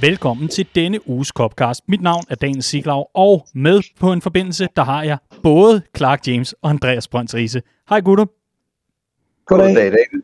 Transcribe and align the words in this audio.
Velkommen 0.00 0.48
til 0.48 0.66
denne 0.74 1.08
uges 1.08 1.28
Copcast. 1.28 1.88
Mit 1.88 2.00
navn 2.00 2.24
er 2.30 2.34
Daniel 2.34 2.62
Siglaug, 2.62 3.10
og 3.14 3.46
med 3.54 3.80
på 4.00 4.12
en 4.12 4.22
forbindelse, 4.22 4.68
der 4.76 4.84
har 4.84 5.02
jeg 5.02 5.18
både 5.42 5.82
Clark 5.96 6.26
James 6.26 6.52
og 6.52 6.70
Andreas 6.70 7.08
Brønds 7.08 7.34
Riese. 7.34 7.62
Hej 7.88 8.00
gutter. 8.00 8.24
Goddag. 9.46 9.66
Goddag, 9.66 9.84
David. 9.84 10.22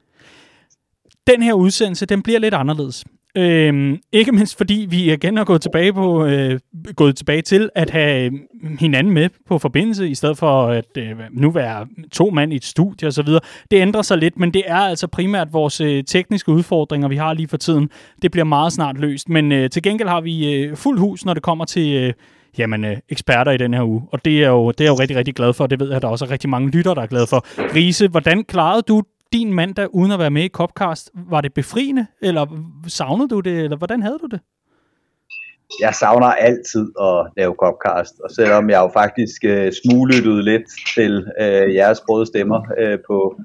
Den 1.27 1.43
her 1.43 1.55
udsendelse, 1.55 2.07
den 2.07 2.23
bliver 2.23 2.39
lidt 2.39 2.55
anderledes. 2.55 3.05
Øhm, 3.37 3.99
ikke 4.13 4.33
mindst 4.33 4.57
fordi 4.57 4.87
vi 4.91 5.13
igen 5.13 5.37
har 5.37 5.45
gået 5.45 5.63
tilbage, 5.63 5.93
på, 5.93 6.25
øh, 6.25 6.61
gået 6.97 7.17
tilbage 7.17 7.43
til 7.43 7.71
at 7.75 7.91
have 7.91 8.25
øh, 8.25 8.33
hinanden 8.79 9.13
med 9.13 9.29
på 9.47 9.59
forbindelse, 9.59 10.09
i 10.09 10.15
stedet 10.15 10.39
for 10.39 10.67
at 10.67 10.97
øh, 10.99 11.17
nu 11.31 11.51
være 11.51 11.87
to 12.13 12.31
mand 12.31 12.53
i 12.53 12.57
et 12.57 12.65
studie 12.65 13.09
osv. 13.09 13.29
Det 13.71 13.77
ændrer 13.77 14.03
sig 14.03 14.19
lidt, 14.19 14.39
men 14.39 14.55
det 14.55 14.63
er 14.67 14.77
altså 14.77 15.07
primært 15.07 15.53
vores 15.53 15.81
øh, 15.81 16.05
tekniske 16.05 16.53
udfordringer, 16.53 17.09
vi 17.09 17.17
har 17.17 17.33
lige 17.33 17.49
for 17.49 17.57
tiden. 17.57 17.91
Det 18.23 18.31
bliver 18.31 18.45
meget 18.45 18.73
snart 18.73 18.99
løst, 18.99 19.29
men 19.29 19.53
øh, 19.53 19.71
til 19.71 19.83
gengæld 19.83 20.09
har 20.09 20.21
vi 20.21 20.55
øh, 20.55 20.77
fuld 20.77 20.99
hus, 20.99 21.25
når 21.25 21.35
det 21.35 21.43
kommer 21.43 21.65
til... 21.65 21.95
Øh, 21.95 22.13
jamen, 22.59 22.85
øh, 22.85 22.97
eksperter 23.09 23.53
i 23.53 23.57
den 23.57 23.75
her 23.75 23.83
uge. 23.83 24.03
Og 24.13 24.25
det 24.25 24.45
er, 24.45 24.49
jo, 24.49 24.71
det 24.71 24.81
er 24.81 24.85
jeg 24.85 24.91
jo 24.91 25.01
rigtig, 25.01 25.17
rigtig 25.17 25.35
glad 25.35 25.53
for. 25.53 25.67
Det 25.67 25.81
ved 25.81 25.87
jeg, 25.87 25.97
at 25.97 26.03
der 26.03 26.09
også 26.09 26.25
er 26.25 26.31
rigtig 26.31 26.51
mange 26.51 26.71
lytter, 26.71 26.95
der 26.95 27.03
er 27.03 27.07
glade 27.07 27.27
for. 27.27 27.47
Rise, 27.75 28.09
hvordan 28.09 28.45
klarede 28.45 28.83
du 28.89 29.03
din 29.39 29.55
mandag 29.55 29.95
uden 29.95 30.13
at 30.13 30.19
være 30.19 30.31
med 30.31 30.45
i 30.45 30.49
Copcast? 30.49 31.11
Var 31.15 31.41
det 31.41 31.55
befriende, 31.55 32.07
eller 32.23 32.47
savnede 32.87 33.29
du 33.29 33.41
det, 33.41 33.57
eller 33.65 33.77
hvordan 33.77 34.03
havde 34.03 34.19
du 34.23 34.27
det? 34.27 34.41
Jeg 35.81 35.95
savner 35.95 36.27
altid 36.27 36.87
at 37.09 37.19
lave 37.37 37.55
Copcast, 37.63 38.15
og 38.25 38.31
selvom 38.31 38.71
jeg 38.71 38.81
jo 38.85 38.91
faktisk 39.01 39.45
øh, 39.45 39.73
smuglyttede 39.73 40.43
lidt 40.43 40.67
til 40.95 41.13
øh, 41.41 41.75
jeres 41.75 42.01
brødstemmer 42.07 42.61
øh, 42.79 42.99
på 43.09 43.37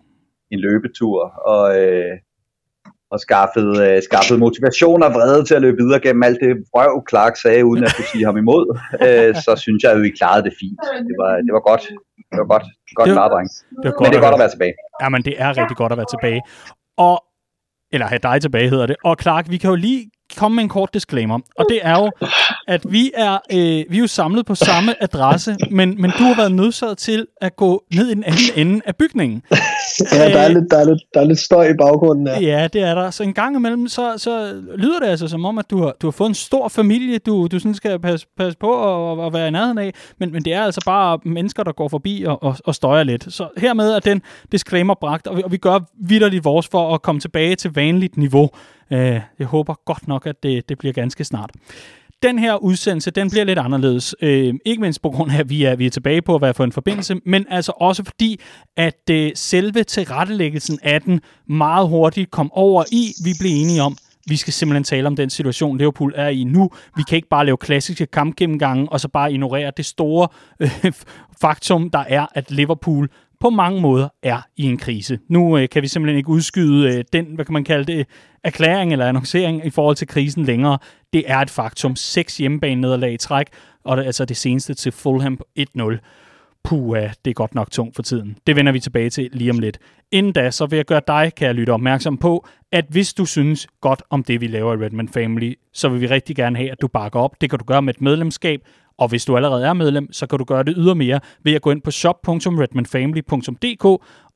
en 0.52 0.60
løbetur, 0.60 1.20
og, 1.54 1.66
øh, 1.82 2.14
og 3.14 3.20
skaffede, 3.20 3.74
øh, 3.88 4.02
skaffede 4.10 4.40
motivation 4.40 5.04
og 5.04 5.12
vrede 5.18 5.44
til 5.48 5.56
at 5.56 5.62
løbe 5.62 5.78
videre 5.84 6.00
gennem 6.00 6.24
alt 6.24 6.40
det 6.44 6.52
røv, 6.76 6.94
Clark 7.10 7.36
sagde, 7.44 7.66
uden 7.66 7.84
at 7.84 7.92
kunne 7.96 8.06
sige 8.14 8.26
ham 8.26 8.38
imod, 8.38 8.64
øh, 9.06 9.36
så 9.46 9.52
synes 9.64 9.84
jeg 9.84 9.92
jo, 9.98 10.02
I 10.04 10.12
klarede 10.20 10.44
det 10.48 10.54
fint. 10.62 10.80
Det 11.10 11.16
var, 11.22 11.32
det 11.48 11.54
var 11.58 11.64
godt. 11.72 11.84
Det 12.32 12.38
var 12.44 12.48
godt. 12.54 12.66
Godt 12.96 13.06
Det 13.08 13.16
var- 13.16 13.22
meget, 13.22 13.32
dreng. 13.36 13.50
Det 13.84 13.88
var 13.92 14.00
Men 14.04 14.12
det 14.12 14.18
er 14.18 14.22
godt 14.28 14.34
at 14.38 14.40
være 14.40 14.50
tilbage. 14.56 14.74
Jamen, 15.02 15.22
det 15.28 15.34
er 15.38 15.50
rigtig 15.62 15.78
godt 15.78 15.92
at 15.92 15.98
være 15.98 16.12
tilbage. 16.16 16.42
Og, 17.08 17.16
eller 17.94 18.08
have 18.08 18.20
dig 18.30 18.42
tilbage, 18.42 18.70
hedder 18.70 18.86
det. 18.86 18.96
Og 19.04 19.16
Clark, 19.22 19.46
vi 19.50 19.58
kan 19.58 19.70
jo 19.70 19.76
lige 19.76 20.02
komme 20.38 20.56
med 20.56 20.64
en 20.64 20.70
kort 20.70 20.90
disclaimer. 20.94 21.40
Og 21.60 21.66
det 21.70 21.80
er 21.84 21.96
jo, 22.02 22.12
at 22.72 22.92
vi 22.92 23.12
er, 23.14 23.38
øh, 23.52 23.92
vi 23.92 23.98
er 23.98 24.00
jo 24.00 24.08
samlet 24.08 24.46
på 24.46 24.56
samme 24.56 25.04
adresse, 25.04 25.56
men, 25.72 26.02
men 26.02 26.12
du 26.12 26.24
har 26.24 26.36
været 26.36 26.52
nødsaget 26.52 26.98
til 26.98 27.28
at 27.42 27.56
gå 27.56 27.84
ned 27.96 28.08
i 28.08 28.14
den 28.14 28.24
anden 28.24 28.68
ende 28.68 28.82
af 28.86 28.96
bygningen. 28.96 29.44
Ja, 30.14 30.30
der 30.30 30.40
er, 30.40 30.48
lidt, 30.48 30.72
der, 30.72 30.78
er 30.78 30.86
lidt, 30.86 31.02
der 31.14 31.20
er 31.20 31.26
lidt 31.26 31.40
støj 31.40 31.68
i 31.68 31.74
baggrunden 31.74 32.28
her. 32.28 32.42
Ja, 32.42 32.68
det 32.68 32.82
er 32.82 32.96
der. 32.96 33.12
Så 33.12 33.24
en 33.24 33.34
gang 33.34 33.56
imellem, 33.56 33.88
så, 33.88 34.14
så 34.18 34.62
lyder 34.76 35.00
det 35.00 35.08
altså 35.08 35.28
som 35.28 35.46
om, 35.46 35.58
at 35.58 35.70
du 35.70 35.78
har, 35.78 35.96
du 36.02 36.08
har 36.08 36.12
fået 36.12 36.30
en 36.30 36.36
stor 36.36 36.68
familie, 36.68 37.18
du, 37.18 37.48
du 37.48 37.60
sådan 37.60 37.74
skal 37.74 38.00
passe, 38.00 38.28
passe 38.38 38.58
på 38.60 38.68
og, 38.68 39.20
og 39.20 39.34
være 39.34 39.48
i 39.48 39.52
nærheden 39.52 39.78
af. 39.78 39.94
Men, 40.20 40.32
men 40.32 40.46
det 40.46 40.54
er 40.54 40.62
altså 40.62 40.82
bare 40.86 41.20
mennesker, 41.26 41.64
der 41.64 41.72
går 41.72 41.88
forbi 41.88 42.24
og, 42.28 42.44
og, 42.44 42.56
og 42.66 42.76
støjer 42.76 43.04
lidt. 43.04 43.34
Så 43.34 43.48
hermed 43.58 43.92
er 43.92 44.00
den 44.00 44.22
disclaimer 44.52 44.94
bragt, 45.02 45.28
og 45.28 45.38
vi, 45.38 45.44
og 45.44 45.52
vi 45.52 45.58
gør 45.58 45.80
vidderligt 46.08 46.46
vores 46.46 46.68
for 46.68 46.94
at 46.94 47.02
komme 47.02 47.22
tilbage 47.22 47.56
til 47.56 47.72
vanligt 47.74 48.18
niveau. 48.18 48.50
Øh, 48.92 49.22
jeg 49.40 49.48
håber 49.48 49.74
godt 49.86 50.08
nok, 50.08 50.28
at 50.28 50.44
det, 50.44 50.70
det 50.70 50.78
bliver 50.78 50.94
ganske 50.94 51.24
snart. 51.24 51.52
Den 52.24 52.40
her 52.40 52.56
udsendelse, 52.56 53.12
den 53.12 53.30
bliver 53.30 53.44
lidt 53.44 53.60
anderledes. 53.60 54.16
Øh, 54.22 54.54
ikke 54.66 54.82
mindst 54.82 55.02
på 55.02 55.10
grund 55.10 55.32
af, 55.32 55.40
at 55.40 55.50
vi 55.50 55.64
er, 55.64 55.76
vi 55.76 55.86
er 55.86 55.90
tilbage 55.90 56.22
på 56.22 56.36
at 56.36 56.42
være 56.42 56.54
for 56.54 56.64
en 56.64 56.72
forbindelse, 56.72 57.16
men 57.26 57.46
altså 57.50 57.72
også 57.76 58.04
fordi, 58.04 58.40
at 58.78 59.10
øh, 59.12 59.32
selve 59.36 59.84
tilrettelæggelsen 59.84 60.80
af 60.84 61.02
den 61.02 61.22
meget 61.48 61.88
hurtigt 61.88 62.32
kom 62.32 62.52
over 62.54 62.84
i, 62.92 63.14
vi 63.24 63.32
blev 63.40 63.52
enige 63.52 63.82
om, 63.82 63.98
vi 64.28 64.36
skal 64.36 64.54
simpelthen 64.54 64.84
tale 64.84 65.08
om 65.08 65.16
den 65.16 65.30
situation, 65.30 65.78
Liverpool 65.78 66.14
er 66.16 66.28
i 66.28 66.44
nu. 66.44 66.70
Vi 66.96 67.04
kan 67.10 67.16
ikke 67.16 67.28
bare 67.30 67.46
lave 67.46 67.58
klassiske 67.58 68.06
kampgennemgange, 68.06 68.92
og 68.92 69.00
så 69.00 69.08
bare 69.08 69.32
ignorere 69.34 69.72
det 69.78 69.86
store 69.86 70.28
øh, 70.60 70.92
faktum, 71.42 71.90
der 71.90 72.04
er, 72.08 72.26
at 72.36 72.52
Liverpool 72.52 73.10
på 73.42 73.50
mange 73.50 73.82
måder 73.82 74.10
er 74.24 74.42
i 74.58 74.64
en 74.64 74.78
krise. 74.78 75.20
Nu 75.28 75.58
øh, 75.58 75.70
kan 75.70 75.84
vi 75.84 75.88
simpelthen 75.88 76.18
ikke 76.18 76.30
udskyde 76.30 76.98
øh, 76.98 77.04
den, 77.14 77.26
hvad 77.26 77.46
kan 77.46 77.54
man 77.54 77.64
kalde 77.64 77.94
det, 77.94 78.08
erklæring 78.44 78.92
eller 78.92 79.06
annoncering 79.06 79.66
i 79.66 79.70
forhold 79.70 79.96
til 79.96 80.08
krisen 80.08 80.44
længere. 80.44 80.78
Det 81.14 81.24
er 81.28 81.38
et 81.38 81.50
faktum. 81.50 81.96
Seks 81.96 82.38
hjemmebanenederlag 82.38 83.14
i 83.14 83.18
træk, 83.18 83.48
og 83.84 83.98
det, 83.98 84.04
altså 84.04 84.26
det 84.26 84.38
seneste 84.38 84.74
til 84.74 84.92
Fulham 84.92 85.40
1-0. 85.60 85.98
Puh, 86.64 86.98
det 86.98 87.32
er 87.32 87.34
godt 87.34 87.56
nok 87.56 87.72
tungt 87.72 87.96
for 87.96 88.04
tiden. 88.04 88.38
Det 88.48 88.56
vender 88.56 88.72
vi 88.72 88.80
tilbage 88.80 89.10
til 89.10 89.30
lige 89.34 89.52
om 89.52 89.60
lidt. 89.60 89.80
Inden 90.12 90.34
da, 90.34 90.52
så 90.52 90.66
vil 90.66 90.78
jeg 90.78 90.86
gøre 90.86 91.02
dig, 91.08 91.32
kan 91.38 91.48
jeg 91.48 91.56
lytte 91.56 91.72
opmærksom 91.72 92.18
på, 92.18 92.48
at 92.72 92.86
hvis 92.90 93.14
du 93.14 93.26
synes 93.26 93.68
godt 93.82 94.04
om 94.10 94.24
det, 94.24 94.42
vi 94.42 94.48
laver 94.48 94.74
i 94.74 94.86
Redman 94.86 95.10
Family, 95.10 95.54
så 95.74 95.90
vil 95.90 96.02
vi 96.02 96.08
rigtig 96.08 96.36
gerne 96.36 96.58
have, 96.58 96.72
at 96.72 96.82
du 96.82 96.88
bakker 96.88 97.20
op. 97.20 97.42
Det 97.42 97.50
kan 97.50 97.60
du 97.60 97.66
gøre 97.66 97.82
med 97.82 97.94
et 97.94 98.02
medlemskab, 98.02 98.62
og 99.02 99.08
hvis 99.08 99.26
du 99.26 99.36
allerede 99.36 99.66
er 99.66 99.74
medlem, 99.74 100.14
så 100.14 100.28
kan 100.28 100.40
du 100.40 100.46
gøre 100.46 100.64
det 100.64 100.74
ydermere 100.78 101.20
ved 101.44 101.54
at 101.54 101.62
gå 101.62 101.72
ind 101.72 101.82
på 101.82 101.92
shop.redmanfamily.dk 101.92 103.86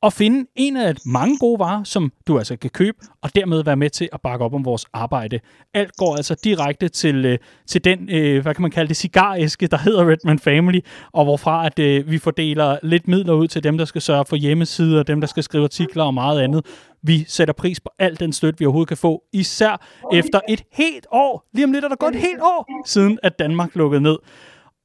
og 0.02 0.14
finde 0.14 0.50
en 0.56 0.78
af 0.78 0.96
mange 1.06 1.38
gode 1.38 1.60
varer, 1.60 1.84
som 1.84 2.12
du 2.28 2.38
altså 2.38 2.56
kan 2.56 2.70
købe, 2.70 2.98
og 3.22 3.36
dermed 3.36 3.64
være 3.64 3.76
med 3.76 3.90
til 3.90 4.10
at 4.14 4.22
bakke 4.22 4.46
op 4.46 4.54
om 4.54 4.66
vores 4.66 4.86
arbejde. 4.94 5.40
Alt 5.74 5.96
går 5.98 6.16
altså 6.16 6.36
direkte 6.44 6.88
til, 6.88 7.26
øh, 7.26 7.38
til 7.68 7.84
den, 7.84 8.10
øh, 8.12 8.42
hvad 8.42 8.54
kan 8.54 8.62
man 8.62 8.72
kalde 8.72 8.88
det, 8.88 8.98
cigaræske, 8.98 9.68
der 9.68 9.78
hedder 9.78 10.10
Redman 10.10 10.40
Family, 10.40 10.80
og 11.14 11.24
hvorfra 11.24 11.66
at 11.66 11.80
øh, 11.80 12.12
vi 12.12 12.18
fordeler 12.18 12.78
lidt 12.84 13.08
midler 13.08 13.34
ud 13.34 13.48
til 13.48 13.64
dem, 13.64 13.78
der 13.78 13.86
skal 13.86 14.02
sørge 14.02 14.26
for 14.26 14.36
hjemmesider, 14.36 15.04
dem, 15.04 15.22
der 15.22 15.28
skal 15.28 15.44
skrive 15.44 15.64
artikler 15.64 16.04
og 16.04 16.14
meget 16.14 16.42
andet. 16.42 16.66
Vi 17.04 17.26
sætter 17.28 17.54
pris 17.54 17.80
på 17.80 17.90
al 18.00 18.20
den 18.20 18.34
støtte, 18.34 18.60
vi 18.60 18.66
overhovedet 18.66 18.88
kan 18.88 18.98
få, 18.98 19.24
især 19.34 19.86
efter 20.14 20.40
et 20.50 20.64
helt 20.72 21.08
år. 21.12 21.50
Lige 21.54 21.66
om 21.66 21.72
lidt 21.72 21.86
er 21.86 21.90
der 21.90 21.96
gået 21.96 22.16
et 22.16 22.22
helt 22.22 22.42
år, 22.42 22.86
siden 22.86 23.20
at 23.24 23.40
Danmark 23.40 23.76
lukkede 23.76 24.02
ned. 24.02 24.18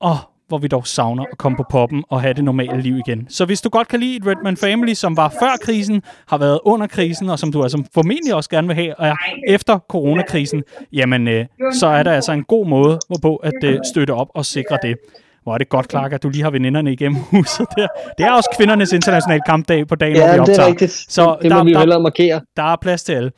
Og 0.01 0.17
hvor 0.49 0.59
vi 0.59 0.69
dog 0.69 0.87
savner 0.87 1.23
at 1.33 1.39
komme 1.39 1.57
på 1.57 1.65
poppen 1.71 2.05
og 2.09 2.21
have 2.21 2.35
det 2.35 2.45
normale 2.45 2.81
liv 2.81 2.97
igen. 3.07 3.27
Så 3.29 3.45
hvis 3.45 3.61
du 3.61 3.69
godt 3.69 3.89
kan 3.89 4.01
lide 4.01 4.17
et 4.17 4.27
Redman 4.27 4.57
Family, 4.57 4.95
som 4.95 5.17
var 5.17 5.29
før 5.29 5.51
krisen, 5.63 6.03
har 6.29 6.39
været 6.39 6.59
under 6.65 6.87
krisen, 6.87 7.29
og 7.31 7.39
som 7.39 7.53
du 7.53 7.63
altså 7.63 7.83
formentlig 7.95 8.35
også 8.35 8.51
gerne 8.51 8.67
vil 8.67 8.77
have, 8.77 8.95
og 9.01 9.09
er 9.09 9.15
efter 9.49 9.79
coronakrisen, 9.91 10.63
jamen 10.93 11.29
øh, 11.29 11.47
så 11.73 11.87
er 11.87 12.03
der 12.03 12.13
altså 12.13 12.33
en 12.33 12.45
god 12.45 12.67
måde 12.67 12.99
hvorpå 13.09 13.37
at 13.37 13.53
øh, 13.65 13.79
støtte 13.93 14.11
op 14.15 14.29
og 14.35 14.47
sikre 14.47 14.79
det. 14.83 14.97
Hvor 15.43 15.55
er 15.55 15.59
det 15.59 15.69
godt, 15.69 15.91
Clark, 15.91 16.13
at 16.13 16.23
du 16.23 16.29
lige 16.29 16.43
har 16.43 16.51
veninderne 16.51 16.93
igennem 16.93 17.19
huset 17.31 17.67
der. 17.77 17.87
Det 18.19 18.27
er 18.27 18.33
også 18.33 18.49
kvindernes 18.57 18.93
internationale 18.93 19.43
kampdag 19.47 19.87
på 19.89 19.95
dagen, 19.95 20.17
hvor 20.17 20.25
vi 20.27 20.29
Ja, 20.29 20.33
det 20.33 20.41
optager. 20.41 20.61
er 20.63 20.67
rigtigt. 20.67 20.93
Så 21.09 21.37
det 21.43 21.51
må 21.53 21.59
der- 21.59 21.65
vi 21.65 21.73
jo 21.73 21.79
hellere 21.79 22.01
markere. 22.01 22.41
Der 22.57 22.63
er 22.63 22.77
plads 22.83 23.03
til 23.03 23.13
alle. 23.13 23.31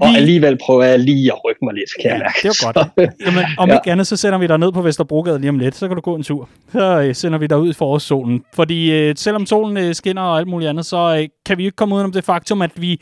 Og 0.00 0.08
alligevel 0.08 0.58
prøver 0.66 0.84
jeg 0.84 0.98
lige 0.98 1.32
at 1.32 1.38
rykke 1.44 1.58
mig 1.64 1.74
lidt, 1.74 1.90
kan 2.02 2.10
jeg 2.10 2.16
Ja, 2.18 2.22
mærke. 2.22 2.48
det 2.48 2.58
var 2.64 2.72
godt. 2.72 3.10
Jamen, 3.26 3.44
om 3.58 3.68
Ja. 3.68 3.74
ikke 3.74 3.92
andet, 3.92 4.06
så 4.06 4.16
sender 4.16 4.38
vi 4.38 4.46
dig 4.46 4.58
ned 4.58 4.72
på 4.72 4.82
Vesterbrogade 4.82 5.38
lige 5.38 5.48
om 5.48 5.58
lidt. 5.58 5.74
Så 5.74 5.88
kan 5.88 5.94
du 5.96 6.00
gå 6.00 6.14
en 6.14 6.22
tur. 6.22 6.48
Så 6.72 7.00
øh, 7.00 7.14
sender 7.14 7.38
vi 7.38 7.46
dig 7.46 7.58
ud 7.58 7.70
i 7.70 7.72
forårssolen. 7.72 8.44
Fordi 8.54 8.92
øh, 8.92 9.14
selvom 9.16 9.46
solen 9.46 9.76
øh, 9.76 9.94
skinner 9.94 10.22
og 10.22 10.38
alt 10.38 10.48
muligt 10.48 10.68
andet, 10.68 10.86
så 10.86 11.16
øh, 11.22 11.28
kan 11.46 11.58
vi 11.58 11.64
ikke 11.64 11.76
komme 11.76 11.94
udenom 11.94 12.12
det 12.12 12.24
faktum, 12.24 12.62
at 12.62 12.70
vi 12.76 13.00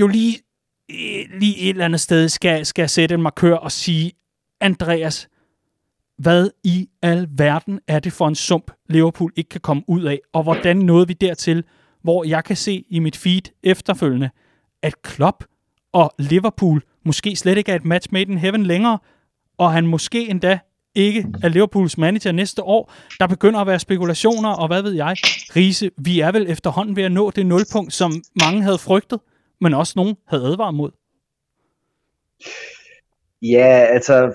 jo 0.00 0.06
lige, 0.06 0.38
øh, 0.90 1.40
lige 1.40 1.58
et 1.58 1.68
eller 1.68 1.84
andet 1.84 2.00
sted 2.00 2.28
skal, 2.28 2.66
skal 2.66 2.88
sætte 2.88 3.14
en 3.14 3.22
markør 3.22 3.54
og 3.54 3.72
sige, 3.72 4.12
Andreas, 4.60 5.28
hvad 6.18 6.50
i 6.64 6.88
al 7.02 7.26
verden 7.30 7.80
er 7.88 7.98
det 7.98 8.12
for 8.12 8.28
en 8.28 8.34
sump, 8.34 8.70
Liverpool 8.88 9.32
ikke 9.36 9.48
kan 9.48 9.60
komme 9.60 9.82
ud 9.88 10.02
af? 10.02 10.18
Og 10.32 10.42
hvordan 10.42 10.76
nåede 10.76 11.06
vi 11.08 11.12
dertil, 11.12 11.64
hvor 12.02 12.24
jeg 12.24 12.44
kan 12.44 12.56
se 12.56 12.84
i 12.90 12.98
mit 12.98 13.16
feed 13.16 13.40
efterfølgende, 13.64 14.30
at 14.82 15.02
Klopp 15.02 15.44
og 15.92 16.14
Liverpool 16.18 16.82
måske 17.04 17.36
slet 17.36 17.58
ikke 17.58 17.72
er 17.72 17.76
et 17.76 17.84
match 17.84 18.08
made 18.12 18.32
in 18.32 18.38
heaven 18.38 18.62
længere, 18.62 18.98
og 19.58 19.72
han 19.72 19.86
måske 19.86 20.30
endda 20.30 20.58
ikke 20.94 21.26
er 21.42 21.48
Liverpools 21.48 21.98
manager 21.98 22.32
næste 22.32 22.62
år. 22.62 22.92
Der 23.20 23.26
begynder 23.26 23.60
at 23.60 23.66
være 23.66 23.78
spekulationer, 23.78 24.48
og 24.48 24.66
hvad 24.68 24.82
ved 24.82 24.92
jeg. 24.92 25.16
Riese, 25.56 25.90
vi 25.98 26.20
er 26.20 26.32
vel 26.32 26.50
efterhånden 26.50 26.96
ved 26.96 27.02
at 27.02 27.12
nå 27.12 27.30
det 27.30 27.46
nulpunkt, 27.46 27.92
som 27.92 28.12
mange 28.44 28.62
havde 28.62 28.78
frygtet, 28.78 29.20
men 29.60 29.74
også 29.74 29.92
nogen 29.96 30.16
havde 30.28 30.44
advaret 30.44 30.74
mod. 30.74 30.90
Ja, 33.42 33.86
altså 33.90 34.32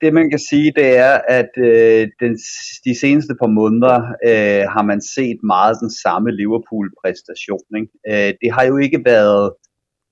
det 0.00 0.14
man 0.14 0.30
kan 0.30 0.38
sige, 0.38 0.72
det 0.76 0.96
er, 0.96 1.20
at 1.28 1.50
øh, 1.56 2.08
den, 2.20 2.38
de 2.84 3.00
seneste 3.00 3.34
par 3.40 3.46
måneder 3.46 3.96
øh, 4.28 4.64
har 4.74 4.82
man 4.82 5.00
set 5.00 5.38
meget 5.42 5.76
den 5.80 5.90
samme 5.90 6.30
Liverpool-præstation. 6.30 7.66
Ikke? 7.76 7.92
Øh, 8.10 8.34
det 8.42 8.52
har 8.52 8.64
jo 8.64 8.76
ikke 8.76 9.02
været 9.04 9.52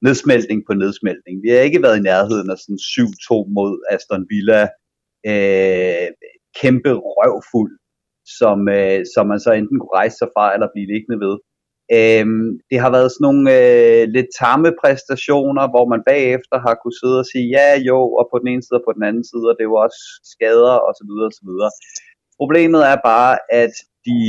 nedsmeltning 0.04 0.62
på 0.66 0.74
nedsmeltning. 0.74 1.42
Vi 1.42 1.48
har 1.50 1.58
ikke 1.58 1.82
været 1.82 1.98
i 1.98 2.06
nærheden 2.10 2.50
af 2.50 2.58
sådan 2.58 2.78
7-2 2.78 3.52
mod 3.56 3.72
Aston 3.90 4.26
Villa. 4.30 4.62
Øh, 5.30 6.08
kæmpe 6.60 6.92
røvfuld, 7.16 7.72
som, 8.38 8.58
øh, 8.78 9.00
som 9.14 9.24
man 9.26 9.40
så 9.40 9.50
enten 9.52 9.78
kunne 9.78 9.98
rejse 10.00 10.16
sig 10.18 10.28
fra 10.34 10.54
eller 10.54 10.68
blive 10.74 10.90
liggende 10.92 11.18
ved. 11.26 11.36
Øhm, 11.98 12.48
det 12.70 12.78
har 12.82 12.90
været 12.96 13.12
sådan 13.12 13.26
nogle 13.26 13.42
øh, 13.58 14.02
lidt 14.16 14.30
tamme 14.42 14.70
præstationer, 14.82 15.64
hvor 15.72 15.86
man 15.92 16.02
bagefter 16.10 16.56
har 16.66 16.74
kunne 16.74 16.98
sidde 17.00 17.18
og 17.22 17.28
sige, 17.32 17.46
ja 17.56 17.70
jo, 17.88 17.98
og 18.18 18.24
på 18.30 18.36
den 18.40 18.48
ene 18.52 18.62
side 18.62 18.80
og 18.80 18.86
på 18.86 18.94
den 18.96 19.04
anden 19.08 19.24
side, 19.30 19.46
og 19.50 19.56
det 19.58 19.66
var 19.70 19.80
også 19.86 20.02
skader 20.32 20.74
osv. 20.88 21.10
osv. 21.28 21.50
Problemet 22.40 22.82
er 22.92 22.98
bare, 23.10 23.32
at 23.62 23.74
de 24.06 24.20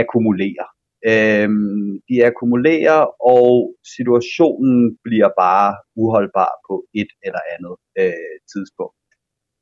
akkumulerer. 0.00 0.68
Øh, 1.10 1.48
de 2.08 2.16
akkumulerer, 2.28 3.00
og 3.34 3.48
situationen 3.96 4.98
bliver 5.06 5.30
bare 5.44 5.68
uholdbar 6.02 6.52
på 6.68 6.74
et 7.00 7.10
eller 7.26 7.42
andet 7.54 7.74
øh, 8.00 8.36
tidspunkt. 8.52 8.98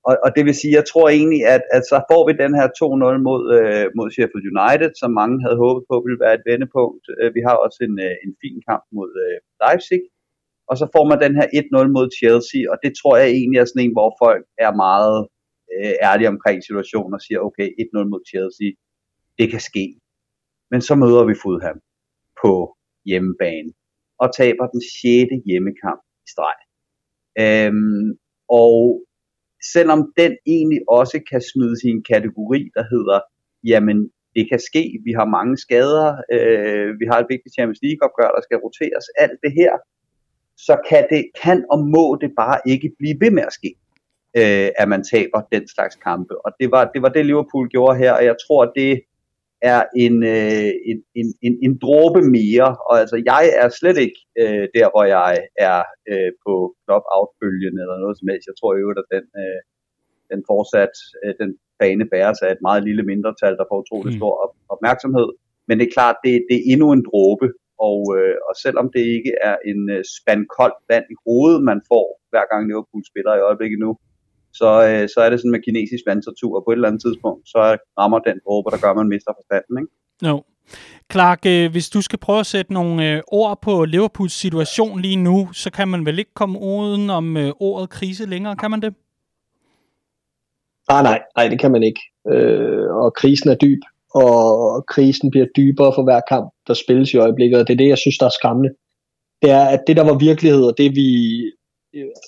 Og, 0.09 0.15
og 0.25 0.31
det 0.37 0.43
vil 0.47 0.61
sige, 0.61 0.79
jeg 0.79 0.87
tror 0.89 1.07
egentlig, 1.19 1.43
at, 1.55 1.65
at 1.77 1.83
så 1.93 1.99
får 2.11 2.23
vi 2.29 2.33
den 2.45 2.53
her 2.59 2.69
2-0 2.81 3.29
mod, 3.29 3.43
øh, 3.59 3.87
mod 3.99 4.09
Sheffield 4.15 4.51
United, 4.55 4.93
som 5.01 5.11
mange 5.21 5.37
havde 5.45 5.63
håbet 5.65 5.85
på 5.91 5.97
ville 6.07 6.23
være 6.25 6.37
et 6.39 6.49
vendepunkt. 6.51 7.05
Øh, 7.19 7.29
vi 7.37 7.41
har 7.47 7.57
også 7.65 7.79
en, 7.89 7.97
øh, 8.07 8.15
en 8.27 8.33
fin 8.43 8.57
kamp 8.69 8.85
mod 8.97 9.11
øh, 9.25 9.37
Leipzig. 9.63 10.03
Og 10.71 10.75
så 10.81 10.87
får 10.95 11.05
man 11.11 11.23
den 11.25 11.35
her 11.39 11.49
1-0 11.61 11.97
mod 11.97 12.07
Chelsea, 12.19 12.63
og 12.73 12.77
det 12.85 12.93
tror 13.01 13.15
jeg 13.21 13.29
egentlig 13.39 13.59
er 13.59 13.69
sådan 13.69 13.85
en, 13.85 13.97
hvor 13.99 14.11
folk 14.25 14.45
er 14.67 14.73
meget 14.87 15.19
øh, 15.75 15.95
ærlige 16.09 16.33
omkring 16.35 16.59
situationen 16.69 17.13
og 17.19 17.23
siger, 17.27 17.41
okay, 17.49 17.69
1-0 17.83 18.13
mod 18.13 18.23
Chelsea, 18.31 18.69
det 19.39 19.47
kan 19.53 19.63
ske. 19.71 19.85
Men 20.71 20.81
så 20.89 20.95
møder 20.95 21.25
vi 21.25 21.35
Fulham 21.43 21.79
på 22.43 22.53
hjemmebane 23.09 23.73
og 24.23 24.29
taber 24.39 24.67
den 24.75 24.83
6. 25.03 25.45
hjemmekamp 25.49 26.03
i 26.27 26.29
streg. 26.35 26.59
Øhm, 27.43 28.09
og 28.49 28.75
selvom 29.73 30.01
den 30.21 30.33
egentlig 30.47 30.81
også 30.89 31.19
kan 31.31 31.43
smides 31.51 31.81
i 31.85 31.91
en 31.97 32.05
kategori, 32.13 32.63
der 32.77 32.85
hedder, 32.93 33.19
jamen 33.65 33.99
det 34.37 34.45
kan 34.51 34.61
ske, 34.69 34.85
vi 35.07 35.13
har 35.19 35.35
mange 35.39 35.57
skader, 35.65 36.09
øh, 36.35 36.89
vi 37.01 37.05
har 37.11 37.19
et 37.19 37.31
vigtigt 37.35 37.55
Champions 37.57 37.83
League-opgør, 37.87 38.31
der 38.37 38.43
skal 38.47 38.59
roteres, 38.65 39.07
alt 39.25 39.39
det 39.45 39.53
her, 39.61 39.73
så 40.67 40.75
kan 40.89 41.03
det 41.13 41.23
kan 41.43 41.59
og 41.73 41.79
må 41.95 42.07
det 42.23 42.31
bare 42.43 42.59
ikke 42.73 42.89
blive 42.99 43.17
ved 43.23 43.31
med 43.31 43.45
at 43.49 43.57
ske, 43.59 43.71
øh, 44.41 44.69
at 44.81 44.89
man 44.93 45.03
taber 45.13 45.41
den 45.55 45.65
slags 45.75 45.97
kampe. 46.09 46.35
Og 46.45 46.51
det 46.61 46.69
var, 46.75 46.85
det 46.95 47.01
var 47.03 47.09
det, 47.09 47.27
Liverpool 47.27 47.69
gjorde 47.69 47.99
her, 48.03 48.13
og 48.19 48.25
jeg 48.25 48.37
tror, 48.47 48.63
det 48.81 48.93
er 49.73 49.81
en, 50.05 50.17
øh, 50.37 50.71
en, 50.91 50.99
en, 51.21 51.29
en, 51.47 51.55
en 51.67 51.75
dråbe 51.85 52.21
mere. 52.39 52.69
Og 52.89 52.95
altså, 53.03 53.17
jeg 53.33 53.45
er 53.63 53.69
slet 53.81 53.99
ikke 54.05 54.21
øh, 54.43 54.65
der, 54.77 54.87
hvor 54.93 55.05
jeg 55.17 55.33
er 55.71 55.81
øh, 56.11 56.31
på 56.45 56.53
knop-out-bølgen 56.85 57.77
eller 57.83 57.97
noget 58.03 58.17
som 58.19 58.29
helst. 58.31 58.51
Jeg 58.51 58.59
tror 58.61 58.73
jo, 58.83 58.87
at 59.03 59.09
den, 59.15 59.27
øh, 59.43 59.61
den 60.33 60.41
fortsat, 60.51 60.95
øh, 61.23 61.33
den 61.41 61.51
bane 61.81 62.07
bæres 62.13 62.41
af 62.47 62.51
et 62.53 62.67
meget 62.69 62.83
lille 62.89 63.05
mindretal, 63.11 63.55
der 63.61 63.67
får 63.69 63.83
utrolig 63.85 64.13
mm. 64.13 64.19
stor 64.21 64.35
op, 64.45 64.55
opmærksomhed. 64.75 65.29
Men 65.69 65.75
det 65.79 65.85
er 65.87 65.97
klart, 65.99 66.17
det, 66.25 66.33
det 66.49 66.57
er 66.59 66.69
endnu 66.73 66.89
en 66.93 67.07
dråbe, 67.11 67.47
og, 67.89 68.01
øh, 68.17 68.37
og 68.49 68.55
selvom 68.65 68.87
det 68.95 69.05
ikke 69.17 69.33
er 69.49 69.57
en 69.71 69.81
øh, 69.97 70.03
spand 70.17 70.43
koldt 70.59 70.81
vand 70.91 71.07
i 71.15 71.17
hovedet, 71.27 71.61
man 71.71 71.81
får, 71.91 72.07
hver 72.33 72.45
gang 72.51 72.63
Liverpool 72.69 73.05
spiller 73.11 73.33
i 73.37 73.47
øjeblikket 73.49 73.79
nu, 73.85 73.91
så, 74.61 74.71
øh, 74.89 75.09
så 75.13 75.19
er 75.25 75.29
det 75.31 75.39
sådan 75.41 75.55
med 75.57 75.63
kinesisk 75.67 76.05
vandtortur, 76.11 76.53
og 76.57 76.63
på 76.65 76.71
et 76.71 76.77
eller 76.77 76.89
andet 76.89 77.03
tidspunkt, 77.07 77.43
så 77.53 77.59
rammer 77.99 78.19
den 78.19 78.37
dråbe, 78.45 78.71
der 78.73 78.79
gør, 78.83 78.91
at 78.91 78.97
man 78.97 79.13
mister 79.15 79.33
forstanden. 79.39 79.75
Ikke? 79.81 79.93
No. 80.23 80.37
Clark, 81.13 81.41
øh, 81.47 81.71
hvis 81.71 81.89
du 81.91 82.01
skal 82.03 82.19
prøve 82.19 82.41
at 82.41 82.47
sætte 82.47 82.73
nogle 82.73 83.13
øh, 83.13 83.23
ord 83.27 83.59
på 83.63 83.85
Liverpools 83.85 84.33
situation 84.33 85.01
lige 85.01 85.17
nu, 85.17 85.49
så 85.53 85.71
kan 85.71 85.89
man 85.89 86.07
vel 86.07 86.19
ikke 86.19 86.35
komme 86.35 86.59
uden 86.61 87.11
om 87.11 87.37
øh, 87.37 87.53
ordet 87.61 87.91
krise 87.91 88.27
længere, 88.27 88.57
kan 88.57 88.71
man 88.71 88.83
det? 88.83 88.95
Ah, 90.89 91.03
nej, 91.05 91.23
nej, 91.37 91.49
det 91.49 91.61
kan 91.61 91.73
man 91.73 91.83
ikke. 91.83 92.01
Øh, 92.33 92.87
og 93.03 93.15
krisen 93.15 93.51
er 93.51 93.55
dyb, 93.55 93.81
og 94.15 94.85
krisen 94.87 95.31
bliver 95.31 95.47
dybere 95.57 95.93
for 95.95 96.05
hver 96.05 96.21
kamp, 96.29 96.51
der 96.67 96.75
spilles 96.75 97.15
i 97.15 97.17
øjeblikket, 97.17 97.61
og 97.61 97.67
det 97.67 97.73
er 97.73 97.79
det, 97.79 97.89
jeg 97.89 97.99
synes, 97.99 98.19
der 98.19 98.27
er 98.27 98.37
skræmmende. 98.39 98.71
Det 99.43 99.51
er, 99.51 99.65
at 99.65 99.83
det, 99.87 99.97
der 99.97 100.05
var 100.05 100.19
virkelighed, 100.19 100.65
og 100.65 100.75
det 100.79 100.97
vi 100.97 101.11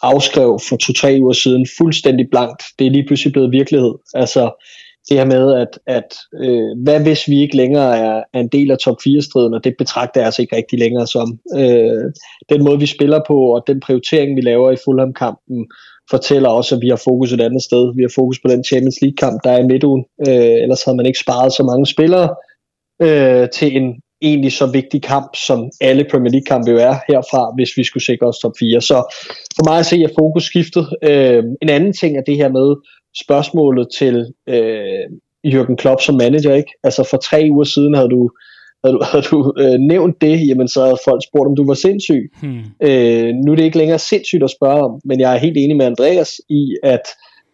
afskrev 0.02 0.58
for 0.68 0.76
to-tre 0.76 1.18
uger 1.20 1.32
siden 1.32 1.66
fuldstændig 1.78 2.30
blankt, 2.30 2.62
det 2.78 2.86
er 2.86 2.90
lige 2.90 3.06
pludselig 3.06 3.32
blevet 3.32 3.52
virkelighed. 3.52 3.94
Altså 4.14 4.64
det 5.08 5.16
her 5.16 5.24
med, 5.24 5.54
at, 5.54 5.78
at 5.86 6.14
øh, 6.42 6.82
hvad 6.82 7.00
hvis 7.00 7.28
vi 7.28 7.40
ikke 7.40 7.56
længere 7.56 7.98
er, 7.98 8.22
er 8.34 8.40
en 8.40 8.48
del 8.48 8.70
af 8.70 8.78
top 8.78 8.96
4-striden, 9.06 9.54
og 9.54 9.64
det 9.64 9.74
betragter 9.78 10.20
jeg 10.20 10.26
altså 10.26 10.42
ikke 10.42 10.56
rigtig 10.56 10.78
længere 10.78 11.06
som. 11.06 11.38
Øh, 11.56 12.04
den 12.48 12.64
måde, 12.64 12.78
vi 12.78 12.86
spiller 12.86 13.20
på, 13.26 13.38
og 13.54 13.64
den 13.66 13.80
prioritering, 13.80 14.36
vi 14.36 14.40
laver 14.40 14.70
i 14.70 14.76
Fulham-kampen, 14.84 15.66
fortæller 16.10 16.48
også, 16.48 16.74
at 16.74 16.80
vi 16.82 16.88
har 16.88 17.00
fokus 17.04 17.32
et 17.32 17.40
andet 17.40 17.62
sted. 17.62 17.96
Vi 17.96 18.02
har 18.02 18.12
fokus 18.14 18.38
på 18.38 18.48
den 18.48 18.64
Champions 18.64 19.00
League-kamp, 19.02 19.40
der 19.44 19.50
er 19.50 19.58
i 19.58 19.66
midtugen. 19.66 20.04
Øh, 20.28 20.62
ellers 20.64 20.84
havde 20.84 20.96
man 20.96 21.06
ikke 21.06 21.18
sparet 21.18 21.52
så 21.52 21.62
mange 21.62 21.86
spillere 21.86 22.28
øh, 23.02 23.48
til 23.48 23.76
en 23.76 24.02
egentlig 24.22 24.52
så 24.52 24.66
vigtig 24.66 25.02
kamp, 25.02 25.36
som 25.36 25.70
alle 25.80 26.04
Premier 26.10 26.32
League-kampe 26.32 26.70
jo 26.70 26.76
er 26.76 26.94
herfra, 27.08 27.52
hvis 27.56 27.76
vi 27.76 27.84
skulle 27.84 28.04
sikre 28.04 28.26
os 28.26 28.38
top 28.38 28.52
4. 28.58 28.80
Så 28.80 28.94
for 29.56 29.70
mig 29.70 29.78
at 29.78 29.86
se, 29.86 29.96
at 29.96 30.12
fokus 30.18 30.44
skiftet. 30.44 30.88
Øh, 31.02 31.44
en 31.62 31.68
anden 31.68 31.92
ting 31.92 32.16
er 32.16 32.22
det 32.22 32.36
her 32.36 32.48
med 32.48 32.76
spørgsmålet 33.24 33.88
til 33.98 34.26
øh, 34.48 35.04
Jürgen 35.46 35.76
Klopp 35.76 36.00
som 36.00 36.14
manager. 36.14 36.54
ikke. 36.54 36.72
Altså 36.84 37.08
for 37.10 37.16
tre 37.16 37.48
uger 37.50 37.64
siden 37.64 37.94
havde 37.94 38.08
du 38.08 38.30
havde 38.84 38.96
du, 38.96 39.04
havde 39.12 39.24
du 39.30 39.54
øh, 39.58 39.78
nævnt 39.78 40.20
det, 40.20 40.48
jamen 40.48 40.68
så 40.68 40.84
havde 40.84 40.98
folk 41.04 41.22
spurgt, 41.24 41.48
om 41.48 41.56
du 41.56 41.66
var 41.66 41.74
sindssyg. 41.74 42.32
Hmm. 42.42 42.60
Øh, 42.82 43.34
nu 43.34 43.52
er 43.52 43.56
det 43.56 43.64
ikke 43.64 43.78
længere 43.78 43.98
sindssygt 43.98 44.42
at 44.42 44.50
spørge 44.50 44.82
om, 44.82 45.00
men 45.04 45.20
jeg 45.20 45.34
er 45.34 45.38
helt 45.38 45.56
enig 45.56 45.76
med 45.76 45.86
Andreas 45.86 46.40
i, 46.48 46.76
at 46.82 47.06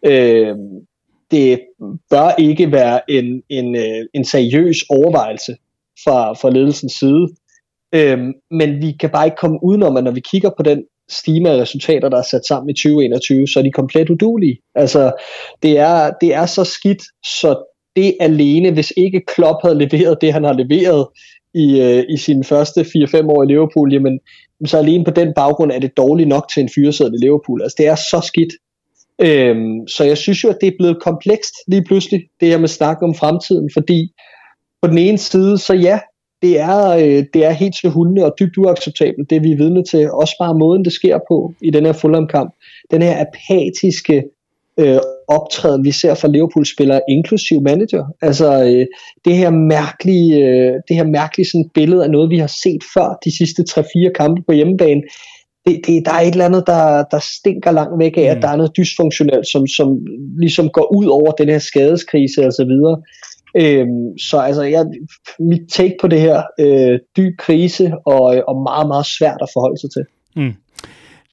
øh, 0.05 0.55
det 1.31 1.59
bør 2.09 2.35
ikke 2.39 2.71
være 2.71 3.11
en, 3.11 3.41
en, 3.49 3.75
øh, 3.75 4.05
en 4.13 4.25
seriøs 4.25 4.77
overvejelse 4.89 5.55
fra, 6.03 6.33
fra 6.33 6.49
ledelsens 6.49 6.93
side. 6.93 7.27
Øhm, 7.95 8.33
men 8.51 8.81
vi 8.81 8.91
kan 8.99 9.09
bare 9.09 9.25
ikke 9.25 9.37
komme 9.37 9.59
udenom, 9.63 9.97
at 9.97 10.03
når 10.03 10.11
vi 10.11 10.19
kigger 10.31 10.49
på 10.57 10.63
den 10.63 10.83
stime 11.09 11.49
af 11.49 11.61
resultater, 11.61 12.09
der 12.09 12.17
er 12.17 12.27
sat 12.31 12.45
sammen 12.45 12.69
i 12.69 12.73
2021, 12.73 13.47
så 13.47 13.59
er 13.59 13.63
de 13.63 13.71
komplet 13.71 14.09
udulige. 14.09 14.57
Altså, 14.75 15.11
det 15.63 15.77
er, 15.77 16.11
det 16.21 16.33
er 16.33 16.45
så 16.45 16.63
skidt, 16.63 17.03
så 17.25 17.63
det 17.95 18.17
alene, 18.19 18.71
hvis 18.71 18.93
ikke 18.97 19.21
Klopp 19.27 19.59
havde 19.63 19.77
leveret 19.77 20.21
det, 20.21 20.33
han 20.33 20.43
har 20.43 20.53
leveret 20.53 21.07
i, 21.53 21.81
øh, 21.81 22.03
i 22.09 22.17
sine 22.17 22.43
første 22.43 22.81
4-5 22.81 23.29
år 23.29 23.43
i 23.43 23.47
Liverpool, 23.47 23.93
jamen, 23.93 24.19
så 24.65 24.77
alene 24.77 25.03
på 25.03 25.11
den 25.11 25.33
baggrund 25.35 25.71
er 25.71 25.79
det 25.79 25.97
dårligt 25.97 26.29
nok 26.29 26.45
til 26.53 26.63
en 26.63 26.69
fyresæde 26.75 27.11
i 27.13 27.25
Liverpool. 27.25 27.61
Altså, 27.61 27.75
det 27.77 27.87
er 27.87 27.95
så 27.95 28.21
skidt. 28.27 28.53
Øhm, 29.21 29.87
så 29.87 30.03
jeg 30.03 30.17
synes 30.17 30.43
jo, 30.43 30.49
at 30.49 30.57
det 30.61 30.67
er 30.67 30.77
blevet 30.79 31.01
komplekst 31.01 31.53
lige 31.67 31.83
pludselig, 31.83 32.21
det 32.39 32.47
her 32.47 32.57
med 32.57 32.67
snak 32.67 32.97
om 33.01 33.15
fremtiden, 33.15 33.69
fordi 33.73 34.11
på 34.85 34.89
den 34.89 34.97
ene 34.97 35.17
side, 35.17 35.57
så 35.57 35.73
ja, 35.73 35.99
det 36.41 36.59
er, 36.59 36.87
øh, 36.89 37.23
det 37.33 37.45
er 37.45 37.51
helt 37.51 37.75
til 37.75 37.89
hundene 37.89 38.25
og 38.25 38.35
dybt 38.39 38.57
uacceptabelt, 38.57 39.29
det 39.29 39.43
vi 39.43 39.51
er 39.51 39.57
vidne 39.57 39.83
til. 39.83 40.11
Også 40.11 40.35
bare 40.39 40.57
måden, 40.57 40.85
det 40.85 40.93
sker 40.93 41.19
på 41.27 41.53
i 41.61 41.69
den 41.69 41.85
her 41.85 41.93
Fulham-kamp. 41.93 42.53
Den 42.91 43.01
her 43.01 43.25
apatiske 43.25 44.23
øh, 44.79 44.99
optræden, 45.27 45.83
vi 45.83 45.91
ser 45.91 46.13
fra 46.13 46.27
Liverpool-spillere, 46.27 47.01
inklusiv 47.09 47.61
manager. 47.61 48.05
Altså 48.21 48.63
øh, 48.63 48.85
det 49.25 49.35
her 49.35 49.49
mærkelige, 49.49 50.35
øh, 50.45 50.73
det 50.87 50.95
her 50.95 51.03
mærkelige 51.03 51.47
sådan 51.47 51.69
billede 51.73 52.03
af 52.03 52.11
noget, 52.11 52.29
vi 52.29 52.37
har 52.37 52.47
set 52.63 52.83
før 52.93 53.19
de 53.25 53.37
sidste 53.37 53.63
3-4 53.69 54.11
kampe 54.11 54.41
på 54.47 54.51
hjemmebane. 54.51 55.01
Det, 55.65 55.81
det, 55.87 56.05
der 56.05 56.13
er 56.13 56.21
et 56.21 56.31
eller 56.31 56.45
andet, 56.45 56.63
der, 56.67 57.03
der 57.11 57.19
stinker 57.37 57.71
langt 57.71 57.99
væk 57.99 58.17
af, 58.17 58.23
mm. 58.23 58.37
at 58.37 58.41
der 58.41 58.47
er 58.47 58.55
noget 58.55 58.77
dysfunktionelt, 58.77 59.47
som, 59.47 59.67
som 59.67 59.87
ligesom 60.37 60.69
går 60.69 60.95
ud 60.95 61.05
over 61.05 61.31
den 61.31 61.49
her 61.49 61.59
skadeskrise 61.59 62.45
og 62.45 62.53
så 62.53 62.65
videre. 62.65 62.97
Øhm, 63.57 64.17
så 64.17 64.37
altså, 64.37 64.63
jeg, 64.63 64.85
mit 65.39 65.61
take 65.69 65.95
på 66.01 66.07
det 66.07 66.21
her, 66.21 66.43
øh, 66.59 66.99
dyb 67.17 67.37
krise 67.37 67.93
og, 68.05 68.35
øh, 68.35 68.43
og 68.47 68.61
meget, 68.61 68.87
meget 68.87 69.05
svært 69.05 69.37
at 69.41 69.49
forholde 69.53 69.79
sig 69.79 69.89
til. 69.91 70.05
Mm. 70.35 70.53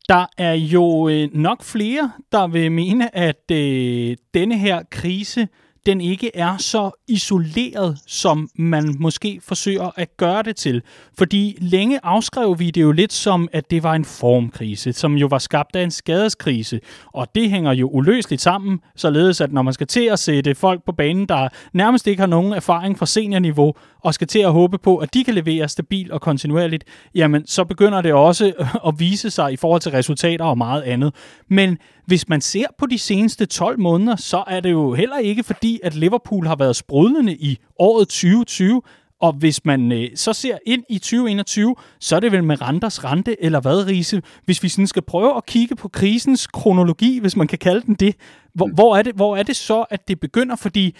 Der 0.08 0.26
er 0.38 0.52
jo 0.52 1.08
øh, 1.08 1.28
nok 1.32 1.62
flere, 1.62 2.12
der 2.32 2.46
vil 2.46 2.72
mene, 2.72 3.16
at 3.16 3.50
øh, 3.52 4.16
denne 4.34 4.58
her 4.58 4.82
krise 4.90 5.48
den 5.86 6.00
ikke 6.00 6.36
er 6.36 6.56
så 6.56 6.90
isoleret, 7.08 7.98
som 8.06 8.48
man 8.54 8.96
måske 8.98 9.40
forsøger 9.42 9.90
at 9.96 10.16
gøre 10.16 10.42
det 10.42 10.56
til. 10.56 10.82
Fordi 11.18 11.56
længe 11.60 12.00
afskrev 12.02 12.58
vi 12.58 12.70
det 12.70 12.82
jo 12.82 12.92
lidt 12.92 13.12
som, 13.12 13.48
at 13.52 13.70
det 13.70 13.82
var 13.82 13.94
en 13.94 14.04
formkrise, 14.04 14.92
som 14.92 15.14
jo 15.14 15.26
var 15.26 15.38
skabt 15.38 15.76
af 15.76 15.82
en 15.82 15.90
skadeskrise. 15.90 16.80
Og 17.12 17.34
det 17.34 17.50
hænger 17.50 17.72
jo 17.72 17.88
uløseligt 17.88 18.42
sammen, 18.42 18.80
således 18.96 19.40
at 19.40 19.52
når 19.52 19.62
man 19.62 19.74
skal 19.74 19.86
til 19.86 20.04
at 20.04 20.18
sætte 20.18 20.54
folk 20.54 20.84
på 20.86 20.92
banen, 20.92 21.26
der 21.28 21.48
nærmest 21.72 22.06
ikke 22.06 22.20
har 22.20 22.26
nogen 22.26 22.52
erfaring 22.52 22.98
fra 22.98 23.06
seniorniveau, 23.06 23.74
og 24.00 24.14
skal 24.14 24.26
til 24.26 24.38
at 24.38 24.52
håbe 24.52 24.78
på, 24.78 24.96
at 24.96 25.14
de 25.14 25.24
kan 25.24 25.34
levere 25.34 25.68
stabilt 25.68 26.10
og 26.10 26.20
kontinuerligt, 26.20 26.84
jamen 27.14 27.46
så 27.46 27.64
begynder 27.64 28.02
det 28.02 28.12
også 28.12 28.52
at 28.88 28.94
vise 28.98 29.30
sig 29.30 29.52
i 29.52 29.56
forhold 29.56 29.80
til 29.80 29.92
resultater 29.92 30.44
og 30.44 30.58
meget 30.58 30.82
andet. 30.82 31.14
Men 31.48 31.78
hvis 32.06 32.28
man 32.28 32.40
ser 32.40 32.66
på 32.78 32.86
de 32.86 32.98
seneste 32.98 33.46
12 33.46 33.80
måneder, 33.80 34.16
så 34.16 34.44
er 34.46 34.60
det 34.60 34.70
jo 34.70 34.94
heller 34.94 35.18
ikke 35.18 35.42
fordi, 35.42 35.80
at 35.82 35.94
Liverpool 35.94 36.46
har 36.46 36.56
været 36.56 36.76
sprudlende 36.76 37.34
i 37.34 37.58
året 37.78 38.08
2020. 38.08 38.82
Og 39.20 39.32
hvis 39.32 39.64
man 39.64 39.92
øh, 39.92 40.08
så 40.14 40.32
ser 40.32 40.58
ind 40.66 40.84
i 40.88 40.98
2021, 40.98 41.74
så 42.00 42.16
er 42.16 42.20
det 42.20 42.32
vel 42.32 42.44
med 42.44 42.62
renters 42.62 43.04
rente, 43.04 43.44
eller 43.44 43.60
hvad, 43.60 43.86
Riese? 43.86 44.22
Hvis 44.44 44.62
vi 44.62 44.68
sådan 44.68 44.86
skal 44.86 45.02
prøve 45.02 45.36
at 45.36 45.46
kigge 45.46 45.76
på 45.76 45.88
krisens 45.88 46.46
kronologi, 46.46 47.18
hvis 47.18 47.36
man 47.36 47.46
kan 47.46 47.58
kalde 47.58 47.80
den 47.86 47.94
det, 47.94 48.16
hvor, 48.54 48.66
mm. 48.66 48.74
hvor, 48.74 48.96
er 48.96 49.02
det, 49.02 49.14
hvor 49.14 49.36
er 49.36 49.42
det 49.42 49.56
så, 49.56 49.84
at 49.90 50.08
det 50.08 50.20
begynder? 50.20 50.56
Fordi 50.56 50.96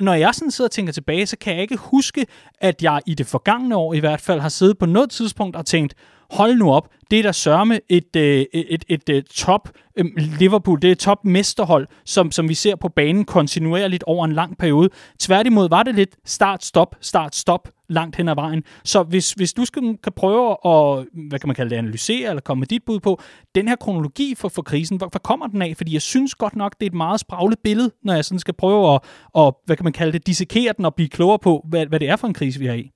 når 0.00 0.14
jeg 0.14 0.34
sådan 0.34 0.50
sidder 0.50 0.68
og 0.68 0.72
tænker 0.72 0.92
tilbage, 0.92 1.26
så 1.26 1.36
kan 1.38 1.52
jeg 1.52 1.62
ikke 1.62 1.76
huske, 1.76 2.26
at 2.60 2.82
jeg 2.82 3.00
i 3.06 3.14
det 3.14 3.26
forgangne 3.26 3.76
år 3.76 3.94
i 3.94 3.98
hvert 3.98 4.20
fald 4.20 4.40
har 4.40 4.48
siddet 4.48 4.78
på 4.78 4.86
noget 4.86 5.10
tidspunkt 5.10 5.56
og 5.56 5.66
tænkt, 5.66 5.94
hold 6.32 6.56
nu 6.56 6.72
op, 6.72 6.88
det 7.10 7.18
er 7.18 7.22
der 7.22 7.32
sørme 7.32 7.80
et, 7.88 8.16
et, 8.16 8.46
et, 8.52 8.84
et, 8.88 9.08
et 9.08 9.24
top 9.24 9.68
Liverpool, 10.16 10.82
det 10.82 10.88
er 10.88 10.92
et 10.92 10.98
top 10.98 11.24
mesterhold, 11.24 11.86
som, 12.04 12.30
som 12.30 12.48
vi 12.48 12.54
ser 12.54 12.76
på 12.76 12.88
banen 12.88 13.24
kontinuerligt 13.24 14.02
over 14.02 14.24
en 14.24 14.32
lang 14.32 14.58
periode. 14.58 14.88
Tværtimod 15.20 15.68
var 15.68 15.82
det 15.82 15.94
lidt 15.94 16.16
start-stop, 16.24 16.96
start-stop 17.00 17.68
langt 17.88 18.16
hen 18.16 18.28
ad 18.28 18.34
vejen. 18.34 18.62
Så 18.84 19.02
hvis, 19.02 19.32
hvis 19.32 19.52
du 19.52 19.64
skal, 19.64 19.98
kan 20.02 20.12
prøve 20.16 20.50
at, 20.50 21.06
hvad 21.28 21.38
kan 21.38 21.48
man 21.48 21.56
kalde 21.56 21.70
det, 21.70 21.76
analysere 21.76 22.28
eller 22.28 22.40
komme 22.40 22.60
med 22.60 22.66
dit 22.66 22.82
bud 22.86 23.00
på, 23.00 23.20
den 23.54 23.68
her 23.68 23.76
kronologi 23.76 24.34
for, 24.34 24.48
for 24.48 24.62
krisen, 24.62 24.96
hvor, 24.96 25.08
hvor 25.08 25.18
kommer 25.18 25.46
den 25.46 25.62
af? 25.62 25.74
Fordi 25.76 25.92
jeg 25.92 26.02
synes 26.02 26.34
godt 26.34 26.56
nok, 26.56 26.74
det 26.80 26.86
er 26.86 26.90
et 26.90 26.96
meget 26.96 27.20
spraglet 27.20 27.58
billede, 27.64 27.90
når 28.04 28.14
jeg 28.14 28.24
sådan 28.24 28.38
skal 28.38 28.54
prøve 28.54 28.94
at, 28.94 29.00
at 29.38 29.54
hvad 29.66 29.76
kan 29.76 29.84
man 29.84 29.92
kalde 29.92 30.12
det, 30.12 30.26
dissekere 30.26 30.74
den 30.76 30.84
og 30.84 30.94
blive 30.94 31.08
klogere 31.08 31.38
på, 31.38 31.66
hvad, 31.68 31.86
hvad 31.86 32.00
det 32.00 32.08
er 32.08 32.16
for 32.16 32.26
en 32.26 32.34
krise, 32.34 32.60
vi 32.60 32.66
har 32.66 32.74
i. 32.74 32.90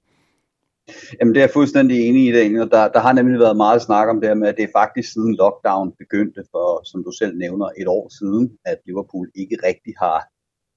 Jamen 1.21 1.35
det 1.35 1.41
er 1.41 1.45
jeg 1.45 1.51
fuldstændig 1.51 2.09
enig 2.09 2.29
i, 2.29 2.33
Daniel. 2.33 2.71
Der, 2.71 2.89
der 2.89 3.01
har 3.01 3.13
nemlig 3.13 3.39
været 3.41 3.57
meget 3.57 3.83
snak 3.83 4.09
om 4.09 4.21
det 4.21 4.29
her 4.29 4.35
med, 4.35 4.49
at 4.49 4.57
det 4.57 4.65
er 4.65 4.79
faktisk 4.81 5.13
siden 5.13 5.35
lockdown 5.37 5.93
begyndte 5.99 6.43
for, 6.51 6.85
som 6.85 7.05
du 7.05 7.11
selv 7.11 7.39
nævner, 7.39 7.69
et 7.79 7.89
år 7.89 8.09
siden, 8.19 8.59
at 8.65 8.79
Liverpool 8.87 9.31
ikke 9.35 9.57
rigtig 9.65 9.95
har, 9.99 10.19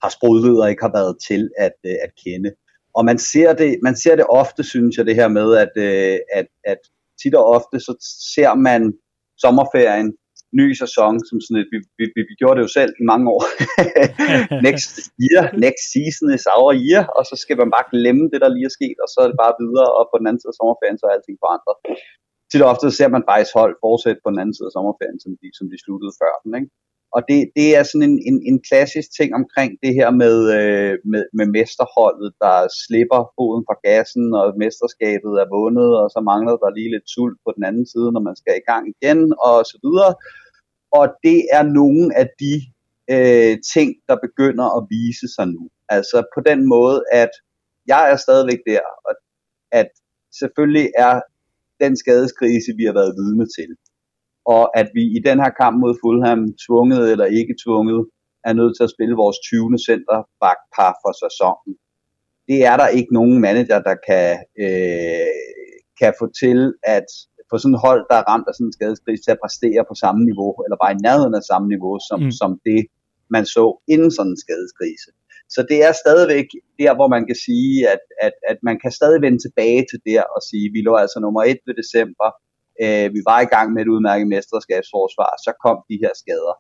har 0.04 0.10
sprudlet 0.10 0.62
og 0.62 0.70
ikke 0.70 0.84
har 0.84 0.92
været 0.92 1.18
til 1.28 1.50
at, 1.58 1.78
øh, 1.86 1.96
at 2.06 2.12
kende. 2.24 2.52
Og 2.94 3.06
man 3.06 3.18
ser, 3.18 3.54
det, 3.54 3.80
man 3.84 3.96
ser 3.96 4.16
det 4.16 4.26
ofte, 4.30 4.64
synes 4.64 4.98
jeg, 4.98 5.06
det 5.06 5.16
her 5.16 5.28
med, 5.28 5.56
at, 5.56 5.74
øh, 5.76 6.20
at, 6.34 6.48
at 6.64 6.82
tit 7.22 7.36
og 7.36 7.46
ofte, 7.46 7.80
så 7.80 7.94
ser 8.36 8.54
man 8.56 8.94
sommerferien 9.38 10.14
ny 10.60 10.66
sæson, 10.82 11.14
som 11.28 11.38
sådan 11.44 11.60
et, 11.62 11.70
vi, 11.74 11.78
vi, 12.00 12.06
vi, 12.30 12.34
gjorde 12.40 12.56
det 12.58 12.66
jo 12.68 12.72
selv 12.80 12.92
i 13.02 13.04
mange 13.12 13.26
år. 13.36 13.42
next 14.70 14.94
year, 15.26 15.42
next 15.66 15.84
season 15.96 16.28
is 16.38 16.46
our 16.56 16.74
year, 16.88 17.04
og 17.18 17.24
så 17.30 17.36
skal 17.44 17.58
man 17.62 17.70
bare 17.76 17.90
glemme 17.94 18.26
det, 18.32 18.40
der 18.44 18.50
lige 18.56 18.70
er 18.72 18.76
sket, 18.80 18.98
og 19.04 19.08
så 19.14 19.18
er 19.24 19.28
det 19.30 19.38
bare 19.44 19.56
videre, 19.64 19.90
og 19.98 20.04
på 20.10 20.16
den 20.20 20.28
anden 20.28 20.42
side 20.42 20.54
af 20.54 20.60
sommerferien, 20.60 20.98
så 21.00 21.06
er 21.06 21.14
alting 21.16 21.38
forandret. 21.44 21.76
Til 22.52 22.62
ofte 22.72 22.88
ser 23.00 23.10
man 23.16 23.24
faktisk 23.30 23.54
hold 23.60 23.74
fortsætte 23.86 24.22
på 24.24 24.30
den 24.32 24.40
anden 24.42 24.56
side 24.56 24.70
af 24.70 24.76
sommerferien, 24.78 25.20
som 25.24 25.32
de, 25.42 25.48
som 25.58 25.66
de 25.72 25.78
sluttede 25.84 26.14
før 26.22 26.34
den. 26.44 26.52
Ikke? 26.60 26.70
Og 27.16 27.22
det, 27.30 27.38
det 27.58 27.68
er 27.78 27.84
sådan 27.84 28.10
en, 28.10 28.20
en, 28.30 28.38
en 28.50 28.60
klassisk 28.70 29.10
ting 29.20 29.30
omkring 29.42 29.72
det 29.84 29.94
her 30.00 30.10
med, 30.24 30.36
øh, 30.58 30.94
med, 31.12 31.24
med 31.38 31.48
mesterholdet, 31.58 32.30
der 32.44 32.58
slipper 32.84 33.22
foden 33.36 33.64
fra 33.68 33.78
gassen, 33.88 34.26
og 34.40 34.46
mesterskabet 34.64 35.34
er 35.42 35.48
vundet, 35.56 35.90
og 36.02 36.08
så 36.14 36.20
mangler 36.32 36.56
der 36.64 36.76
lige 36.78 36.94
lidt 36.96 37.08
sult 37.14 37.38
på 37.46 37.50
den 37.56 37.64
anden 37.70 37.86
side, 37.94 38.10
når 38.12 38.24
man 38.30 38.36
skal 38.42 38.56
i 38.58 38.68
gang 38.72 38.84
igen, 38.96 39.20
og 39.48 39.58
så 39.72 39.78
videre. 39.86 40.12
Og 41.00 41.06
det 41.26 41.40
er 41.58 41.64
nogle 41.80 42.06
af 42.22 42.28
de 42.44 42.56
øh, 43.14 43.54
ting, 43.74 43.90
der 44.10 44.18
begynder 44.28 44.68
at 44.78 44.88
vise 44.96 45.28
sig 45.36 45.48
nu. 45.56 45.64
Altså 45.96 46.18
på 46.36 46.40
den 46.50 46.60
måde, 46.74 46.98
at 47.12 47.34
jeg 47.88 48.04
er 48.12 48.18
stadigvæk 48.26 48.62
der, 48.72 48.86
og 49.08 49.14
at 49.72 49.90
selvfølgelig 50.40 50.88
er 51.06 51.16
den 51.84 51.94
skadeskrise, 52.02 52.72
vi 52.80 52.84
har 52.90 52.94
været 52.94 53.18
vidne 53.22 53.48
til, 53.58 53.70
og 54.46 54.64
at 54.80 54.88
vi 54.98 55.04
i 55.18 55.20
den 55.28 55.38
her 55.44 55.52
kamp 55.62 55.76
mod 55.84 55.94
Fulham, 56.02 56.42
tvunget 56.66 57.12
eller 57.12 57.26
ikke 57.40 57.56
tvunget, 57.64 58.02
er 58.48 58.54
nødt 58.54 58.74
til 58.76 58.84
at 58.84 58.94
spille 58.96 59.16
vores 59.24 59.38
20. 59.40 59.78
centerback-par 59.88 60.94
for 61.04 61.12
sæsonen. 61.24 61.74
Det 62.50 62.60
er 62.72 62.76
der 62.82 62.88
ikke 62.98 63.14
nogen 63.20 63.38
manager, 63.48 63.80
der 63.90 63.96
kan, 64.08 64.30
øh, 64.66 65.40
kan 66.00 66.12
få 66.20 66.26
til 66.42 66.60
at 66.98 67.08
få 67.50 67.56
sådan 67.58 67.78
et 67.78 67.86
hold, 67.88 68.02
der 68.10 68.18
er 68.20 68.30
ramt 68.32 68.48
af 68.48 68.54
sådan 68.56 68.68
en 68.70 68.78
skadeskris, 68.78 69.22
til 69.22 69.36
at 69.36 69.42
præstere 69.44 69.84
på 69.90 69.96
samme 70.04 70.22
niveau, 70.30 70.52
eller 70.64 70.78
bare 70.84 70.94
i 70.96 71.04
nærheden 71.08 71.36
af 71.40 71.44
samme 71.52 71.68
niveau, 71.74 71.96
som, 72.10 72.20
mm. 72.22 72.32
som 72.40 72.52
det, 72.68 72.82
man 73.36 73.46
så 73.56 73.66
inden 73.94 74.12
sådan 74.18 74.32
en 74.34 74.44
skadeskrise. 74.44 75.10
Så 75.56 75.60
det 75.70 75.80
er 75.88 75.94
stadigvæk 76.04 76.48
der, 76.82 76.92
hvor 76.98 77.10
man 77.16 77.24
kan 77.30 77.38
sige, 77.48 77.76
at, 77.94 78.04
at, 78.26 78.36
at 78.52 78.58
man 78.68 78.78
kan 78.84 78.92
stadig 79.00 79.20
vende 79.26 79.40
tilbage 79.46 79.82
til 79.90 80.00
der 80.10 80.24
og 80.36 80.42
sige, 80.50 80.68
vi 80.76 80.82
lå 80.88 80.94
altså 81.04 81.18
nummer 81.20 81.44
et 81.52 81.62
ved 81.68 81.76
december, 81.82 82.30
øh, 82.84 83.06
vi 83.16 83.22
var 83.32 83.40
i 83.42 83.50
gang 83.56 83.68
med 83.74 83.82
et 83.82 83.94
udmærket 83.96 84.28
mesterskabsforsvar, 84.28 85.32
så 85.46 85.52
kom 85.66 85.78
de 85.90 85.98
her 86.04 86.14
skader. 86.22 86.56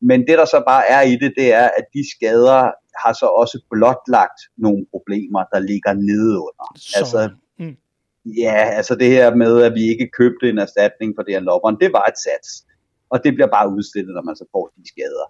Men 0.00 0.18
det 0.26 0.38
der 0.38 0.44
så 0.44 0.62
bare 0.72 0.84
er 0.96 1.02
i 1.12 1.14
det, 1.22 1.32
det 1.40 1.48
er, 1.52 1.68
at 1.78 1.86
de 1.94 2.02
skader 2.14 2.60
har 3.02 3.12
så 3.22 3.26
også 3.42 3.58
blotlagt 3.70 4.40
nogle 4.56 4.86
problemer, 4.94 5.42
der 5.52 5.60
ligger 5.70 5.92
under. 6.48 6.66
Så. 6.76 6.98
Altså, 6.98 7.20
mm. 7.58 7.76
Ja, 8.44 8.58
altså 8.78 8.94
det 8.94 9.10
her 9.16 9.34
med, 9.34 9.62
at 9.62 9.74
vi 9.74 9.84
ikke 9.92 10.08
købte 10.18 10.46
en 10.48 10.58
erstatning 10.58 11.10
for 11.16 11.22
det 11.22 11.34
her 11.34 11.40
lopperen, 11.50 11.76
det 11.82 11.90
var 11.92 12.04
et 12.12 12.18
sats. 12.26 12.48
Og 13.12 13.16
det 13.24 13.34
bliver 13.34 13.50
bare 13.56 13.72
udstillet, 13.76 14.12
når 14.14 14.24
man 14.28 14.36
så 14.36 14.46
får 14.54 14.64
de 14.76 14.88
skader. 14.92 15.26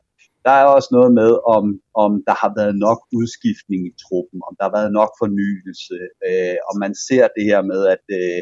Der 0.46 0.54
er 0.60 0.64
også 0.76 0.88
noget 0.92 1.10
med, 1.20 1.32
om, 1.56 1.64
om 2.04 2.10
der 2.28 2.36
har 2.42 2.52
været 2.60 2.74
nok 2.86 3.00
udskiftning 3.18 3.80
i 3.90 3.92
truppen, 4.04 4.38
om 4.48 4.52
der 4.58 4.64
har 4.68 4.74
været 4.78 4.92
nok 4.98 5.10
fornyelse, 5.22 5.98
øh, 6.26 6.56
og 6.68 6.74
man 6.82 6.92
ser 7.08 7.24
det 7.36 7.44
her 7.50 7.62
med, 7.72 7.80
at 7.94 8.04
øh, 8.20 8.40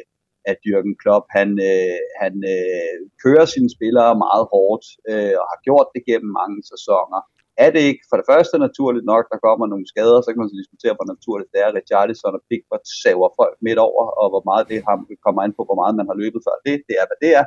at 0.50 0.58
Jürgen 0.68 0.94
Klopp 1.02 1.26
han, 1.38 1.50
øh, 1.70 1.98
han 2.22 2.34
øh, 2.54 2.96
kører 3.24 3.46
sine 3.54 3.70
spillere 3.76 4.20
meget 4.24 4.44
hårdt 4.54 4.84
øh, 5.10 5.34
og 5.40 5.46
har 5.52 5.60
gjort 5.66 5.88
det 5.94 6.02
gennem 6.10 6.30
mange 6.40 6.58
sæsoner. 6.72 7.20
Er 7.64 7.70
det 7.74 7.82
ikke 7.90 8.04
for 8.10 8.16
det 8.18 8.28
første 8.30 8.56
naturligt 8.66 9.06
nok, 9.12 9.24
der 9.32 9.44
kommer 9.46 9.66
nogle 9.68 9.86
skader, 9.92 10.20
så 10.20 10.28
kan 10.30 10.40
man 10.40 10.50
så 10.52 10.56
diskutere, 10.62 10.96
hvor 10.96 11.08
naturligt 11.14 11.52
det 11.52 11.60
er. 11.64 11.76
Richarlison 11.80 12.38
og 12.38 12.42
Pickford 12.48 12.84
saver 13.02 13.30
folk 13.40 13.56
midt 13.66 13.80
over, 13.88 14.04
og 14.20 14.26
hvor 14.32 14.44
meget 14.50 14.64
det 14.70 14.78
har, 14.86 14.96
kommer 15.26 15.40
an 15.42 15.56
på, 15.56 15.62
hvor 15.68 15.78
meget 15.80 15.94
man 16.00 16.08
har 16.10 16.16
løbet 16.22 16.40
før 16.46 16.56
det. 16.68 16.76
Det 16.88 16.94
er, 17.00 17.06
hvad 17.08 17.20
det 17.24 17.32
er. 17.40 17.46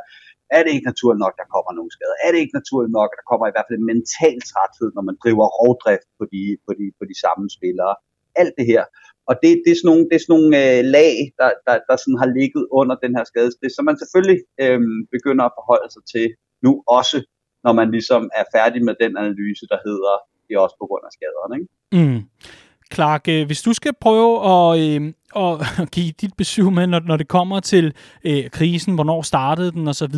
Er 0.55 0.61
det 0.63 0.71
ikke 0.73 0.89
naturligt 0.91 1.23
nok, 1.25 1.35
der 1.41 1.47
kommer 1.55 1.71
nogle 1.77 1.91
skader? 1.95 2.17
Er 2.25 2.29
det 2.31 2.39
ikke 2.43 2.59
naturligt 2.59 2.93
nok, 2.99 3.09
at 3.11 3.19
der 3.19 3.29
kommer 3.31 3.45
i 3.47 3.53
hvert 3.53 3.67
fald 3.67 3.79
en 3.79 3.91
mental 3.93 4.37
træthed, 4.51 4.89
når 4.97 5.03
man 5.09 5.17
driver 5.23 5.45
rovdrift 5.59 6.09
på 6.19 6.23
de, 6.33 6.43
på 6.65 6.71
de, 6.79 6.85
på 6.99 7.03
de 7.11 7.15
samme 7.23 7.45
spillere? 7.57 7.93
Alt 8.41 8.53
det 8.59 8.65
her. 8.71 8.83
Og 9.29 9.35
det, 9.43 9.51
det 9.63 9.71
er 9.71 9.79
sådan 9.79 9.89
nogle, 9.91 10.03
det 10.09 10.15
er 10.15 10.23
sådan 10.23 10.33
nogle 10.35 10.51
øh, 10.63 10.79
lag, 10.95 11.15
der, 11.39 11.49
der, 11.67 11.75
der 11.89 11.95
sådan 12.03 12.21
har 12.23 12.29
ligget 12.39 12.63
under 12.79 12.95
den 13.03 13.11
her 13.17 13.23
skadeskreds, 13.29 13.75
som 13.75 13.85
man 13.89 13.97
selvfølgelig 14.01 14.39
øh, 14.63 14.81
begynder 15.15 15.43
at 15.47 15.55
forholde 15.59 15.89
sig 15.95 16.03
til 16.13 16.27
nu 16.65 16.71
også, 16.97 17.17
når 17.65 17.73
man 17.79 17.87
ligesom 17.95 18.21
er 18.39 18.45
færdig 18.55 18.81
med 18.87 18.95
den 19.03 19.11
analyse, 19.21 19.63
der 19.73 19.79
hedder, 19.87 20.13
det 20.45 20.53
er 20.55 20.61
også 20.65 20.77
på 20.81 20.85
grund 20.89 21.03
af 21.09 21.13
skaderne. 21.17 21.53
Ikke? 21.59 21.69
Mm. 21.97 22.21
Clark, 22.93 23.27
øh, 23.29 23.45
hvis 23.45 23.61
du 23.61 23.73
skal 23.73 23.93
prøve 24.01 24.33
at, 24.53 24.69
øh, 24.85 25.13
at 25.35 25.53
give 25.95 26.11
dit 26.21 26.33
besøg 26.37 26.73
med, 26.73 26.87
når, 26.87 26.99
når 26.99 27.17
det 27.17 27.27
kommer 27.27 27.59
til 27.59 27.93
øh, 28.23 28.49
krisen, 28.49 28.95
hvornår 28.95 29.21
startede 29.21 29.71
den 29.71 29.87
osv., 29.87 30.15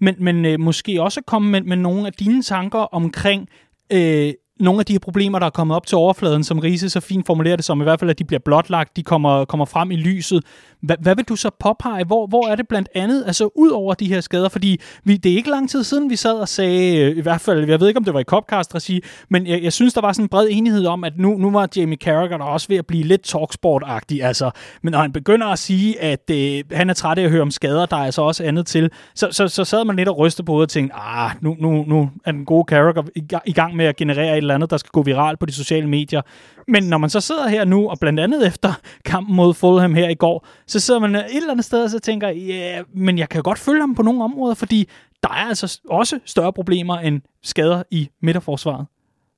men, 0.00 0.14
men 0.18 0.44
øh, 0.44 0.60
måske 0.60 1.02
også 1.02 1.20
komme 1.26 1.50
med, 1.50 1.60
med 1.60 1.76
nogle 1.76 2.06
af 2.06 2.12
dine 2.12 2.42
tanker 2.42 2.78
omkring 2.78 3.48
øh, 3.92 4.32
nogle 4.62 4.80
af 4.80 4.86
de 4.86 4.92
her 4.92 4.98
problemer, 4.98 5.38
der 5.38 5.46
er 5.46 5.50
kommet 5.50 5.76
op 5.76 5.86
til 5.86 5.96
overfladen, 5.96 6.44
som 6.44 6.58
Riese 6.58 6.90
så 6.90 7.00
fint 7.00 7.26
formulerer 7.26 7.56
det 7.56 7.64
som, 7.64 7.80
i 7.80 7.84
hvert 7.84 8.00
fald, 8.00 8.10
at 8.10 8.18
de 8.18 8.24
bliver 8.24 8.40
blotlagt, 8.40 8.96
de 8.96 9.02
kommer, 9.02 9.44
kommer 9.44 9.64
frem 9.64 9.90
i 9.90 9.96
lyset. 9.96 10.44
Hva, 10.82 10.94
hvad 11.00 11.16
vil 11.16 11.24
du 11.24 11.36
så 11.36 11.50
påpege? 11.60 12.04
Hvor, 12.04 12.26
hvor 12.26 12.48
er 12.48 12.56
det 12.56 12.68
blandt 12.68 12.88
andet, 12.94 13.24
altså 13.26 13.50
ud 13.54 13.70
over 13.70 13.94
de 13.94 14.06
her 14.06 14.20
skader? 14.20 14.48
Fordi 14.48 14.80
vi, 15.04 15.16
det 15.16 15.32
er 15.32 15.36
ikke 15.36 15.50
lang 15.50 15.70
tid 15.70 15.84
siden, 15.84 16.10
vi 16.10 16.16
sad 16.16 16.32
og 16.32 16.48
sagde, 16.48 16.98
øh, 16.98 17.16
i 17.16 17.20
hvert 17.20 17.40
fald, 17.40 17.68
jeg 17.68 17.80
ved 17.80 17.88
ikke, 17.88 17.98
om 17.98 18.04
det 18.04 18.14
var 18.14 18.20
i 18.20 18.24
Copcast 18.24 18.74
regi, 18.74 19.00
men 19.30 19.46
jeg, 19.46 19.62
jeg 19.62 19.72
synes, 19.72 19.94
der 19.94 20.00
var 20.00 20.12
sådan 20.12 20.24
en 20.24 20.28
bred 20.28 20.48
enighed 20.50 20.86
om, 20.86 21.04
at 21.04 21.12
nu, 21.18 21.36
nu 21.38 21.50
var 21.50 21.68
Jamie 21.76 21.96
Carragher 21.96 22.38
der 22.38 22.44
også 22.44 22.68
ved 22.68 22.76
at 22.76 22.86
blive 22.86 23.04
lidt 23.04 23.22
talksport-agtig. 23.22 24.22
Altså, 24.22 24.50
men 24.82 24.92
når 24.92 24.98
han 24.98 25.12
begynder 25.12 25.46
at 25.46 25.58
sige, 25.58 26.00
at 26.00 26.30
øh, 26.30 26.64
han 26.72 26.90
er 26.90 26.94
træt 26.94 27.18
af 27.18 27.22
at 27.22 27.30
høre 27.30 27.42
om 27.42 27.50
skader, 27.50 27.86
der 27.86 27.96
er 27.96 28.04
altså 28.04 28.22
også 28.22 28.44
andet 28.44 28.66
til, 28.66 28.90
så, 29.14 29.28
så, 29.30 29.48
så 29.48 29.64
sad 29.64 29.84
man 29.84 29.96
lidt 29.96 30.08
og 30.08 30.18
rystede 30.18 30.46
på 30.46 30.52
hovedet 30.52 30.66
og 30.66 30.70
tænkte, 30.70 30.96
ah, 30.96 31.30
nu, 31.40 31.56
nu, 31.60 31.84
nu 31.86 32.10
er 32.24 32.32
den 32.32 32.44
gode 32.44 32.64
Carragher 32.68 33.02
i 33.46 33.52
gang 33.52 33.76
med 33.76 33.84
at 33.84 33.96
generere 33.96 34.32
et 34.32 34.36
eller 34.36 34.54
andet, 34.54 34.70
der 34.70 34.76
skal 34.76 34.90
gå 34.92 35.02
viralt 35.02 35.38
på 35.38 35.46
de 35.46 35.52
sociale 35.52 35.88
medier. 35.88 36.22
Men 36.68 36.82
når 36.82 36.98
man 36.98 37.10
så 37.10 37.20
sidder 37.20 37.48
her 37.48 37.64
nu, 37.64 37.88
og 37.90 37.98
blandt 38.00 38.20
andet 38.20 38.46
efter 38.50 38.72
kampen 39.04 39.36
mod 39.36 39.54
Fulham 39.54 39.94
her 39.94 40.08
i 40.08 40.14
går, 40.14 40.46
så 40.72 40.80
sidder 40.80 41.00
man 41.00 41.14
et 41.14 41.36
eller 41.36 41.50
andet 41.50 41.64
sted 41.64 41.84
og 41.84 41.90
så 41.90 41.98
tænker, 41.98 42.28
ja, 42.28 42.34
yeah, 42.34 42.84
men 42.94 43.18
jeg 43.18 43.28
kan 43.28 43.42
godt 43.42 43.58
følge 43.58 43.80
ham 43.80 43.94
på 43.94 44.02
nogle 44.02 44.24
områder, 44.24 44.54
fordi 44.54 44.88
der 45.22 45.28
er 45.28 45.48
altså 45.48 45.80
også 45.90 46.18
større 46.24 46.52
problemer 46.52 46.98
end 46.98 47.20
skader 47.42 47.82
i 47.90 48.08
midterforsvaret. 48.22 48.86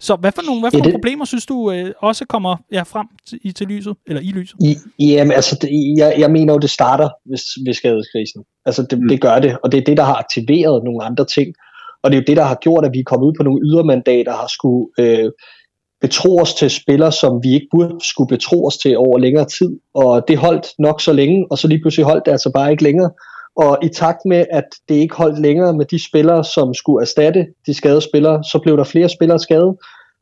Så 0.00 0.16
hvad 0.16 0.32
for 0.32 0.42
nogle, 0.42 0.60
hvad 0.60 0.70
for 0.70 0.76
ja, 0.76 0.78
det... 0.78 0.84
nogle 0.84 0.98
problemer 0.98 1.24
synes 1.24 1.46
du 1.46 1.72
øh, 1.72 1.92
også 1.98 2.24
kommer 2.26 2.56
ja, 2.72 2.82
frem 2.82 3.06
til, 3.28 3.38
i, 3.42 3.52
til 3.52 3.66
lyset, 3.66 3.96
eller 4.06 4.22
i 4.22 4.30
lyset? 4.38 4.56
I, 4.60 4.76
jamen, 4.98 5.32
altså, 5.32 5.58
det, 5.62 5.68
jeg, 5.96 6.14
jeg 6.18 6.30
mener 6.30 6.52
jo, 6.52 6.58
det 6.58 6.70
starter 6.70 7.08
ved, 7.30 7.64
ved 7.66 7.74
skadeskrisen. 7.74 8.44
Altså, 8.66 8.82
det, 8.90 8.98
mm. 8.98 9.08
det 9.08 9.20
gør 9.20 9.38
det, 9.38 9.58
og 9.62 9.72
det 9.72 9.78
er 9.78 9.84
det, 9.84 9.96
der 9.96 10.02
har 10.02 10.14
aktiveret 10.14 10.84
nogle 10.84 11.04
andre 11.04 11.24
ting. 11.24 11.54
Og 12.02 12.10
det 12.10 12.16
er 12.16 12.20
jo 12.20 12.24
det, 12.26 12.36
der 12.36 12.44
har 12.44 12.54
gjort, 12.54 12.84
at 12.84 12.92
vi 12.92 12.98
er 12.98 13.04
kommet 13.04 13.26
ud 13.26 13.34
på 13.38 13.42
nogle 13.42 13.60
ydermandater, 13.68 14.32
har 14.32 14.46
skulle 14.46 14.86
øh, 14.98 15.30
betro 16.04 16.38
os 16.38 16.54
til 16.54 16.70
spillere, 16.70 17.12
som 17.12 17.32
vi 17.42 17.54
ikke 17.54 17.66
burde 17.70 17.94
skulle 18.00 18.28
betro 18.28 18.66
os 18.66 18.76
til 18.76 18.98
over 18.98 19.18
længere 19.18 19.44
tid. 19.58 19.70
Og 19.94 20.24
det 20.28 20.38
holdt 20.38 20.66
nok 20.78 21.00
så 21.00 21.12
længe, 21.12 21.46
og 21.50 21.58
så 21.58 21.68
lige 21.68 21.80
pludselig 21.82 22.06
holdt 22.06 22.26
det 22.26 22.32
altså 22.32 22.50
bare 22.54 22.70
ikke 22.70 22.82
længere. 22.82 23.10
Og 23.56 23.78
i 23.82 23.88
takt 23.88 24.18
med, 24.26 24.44
at 24.50 24.68
det 24.88 24.94
ikke 24.94 25.16
holdt 25.16 25.38
længere 25.38 25.72
med 25.74 25.84
de 25.84 26.06
spillere, 26.08 26.44
som 26.44 26.74
skulle 26.74 27.02
erstatte 27.02 27.46
de 27.66 27.74
skadede 27.74 28.00
spillere, 28.00 28.44
så 28.44 28.58
blev 28.62 28.76
der 28.76 28.84
flere 28.84 29.08
spillere 29.08 29.38
skadet. 29.38 29.76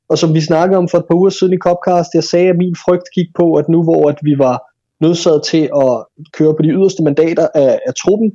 Og 0.08 0.18
som 0.18 0.34
vi 0.34 0.40
snakkede 0.40 0.78
om 0.78 0.88
for 0.88 0.98
et 0.98 1.04
par 1.10 1.14
uger 1.14 1.30
siden 1.30 1.52
i 1.52 1.62
Copcast, 1.66 2.10
jeg 2.14 2.24
sagde, 2.24 2.48
at 2.48 2.56
min 2.56 2.76
frygt 2.84 3.08
gik 3.14 3.26
på, 3.36 3.54
at 3.54 3.68
nu 3.68 3.82
hvor 3.82 4.08
at 4.08 4.18
vi 4.22 4.34
var 4.38 4.56
nødsaget 5.00 5.42
til 5.42 5.64
at 5.84 6.04
køre 6.32 6.54
på 6.54 6.62
de 6.62 6.68
yderste 6.68 7.02
mandater 7.02 7.46
af, 7.54 7.78
af 7.86 7.94
truppen, 8.02 8.32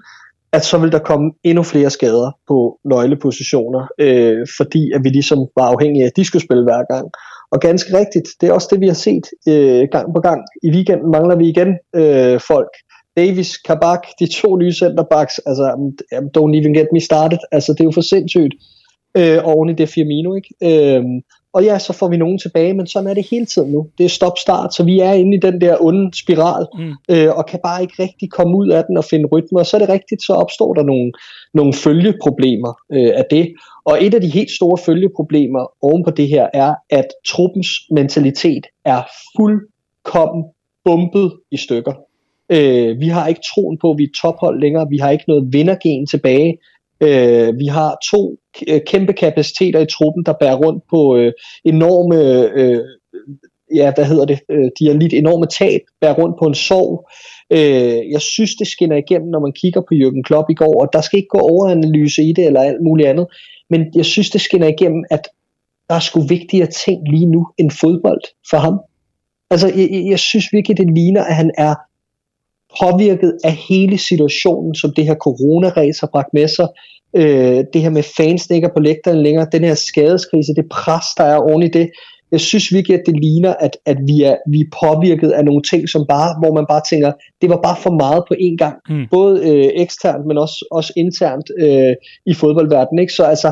at 0.52 0.66
så 0.66 0.78
vil 0.78 0.92
der 0.92 1.00
komme 1.00 1.32
endnu 1.44 1.64
flere 1.64 1.90
skader 1.90 2.32
på 2.48 2.80
nøglepositioner, 2.86 3.88
øh, 4.00 4.48
fordi 4.58 4.92
at 4.96 5.02
vi 5.04 5.10
ligesom 5.10 5.40
var 5.58 5.68
afhængige 5.74 6.04
af, 6.04 6.08
at 6.08 6.16
de 6.16 6.26
skulle 6.26 6.44
spille 6.44 6.64
hver 6.64 6.84
gang. 6.94 7.08
Og 7.52 7.60
ganske 7.60 7.98
rigtigt, 7.98 8.28
det 8.42 8.50
er 8.50 8.54
også 8.54 8.68
det, 8.72 8.82
vi 8.82 8.88
har 8.88 9.00
set 9.08 9.26
øh, 9.48 9.88
gang 9.92 10.08
på 10.16 10.22
gang. 10.22 10.42
I 10.64 10.70
weekenden 10.70 11.12
mangler 11.12 11.36
vi 11.36 11.50
igen 11.50 11.72
øh, 11.96 12.40
folk. 12.48 12.74
Davis, 13.18 13.58
Kabak, 13.58 14.04
de 14.20 14.28
to 14.28 14.58
nye 14.58 14.74
centerbacks, 14.74 15.40
altså 15.46 15.66
don't 16.38 16.54
even 16.60 16.74
get 16.74 16.88
me 16.94 17.00
started, 17.00 17.38
altså 17.52 17.74
det 17.74 17.80
er 17.80 17.86
jo 17.86 17.92
for 17.92 18.02
sindssygt. 18.02 18.54
Øh, 19.18 19.40
oven 19.44 19.70
i 19.70 19.74
det 19.74 19.90
Firmino, 19.90 20.36
ikke? 20.36 20.50
Øh, 20.70 21.04
og 21.58 21.64
ja, 21.64 21.80
så 21.80 21.94
får 21.94 22.10
vi 22.10 22.18
nogen 22.18 22.38
tilbage, 22.38 22.74
men 22.74 22.88
sådan 22.88 23.10
er 23.10 23.14
det 23.14 23.28
hele 23.32 23.46
tiden 23.46 23.72
nu. 23.72 23.88
Det 23.98 24.06
er 24.06 24.10
stop-start, 24.10 24.74
så 24.74 24.84
vi 24.84 25.00
er 25.00 25.14
inde 25.14 25.38
i 25.38 25.40
den 25.40 25.62
der 25.62 25.78
onde 25.82 26.18
spiral, 26.18 26.66
mm. 26.78 26.94
øh, 27.10 27.38
og 27.38 27.46
kan 27.46 27.60
bare 27.64 27.82
ikke 27.82 27.94
rigtig 28.00 28.32
komme 28.32 28.58
ud 28.58 28.70
af 28.70 28.84
den 28.88 28.98
og 28.98 29.06
finde 29.06 29.28
rytme. 29.28 29.60
Og 29.60 29.66
så 29.66 29.78
er 29.78 29.82
det 29.82 29.90
rigtigt, 29.90 30.24
så 30.24 30.34
opstår 30.34 30.74
der 30.74 30.84
nogle, 30.84 31.12
nogle 31.54 31.74
følgeproblemer 31.74 32.74
øh, 32.92 33.12
af 33.16 33.26
det. 33.32 33.54
Og 33.86 33.98
et 34.06 34.14
af 34.14 34.22
de 34.22 34.30
helt 34.30 34.52
store 34.52 34.78
følgeproblemer 34.78 35.68
oven 35.82 36.04
på 36.04 36.12
det 36.12 36.28
her 36.28 36.48
er, 36.54 36.74
at 36.90 37.08
truppens 37.28 37.70
mentalitet 37.92 38.66
er 38.86 39.02
fuldkommen 39.38 40.44
bumpet 40.86 41.32
i 41.52 41.58
stykker. 41.58 41.94
Øh, 42.50 43.00
vi 43.00 43.08
har 43.08 43.28
ikke 43.28 43.42
troen 43.54 43.78
på, 43.82 43.92
at 43.92 43.98
vi 43.98 44.04
er 44.04 44.18
tophold 44.22 44.62
længere. 44.62 44.88
Vi 44.90 44.98
har 44.98 45.10
ikke 45.10 45.28
noget 45.28 45.54
vindergen 45.54 46.08
tilbage. 46.08 46.58
Øh, 47.02 47.60
vi 47.60 47.66
har 47.66 47.98
to 48.12 48.38
øh, 48.68 48.82
kæmpe 48.88 49.14
kapaciteter 49.14 49.80
i 49.80 49.86
truppen, 49.86 50.24
der 50.26 50.34
bærer 50.34 50.56
rundt 50.56 50.84
på 50.90 51.18
øh, 51.18 51.34
enorme, 51.66 52.18
øh, 52.60 52.84
ja, 53.76 53.92
hvad 53.96 54.06
hedder 54.06 54.26
det, 54.26 54.40
øh, 54.50 54.70
de 54.80 54.88
har 54.88 54.94
lidt 54.94 55.14
enorme 55.14 55.46
tab, 55.46 55.82
bærer 56.02 56.14
rundt 56.14 56.36
på 56.40 56.46
en 56.46 56.56
sorg. 56.56 57.10
Øh, 57.52 58.12
jeg 58.12 58.22
synes, 58.22 58.56
det 58.56 58.68
skinner 58.68 58.98
igennem, 58.98 59.30
når 59.30 59.40
man 59.40 59.52
kigger 59.52 59.82
på 59.82 59.94
Jürgen 59.94 60.22
Klopp 60.22 60.50
i 60.50 60.54
går, 60.54 60.82
og 60.82 60.90
der 60.94 61.02
skal 61.02 61.18
ikke 61.18 61.30
gå 61.30 61.40
overanalyse 61.40 62.24
i 62.24 62.34
det 62.34 62.46
eller 62.46 62.62
alt 62.62 62.84
muligt 62.84 63.10
andet, 63.10 63.28
men 63.70 63.82
jeg 63.96 64.06
synes, 64.06 64.30
det 64.30 64.42
skinner 64.42 64.68
igennem, 64.68 65.04
at 65.12 65.28
der 65.90 65.96
er 65.96 66.00
sgu 66.00 66.20
vigtigere 66.22 66.68
ting 66.86 67.12
lige 67.12 67.26
nu 67.26 67.48
end 67.58 67.72
fodbold 67.72 68.22
for 68.50 68.58
ham. 68.58 68.80
Altså, 69.52 69.68
jeg, 69.68 70.06
jeg 70.10 70.20
synes 70.20 70.54
virkelig, 70.54 70.78
det 70.78 70.94
ligner, 70.94 71.24
at 71.24 71.36
han 71.36 71.52
er 71.58 71.76
påvirket 72.82 73.38
af 73.44 73.52
hele 73.70 73.98
situationen, 73.98 74.76
som 74.76 74.94
det 74.96 75.06
her 75.06 75.16
coronaræs 75.16 76.00
har 76.00 76.10
bragt 76.14 76.34
med 76.34 76.48
sig. 76.48 76.68
Øh, 77.16 77.64
det 77.74 77.82
her 77.82 77.90
med 77.90 78.04
fans 78.18 78.50
ikke 78.50 78.70
på 78.76 78.80
lægterne 78.80 79.24
længere, 79.24 79.48
den 79.52 79.64
her 79.64 79.76
skadeskrise, 79.76 80.56
det 80.56 80.66
pres, 80.72 81.06
der 81.18 81.24
er 81.24 81.38
oven 81.38 81.64
i 81.64 81.68
det. 81.68 81.90
Jeg 82.32 82.40
synes 82.40 82.74
virkelig, 82.74 83.00
at 83.00 83.06
det 83.06 83.20
ligner, 83.20 83.54
at, 83.54 83.78
at 83.86 83.98
vi, 84.08 84.24
er, 84.24 84.36
vi 84.52 84.60
er 84.60 84.76
påvirket 84.84 85.32
af 85.32 85.46
nogle 85.46 85.62
ting, 85.62 85.90
som 85.90 86.06
bare, 86.10 86.36
hvor 86.40 86.54
man 86.54 86.66
bare 86.70 86.82
tænker, 86.90 87.12
det 87.42 87.50
var 87.50 87.60
bare 87.64 87.78
for 87.84 87.92
meget 88.04 88.24
på 88.28 88.34
én 88.34 88.56
gang. 88.58 88.76
Mm. 88.90 89.06
Både 89.12 89.34
øh, 89.50 89.70
eksternt, 89.84 90.26
men 90.28 90.38
også, 90.38 90.66
også 90.72 90.94
internt 90.98 91.48
øh, 91.60 91.94
i 92.26 92.34
fodboldverdenen. 92.34 93.00
Ikke? 93.00 93.14
Så 93.14 93.24
altså, 93.24 93.50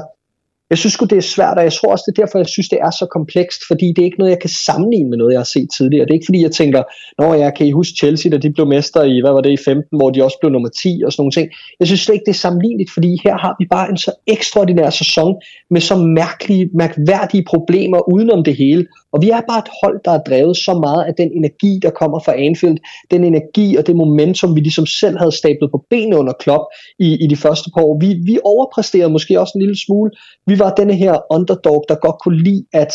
jeg 0.69 0.77
synes 0.77 0.97
det 0.97 1.17
er 1.17 1.21
svært, 1.35 1.57
og 1.57 1.63
jeg 1.63 1.73
tror 1.73 1.91
også, 1.91 2.03
det 2.07 2.17
er 2.17 2.25
derfor, 2.25 2.39
jeg 2.39 2.47
synes, 2.47 2.69
det 2.69 2.79
er 2.81 2.91
så 2.91 3.05
komplekst, 3.17 3.61
fordi 3.67 3.87
det 3.87 3.99
er 3.99 4.05
ikke 4.05 4.17
noget, 4.17 4.31
jeg 4.31 4.39
kan 4.39 4.49
sammenligne 4.49 5.09
med 5.09 5.17
noget, 5.17 5.33
jeg 5.33 5.39
har 5.39 5.51
set 5.55 5.69
tidligere. 5.77 6.05
Det 6.05 6.11
er 6.11 6.19
ikke 6.19 6.25
fordi, 6.25 6.41
jeg 6.41 6.51
tænker, 6.51 6.83
når 7.21 7.33
jeg 7.33 7.53
kan 7.57 7.67
I 7.67 7.71
huske 7.71 7.97
Chelsea, 7.97 8.31
da 8.31 8.37
de 8.37 8.53
blev 8.53 8.67
mester 8.67 9.03
i, 9.03 9.19
hvad 9.23 9.31
var 9.31 9.41
det, 9.41 9.51
i 9.51 9.63
15, 9.65 9.97
hvor 9.97 10.09
de 10.09 10.23
også 10.23 10.37
blev 10.41 10.51
nummer 10.51 10.69
10 10.69 11.01
og 11.05 11.11
sådan 11.11 11.21
nogle 11.21 11.31
ting. 11.31 11.47
Jeg 11.79 11.87
synes 11.87 12.01
slet 12.01 12.15
ikke, 12.15 12.25
det 12.25 12.35
er 12.35 12.43
sammenligneligt, 12.45 12.91
fordi 12.91 13.21
her 13.23 13.37
har 13.37 13.55
vi 13.59 13.65
bare 13.75 13.89
en 13.89 13.97
så 13.97 14.11
ekstraordinær 14.27 14.89
sæson 14.89 15.35
med 15.69 15.81
så 15.81 15.95
mærkelige, 15.95 16.69
mærkværdige 16.73 17.43
problemer 17.53 18.09
udenom 18.13 18.43
det 18.43 18.55
hele. 18.55 18.87
Og 19.15 19.21
vi 19.21 19.29
er 19.29 19.41
bare 19.49 19.63
et 19.65 19.71
hold, 19.81 19.97
der 20.05 20.11
er 20.11 20.23
drevet 20.29 20.57
så 20.57 20.73
meget 20.85 21.03
af 21.03 21.13
den 21.21 21.29
energi, 21.39 21.79
der 21.81 21.89
kommer 21.89 22.19
fra 22.25 22.33
Anfield, 22.47 22.77
den 23.11 23.23
energi 23.23 23.75
og 23.75 23.87
det 23.87 23.95
momentum, 23.95 24.55
vi 24.55 24.59
ligesom 24.59 24.85
selv 24.85 25.17
havde 25.17 25.31
stablet 25.31 25.71
på 25.71 25.85
benene 25.89 26.17
under 26.17 26.33
Klopp 26.33 26.63
i, 26.99 27.23
i 27.23 27.27
de 27.27 27.35
første 27.35 27.69
par 27.73 27.83
år. 27.83 27.99
Vi, 27.99 28.09
vi 28.29 28.39
overpræsterede 28.43 29.11
måske 29.11 29.39
også 29.39 29.51
en 29.55 29.61
lille 29.61 29.79
smule. 29.85 30.11
Vi 30.47 30.59
var 30.59 30.69
denne 30.79 30.93
her 30.93 31.33
underdog, 31.35 31.85
der 31.89 31.95
godt 31.95 32.15
kunne 32.23 32.43
lide, 32.43 32.65
at 32.73 32.93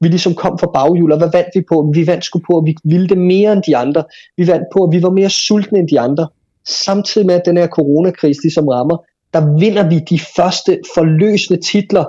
vi 0.00 0.08
ligesom 0.08 0.34
kom 0.34 0.58
fra 0.58 0.70
baghjul, 0.74 1.12
og 1.12 1.18
hvad 1.18 1.30
vandt 1.32 1.50
vi 1.54 1.62
på? 1.68 1.92
Vi 1.94 2.06
vandt 2.06 2.24
sgu 2.24 2.40
på, 2.50 2.58
at 2.58 2.64
vi 2.66 2.74
ville 2.84 3.08
det 3.08 3.18
mere 3.18 3.52
end 3.52 3.62
de 3.62 3.76
andre. 3.76 4.04
Vi 4.36 4.46
vandt 4.46 4.66
på, 4.72 4.84
at 4.84 4.92
vi 4.92 5.02
var 5.02 5.10
mere 5.10 5.30
sultne 5.30 5.78
end 5.78 5.88
de 5.88 6.00
andre. 6.00 6.28
Samtidig 6.68 7.26
med, 7.26 7.34
at 7.34 7.46
den 7.46 7.56
her 7.56 7.66
coronakrise 7.66 8.42
ligesom 8.42 8.68
rammer, 8.68 8.96
der 9.32 9.58
vinder 9.58 9.88
vi 9.88 9.98
de 9.98 10.18
første 10.36 10.78
forløsende 10.94 11.60
titler 11.60 12.04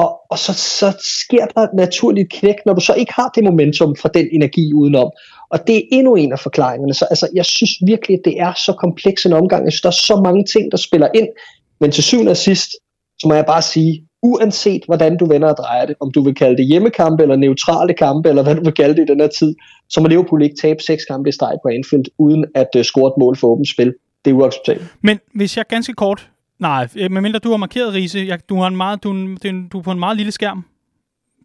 og, 0.00 0.08
og 0.30 0.38
så, 0.38 0.52
så 0.52 0.88
sker 1.20 1.46
der 1.46 1.66
naturligt 1.74 2.32
knæk, 2.32 2.54
når 2.66 2.74
du 2.74 2.80
så 2.80 2.94
ikke 2.94 3.12
har 3.12 3.28
det 3.34 3.44
momentum 3.44 3.96
fra 3.96 4.08
den 4.14 4.26
energi 4.32 4.74
udenom. 4.74 5.10
Og 5.50 5.58
det 5.66 5.76
er 5.76 5.82
endnu 5.92 6.14
en 6.14 6.32
af 6.32 6.38
forklaringerne. 6.38 6.94
Så 6.94 7.04
altså, 7.10 7.28
jeg 7.34 7.44
synes 7.44 7.72
virkelig, 7.86 8.14
at 8.18 8.24
det 8.24 8.40
er 8.40 8.52
så 8.66 8.72
kompleks 8.72 9.26
en 9.26 9.32
omgang. 9.32 9.64
Jeg 9.64 9.72
synes, 9.72 9.82
der 9.82 9.88
er 9.88 10.02
så 10.14 10.20
mange 10.24 10.44
ting, 10.44 10.72
der 10.72 10.76
spiller 10.76 11.08
ind. 11.14 11.28
Men 11.80 11.90
til 11.92 12.04
syvende 12.04 12.30
og 12.30 12.36
sidst, 12.36 12.70
så 13.20 13.28
må 13.28 13.34
jeg 13.34 13.46
bare 13.46 13.62
sige, 13.62 14.06
uanset 14.22 14.82
hvordan 14.86 15.16
du 15.16 15.26
vender 15.26 15.48
og 15.48 15.56
drejer 15.56 15.86
det, 15.86 15.96
om 16.00 16.10
du 16.10 16.22
vil 16.22 16.34
kalde 16.34 16.56
det 16.56 16.66
hjemmekampe 16.66 17.22
eller 17.22 17.36
neutrale 17.36 17.94
kampe, 17.94 18.28
eller 18.28 18.42
hvad 18.42 18.54
du 18.54 18.64
vil 18.64 18.72
kalde 18.72 18.96
det 18.96 19.02
i 19.02 19.12
den 19.12 19.20
her 19.20 19.28
tid, 19.38 19.54
så 19.88 20.00
må 20.00 20.08
Liverpool 20.08 20.42
ikke 20.42 20.56
tabe 20.62 20.82
seks 20.82 21.04
kampe 21.04 21.28
i 21.28 21.32
streg 21.32 21.56
på 21.62 21.68
Anfield, 21.68 22.04
uden 22.18 22.44
at 22.54 22.68
uh, 22.76 22.82
score 22.82 23.08
et 23.08 23.14
mål 23.18 23.36
for 23.36 23.48
åbent 23.48 23.68
spil. 23.68 23.94
Det 24.24 24.30
er 24.30 24.34
uacceptabelt. 24.34 24.88
Men 25.02 25.18
hvis 25.34 25.56
jeg 25.56 25.64
ganske 25.68 25.92
kort 25.92 26.30
Nej, 26.60 26.88
øh, 26.96 27.10
medmindre 27.10 27.38
du 27.38 27.50
har 27.50 27.56
markeret, 27.56 27.94
Riese. 27.94 28.24
Jeg, 28.28 28.48
du, 28.48 28.56
har 28.56 28.66
en 28.66 28.76
meget, 28.76 29.04
du, 29.04 29.36
du 29.72 29.78
er 29.78 29.82
på 29.82 29.90
en 29.90 29.98
meget 29.98 30.16
lille 30.16 30.32
skærm. 30.32 30.64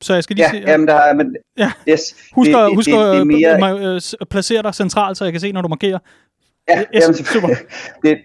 Så 0.01 0.13
jeg 0.13 0.23
skal 0.23 0.35
lige 0.35 0.45
ja, 0.45 0.51
se... 0.51 0.71
Jamen, 0.71 0.87
der 0.87 0.93
er, 0.93 1.13
men, 1.13 1.35
ja. 1.57 1.71
yes, 1.89 2.15
husk 2.33 2.49
det, 2.49 2.57
at, 2.57 2.75
husk 2.75 2.89
det, 2.89 2.99
det, 2.99 3.17
det 3.17 3.27
mere... 3.27 3.95
at 4.21 4.29
placere 4.29 4.61
dig 4.63 4.75
centralt, 4.75 5.17
så 5.17 5.23
jeg 5.23 5.33
kan 5.33 5.41
se, 5.41 5.51
når 5.51 5.61
du 5.61 5.67
markerer. 5.67 5.99
Ja, 6.69 6.79
yes, 6.95 7.01
jamen, 7.01 7.15
super. 7.15 7.47
det, 8.03 8.17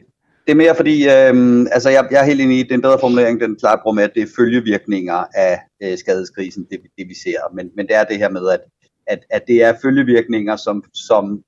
det 0.46 0.52
er 0.52 0.54
mere 0.54 0.74
fordi, 0.74 1.08
øhm, 1.08 1.66
altså 1.72 1.90
jeg, 1.90 2.08
jeg 2.10 2.20
er 2.20 2.24
helt 2.24 2.40
enig 2.40 2.58
i, 2.58 2.62
det 2.62 2.70
er 2.70 2.74
en 2.74 2.82
bedre 2.82 2.98
formulering, 3.00 3.40
den 3.40 3.56
klart 3.56 3.78
bruger 3.82 3.94
med, 3.94 4.04
at 4.04 4.10
det 4.14 4.22
er 4.22 4.26
følgevirkninger 4.36 5.24
af 5.34 5.60
øh, 5.82 5.98
skadeskrisen, 5.98 6.66
det, 6.70 6.80
det 6.98 7.08
vi 7.08 7.14
ser. 7.14 7.54
Men, 7.54 7.70
men 7.76 7.86
det 7.86 7.96
er 7.96 8.04
det 8.04 8.18
her 8.18 8.28
med, 8.28 8.48
at, 8.48 8.60
at, 9.06 9.18
at 9.30 9.42
det 9.48 9.64
er 9.64 9.74
følgevirkninger, 9.82 10.56
som, 10.56 10.84
som 10.94 11.42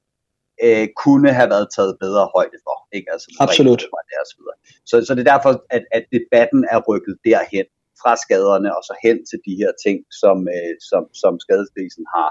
øh, 0.66 0.86
kunne 1.02 1.30
have 1.38 1.50
været 1.54 1.68
taget 1.76 1.94
bedre 2.04 2.24
højde 2.36 2.58
for. 2.66 2.76
Ikke? 2.96 3.08
Altså, 3.14 3.26
Absolut. 3.46 3.82
Og 3.82 4.00
så, 4.30 4.36
videre. 4.38 4.56
så, 4.88 4.94
så 5.06 5.10
det 5.14 5.22
er 5.24 5.30
derfor, 5.34 5.52
at, 5.76 5.84
at 5.96 6.04
debatten 6.16 6.60
er 6.74 6.78
rykket 6.88 7.16
derhen 7.28 7.66
fra 8.02 8.12
skaderne 8.24 8.68
og 8.76 8.82
så 8.88 8.94
hen 9.04 9.16
til 9.30 9.38
de 9.46 9.54
her 9.62 9.72
ting, 9.84 9.98
som, 10.22 10.36
øh, 10.54 10.74
som, 10.90 11.02
som 11.22 11.32
skadeskrisen 11.44 12.04
har, 12.16 12.30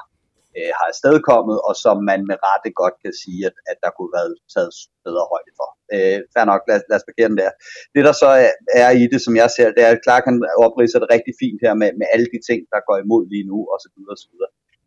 øh, 0.58 0.72
har 0.78 0.86
afstedkommet, 0.91 1.58
og 1.67 1.74
som 1.84 1.98
man 2.10 2.20
med 2.30 2.38
rette 2.48 2.70
godt 2.82 2.96
kan 3.04 3.13
sige, 3.24 3.41
at, 3.50 3.56
at 3.72 3.78
der 3.84 3.91
kunne 3.94 4.12
have 4.12 4.17
været 4.20 4.34
taget 4.54 4.72
bedre 5.08 5.26
højde 5.34 5.54
for. 5.60 5.70
Øh, 5.94 6.20
fair 6.34 6.46
nok, 6.52 6.62
lad, 6.70 6.78
lad 6.89 6.98
os 7.00 7.08
parkere 7.10 7.30
den 7.32 7.41
der. 7.44 7.52
Det 7.96 8.02
der 8.08 8.15
så 8.24 8.30
er, 8.46 8.52
er 8.84 8.91
i 9.02 9.04
det, 9.13 9.22
som 9.26 9.34
jeg 9.41 9.50
ser, 9.56 9.67
det 9.76 9.82
er, 9.88 9.91
at 9.96 10.04
Clark 10.06 10.24
kan 10.28 10.36
opridse 10.65 11.02
det 11.04 11.13
rigtig 11.15 11.34
fint 11.44 11.60
her 11.65 11.74
med, 11.82 11.89
med 12.00 12.08
alle 12.13 12.28
de 12.34 12.39
ting, 12.50 12.60
der 12.74 12.80
går 12.88 12.98
imod 13.06 13.24
lige 13.34 13.46
nu, 13.52 13.58
og 13.72 13.78
så 13.84 13.88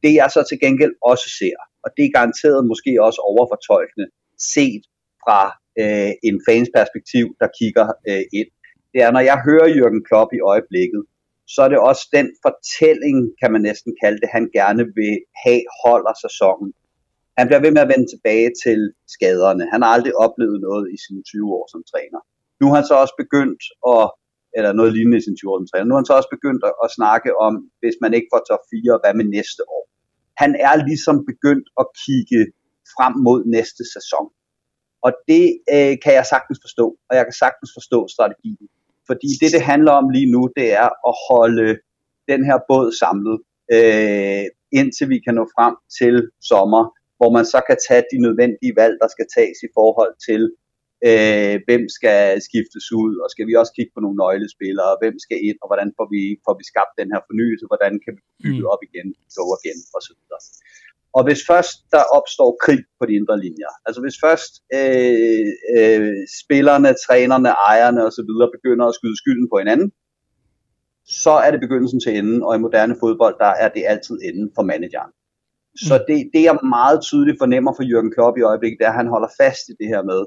det 0.05 0.13
jeg 0.21 0.29
så 0.37 0.41
til 0.49 0.59
gengæld 0.65 0.95
også 1.13 1.27
ser, 1.39 1.59
og 1.85 1.89
det 1.97 2.03
er 2.05 2.17
garanteret 2.19 2.61
måske 2.71 2.91
også 3.07 3.21
overfortolkende, 3.33 4.07
set 4.55 4.83
fra 5.25 5.41
øh, 5.83 6.13
en 6.29 6.37
fans 6.49 6.69
perspektiv, 6.79 7.25
der 7.41 7.49
kigger 7.59 7.87
øh, 8.09 8.25
ind, 8.41 8.51
det 8.93 9.01
er, 9.07 9.11
når 9.17 9.25
jeg 9.31 9.39
hører 9.49 9.69
Jürgen 9.77 10.03
Klopp 10.09 10.31
i 10.39 10.45
øjeblikket, 10.53 11.03
så 11.53 11.59
er 11.65 11.71
det 11.71 11.79
også 11.91 12.05
den 12.19 12.29
fortælling, 12.45 13.19
kan 13.41 13.51
man 13.55 13.63
næsten 13.69 13.93
kalde 14.03 14.19
det, 14.23 14.29
han 14.37 14.47
gerne 14.59 14.85
vil 14.99 15.15
have 15.45 15.63
holder 15.83 16.15
sæsonen. 16.25 16.71
Han 17.39 17.47
bliver 17.47 17.65
ved 17.65 17.73
med 17.75 17.85
at 17.85 17.93
vende 17.93 18.09
tilbage 18.13 18.51
til 18.65 18.81
skaderne. 19.15 19.65
Han 19.73 19.83
har 19.83 19.91
aldrig 19.97 20.15
oplevet 20.27 20.59
noget 20.69 20.85
i 20.95 20.97
sine 21.05 21.23
20 21.23 21.55
år 21.59 21.67
som 21.73 21.83
træner. 21.93 22.21
Nu 22.61 22.67
har 22.69 22.77
han 22.81 22.91
så 22.91 22.97
også 23.03 23.15
begyndt 23.23 23.63
at, 23.95 24.05
eller 24.57 24.73
noget 24.79 24.91
lignende 24.97 25.19
i 25.21 25.25
sine 25.27 25.39
20 25.39 25.51
år 25.51 25.59
som 25.61 25.71
træner, 25.71 25.87
nu 25.87 25.95
har 25.95 26.03
han 26.03 26.11
så 26.11 26.17
også 26.21 26.33
begyndt 26.37 26.63
at, 26.69 26.75
at 26.85 26.95
snakke 26.99 27.31
om, 27.47 27.53
hvis 27.83 27.97
man 28.03 28.13
ikke 28.17 28.29
får 28.33 28.43
top 28.51 28.63
4, 28.73 29.03
hvad 29.03 29.15
med 29.19 29.27
næste 29.37 29.63
år? 29.77 29.84
Han 30.43 30.51
er 30.69 30.75
ligesom 30.89 31.17
begyndt 31.31 31.69
at 31.81 31.87
kigge 32.05 32.41
frem 32.95 33.15
mod 33.27 33.39
næste 33.57 33.83
sæson. 33.95 34.27
Og 35.07 35.13
det 35.31 35.47
øh, 35.75 35.95
kan 36.05 36.13
jeg 36.19 36.27
sagtens 36.35 36.59
forstå, 36.65 36.87
og 37.09 37.13
jeg 37.19 37.25
kan 37.27 37.37
sagtens 37.45 37.71
forstå 37.79 37.99
strategien. 38.15 38.67
Fordi 39.09 39.29
det, 39.41 39.51
det 39.57 39.63
handler 39.73 39.93
om 40.01 40.07
lige 40.17 40.31
nu, 40.35 40.43
det 40.59 40.69
er 40.83 40.91
at 41.09 41.15
holde 41.31 41.69
den 42.31 42.41
her 42.49 42.59
båd 42.69 42.89
samlet, 43.03 43.37
øh, 43.77 44.45
indtil 44.81 45.07
vi 45.15 45.19
kan 45.25 45.35
nå 45.39 45.45
frem 45.57 45.75
til 45.99 46.15
sommer, 46.51 46.83
hvor 47.19 47.31
man 47.37 47.45
så 47.53 47.59
kan 47.69 47.79
tage 47.89 48.05
de 48.13 48.19
nødvendige 48.27 48.75
valg, 48.81 48.95
der 49.03 49.09
skal 49.15 49.27
tages 49.37 49.59
i 49.69 49.71
forhold 49.79 50.13
til 50.27 50.41
øh, 51.09 51.55
hvem 51.67 51.83
skal 51.97 52.21
skiftes 52.49 52.87
ud, 53.03 53.13
og 53.23 53.29
skal 53.33 53.47
vi 53.49 53.55
også 53.61 53.73
kigge 53.77 53.93
på 53.95 54.01
nogle 54.05 54.21
nøglespillere, 54.23 54.93
hvem 55.03 55.17
skal 55.25 55.39
ind, 55.49 55.59
og 55.63 55.67
hvordan 55.71 55.89
får 55.99 56.07
vi, 56.15 56.23
får 56.47 56.55
vi 56.61 56.65
skabt 56.73 56.95
den 57.01 57.09
her 57.15 57.21
fornyelse, 57.29 57.65
hvordan 57.71 57.93
kan 58.05 58.13
vi 58.17 58.23
bygge 58.45 58.65
mm. 58.65 58.73
op 58.73 58.83
igen, 58.89 59.09
go 59.37 59.45
igen, 59.61 59.79
osv. 59.97 60.21
Og 61.17 61.23
hvis 61.27 61.41
først 61.51 61.77
der 61.95 62.05
opstår 62.19 62.51
krig 62.65 62.83
på 62.99 63.05
de 63.09 63.15
indre 63.21 63.37
linjer, 63.47 63.73
altså 63.87 64.01
hvis 64.05 64.17
først 64.25 64.53
øh, 64.79 65.49
øh, 65.77 66.15
spillerne, 66.41 66.91
trænerne, 67.07 67.51
ejerne 67.71 68.01
osv. 68.09 68.31
begynder 68.57 68.87
at 68.87 68.97
skyde 68.99 69.17
skylden 69.23 69.49
på 69.53 69.57
hinanden, 69.63 69.89
så 71.25 71.35
er 71.45 71.51
det 71.51 71.61
begyndelsen 71.61 72.01
til 72.01 72.13
enden, 72.19 72.43
og 72.47 72.53
i 72.57 72.65
moderne 72.67 72.97
fodbold, 73.01 73.37
der 73.45 73.53
er 73.65 73.69
det 73.69 73.83
altid 73.93 74.17
enden 74.29 74.49
for 74.57 74.63
manageren. 74.73 75.13
Så 75.87 75.95
mm. 75.99 76.05
det, 76.09 76.19
det 76.35 76.43
jeg 76.49 76.59
meget 76.79 76.99
tydeligt 77.09 77.41
fornemmer 77.43 77.73
for 77.77 77.85
Jürgen 77.91 78.11
Klopp 78.15 78.39
i 78.39 78.47
øjeblikket, 78.51 78.79
det 78.79 78.87
er, 78.87 78.95
at 78.95 79.01
han 79.03 79.15
holder 79.15 79.31
fast 79.41 79.65
i 79.69 79.75
det 79.81 79.89
her 79.93 80.03
med, 80.03 80.21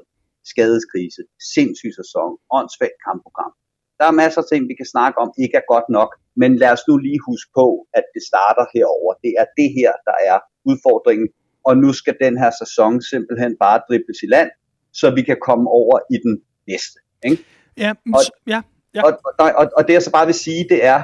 skadeskrise, 0.52 1.22
sindssyg 1.54 1.92
sæson, 2.00 2.30
åndssvagt 2.58 2.98
kampprogram. 3.06 3.52
Der 3.98 4.06
er 4.10 4.14
masser 4.22 4.40
af 4.42 4.48
ting, 4.52 4.62
vi 4.70 4.74
kan 4.80 4.88
snakke 4.94 5.16
om, 5.24 5.28
ikke 5.44 5.56
er 5.62 5.66
godt 5.74 5.88
nok, 5.98 6.10
men 6.40 6.50
lad 6.62 6.70
os 6.76 6.84
nu 6.88 6.94
lige 7.06 7.20
huske 7.30 7.50
på, 7.60 7.66
at 7.98 8.04
det 8.14 8.22
starter 8.30 8.64
herover. 8.74 9.10
Det 9.24 9.32
er 9.40 9.46
det 9.60 9.68
her, 9.78 9.92
der 10.08 10.16
er 10.30 10.38
udfordringen, 10.70 11.28
og 11.68 11.72
nu 11.82 11.90
skal 12.00 12.14
den 12.24 12.34
her 12.42 12.52
sæson 12.62 12.92
simpelthen 13.12 13.52
bare 13.64 13.78
dribles 13.88 14.18
i 14.26 14.28
land, 14.36 14.50
så 15.00 15.06
vi 15.18 15.22
kan 15.22 15.38
komme 15.48 15.66
over 15.80 15.96
i 16.14 16.16
den 16.24 16.34
næste. 16.70 16.98
Ikke? 17.28 17.44
Ja, 17.84 17.90
Og- 18.16 18.20
ja, 18.46 18.60
ja. 18.94 19.02
Og, 19.06 19.10
og, 19.38 19.50
og, 19.60 19.66
og 19.76 19.82
det 19.86 19.92
jeg 19.92 20.02
så 20.02 20.12
bare 20.12 20.26
vil 20.26 20.34
sige, 20.34 20.66
det 20.72 20.84
er, 20.84 21.00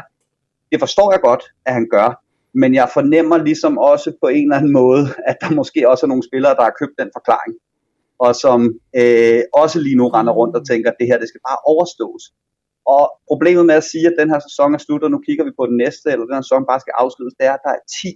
det 0.72 0.78
forstår 0.80 1.12
jeg 1.12 1.20
godt, 1.20 1.44
at 1.66 1.72
han 1.78 1.86
gør, 1.90 2.08
men 2.54 2.74
jeg 2.74 2.90
fornemmer 2.94 3.38
ligesom 3.38 3.78
også 3.78 4.12
på 4.22 4.28
en 4.28 4.42
eller 4.46 4.56
anden 4.56 4.72
måde, 4.72 5.04
at 5.30 5.36
der 5.40 5.50
måske 5.60 5.88
også 5.90 6.06
er 6.06 6.08
nogle 6.08 6.28
spillere, 6.30 6.54
der 6.54 6.62
har 6.62 6.74
købt 6.80 6.94
den 6.98 7.10
forklaring, 7.16 7.52
og 8.18 8.30
som 8.44 8.60
øh, 9.00 9.42
også 9.62 9.78
lige 9.86 9.96
nu 10.00 10.06
render 10.08 10.32
rundt 10.32 10.56
og 10.56 10.66
tænker, 10.66 10.90
at 10.90 10.96
det 11.00 11.06
her 11.06 11.18
det 11.18 11.28
skal 11.28 11.46
bare 11.48 11.64
overstås. 11.72 12.22
Og 12.94 13.04
problemet 13.30 13.66
med 13.66 13.74
at 13.74 13.88
sige, 13.92 14.06
at 14.10 14.16
den 14.20 14.30
her 14.32 14.40
sæson 14.48 14.74
er 14.74 14.78
slut, 14.78 15.02
og 15.06 15.10
nu 15.10 15.18
kigger 15.26 15.44
vi 15.44 15.52
på 15.58 15.66
den 15.70 15.76
næste, 15.84 16.06
eller 16.12 16.26
den 16.26 16.36
her 16.38 16.46
sæson 16.46 16.70
bare 16.70 16.80
skal 16.84 16.94
afsluttes, 17.02 17.34
det 17.38 17.46
er, 17.46 17.54
at 17.56 17.64
der 17.66 17.72
er 17.78 17.82
10 18.02 18.08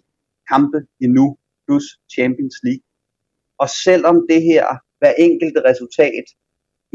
kampe 0.52 0.78
endnu, 1.04 1.26
plus 1.66 1.86
Champions 2.14 2.56
League. 2.66 2.84
Og 3.62 3.68
selvom 3.86 4.16
det 4.30 4.40
her, 4.50 4.64
hver 5.00 5.14
enkelte 5.28 5.60
resultat, 5.70 6.26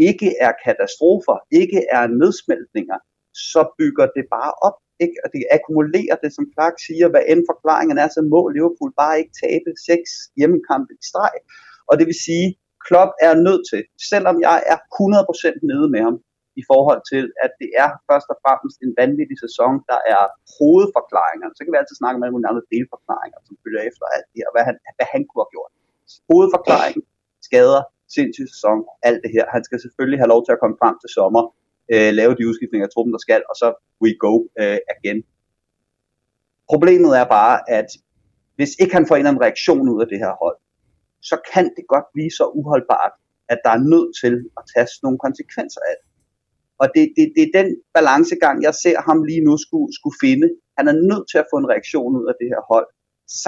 ikke 0.09 0.29
er 0.45 0.51
katastrofer, 0.65 1.37
ikke 1.61 1.79
er 1.97 2.03
nedsmeltninger, 2.21 2.97
så 3.51 3.61
bygger 3.79 4.07
det 4.17 4.25
bare 4.37 4.53
op, 4.67 4.77
ikke? 5.05 5.17
og 5.23 5.27
det 5.33 5.41
akkumulerer 5.55 6.17
det, 6.23 6.31
som 6.37 6.45
Clark 6.53 6.75
siger, 6.87 7.07
hvad 7.09 7.23
end 7.31 7.41
forklaringen 7.51 7.97
er, 8.03 8.09
så 8.15 8.21
må 8.33 8.41
Liverpool 8.55 8.91
bare 9.01 9.19
ikke 9.21 9.33
tabe 9.43 9.69
seks 9.89 10.09
hjemmekampe 10.37 10.91
i 11.01 11.03
streg. 11.09 11.35
Og 11.89 11.93
det 11.99 12.05
vil 12.09 12.19
sige, 12.27 12.47
Klopp 12.87 13.11
er 13.27 13.33
nødt 13.47 13.63
til, 13.71 13.81
selvom 14.11 14.35
jeg 14.47 14.57
er 14.73 14.77
100% 14.77 15.69
nede 15.69 15.87
med 15.93 16.01
ham, 16.07 16.17
i 16.61 16.63
forhold 16.71 17.01
til, 17.11 17.23
at 17.45 17.51
det 17.61 17.69
er 17.83 17.89
først 18.09 18.27
og 18.33 18.37
fremmest 18.43 18.77
en 18.85 18.91
vanvittig 19.01 19.37
sæson, 19.45 19.73
der 19.91 19.99
er 20.13 20.21
hovedforklaringer. 20.55 21.47
Så 21.55 21.59
kan 21.61 21.71
vi 21.73 21.79
altid 21.81 21.97
snakke 21.99 22.15
om 22.17 22.23
alle 22.23 22.35
mulige 22.35 22.51
andre 22.51 22.65
delforklaringer, 22.73 23.39
som 23.47 23.55
følger 23.63 23.81
efter 23.89 24.05
alt 24.15 24.27
det 24.31 24.39
her, 24.41 24.49
hvad 24.55 24.63
han, 24.69 24.75
hvad 24.97 25.07
han 25.13 25.21
kunne 25.25 25.41
have 25.43 25.53
gjort. 25.55 25.71
Hovedforklaringen, 26.29 27.03
skader, 27.47 27.81
sindssyg 28.15 28.47
sæson, 28.53 28.79
alt 29.09 29.19
det 29.23 29.31
her. 29.35 29.45
Han 29.55 29.63
skal 29.67 29.79
selvfølgelig 29.85 30.19
have 30.21 30.31
lov 30.33 30.41
til 30.43 30.55
at 30.55 30.61
komme 30.63 30.77
frem 30.81 30.95
til 31.03 31.09
sommer, 31.17 31.43
øh, 31.93 32.11
lave 32.19 32.33
de 32.37 32.47
udskiftninger 32.49 32.85
af 32.87 32.91
truppen, 32.93 33.13
der 33.15 33.21
skal, 33.25 33.41
og 33.51 33.55
så 33.61 33.67
we 34.03 34.11
go 34.25 34.33
øh, 34.61 34.79
again. 34.95 35.19
Problemet 36.71 37.11
er 37.21 37.27
bare, 37.39 37.55
at 37.77 37.89
hvis 38.57 38.71
ikke 38.81 38.93
han 38.97 39.05
får 39.07 39.15
en 39.15 39.19
eller 39.19 39.31
anden 39.31 39.45
reaktion 39.47 39.85
ud 39.93 39.99
af 40.03 40.07
det 40.11 40.19
her 40.23 40.33
hold, 40.43 40.57
så 41.29 41.35
kan 41.51 41.65
det 41.77 41.85
godt 41.93 42.07
blive 42.13 42.31
så 42.39 42.45
uholdbart, 42.59 43.13
at 43.51 43.59
der 43.65 43.71
er 43.77 43.81
nødt 43.93 44.11
til 44.21 44.33
at 44.57 44.63
tage 44.71 44.87
nogle 45.05 45.19
konsekvenser 45.25 45.81
af 45.91 45.95
det. 45.99 46.07
Og 46.81 46.87
det, 46.95 47.03
det, 47.17 47.25
det 47.35 47.43
er 47.45 47.53
den 47.59 47.69
balancegang, 47.97 48.55
jeg 48.67 48.73
ser 48.83 48.97
ham 49.07 49.19
lige 49.29 49.43
nu 49.47 49.53
skulle, 49.65 49.89
skulle 49.99 50.17
finde. 50.25 50.47
Han 50.77 50.85
er 50.91 50.97
nødt 51.11 51.25
til 51.31 51.37
at 51.43 51.49
få 51.51 51.55
en 51.59 51.71
reaktion 51.73 52.11
ud 52.19 52.25
af 52.31 52.35
det 52.41 52.47
her 52.53 52.61
hold, 52.71 52.87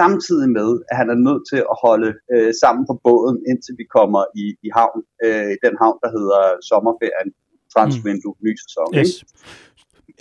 samtidig 0.00 0.48
med, 0.58 0.70
at 0.90 0.96
han 1.00 1.08
er 1.14 1.18
nødt 1.28 1.42
til 1.50 1.60
at 1.72 1.76
holde 1.86 2.10
øh, 2.34 2.52
sammen 2.62 2.82
på 2.90 2.94
båden, 3.06 3.36
indtil 3.50 3.74
vi 3.80 3.86
kommer 3.96 4.22
i, 4.42 4.44
i 4.66 4.68
havn, 4.78 5.00
øh, 5.24 5.52
den 5.64 5.74
havn, 5.82 5.98
der 6.04 6.10
hedder 6.16 6.40
sommerferien, 6.70 7.28
transvindue, 7.74 8.34
ny 8.46 8.52
sæson. 8.64 8.88
Yes. 8.98 9.12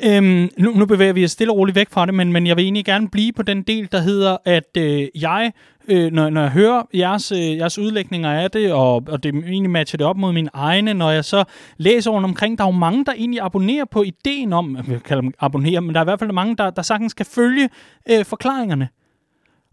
Øhm, 0.03 0.49
nu, 0.57 0.71
nu 0.71 0.85
bevæger 0.85 1.13
vi 1.13 1.23
os 1.23 1.31
stille 1.31 1.53
og 1.53 1.57
roligt 1.57 1.75
væk 1.75 1.89
fra 1.89 2.05
det, 2.05 2.13
men, 2.13 2.31
men 2.33 2.47
jeg 2.47 2.57
vil 2.57 2.63
egentlig 2.63 2.85
gerne 2.85 3.09
blive 3.09 3.31
på 3.33 3.43
den 3.43 3.61
del, 3.61 3.91
der 3.91 3.99
hedder, 3.99 4.37
at 4.45 4.77
øh, 4.77 5.07
jeg, 5.15 5.51
øh, 5.87 6.11
når, 6.11 6.29
når 6.29 6.41
jeg 6.41 6.51
hører 6.51 6.83
jeres, 6.93 7.31
øh, 7.31 7.57
jeres 7.57 7.79
udlægninger 7.79 8.31
af 8.31 8.51
det, 8.51 8.73
og, 8.73 9.03
og 9.07 9.23
det 9.23 9.35
egentlig 9.35 9.69
matcher 9.69 9.97
det 9.97 10.07
op 10.07 10.17
mod 10.17 10.33
mine 10.33 10.49
egne, 10.53 10.93
når 10.93 11.11
jeg 11.11 11.25
så 11.25 11.43
læser 11.77 12.11
rundt 12.11 12.25
omkring, 12.25 12.57
der 12.57 12.63
er 12.63 12.67
jo 12.67 12.71
mange, 12.71 13.05
der 13.05 13.13
egentlig 13.13 13.41
abonnerer 13.41 13.85
på 13.85 14.03
ideen 14.03 14.53
om, 14.53 14.75
jeg 14.75 14.87
vil 14.87 14.99
kalde 14.99 15.21
dem 15.21 15.33
abonnerer, 15.39 15.79
men 15.79 15.95
der 15.95 15.99
er 15.99 16.03
i 16.03 16.09
hvert 16.09 16.19
fald 16.19 16.31
mange, 16.31 16.55
der, 16.55 16.69
der 16.69 16.81
sagtens 16.81 17.11
skal 17.11 17.25
følge 17.25 17.69
øh, 18.09 18.25
forklaringerne. 18.25 18.89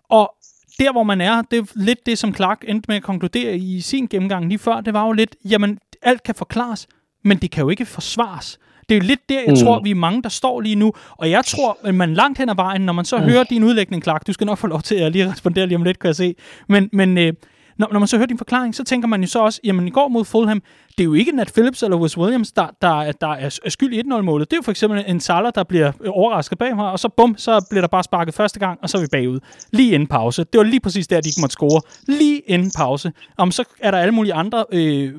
Og 0.09 0.35
der, 0.79 0.93
hvor 0.93 1.03
man 1.03 1.21
er, 1.21 1.43
det 1.43 1.59
er 1.59 1.65
lidt 1.75 2.07
det, 2.07 2.19
som 2.19 2.35
Clark 2.35 2.65
endte 2.69 2.85
med 2.89 2.97
at 2.97 3.03
konkludere 3.03 3.57
i 3.57 3.81
sin 3.81 4.07
gennemgang 4.07 4.49
lige 4.49 4.59
før, 4.59 4.81
det 4.81 4.95
var 4.95 5.07
jo 5.07 5.13
lidt, 5.13 5.37
jamen, 5.45 5.79
alt 6.03 6.23
kan 6.23 6.35
forklares, 6.35 6.87
men 7.25 7.39
det 7.39 7.51
kan 7.51 7.63
jo 7.63 7.69
ikke 7.69 7.87
forsvares. 7.87 8.59
Det 8.89 8.95
er 8.95 8.99
jo 8.99 9.07
lidt 9.07 9.29
der, 9.29 9.41
jeg 9.41 9.49
mm. 9.49 9.57
tror, 9.57 9.81
vi 9.81 9.91
er 9.91 9.95
mange, 9.95 10.23
der 10.23 10.29
står 10.29 10.61
lige 10.61 10.75
nu. 10.75 10.93
Og 11.19 11.31
jeg 11.31 11.45
tror, 11.45 11.79
at 11.85 11.95
man 11.95 12.15
langt 12.15 12.39
hen 12.39 12.49
ad 12.49 12.55
vejen, 12.55 12.81
når 12.81 12.93
man 12.93 13.05
så 13.05 13.19
mm. 13.19 13.25
hører 13.25 13.45
din 13.45 13.65
udlægning, 13.65 14.03
Clark, 14.03 14.27
du 14.27 14.33
skal 14.33 14.47
nok 14.47 14.59
få 14.59 14.67
lov 14.67 14.83
til 14.83 14.95
at 14.95 15.13
lige 15.13 15.31
respondere 15.31 15.67
lige 15.67 15.77
om 15.77 15.83
lidt, 15.83 15.99
kan 15.99 16.09
jeg 16.09 16.17
se. 16.17 16.35
Men, 16.69 16.89
men 16.93 17.19
øh, 17.19 17.33
når, 17.79 17.89
når 17.93 17.99
man 17.99 18.09
så 18.09 18.17
hører 18.17 18.27
din 18.27 18.39
forklaring, 18.39 18.75
så 18.75 18.85
tænker 18.85 19.09
man 19.09 19.21
jo 19.21 19.27
så 19.27 19.39
også, 19.39 19.61
jamen 19.65 19.89
i 19.89 19.91
går 19.91 20.09
mod 20.09 20.25
Fulham, 20.25 20.63
det 20.99 21.01
er 21.01 21.05
jo 21.05 21.15
ikke 21.15 21.33
Nat 21.33 21.53
Phillips 21.55 21.83
eller 21.83 21.97
Wes 21.97 22.19
Williams, 22.19 22.53
der, 22.53 22.67
der, 22.83 23.13
der 23.13 23.29
er 23.29 23.59
skyld 23.69 23.93
i 23.93 24.01
1-0-målet. 24.01 24.51
Det 24.51 24.57
er 24.57 24.59
jo 24.59 24.63
for 24.63 24.71
eksempel 24.71 25.05
en 25.07 25.21
Salah, 25.21 25.53
der 25.55 25.65
bliver 25.65 25.93
øh, 26.01 26.11
overrasket 26.11 26.59
bag 26.59 26.77
mig, 26.77 26.91
og 26.91 26.99
så 26.99 27.09
bum, 27.09 27.35
så 27.39 27.67
bliver 27.71 27.81
der 27.81 27.89
bare 27.89 28.03
sparket 28.03 28.35
første 28.35 28.59
gang, 28.59 28.79
og 28.83 28.91
så 28.91 28.99
er 28.99 29.03
vi 29.03 29.09
bagud. 29.13 29.41
Lige 29.71 29.95
inden 29.95 30.09
pause. 30.09 30.45
Det 30.45 30.59
var 30.59 30.65
lige 30.65 30.81
præcis 30.81 31.09
der, 31.09 31.21
de 31.21 31.29
ikke 31.29 31.41
måtte 31.41 31.53
score. 31.53 31.81
Lige 32.07 32.39
inden 32.47 32.71
pause. 32.77 33.13
Om 33.37 33.51
så 33.51 33.65
er 33.81 33.91
der 33.91 33.99
alle 33.99 34.13
mulige 34.13 34.35
andre 34.35 34.65
øh, 34.73 35.13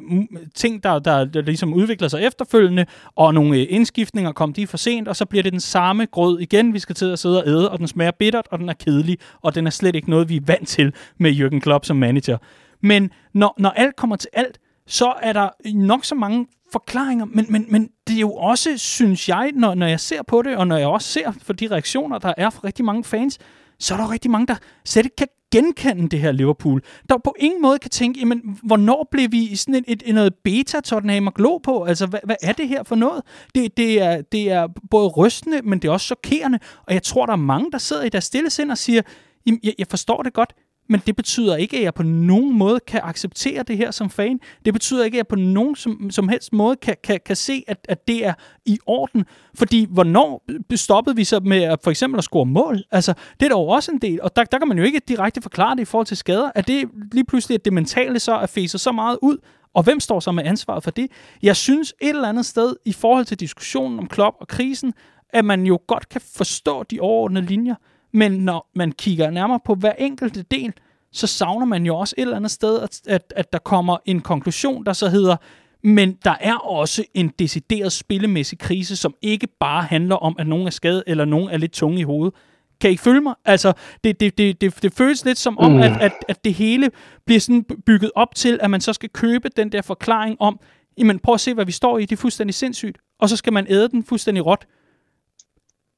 ting, 0.56 0.84
der, 0.84 1.00
der, 1.00 1.26
der 1.26 1.42
ligesom 1.42 1.74
udvikler 1.74 2.08
sig 2.08 2.24
efterfølgende, 2.24 2.86
og 3.16 3.34
nogle 3.34 3.58
øh, 3.58 3.68
indskiftninger 3.70 4.32
kom 4.32 4.54
de 4.54 4.68
for 4.68 4.78
sent, 4.78 5.08
og 5.08 5.16
så 5.16 5.26
bliver 5.26 5.44
det 5.44 5.52
den 5.52 5.62
samme 5.62 6.06
grød 6.06 6.40
igen, 6.40 6.74
vi 6.74 6.80
skal 6.80 6.96
til 6.96 7.06
at 7.06 7.20
sidde 7.20 7.44
og 7.44 7.50
æde, 7.50 7.72
og 7.72 7.80
den 7.80 7.88
smager 7.88 8.12
bittert, 8.20 8.48
og 8.52 8.60
den 8.60 8.70
er 8.70 8.74
kedelig, 8.74 9.18
og 9.42 9.56
den 9.56 9.68
er 9.68 9.72
slet 9.72 9.96
ikke 9.96 10.10
noget, 10.10 10.30
vi 10.30 10.36
er 10.36 10.42
vant 10.46 10.68
til 10.68 10.94
med 11.18 11.32
Jürgen 11.32 11.60
Klopp 11.60 11.86
som 11.86 11.98
manager. 11.98 12.38
Men 12.82 13.12
når, 13.34 13.56
når 13.58 13.70
alt 13.70 13.96
kommer 13.96 14.16
til 14.16 14.30
alt, 14.34 14.60
så 14.88 15.14
er 15.22 15.34
der 15.34 15.50
nok 15.74 16.06
så 16.06 16.16
mange 16.16 16.48
forklaringer, 16.72 17.26
men, 17.26 17.46
men, 17.50 17.66
men 17.70 17.90
det 18.08 18.16
er 18.16 18.20
jo 18.20 18.34
også, 18.34 18.78
synes 18.78 19.30
jeg, 19.30 19.52
når, 19.56 19.76
når 19.76 19.88
jeg 19.88 20.00
ser 20.00 20.24
på 20.24 20.42
det, 20.42 20.58
og 20.58 20.68
når 20.68 20.78
jeg 20.78 20.88
også 20.88 21.08
ser 21.08 21.32
for 21.42 21.54
de 21.54 21.68
reaktioner, 21.68 22.18
der 22.18 22.34
er 22.38 22.50
fra 22.50 22.62
rigtig 22.64 22.86
mange 22.86 23.04
fans, 23.04 23.40
så 23.80 23.94
er 23.94 23.98
der 23.98 24.06
jo 24.06 24.12
rigtig 24.12 24.32
mange, 24.32 24.48
der 24.48 24.56
slet 24.86 25.06
ikke 25.06 25.16
kan 25.16 25.28
genkende 25.52 26.10
det 26.10 26.20
her 26.20 26.32
Liverpool. 26.32 26.82
Der 27.10 27.18
på 27.18 27.36
ingen 27.40 27.62
måde 27.62 27.80
kan 27.80 27.92
tænke, 27.92 28.20
jamen, 28.20 28.60
hvornår 28.64 29.08
blev 29.12 29.32
vi 29.32 29.44
i 29.44 29.56
sådan 29.56 29.76
et, 29.76 29.84
et, 29.88 30.04
et 30.06 30.16
noget 30.16 30.34
beta 30.44 30.80
Tottenham 30.80 31.28
og 31.28 31.34
glo 31.34 31.58
på? 31.58 31.84
Altså, 31.84 32.06
hvad, 32.06 32.20
hvad 32.24 32.36
er 32.42 32.54
det 32.54 32.68
her 32.68 32.84
for 32.84 32.96
noget? 32.96 33.22
Det, 33.56 33.78
det, 33.78 34.02
er, 34.02 34.22
det 34.22 34.52
er 34.52 34.68
både 34.92 35.08
rystende, 35.08 35.62
men 35.62 35.80
det 35.80 35.88
er 35.88 35.92
også 35.92 36.06
chokerende, 36.06 36.60
og 36.88 36.94
jeg 36.94 37.04
tror, 37.04 37.26
der 37.26 37.34
er 37.34 37.38
mange, 37.38 37.72
der 37.72 37.78
sidder 37.78 38.04
i 38.04 38.10
deres 38.10 38.24
stille 38.24 38.50
sind 38.50 38.72
og 38.72 38.78
siger, 38.78 39.02
jamen, 39.46 39.60
jeg, 39.64 39.74
jeg 39.78 39.88
forstår 39.88 40.24
det 40.24 40.34
godt, 40.34 40.54
men 40.90 41.02
det 41.06 41.16
betyder 41.16 41.56
ikke, 41.56 41.78
at 41.78 41.84
jeg 41.84 41.94
på 41.94 42.04
nogen 42.04 42.58
måde 42.58 42.80
kan 42.88 43.02
acceptere 43.04 43.64
det 43.64 43.78
her 43.78 43.92
som 43.92 44.10
fan. 44.10 44.40
Det 44.66 44.74
betyder 44.74 45.06
ikke, 45.06 45.16
at 45.16 45.18
jeg 45.18 45.28
på 45.28 45.36
nogen 45.36 45.76
som, 45.76 46.12
som 46.12 46.30
helst 46.30 46.54
måde 46.54 46.76
kan, 46.76 46.96
kan, 47.04 47.20
kan 47.26 47.36
se, 47.36 47.64
at, 47.68 47.78
at 47.90 48.08
det 48.08 48.26
er 48.26 48.34
i 48.66 48.80
orden. 48.86 49.26
Fordi 49.56 49.88
hvornår 49.90 50.46
stoppede 50.76 51.16
vi 51.16 51.24
så 51.24 51.40
med 51.40 51.64
at, 51.64 51.80
for 51.84 51.92
eksempel 51.92 52.18
at 52.18 52.24
score 52.24 52.46
mål? 52.46 52.84
Altså, 52.92 53.14
det 53.40 53.46
er 53.46 53.50
dog 53.50 53.68
også 53.68 53.92
en 53.92 54.00
del, 54.00 54.22
og 54.22 54.36
der, 54.36 54.44
der 54.44 54.58
kan 54.60 54.68
man 54.68 54.78
jo 54.78 54.84
ikke 54.84 55.02
direkte 55.08 55.42
forklare 55.42 55.76
det 55.76 55.82
i 55.82 55.86
forhold 55.86 56.08
til 56.08 56.18
skader. 56.18 56.52
Er 56.56 56.62
det 56.62 56.90
lige 57.12 57.26
pludselig, 57.26 57.56
at 57.56 57.66
det 57.66 57.74
mentale 57.74 58.20
så 58.20 58.34
er 58.34 58.46
fæset 58.46 58.82
så 58.82 58.92
meget 58.92 59.18
ud, 59.22 59.38
og 59.74 59.84
hvem 59.84 60.00
står 60.00 60.20
så 60.20 60.32
med 60.32 60.44
ansvaret 60.46 60.84
for 60.84 60.92
det? 60.92 61.12
Jeg 61.44 61.56
synes 61.56 61.94
et 62.02 62.10
eller 62.10 62.30
andet 62.30 62.46
sted, 62.46 62.76
i 62.86 62.94
forhold 62.94 63.26
til 63.26 63.40
diskussionen 63.40 64.00
om 64.00 64.08
Klopp 64.08 64.38
og 64.40 64.48
krisen, 64.48 64.94
at 65.30 65.46
man 65.46 65.66
jo 65.66 65.80
godt 65.88 66.10
kan 66.10 66.22
forstå 66.36 66.84
de 66.84 67.00
overordnede 67.00 67.46
linjer, 67.46 67.76
men 68.14 68.32
når 68.32 68.70
man 68.76 68.92
kigger 68.92 69.30
nærmere 69.30 69.60
på 69.66 69.76
hver 69.76 69.94
enkelte 69.98 70.42
del, 70.52 70.74
så 71.12 71.28
savner 71.28 71.66
man 71.66 71.86
jo 71.86 71.96
også 71.96 72.16
et 72.18 72.22
eller 72.22 72.36
andet 72.36 72.52
sted, 72.52 72.80
at, 72.80 73.02
at, 73.08 73.34
at 73.36 73.54
der 73.54 73.60
kommer 73.60 73.98
en 74.06 74.22
konklusion, 74.22 74.86
der 74.86 74.94
så 74.94 75.10
hedder, 75.10 75.36
men 75.84 76.18
der 76.26 76.36
er 76.40 76.56
også 76.56 77.04
en 77.14 77.28
decideret 77.40 77.92
spillemæssig 77.92 78.60
krise, 78.60 78.96
som 78.96 79.16
ikke 79.22 79.48
bare 79.60 79.84
handler 79.84 80.16
om, 80.16 80.36
at 80.40 80.48
nogen 80.48 80.68
er 80.68 80.72
skadet, 80.72 81.04
eller 81.08 81.26
nogen 81.26 81.50
er 81.50 81.58
lidt 81.58 81.72
tunge 81.72 82.00
i 82.00 82.04
hovedet. 82.04 82.34
Kan 82.82 82.92
I 82.92 82.98
følge 82.98 83.22
mig? 83.22 83.34
Altså, 83.46 83.74
det, 84.04 84.20
det, 84.20 84.38
det, 84.38 84.62
det, 84.62 84.84
det 84.84 84.94
føles 84.94 85.26
lidt 85.26 85.38
som 85.38 85.58
om, 85.58 85.72
mm. 85.72 85.80
at, 85.80 86.02
at, 86.02 86.12
at 86.28 86.44
det 86.44 86.54
hele 86.54 86.92
bliver 87.26 87.40
sådan 87.40 87.66
bygget 87.86 88.12
op 88.16 88.36
til, 88.36 88.60
at 88.62 88.70
man 88.72 88.82
så 88.82 88.94
skal 88.94 89.10
købe 89.10 89.50
den 89.50 89.72
der 89.72 89.82
forklaring 89.82 90.38
om, 90.40 90.60
jamen 90.98 91.20
prøv 91.20 91.34
at 91.34 91.42
se, 91.42 91.54
hvad 91.54 91.66
vi 91.66 91.72
står 91.72 91.98
i, 91.98 92.02
det 92.02 92.12
er 92.12 92.22
fuldstændig 92.22 92.54
sindssygt, 92.54 92.98
og 93.20 93.30
så 93.30 93.38
skal 93.38 93.54
man 93.54 93.66
æde 93.70 93.90
den 93.90 94.04
fuldstændig 94.04 94.46
råt. 94.46 94.66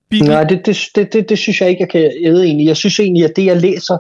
Bibi? 0.10 0.26
Nej, 0.26 0.44
det, 0.44 0.66
det, 0.66 0.78
det, 0.96 1.14
det, 1.14 1.30
det 1.30 1.38
synes 1.38 1.62
jeg 1.62 1.70
ikke, 1.70 1.82
jeg 1.82 1.90
kan 1.90 2.12
æde 2.26 2.46
egentlig. 2.46 2.68
Jeg 2.68 2.78
synes 2.78 3.00
egentlig, 3.00 3.24
at 3.24 3.36
det, 3.36 3.46
jeg 3.46 3.58
læser 3.58 3.98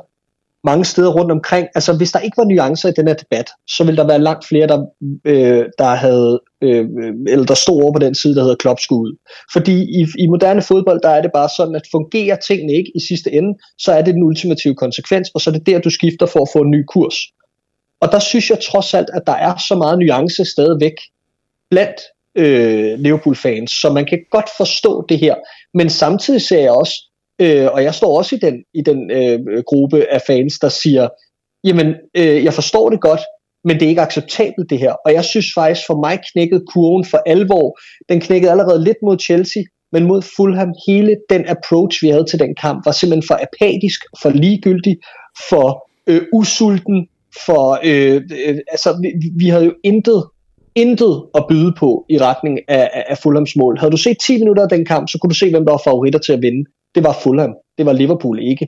mange 0.65 0.85
steder 0.85 1.11
rundt 1.11 1.31
omkring, 1.31 1.67
altså 1.75 1.97
hvis 1.97 2.11
der 2.11 2.19
ikke 2.19 2.37
var 2.37 2.43
nuancer 2.43 2.89
i 2.89 2.91
den 2.91 3.07
her 3.07 3.15
debat, 3.15 3.49
så 3.67 3.83
ville 3.83 3.97
der 3.97 4.07
være 4.07 4.19
langt 4.19 4.47
flere, 4.47 4.67
der, 4.67 4.85
øh, 5.25 5.65
der 5.77 5.95
havde, 5.95 6.41
øh, 6.61 6.85
øh 7.01 7.13
eller 7.27 7.45
der 7.45 7.53
stod 7.53 7.81
over 7.83 7.93
på 7.93 7.99
den 7.99 8.15
side, 8.15 8.35
der 8.35 8.41
hedder 8.41 8.55
Klopp 8.55 8.79
ud. 8.91 9.17
Fordi 9.53 9.75
i, 9.99 10.07
i 10.19 10.27
moderne 10.27 10.61
fodbold, 10.61 11.01
der 11.01 11.09
er 11.09 11.21
det 11.21 11.31
bare 11.33 11.49
sådan, 11.57 11.75
at 11.75 11.87
fungerer 11.91 12.35
tingene 12.35 12.73
ikke 12.73 12.91
i 12.95 12.99
sidste 12.99 13.31
ende, 13.31 13.59
så 13.77 13.91
er 13.91 14.01
det 14.01 14.13
den 14.13 14.23
ultimative 14.23 14.75
konsekvens, 14.75 15.29
og 15.33 15.41
så 15.41 15.49
er 15.49 15.53
det 15.53 15.67
der, 15.67 15.79
du 15.79 15.89
skifter 15.89 16.25
for 16.25 16.41
at 16.41 16.49
få 16.53 16.59
en 16.59 16.71
ny 16.71 16.83
kurs. 16.93 17.15
Og 18.01 18.11
der 18.11 18.19
synes 18.19 18.49
jeg 18.49 18.59
trods 18.71 18.93
alt, 18.93 19.09
at 19.13 19.21
der 19.27 19.33
er 19.33 19.55
så 19.67 19.75
meget 19.75 19.99
nuance 19.99 20.45
stadigvæk 20.45 20.97
blandt 21.69 22.01
øh, 22.35 22.99
Liverpool-fans, 22.99 23.71
så 23.71 23.89
man 23.89 24.05
kan 24.05 24.19
godt 24.31 24.49
forstå 24.57 25.05
det 25.09 25.19
her. 25.19 25.35
Men 25.73 25.89
samtidig 25.89 26.41
ser 26.41 26.59
jeg 26.59 26.71
også, 26.71 26.93
øh, 27.41 27.67
og 27.73 27.83
jeg 27.83 27.95
står 27.95 28.17
også 28.17 28.35
i 28.35 28.39
den, 28.39 28.63
i 28.73 28.81
den 28.81 29.11
øh, 29.11 29.63
gruppe 29.67 30.05
af 30.11 30.21
fans, 30.27 30.59
der 30.59 30.69
siger, 30.69 31.07
jamen, 31.63 31.95
øh, 32.17 32.43
jeg 32.43 32.53
forstår 32.53 32.89
det 32.89 33.01
godt, 33.01 33.21
men 33.63 33.79
det 33.79 33.85
er 33.85 33.89
ikke 33.89 34.01
acceptabelt 34.01 34.69
det 34.69 34.79
her. 34.79 34.93
Og 35.05 35.13
jeg 35.13 35.25
synes 35.25 35.45
faktisk, 35.55 35.87
for 35.87 35.99
mig 35.99 36.19
knækkede 36.31 36.63
kurven 36.73 37.05
for 37.05 37.17
alvor. 37.25 37.79
Den 38.09 38.19
knækkede 38.21 38.51
allerede 38.51 38.83
lidt 38.83 38.97
mod 39.03 39.19
Chelsea, 39.19 39.63
men 39.91 40.03
mod 40.03 40.21
Fulham, 40.35 40.73
hele 40.87 41.17
den 41.29 41.45
approach, 41.47 42.03
vi 42.03 42.09
havde 42.09 42.25
til 42.29 42.39
den 42.39 42.55
kamp, 42.61 42.85
var 42.85 42.91
simpelthen 42.91 43.27
for 43.27 43.39
apatisk, 43.47 43.99
for 44.21 44.29
ligegyldig, 44.29 44.95
for 45.49 45.67
øh, 46.07 46.21
usulten, 46.33 47.07
for 47.45 47.79
øh, 47.83 48.21
øh, 48.47 48.57
altså, 48.71 48.89
vi, 49.01 49.09
vi 49.39 49.47
havde 49.49 49.65
jo 49.65 49.73
intet 49.83 50.23
intet 50.75 51.25
at 51.35 51.45
byde 51.49 51.73
på 51.77 52.05
i 52.09 52.17
retning 52.17 52.59
af, 52.67 52.89
af, 52.93 53.05
af 53.07 53.17
Fulhams 53.17 53.55
mål. 53.55 53.79
Havde 53.79 53.91
du 53.91 53.97
set 53.97 54.17
10 54.21 54.37
minutter 54.39 54.63
af 54.63 54.69
den 54.69 54.85
kamp, 54.85 55.09
så 55.09 55.17
kunne 55.17 55.29
du 55.29 55.35
se, 55.35 55.49
hvem 55.49 55.65
der 55.65 55.71
var 55.71 55.81
favoritter 55.83 56.19
til 56.19 56.33
at 56.33 56.41
vinde. 56.41 56.69
Det 56.95 57.03
var 57.03 57.17
Fulham. 57.23 57.53
Det 57.77 57.85
var 57.85 57.93
Liverpool 57.93 58.39
ikke. 58.39 58.67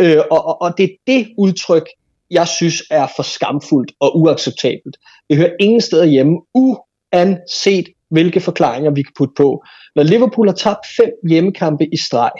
Øh, 0.00 0.18
og, 0.30 0.46
og, 0.46 0.62
og 0.62 0.78
det 0.78 0.84
er 0.84 0.96
det 1.06 1.28
udtryk, 1.38 1.88
jeg 2.30 2.48
synes 2.48 2.82
er 2.90 3.06
for 3.16 3.22
skamfuldt 3.22 3.92
og 4.00 4.20
uacceptabelt. 4.20 4.96
Det 5.30 5.36
hører 5.36 5.52
ingen 5.60 5.80
steder 5.80 6.04
hjemme, 6.04 6.40
uanset 6.54 7.88
hvilke 8.10 8.40
forklaringer 8.40 8.90
vi 8.90 9.02
kan 9.02 9.12
putte 9.18 9.34
på. 9.36 9.64
Når 9.96 10.02
Liverpool 10.02 10.48
har 10.48 10.54
tabt 10.54 10.86
fem 10.96 11.10
hjemmekampe 11.28 11.86
i 11.92 11.96
streg, 11.96 12.32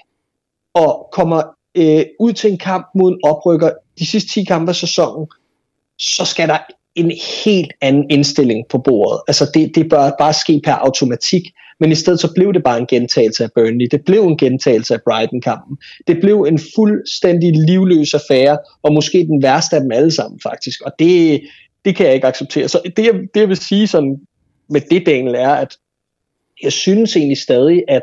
og 0.75 1.09
kommer 1.13 1.43
øh, 1.75 2.05
ud 2.21 2.33
til 2.33 2.53
en 2.53 2.59
kamp 2.59 2.87
mod 2.95 3.13
en 3.13 3.19
oprykker 3.25 3.71
de 3.99 4.07
sidste 4.07 4.33
10 4.33 4.45
kampe 4.45 4.69
af 4.71 4.77
sæsonen, 4.77 5.27
så 5.99 6.25
skal 6.25 6.49
der 6.49 6.59
en 6.95 7.13
helt 7.45 7.73
anden 7.81 8.11
indstilling 8.11 8.65
på 8.69 8.79
bordet. 8.79 9.21
Altså 9.29 9.51
det, 9.55 9.75
det 9.75 9.89
bør 9.91 10.11
bare 10.19 10.33
ske 10.33 10.61
per 10.65 10.73
automatik, 10.73 11.43
men 11.81 11.93
i 11.93 11.95
stedet 11.95 12.21
så 12.21 12.33
blev 12.35 12.53
det 12.53 12.65
bare 12.65 12.79
en 12.79 12.87
gentagelse 12.87 13.45
af 13.45 13.51
Burnley. 13.55 13.87
Det 13.91 14.05
blev 14.05 14.23
en 14.23 14.37
gentagelse 14.37 14.95
af 14.95 15.01
Brighton-kampen. 15.03 15.77
Det 16.07 16.21
blev 16.21 16.41
en 16.41 16.59
fuldstændig 16.77 17.53
livløs 17.67 18.15
affære, 18.15 18.59
og 18.83 18.93
måske 18.93 19.19
den 19.27 19.43
værste 19.43 19.77
af 19.77 19.83
dem 19.83 19.93
alle 19.93 20.11
sammen 20.11 20.41
faktisk. 20.43 20.81
Og 20.83 20.93
det, 20.99 21.41
det 21.85 21.97
kan 21.97 22.07
jeg 22.07 22.15
ikke 22.15 22.27
acceptere. 22.27 22.69
Så 22.69 22.81
det, 22.85 23.13
det 23.35 23.41
jeg 23.41 23.49
vil 23.49 23.57
sige 23.57 23.87
sådan 23.87 24.17
med 24.71 24.81
det, 24.91 25.07
Daniel, 25.07 25.35
er, 25.35 25.51
at 25.51 25.77
jeg 26.63 26.73
synes 26.73 27.17
egentlig 27.17 27.39
stadig, 27.39 27.83
at 27.89 28.03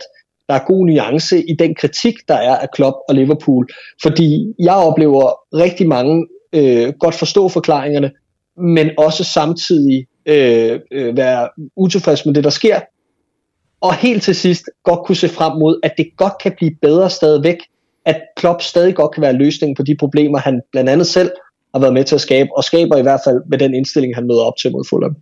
der 0.50 0.54
er 0.54 0.66
god 0.68 0.86
nuance 0.86 1.44
i 1.50 1.56
den 1.60 1.76
kritik, 1.76 2.16
der 2.28 2.36
er 2.36 2.56
af 2.56 2.68
Klopp 2.74 2.96
og 3.10 3.16
Liverpool. 3.16 3.68
Fordi 4.04 4.54
jeg 4.60 4.74
oplever 4.74 5.32
rigtig 5.54 5.88
mange 5.88 6.28
øh, 6.54 6.94
godt 7.00 7.16
forstå 7.16 7.50
forklaringerne, 7.50 8.12
men 8.58 8.90
også 8.98 9.24
samtidig 9.24 10.06
øh, 10.26 10.80
øh, 10.92 11.18
være 11.18 11.50
utilfreds 11.76 12.26
med 12.26 12.34
det, 12.34 12.44
der 12.44 12.50
sker. 12.50 12.80
Og 13.82 13.96
helt 13.96 14.24
til 14.24 14.36
sidst 14.36 14.64
godt 14.84 15.06
kunne 15.06 15.16
se 15.16 15.30
frem 15.30 15.60
mod, 15.60 15.80
at 15.84 15.94
det 15.98 16.08
godt 16.18 16.34
kan 16.44 16.54
blive 16.58 16.72
bedre 16.82 17.10
stadigvæk, 17.10 17.58
at 18.06 18.22
Klopp 18.38 18.62
stadig 18.62 18.96
godt 18.96 19.14
kan 19.14 19.22
være 19.22 19.34
løsningen 19.34 19.76
på 19.76 19.84
de 19.84 19.96
problemer, 20.00 20.40
han 20.40 20.62
blandt 20.72 20.90
andet 20.90 21.08
selv 21.08 21.32
har 21.74 21.82
været 21.82 21.94
med 21.94 22.04
til 22.04 22.16
at 22.16 22.22
skabe, 22.22 22.50
og 22.58 22.64
skaber 22.64 22.98
i 22.98 23.02
hvert 23.02 23.20
fald 23.26 23.42
med 23.50 23.58
den 23.58 23.74
indstilling, 23.74 24.16
han 24.16 24.28
møder 24.28 24.42
op 24.42 24.58
til 24.62 24.72
mod 24.72 24.86
Fulham. 24.90 25.16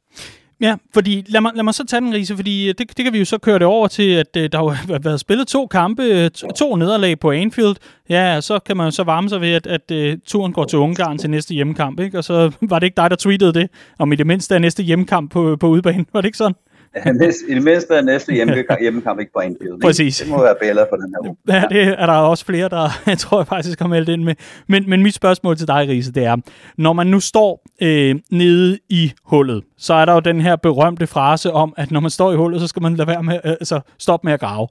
Ja, 0.61 0.75
fordi 0.93 1.25
lad 1.27 1.41
mig, 1.41 1.51
lad 1.55 1.63
mig 1.63 1.73
så 1.73 1.85
tage 1.85 2.01
den, 2.01 2.13
Riese, 2.13 2.35
fordi 2.35 2.69
øh, 2.69 2.75
det, 2.77 2.97
det 2.97 3.05
kan 3.05 3.13
vi 3.13 3.19
jo 3.19 3.25
så 3.25 3.37
køre 3.37 3.59
det 3.59 3.67
over 3.67 3.87
til, 3.87 4.11
at 4.11 4.37
øh, 4.37 4.49
der 4.51 4.69
har 4.69 4.99
været 4.99 5.19
spillet 5.19 5.47
to 5.47 5.67
kampe, 5.67 6.03
øh, 6.03 6.29
to, 6.29 6.47
to 6.47 6.75
nederlag 6.75 7.19
på 7.19 7.31
Anfield. 7.31 7.75
Ja, 8.09 8.41
så 8.41 8.59
kan 8.59 8.77
man 8.77 8.87
jo 8.87 8.91
så 8.91 9.03
varme 9.03 9.29
sig 9.29 9.41
ved, 9.41 9.49
at, 9.49 9.67
at 9.67 9.91
øh, 9.91 10.17
turen 10.25 10.53
går 10.53 10.65
til 10.65 10.79
Ungarn 10.79 11.17
til 11.17 11.29
næste 11.29 11.53
hjemmekamp, 11.53 11.99
ikke? 11.99 12.17
Og 12.17 12.23
så 12.23 12.51
var 12.69 12.79
det 12.79 12.87
ikke 12.87 12.97
dig, 12.97 13.09
der 13.09 13.15
tweetede 13.15 13.53
det, 13.53 13.69
om 13.99 14.11
i 14.11 14.15
det 14.15 14.27
mindste 14.27 14.55
er 14.55 14.59
næste 14.59 14.83
hjemmekamp 14.83 15.31
på, 15.31 15.55
på 15.59 15.67
udbanen. 15.67 16.07
Var 16.13 16.21
det 16.21 16.27
ikke 16.27 16.37
sådan? 16.37 16.55
I 17.49 17.53
det 17.53 17.63
mindste 17.63 18.01
næste 18.01 18.33
hjemmekamp, 18.33 18.81
hjemmekamp 18.81 19.19
ikke 19.19 19.31
på 19.33 19.39
Anfield. 19.39 19.81
Præcis. 19.81 20.17
Det 20.17 20.29
må 20.29 20.41
være 20.43 20.55
bedre 20.61 20.85
for 20.89 20.95
den 20.95 21.15
her 21.15 21.29
uge. 21.29 21.37
Ja, 21.47 21.63
det 21.69 21.95
er 22.01 22.05
der 22.05 22.13
også 22.13 22.45
flere, 22.45 22.69
der 22.69 22.89
jeg 23.07 23.17
tror 23.17 23.39
jeg 23.39 23.47
faktisk 23.47 23.79
har 23.79 23.87
meldt 23.87 24.09
ind 24.09 24.23
med. 24.23 24.35
Men, 24.67 24.89
men 24.89 25.03
mit 25.03 25.13
spørgsmål 25.13 25.57
til 25.57 25.67
dig, 25.67 25.89
Riese, 25.89 26.11
det 26.11 26.25
er, 26.25 26.35
når 26.77 26.93
man 26.93 27.07
nu 27.07 27.19
står 27.19 27.63
øh, 27.81 28.15
nede 28.31 28.79
i 28.89 29.11
hullet, 29.23 29.63
så 29.77 29.93
er 29.93 30.05
der 30.05 30.13
jo 30.13 30.19
den 30.19 30.41
her 30.41 30.55
berømte 30.55 31.07
frase 31.07 31.51
om, 31.51 31.73
at 31.77 31.91
når 31.91 31.99
man 31.99 32.11
står 32.11 32.31
i 32.31 32.35
hullet, 32.35 32.61
så 32.61 32.67
skal 32.67 32.81
man 32.81 32.95
lade 32.95 33.07
være 33.07 33.23
med, 33.23 33.39
øh, 33.45 33.51
altså 33.51 33.79
stoppe 33.99 34.27
med 34.27 34.33
at 34.33 34.39
grave. 34.39 34.67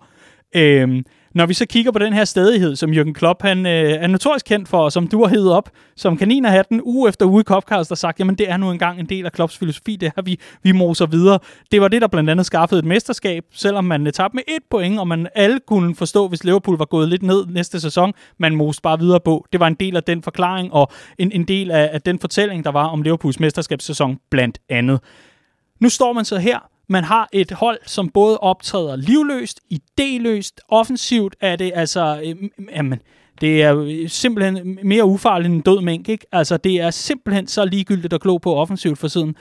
Øh, 0.56 1.02
når 1.34 1.46
vi 1.46 1.54
så 1.54 1.66
kigger 1.66 1.92
på 1.92 1.98
den 1.98 2.12
her 2.12 2.24
stedighed, 2.24 2.76
som 2.76 2.90
Jürgen 2.90 3.12
Klopp 3.12 3.42
han, 3.42 3.66
øh, 3.66 3.92
er 3.92 4.06
notorisk 4.06 4.46
kendt 4.46 4.68
for, 4.68 4.78
og 4.78 4.92
som 4.92 5.08
du 5.08 5.22
har 5.24 5.30
hævet 5.30 5.52
op 5.52 5.70
som 5.96 6.16
kaninerhatten 6.16 6.80
uge 6.84 7.08
efter 7.08 7.26
uge 7.26 7.40
i 7.40 7.44
Copcast 7.44 7.90
og 7.90 7.98
sagt, 7.98 8.20
jamen 8.20 8.34
det 8.34 8.50
er 8.50 8.56
nu 8.56 8.70
engang 8.70 9.00
en 9.00 9.06
del 9.06 9.26
af 9.26 9.32
Klopps 9.32 9.58
filosofi, 9.58 9.96
det 9.96 10.12
her 10.16 10.22
vi, 10.22 10.40
vi 10.62 10.72
moser 10.72 11.06
videre. 11.06 11.38
Det 11.72 11.80
var 11.80 11.88
det, 11.88 12.02
der 12.02 12.08
blandt 12.08 12.30
andet 12.30 12.46
skaffede 12.46 12.78
et 12.78 12.84
mesterskab, 12.84 13.44
selvom 13.52 13.84
man 13.84 14.06
øh, 14.06 14.12
tabte 14.12 14.34
med 14.36 14.42
et 14.48 14.62
point, 14.70 15.00
og 15.00 15.08
man 15.08 15.28
alle 15.34 15.60
kunne 15.66 15.94
forstå, 15.94 16.28
hvis 16.28 16.44
Liverpool 16.44 16.78
var 16.78 16.84
gået 16.84 17.08
lidt 17.08 17.22
ned 17.22 17.46
næste 17.46 17.80
sæson, 17.80 18.12
man 18.38 18.56
moste 18.56 18.82
bare 18.82 18.98
videre 18.98 19.20
på. 19.20 19.46
Det 19.52 19.60
var 19.60 19.66
en 19.66 19.74
del 19.74 19.96
af 19.96 20.02
den 20.02 20.22
forklaring, 20.22 20.72
og 20.72 20.92
en, 21.18 21.32
en 21.32 21.44
del 21.44 21.70
af, 21.70 21.90
af 21.92 22.02
den 22.02 22.18
fortælling, 22.18 22.64
der 22.64 22.70
var 22.70 22.86
om 22.86 23.02
Liverpools 23.02 23.40
mesterskabssæson 23.40 24.18
blandt 24.30 24.58
andet. 24.68 25.00
Nu 25.80 25.88
står 25.88 26.12
man 26.12 26.24
så 26.24 26.38
her 26.38 26.58
man 26.88 27.04
har 27.04 27.28
et 27.32 27.50
hold, 27.50 27.78
som 27.86 28.08
både 28.08 28.38
optræder 28.38 28.96
livløst, 28.96 29.60
idéløst, 29.72 30.56
offensivt 30.68 31.36
er 31.40 31.56
det 31.56 31.72
altså, 31.74 32.20
øh, 32.24 32.50
jamen, 32.76 33.02
det 33.40 33.62
er 33.62 33.78
øh, 33.78 34.08
simpelthen 34.08 34.78
mere 34.82 35.04
ufarligt 35.04 35.46
end 35.46 35.54
en 35.54 35.60
død 35.60 35.80
mængde, 35.80 36.12
ikke? 36.12 36.26
Altså, 36.32 36.56
det 36.56 36.80
er 36.80 36.90
simpelthen 36.90 37.46
så 37.46 37.64
ligegyldigt 37.64 38.12
at 38.12 38.20
glo 38.20 38.36
på 38.36 38.54
offensivt 38.54 38.98
for 38.98 39.08
siden. 39.08 39.36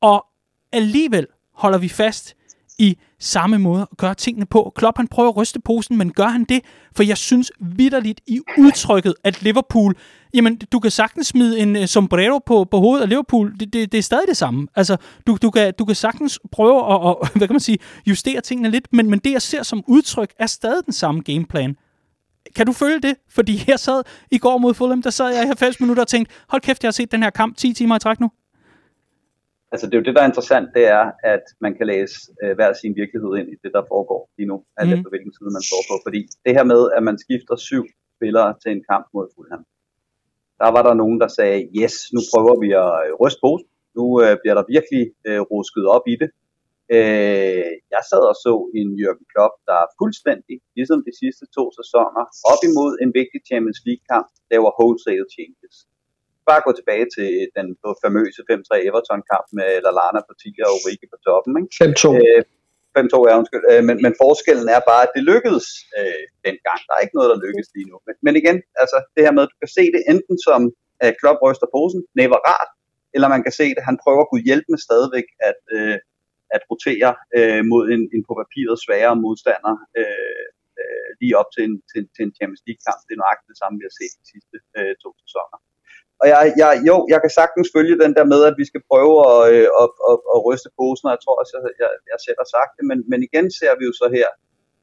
Og 0.00 0.26
alligevel 0.72 1.26
holder 1.54 1.78
vi 1.78 1.88
fast 1.88 2.34
i 2.78 2.98
samme 3.18 3.58
måde 3.58 3.82
at 3.82 3.98
gøre 3.98 4.14
tingene 4.14 4.46
på. 4.46 4.72
Klopp 4.76 4.96
han 4.96 5.08
prøver 5.08 5.28
at 5.28 5.36
ryste 5.36 5.60
posen, 5.60 5.96
men 5.96 6.12
gør 6.12 6.26
han 6.26 6.44
det? 6.44 6.60
For 6.96 7.02
jeg 7.02 7.16
synes 7.16 7.52
vidderligt 7.60 8.20
i 8.26 8.40
udtrykket, 8.58 9.14
at 9.24 9.42
Liverpool, 9.42 9.94
jamen 10.34 10.56
du 10.56 10.78
kan 10.78 10.90
sagtens 10.90 11.26
smide 11.26 11.58
en 11.58 11.76
uh, 11.76 11.84
sombrero 11.84 12.38
på, 12.38 12.64
på 12.64 12.78
hovedet 12.78 13.02
af 13.02 13.08
Liverpool, 13.08 13.52
det, 13.60 13.72
det, 13.72 13.92
det 13.92 13.98
er 13.98 14.02
stadig 14.02 14.28
det 14.28 14.36
samme. 14.36 14.68
Altså, 14.76 14.96
du, 15.26 15.38
du, 15.42 15.50
kan, 15.50 15.74
du 15.78 15.84
kan 15.84 15.94
sagtens 15.94 16.40
prøve 16.52 16.92
at, 16.94 17.10
at 17.10 17.28
hvad 17.38 17.48
kan 17.48 17.54
man 17.54 17.60
sige, 17.60 17.78
justere 18.06 18.40
tingene 18.40 18.70
lidt, 18.70 18.88
men, 18.92 19.10
men 19.10 19.18
det 19.18 19.32
jeg 19.32 19.42
ser 19.42 19.62
som 19.62 19.84
udtryk, 19.88 20.32
er 20.38 20.46
stadig 20.46 20.84
den 20.84 20.92
samme 20.92 21.20
gameplan. 21.20 21.76
Kan 22.56 22.66
du 22.66 22.72
føle 22.72 23.00
det? 23.00 23.14
Fordi 23.30 23.62
jeg 23.72 23.78
sad 23.78 24.02
i 24.30 24.38
går 24.38 24.58
mod 24.58 24.74
Fulham, 24.74 25.02
der 25.02 25.10
sad 25.10 25.34
jeg 25.34 25.42
i 25.42 25.46
90 25.46 25.80
minutter 25.80 26.02
og 26.02 26.08
tænkte, 26.08 26.34
hold 26.48 26.62
kæft, 26.62 26.82
jeg 26.82 26.88
har 26.88 26.92
set 26.92 27.12
den 27.12 27.22
her 27.22 27.30
kamp 27.30 27.56
10 27.56 27.72
timer 27.72 27.96
i 27.96 27.98
træk 27.98 28.20
nu 28.20 28.30
altså 29.72 29.84
det 29.86 29.94
er 29.94 30.00
jo 30.00 30.06
det, 30.08 30.14
der 30.16 30.22
er 30.22 30.30
interessant, 30.32 30.68
det 30.78 30.84
er, 30.98 31.04
at 31.34 31.44
man 31.64 31.72
kan 31.78 31.86
læse 31.92 32.16
øh, 32.42 32.52
hver 32.56 32.72
sin 32.72 32.92
virkelighed 33.02 33.32
ind 33.40 33.48
i 33.54 33.56
det, 33.62 33.70
der 33.76 33.82
foregår 33.92 34.20
lige 34.38 34.48
nu, 34.52 34.56
alt 34.80 34.88
mm. 34.88 34.94
efter 34.96 35.08
hvilken 35.12 35.32
side 35.36 35.50
man 35.56 35.64
står 35.70 35.82
på. 35.90 35.94
Fordi 36.06 36.20
det 36.44 36.52
her 36.56 36.64
med, 36.72 36.82
at 36.96 37.02
man 37.08 37.16
skifter 37.24 37.56
syv 37.68 37.84
spillere 38.16 38.50
til 38.62 38.70
en 38.76 38.82
kamp 38.90 39.06
mod 39.14 39.26
Fulham, 39.34 39.62
der 40.60 40.68
var 40.76 40.82
der 40.88 40.94
nogen, 41.02 41.18
der 41.22 41.30
sagde, 41.38 41.58
yes, 41.80 41.94
nu 42.14 42.20
prøver 42.32 42.54
vi 42.64 42.68
at 42.84 42.92
øh, 43.04 43.10
ryste 43.22 43.40
på. 43.46 43.52
Nu 43.96 44.04
øh, 44.22 44.34
bliver 44.40 44.56
der 44.58 44.72
virkelig 44.74 45.04
øh, 45.28 45.42
rusket 45.52 45.84
op 45.96 46.04
i 46.12 46.16
det. 46.22 46.30
Øh, 46.96 47.70
jeg 47.94 48.02
sad 48.10 48.22
og 48.32 48.36
så 48.44 48.52
en 48.78 48.88
Jürgen 49.00 49.26
Klopp, 49.32 49.54
der 49.68 49.76
er 49.84 49.88
fuldstændig, 50.00 50.56
ligesom 50.78 50.98
de 51.08 51.12
sidste 51.22 51.44
to 51.56 51.64
sæsoner, 51.78 52.22
op 52.52 52.62
imod 52.68 52.92
en 53.04 53.10
vigtig 53.20 53.40
Champions 53.48 53.80
League-kamp, 53.86 54.28
laver 54.52 54.70
wholesale 54.78 55.28
changes 55.36 55.76
bare 56.50 56.66
gå 56.66 56.72
tilbage 56.80 57.06
til 57.16 57.30
den 57.58 57.66
famøse 58.04 58.40
5-3 58.50 58.88
Everton-kamp 58.88 59.46
med 59.58 59.70
Lallana 59.84 60.20
på 60.28 60.32
10 60.42 60.66
og 60.66 60.72
Ulrike 60.76 61.06
på 61.12 61.18
toppen. 61.26 61.52
Ikke? 61.60 61.70
5-2. 62.02 62.08
Øh, 62.22 62.42
5-2, 62.96 63.28
ja, 63.28 63.32
undskyld. 63.40 63.64
Øh, 63.72 63.82
men, 63.88 63.96
men 64.04 64.12
forskellen 64.24 64.68
er 64.76 64.82
bare, 64.90 65.02
at 65.06 65.12
det 65.16 65.22
lykkedes 65.32 65.66
øh, 65.98 66.24
dengang. 66.46 66.80
Der 66.86 66.94
er 66.94 67.04
ikke 67.04 67.16
noget, 67.18 67.30
der 67.32 67.44
lykkes 67.46 67.68
lige 67.76 67.88
nu. 67.90 67.96
Men, 68.06 68.14
men 68.26 68.34
igen, 68.40 68.56
altså 68.82 68.96
det 69.14 69.22
her 69.24 69.34
med, 69.36 69.44
at 69.44 69.52
du 69.52 69.58
kan 69.62 69.72
se 69.78 69.84
det 69.94 70.02
enten 70.12 70.36
som, 70.46 70.60
at 71.06 71.16
Klopp 71.20 71.38
ryster 71.46 71.68
posen, 71.76 72.00
var 72.34 72.42
rart, 72.50 72.70
eller 73.14 73.28
man 73.34 73.42
kan 73.46 73.54
se 73.60 73.66
det, 73.74 73.80
at 73.82 73.88
han 73.90 74.00
prøver 74.04 74.22
at 74.22 74.30
kunne 74.30 74.48
hjælpe 74.48 74.68
med 74.72 74.80
stadigvæk 74.88 75.28
at, 75.50 75.60
øh, 75.76 75.96
at 76.56 76.62
rotere 76.70 77.10
øh, 77.38 77.62
mod 77.72 77.84
en, 77.94 78.02
en 78.14 78.22
på 78.28 78.32
papiret 78.42 78.76
sværere 78.84 79.16
modstander 79.24 79.74
øh, 80.00 80.44
øh, 80.80 81.08
lige 81.20 81.34
op 81.40 81.50
til 81.54 81.62
en, 81.68 81.74
til, 81.90 82.02
til 82.14 82.22
en 82.26 82.32
Champions 82.38 82.62
League-kamp. 82.66 83.00
Det 83.06 83.14
er 83.14 83.22
nøjagtigt 83.22 83.52
det 83.52 83.60
samme, 83.62 83.76
vi 83.80 83.86
har 83.88 83.96
set 84.00 84.14
de 84.20 84.26
sidste 84.32 84.56
øh, 84.78 84.94
to 85.02 85.10
sæsoner. 85.24 85.58
Og 86.20 86.26
jeg, 86.32 86.42
jeg, 86.62 86.70
jo, 86.88 86.96
jeg 87.12 87.20
kan 87.24 87.32
sagtens 87.40 87.68
følge 87.76 88.02
den 88.04 88.12
der 88.18 88.26
med, 88.32 88.40
at 88.50 88.56
vi 88.60 88.66
skal 88.70 88.82
prøve 88.90 89.14
at, 89.32 89.40
øh, 89.52 89.68
at, 89.82 89.90
at, 90.10 90.18
at 90.34 90.38
ryste 90.48 90.70
posen, 90.78 91.06
og 91.08 91.12
jeg 91.14 91.22
tror 91.22 91.36
også, 91.40 91.52
jeg, 91.56 91.64
jeg, 91.82 91.90
jeg 92.12 92.18
selv 92.26 92.38
har 92.42 92.50
sagt 92.56 92.72
det, 92.78 92.84
men, 92.90 92.98
men 93.10 93.20
igen 93.28 93.46
ser 93.58 93.72
vi 93.78 93.84
jo 93.88 93.94
så 94.00 94.06
her, 94.16 94.28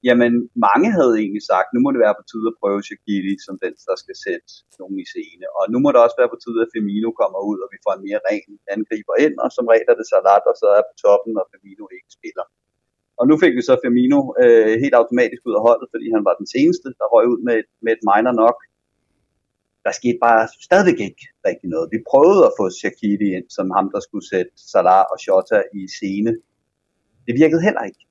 jamen 0.08 0.34
mange 0.68 0.90
havde 0.98 1.16
egentlig 1.24 1.44
sagt, 1.52 1.68
nu 1.76 1.80
må 1.82 1.90
det 1.92 2.04
være 2.06 2.20
på 2.20 2.26
tide 2.32 2.48
at 2.52 2.60
prøve 2.62 2.86
Shaquille 2.88 3.36
som 3.48 3.56
den, 3.64 3.74
der 3.90 3.98
skal 4.04 4.16
sætte 4.26 4.50
nogen 4.82 4.98
i 5.04 5.08
scene. 5.12 5.46
Og 5.58 5.64
nu 5.72 5.78
må 5.84 5.88
det 5.92 6.00
også 6.06 6.18
være 6.22 6.34
på 6.34 6.40
tide, 6.44 6.60
at 6.66 6.72
Firmino 6.74 7.10
kommer 7.22 7.40
ud, 7.50 7.60
og 7.64 7.70
vi 7.74 7.80
får 7.86 7.94
en 7.96 8.06
mere 8.08 8.22
ren 8.30 8.52
angriber 8.76 9.16
ind, 9.26 9.36
og 9.44 9.50
som 9.56 9.70
regel 9.72 9.88
er 9.92 9.98
det 10.00 10.08
Salat, 10.12 10.44
og 10.52 10.56
så 10.62 10.68
er 10.78 10.84
på 10.90 10.94
toppen, 11.06 11.34
og 11.42 11.46
Firmino 11.52 11.84
ikke 11.98 12.12
spiller. 12.18 12.46
Og 13.20 13.24
nu 13.30 13.36
fik 13.44 13.54
vi 13.58 13.64
så 13.70 13.74
Firmino 13.84 14.20
øh, 14.44 14.74
helt 14.84 14.96
automatisk 15.02 15.42
ud 15.50 15.56
af 15.60 15.66
holdet, 15.68 15.88
fordi 15.94 16.08
han 16.16 16.24
var 16.28 16.36
den 16.42 16.48
seneste, 16.56 16.88
der 17.00 17.06
røg 17.14 17.26
ud 17.34 17.40
med, 17.48 17.58
med 17.84 17.92
et 17.98 18.04
minor 18.10 18.34
nok 18.44 18.58
der 19.86 19.92
skete 20.00 20.20
bare 20.28 20.42
stadigvæk 20.68 21.00
ikke 21.08 21.24
rigtig 21.50 21.70
noget. 21.74 21.94
Vi 21.96 22.00
prøvede 22.12 22.44
at 22.50 22.56
få 22.60 22.66
Shaqiri 22.80 23.28
ind, 23.38 23.48
som 23.58 23.68
ham, 23.78 23.86
der 23.94 24.02
skulle 24.08 24.26
sætte 24.34 24.52
Salah 24.72 25.04
og 25.12 25.18
Shota 25.24 25.60
i 25.80 25.82
scene. 25.96 26.32
Det 27.26 27.34
virkede 27.42 27.66
heller 27.68 27.84
ikke. 27.90 28.04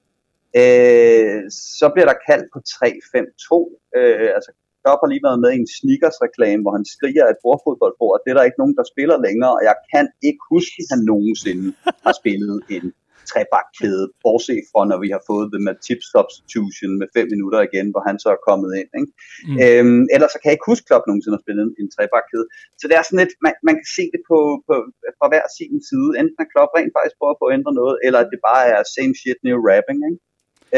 Øh, 0.60 1.40
så 1.80 1.86
bliver 1.94 2.08
der 2.10 2.24
kaldt 2.28 2.46
på 2.54 2.58
3-5-2. 2.68 3.50
Øh, 3.98 4.28
altså, 4.36 4.50
Klopp 4.82 5.00
har 5.02 5.10
lige 5.12 5.26
været 5.28 5.42
med 5.44 5.50
i 5.52 5.60
en 5.62 5.72
sneakers-reklame, 5.78 6.62
hvor 6.62 6.74
han 6.78 6.86
skriger 6.94 7.24
et 7.28 7.42
bordfodboldbord, 7.44 8.14
og 8.16 8.20
det 8.22 8.30
er 8.30 8.36
der 8.36 8.48
ikke 8.48 8.62
nogen, 8.62 8.76
der 8.80 8.92
spiller 8.92 9.16
længere, 9.26 9.52
og 9.58 9.62
jeg 9.70 9.76
kan 9.92 10.06
ikke 10.28 10.42
huske, 10.52 10.76
at 10.82 10.88
han 10.92 11.02
nogensinde 11.12 11.66
har 12.06 12.14
spillet 12.20 12.56
en 12.76 12.86
trebakkæde, 13.32 14.04
bortset 14.24 14.64
fra 14.70 14.80
når 14.90 14.98
vi 15.04 15.08
har 15.14 15.22
fået 15.30 15.46
det 15.52 15.60
med 15.66 15.74
tip 15.86 16.00
substitution 16.12 16.92
med 17.00 17.08
5 17.16 17.32
minutter 17.34 17.60
igen, 17.68 17.86
hvor 17.92 18.02
han 18.08 18.16
så 18.22 18.28
er 18.36 18.44
kommet 18.48 18.70
ind. 18.80 18.90
Ikke? 19.00 19.12
Mm. 19.48 19.56
Øhm, 19.64 20.02
ellers 20.14 20.30
så 20.32 20.38
kan 20.38 20.48
jeg 20.48 20.56
ikke 20.56 20.70
huske 20.70 20.86
Klopp 20.88 21.04
nogensinde 21.06 21.38
at 21.38 21.44
spille 21.44 21.62
en, 21.66 21.72
en 21.80 21.88
trebakkæde. 21.94 22.46
Så 22.80 22.84
det 22.88 22.94
er 22.96 23.04
sådan 23.04 23.22
lidt, 23.22 23.34
man, 23.44 23.54
man 23.68 23.74
kan 23.80 23.88
se 23.98 24.04
det 24.14 24.22
på, 24.30 24.38
på, 24.66 24.74
fra 25.18 25.26
hver 25.32 25.46
sin 25.58 25.76
side. 25.90 26.10
Enten 26.20 26.42
at 26.44 26.50
Klopp 26.52 26.70
rent 26.76 26.94
faktisk 26.96 27.16
prøver 27.20 27.36
på 27.38 27.46
at 27.48 27.54
ændre 27.56 27.72
noget, 27.80 27.96
eller 28.06 28.20
at 28.22 28.30
det 28.32 28.40
bare 28.50 28.64
er 28.74 28.80
same 28.96 29.14
shit, 29.20 29.38
new 29.46 29.58
rapping. 29.68 30.00
Ikke? 30.08 30.20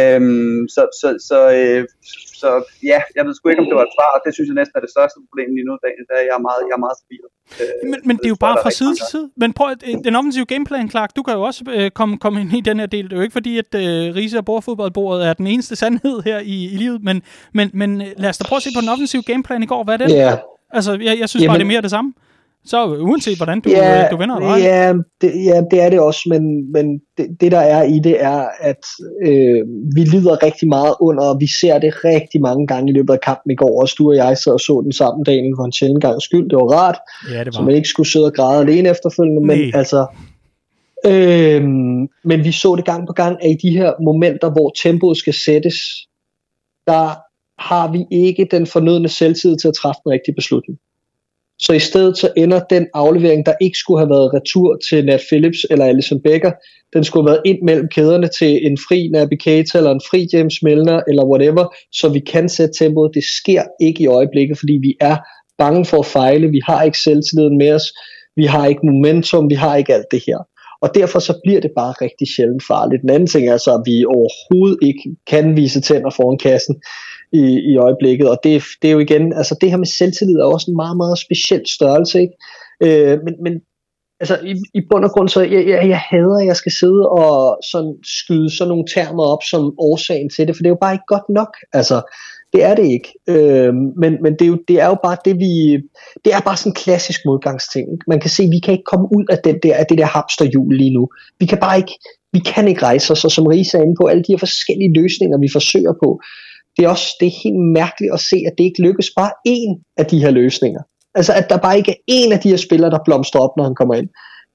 Øhm, 0.01 0.61
så, 0.75 0.83
så, 1.01 1.09
så, 1.29 1.39
øh, 1.59 1.83
så 2.41 2.49
ja, 2.91 3.01
jeg 3.17 3.23
ved 3.27 3.35
sgu 3.35 3.45
ikke, 3.49 3.63
om 3.63 3.69
det 3.71 3.77
var 3.81 3.87
et 3.89 3.95
svar, 3.97 4.11
og 4.17 4.21
det 4.25 4.31
synes 4.35 4.49
jeg 4.51 4.57
næsten 4.61 4.75
er 4.79 4.83
det 4.87 4.93
største 4.97 5.19
problem 5.27 5.49
lige 5.57 5.67
nu, 5.69 5.75
da 5.83 6.17
jeg 6.29 6.35
er 6.39 6.43
meget, 6.49 6.61
jeg 6.69 6.75
er 6.79 6.85
meget 6.87 6.97
stabil. 7.03 7.25
Øh, 7.61 7.91
men, 7.91 7.99
men 8.09 8.15
det 8.21 8.27
er 8.31 8.35
jo 8.37 8.41
bare 8.47 8.57
fra 8.65 8.71
side 8.81 8.95
til 8.99 9.07
side. 9.15 9.27
Men 9.43 9.51
prøv 9.59 9.69
at, 9.75 9.81
den 10.07 10.15
offensive 10.19 10.47
gameplan, 10.53 10.91
Clark, 10.95 11.11
du 11.17 11.23
kan 11.27 11.35
jo 11.39 11.43
også 11.51 11.63
øh, 11.77 11.91
komme, 11.99 12.15
komme 12.25 12.37
ind 12.41 12.53
i 12.61 12.63
den 12.71 12.77
her 12.81 12.89
del. 12.95 13.05
Det 13.05 13.13
er 13.13 13.17
jo 13.21 13.27
ikke 13.27 13.39
fordi, 13.41 13.53
at 13.63 13.71
øh, 13.75 14.15
Riese 14.17 14.39
og 14.39 14.45
bordfodboldbordet 14.45 15.21
er 15.29 15.33
den 15.41 15.47
eneste 15.47 15.77
sandhed 15.77 16.17
her 16.29 16.39
i, 16.55 16.57
i 16.75 16.77
livet, 16.83 17.01
men, 17.09 17.23
men, 17.55 17.71
men 17.75 17.91
øh, 18.01 18.09
lad 18.17 18.31
os 18.31 18.39
da 18.39 18.45
prøve 18.49 18.57
at 18.57 18.63
se 18.63 18.71
på 18.77 18.81
den 18.81 18.89
offensive 18.89 19.23
gameplan 19.23 19.63
i 19.63 19.67
går. 19.67 19.85
Hvad 19.85 19.95
er 19.95 20.07
det? 20.07 20.15
Ja. 20.15 20.37
Altså, 20.71 20.93
jeg, 20.93 21.15
jeg 21.21 21.29
synes 21.29 21.43
Jamen, 21.43 21.51
bare, 21.51 21.59
det 21.59 21.65
er 21.65 21.73
mere 21.75 21.83
det 21.83 21.91
samme. 21.91 22.13
Så 22.67 22.87
uanset 22.87 23.37
hvordan 23.37 23.61
du, 23.61 23.71
ja, 23.71 24.09
du 24.11 24.17
vinder 24.17 24.37
eller 24.37 24.57
ja, 24.57 24.93
det, 25.21 25.45
ja, 25.45 25.63
det 25.71 25.83
er 25.83 25.91
det 25.91 26.01
også, 26.01 26.21
men, 26.29 26.73
men 26.73 27.01
det, 27.19 27.37
det 27.41 27.53
der 27.53 27.59
er 27.59 27.83
i 27.83 27.99
det 27.99 28.23
er, 28.23 28.49
at 28.61 28.85
øh, 29.23 29.63
vi 29.95 30.01
lider 30.01 30.43
rigtig 30.43 30.69
meget 30.69 30.95
under, 31.01 31.25
og 31.25 31.41
vi 31.41 31.47
ser 31.61 31.79
det 31.79 32.05
rigtig 32.05 32.41
mange 32.41 32.67
gange 32.67 32.91
i 32.91 32.95
løbet 32.95 33.13
af 33.13 33.21
kampen 33.21 33.51
i 33.51 33.55
går. 33.55 33.83
Også 33.83 33.95
du 33.99 34.09
og 34.09 34.17
jeg 34.17 34.39
sad 34.39 34.53
og 34.53 34.61
så 34.61 34.81
den 34.85 34.93
sammen 34.93 35.25
dagen 35.25 35.55
for 35.59 35.65
en 35.65 35.73
sjældent 35.73 36.03
gang 36.03 36.23
skyld. 36.23 36.51
Det 36.51 36.57
var 36.57 36.73
rart, 36.73 36.99
ja, 37.31 37.39
det 37.39 37.47
var. 37.47 37.53
så 37.53 37.63
man 37.63 37.75
ikke 37.75 37.89
skulle 37.89 38.11
sidde 38.11 38.27
og 38.27 38.35
græde 38.35 38.61
alene 38.61 38.89
efterfølgende. 38.89 39.47
Men 39.47 39.59
Nej. 39.59 39.71
altså, 39.75 40.07
øh, 41.07 41.63
men 42.25 42.45
vi 42.45 42.53
så 42.53 42.77
det 42.77 42.85
gang 42.85 43.07
på 43.07 43.13
gang, 43.13 43.45
at 43.45 43.51
i 43.51 43.69
de 43.69 43.77
her 43.77 43.93
momenter, 44.05 44.51
hvor 44.51 44.73
tempoet 44.83 45.17
skal 45.17 45.35
sættes, 45.35 45.77
der 46.87 47.15
har 47.59 47.93
vi 47.93 48.05
ikke 48.11 48.49
den 48.51 48.67
fornødne 48.67 49.09
selvtid 49.09 49.57
til 49.57 49.69
at 49.69 49.75
træffe 49.75 50.01
den 50.05 50.13
rigtige 50.13 50.35
beslutning. 50.35 50.79
Så 51.59 51.73
i 51.73 51.79
stedet 51.79 52.19
så 52.19 52.29
ender 52.37 52.61
den 52.71 52.87
aflevering, 52.95 53.47
der 53.47 53.55
ikke 53.61 53.79
skulle 53.79 54.01
have 54.01 54.11
været 54.11 54.35
retur 54.35 54.77
til 54.89 55.05
Nat 55.05 55.23
Phillips 55.31 55.67
eller 55.71 55.85
Alison 55.85 56.21
Becker, 56.21 56.53
den 56.95 57.05
skulle 57.05 57.29
have 57.29 57.33
været 57.33 57.43
ind 57.45 57.59
mellem 57.63 57.89
kæderne 57.89 58.29
til 58.39 58.67
en 58.67 58.79
fri 58.89 59.09
Naby 59.13 59.37
Keita 59.45 59.79
eller 59.79 59.91
en 59.91 60.01
fri 60.11 60.29
James 60.33 60.63
Milner 60.63 61.01
eller 61.09 61.25
whatever, 61.25 61.75
så 61.93 62.09
vi 62.09 62.21
kan 62.21 62.49
sætte 62.49 62.75
tempoet. 62.79 63.15
Det 63.15 63.25
sker 63.25 63.63
ikke 63.81 64.03
i 64.03 64.07
øjeblikket, 64.07 64.59
fordi 64.59 64.73
vi 64.73 64.97
er 65.01 65.17
bange 65.59 65.85
for 65.85 65.99
at 65.99 66.07
fejle, 66.07 66.51
vi 66.51 66.61
har 66.67 66.83
ikke 66.83 66.99
selvtilliden 66.99 67.59
med 67.59 67.73
os, 67.73 67.93
vi 68.37 68.45
har 68.45 68.67
ikke 68.67 68.87
momentum, 68.87 69.51
vi 69.51 69.55
har 69.55 69.77
ikke 69.77 69.95
alt 69.95 70.11
det 70.11 70.23
her. 70.27 70.39
Og 70.83 70.95
derfor 70.95 71.19
så 71.19 71.41
bliver 71.45 71.61
det 71.61 71.71
bare 71.77 71.95
rigtig 72.01 72.29
sjældent 72.37 72.67
farligt. 72.67 73.03
Den 73.03 73.11
anden 73.11 73.27
ting 73.27 73.49
er 73.49 73.57
så, 73.57 73.75
at 73.75 73.83
vi 73.85 74.05
overhovedet 74.05 74.79
ikke 74.83 75.17
kan 75.27 75.57
vise 75.57 75.81
tænder 75.81 76.11
foran 76.11 76.39
kassen 76.39 76.75
i, 77.33 77.45
i 77.73 77.77
øjeblikket. 77.77 78.31
Og 78.31 78.39
det, 78.45 78.63
det 78.83 78.89
er 78.89 78.93
jo 78.93 78.99
igen, 78.99 79.33
altså 79.33 79.57
det 79.61 79.71
her 79.71 79.77
med 79.77 79.87
selvtillid 79.87 80.37
er 80.37 80.45
også 80.45 80.71
en 80.71 80.77
meget, 80.77 80.97
meget 80.97 81.19
speciel 81.19 81.63
størrelse. 81.67 82.21
Ikke? 82.21 82.35
Øh, 82.83 83.19
men, 83.25 83.35
men 83.43 83.61
altså 84.21 84.39
i, 84.45 84.55
i 84.75 84.81
bund 84.91 85.05
og 85.05 85.11
grund, 85.11 85.29
så 85.29 85.41
jeg, 85.41 85.69
jeg, 85.69 85.89
jeg 85.89 86.01
hader, 86.11 86.39
at 86.41 86.47
jeg 86.47 86.57
skal 86.57 86.73
sidde 86.73 87.09
og 87.09 87.59
sådan 87.71 87.95
skyde 88.05 88.57
sådan 88.57 88.69
nogle 88.69 88.85
termer 88.95 89.25
op 89.25 89.43
som 89.51 89.75
årsagen 89.79 90.31
til 90.31 90.47
det, 90.47 90.57
for 90.57 90.63
det 90.63 90.69
er 90.69 90.77
jo 90.77 90.85
bare 90.85 90.95
ikke 90.95 91.13
godt 91.15 91.29
nok. 91.29 91.57
Altså, 91.73 92.03
det 92.53 92.65
er 92.65 92.75
det 92.75 92.87
ikke. 92.97 93.09
Øh, 93.29 93.75
men 93.75 94.13
men 94.23 94.33
det, 94.33 94.43
er 94.43 94.47
jo, 94.47 94.59
det 94.69 94.81
er 94.81 94.87
jo 94.87 94.97
bare 95.03 95.17
det, 95.25 95.37
vi... 95.45 95.53
Det 96.25 96.31
er 96.35 96.41
bare 96.41 96.57
sådan 96.57 96.71
en 96.71 96.75
klassisk 96.75 97.21
modgangsting. 97.27 97.87
Man 98.07 98.21
kan 98.21 98.31
se, 98.31 98.43
at 98.43 98.51
vi 98.51 98.59
kan 98.65 98.73
ikke 98.73 98.91
komme 98.93 99.09
ud 99.17 99.25
af, 99.31 99.39
den 99.45 99.59
der, 99.63 99.75
af 99.75 99.87
det 99.87 99.99
der 99.99 100.05
hamsterhjul 100.05 100.77
lige 100.77 100.95
nu. 100.95 101.09
Vi 101.41 101.47
kan 101.47 101.59
bare 101.59 101.77
ikke, 101.77 101.95
vi 102.33 102.39
kan 102.39 102.69
ikke 102.69 102.83
rejse 102.83 103.13
os, 103.13 103.25
og 103.25 103.31
som 103.31 103.47
Risa 103.47 103.79
er 103.79 103.83
inde 103.83 103.95
på, 104.01 104.07
alle 104.07 104.23
de 104.23 104.33
her 104.33 104.39
forskellige 104.39 104.95
løsninger, 105.01 105.39
vi 105.39 105.49
forsøger 105.53 105.93
på, 106.03 106.21
det 106.77 106.85
er 106.85 106.89
også 106.89 107.17
det 107.21 107.27
er 107.27 107.41
helt 107.45 107.61
mærkeligt 107.81 108.13
at 108.13 108.21
se, 108.21 108.37
at 108.47 108.53
det 108.59 108.65
ikke 108.65 108.83
lykkes 108.83 109.11
bare 109.17 109.31
én 109.49 109.93
af 109.97 110.07
de 110.07 110.19
her 110.19 110.31
løsninger. 110.31 110.83
Altså 111.15 111.33
at 111.33 111.51
der 111.51 111.57
bare 111.57 111.77
ikke 111.77 111.91
er 111.91 112.01
én 112.11 112.33
af 112.33 112.41
de 112.41 112.49
her 112.49 112.57
spillere, 112.57 112.91
der 112.91 112.99
blomstrer 113.05 113.41
op, 113.41 113.57
når 113.57 113.65
han 113.65 113.75
kommer 113.75 113.95
ind. 113.95 114.09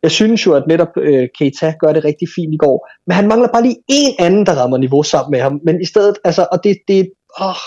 Jeg 0.03 0.12
synes 0.12 0.45
jo, 0.45 0.53
at 0.53 0.67
netop 0.67 0.97
øh, 0.97 1.27
Keita 1.38 1.73
gør 1.79 1.93
det 1.93 2.05
rigtig 2.05 2.27
fint 2.36 2.53
i 2.53 2.57
går, 2.57 2.89
men 3.07 3.15
han 3.15 3.27
mangler 3.27 3.49
bare 3.53 3.63
lige 3.63 3.84
en 3.88 4.15
anden, 4.19 4.45
der 4.45 4.53
rammer 4.53 4.77
niveau 4.77 5.03
sammen 5.03 5.31
med 5.31 5.39
ham. 5.39 5.60
Men 5.65 5.81
i 5.81 5.86
stedet, 5.86 6.15
altså, 6.23 6.47
og 6.51 6.63
det, 6.63 6.77
det, 6.88 7.10
åh, 7.41 7.62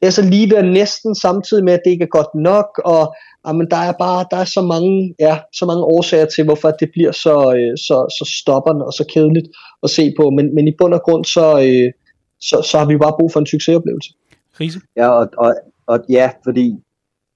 det 0.00 0.06
er 0.06 0.10
så 0.10 0.22
lige 0.22 0.50
der 0.50 0.62
næsten 0.62 1.14
samtidig 1.14 1.64
med, 1.64 1.72
at 1.72 1.80
det 1.84 1.90
ikke 1.90 2.02
er 2.02 2.18
godt 2.18 2.34
nok, 2.34 2.80
og 2.84 3.00
ah, 3.00 3.08
jamen, 3.46 3.66
der 3.70 3.76
er 3.76 3.92
bare 3.98 4.26
der 4.30 4.36
er 4.36 4.44
så 4.44 4.62
mange, 4.62 5.14
ja, 5.20 5.38
så 5.52 5.66
mange 5.66 5.84
årsager 5.84 6.26
til, 6.26 6.44
hvorfor 6.44 6.70
det 6.70 6.88
bliver 6.92 7.12
så, 7.12 7.36
øh, 7.56 7.78
så, 7.78 7.96
så 8.18 8.24
stopperne 8.40 8.84
og 8.84 8.92
så 8.92 9.04
kedeligt 9.14 9.48
at 9.82 9.90
se 9.90 10.14
på. 10.18 10.30
Men, 10.30 10.54
men 10.54 10.68
i 10.68 10.74
bund 10.78 10.94
og 10.94 11.02
grund, 11.02 11.24
så, 11.24 11.46
øh, 11.66 11.92
så, 12.48 12.56
så 12.70 12.78
har 12.78 12.86
vi 12.86 12.96
bare 12.96 13.16
brug 13.18 13.32
for 13.32 13.40
en 13.40 13.46
succesoplevelse. 13.46 14.10
Riese? 14.60 14.80
Ja, 14.96 15.08
og, 15.08 15.28
og, 15.36 15.54
og 15.86 16.04
ja, 16.08 16.30
fordi 16.44 16.66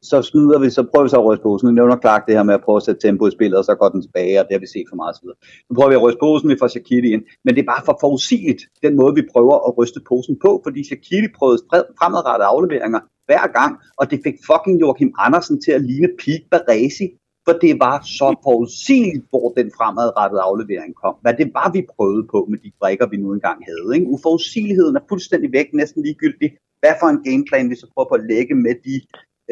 så 0.03 0.23
smider 0.23 0.59
vi, 0.59 0.71
så 0.71 0.83
prøver 0.91 1.05
vi 1.05 1.11
så 1.11 1.21
at 1.21 1.27
ryste 1.29 1.43
posen. 1.43 1.67
Nu 1.69 1.73
nævner 1.73 1.97
Clark 2.05 2.23
det 2.27 2.35
her 2.35 2.43
med 2.43 2.55
at 2.55 2.65
prøve 2.67 2.77
at 2.77 2.83
sætte 2.83 3.01
tempo 3.07 3.27
i 3.27 3.31
spillet, 3.31 3.59
og 3.59 3.65
så 3.65 3.75
går 3.75 3.89
den 3.89 4.03
tilbage, 4.03 4.41
og 4.41 4.45
det 4.47 4.53
har 4.57 4.63
vi 4.65 4.71
set 4.75 4.87
for 4.91 4.97
meget 5.03 5.17
videre. 5.23 5.39
Nu 5.69 5.73
prøver 5.77 5.91
vi 5.93 5.99
at 5.99 6.05
ryste 6.07 6.23
posen, 6.27 6.49
vi 6.53 6.57
får 6.63 6.69
Shaqiri 6.69 7.09
ind, 7.17 7.25
men 7.45 7.51
det 7.55 7.61
er 7.63 7.71
bare 7.75 7.85
for 7.89 7.97
forudsigeligt, 8.05 8.63
den 8.87 8.95
måde 9.01 9.13
vi 9.21 9.25
prøver 9.33 9.57
at 9.69 9.73
ryste 9.79 10.01
posen 10.11 10.35
på, 10.45 10.51
fordi 10.65 10.81
Shaqiri 10.91 11.29
prøvede 11.39 11.59
fremadrettede 11.99 12.49
afleveringer 12.55 13.01
hver 13.29 13.45
gang, 13.59 13.73
og 14.01 14.05
det 14.11 14.19
fik 14.27 14.37
fucking 14.51 14.77
Joachim 14.83 15.11
Andersen 15.25 15.57
til 15.65 15.73
at 15.79 15.83
ligne 15.91 16.09
Peak 16.21 16.43
Baresi, 16.53 17.07
for 17.47 17.55
det 17.65 17.81
var 17.81 17.97
så 18.19 18.29
forudsigeligt, 18.47 19.25
hvor 19.31 19.47
den 19.59 19.69
fremadrettede 19.77 20.41
aflevering 20.41 20.95
kom. 21.03 21.15
Hvad 21.23 21.35
det 21.41 21.49
var, 21.55 21.71
vi 21.77 21.87
prøvede 21.95 22.27
på 22.33 22.47
med 22.51 22.59
de 22.59 22.71
brækker, 22.81 23.07
vi 23.07 23.17
nu 23.17 23.33
engang 23.33 23.59
havde. 23.71 23.97
Ikke? 23.97 24.07
Uforudsigeligheden 24.07 24.97
er 24.97 25.05
fuldstændig 25.09 25.53
væk, 25.53 25.69
næsten 25.73 26.03
ligegyldigt. 26.03 26.55
Hvad 26.81 26.95
for 27.01 27.07
en 27.07 27.25
gameplan, 27.25 27.71
vi 27.71 27.77
så 27.77 27.87
prøver 27.95 28.09
på 28.09 28.15
at 28.15 28.27
lægge 28.33 28.55
med 28.55 28.75
de 28.87 28.95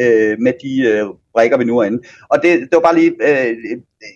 øh, 0.02 0.36
med 0.38 0.52
de 0.62 0.72
øh, 0.90 1.06
brækker, 1.32 1.58
vi 1.58 1.64
nu 1.64 1.78
er 1.78 1.84
inde. 1.84 2.02
Og 2.32 2.42
det, 2.42 2.50
det 2.60 2.72
var 2.72 2.80
bare 2.80 2.98
lige, 3.00 3.12
øh, 3.28 3.56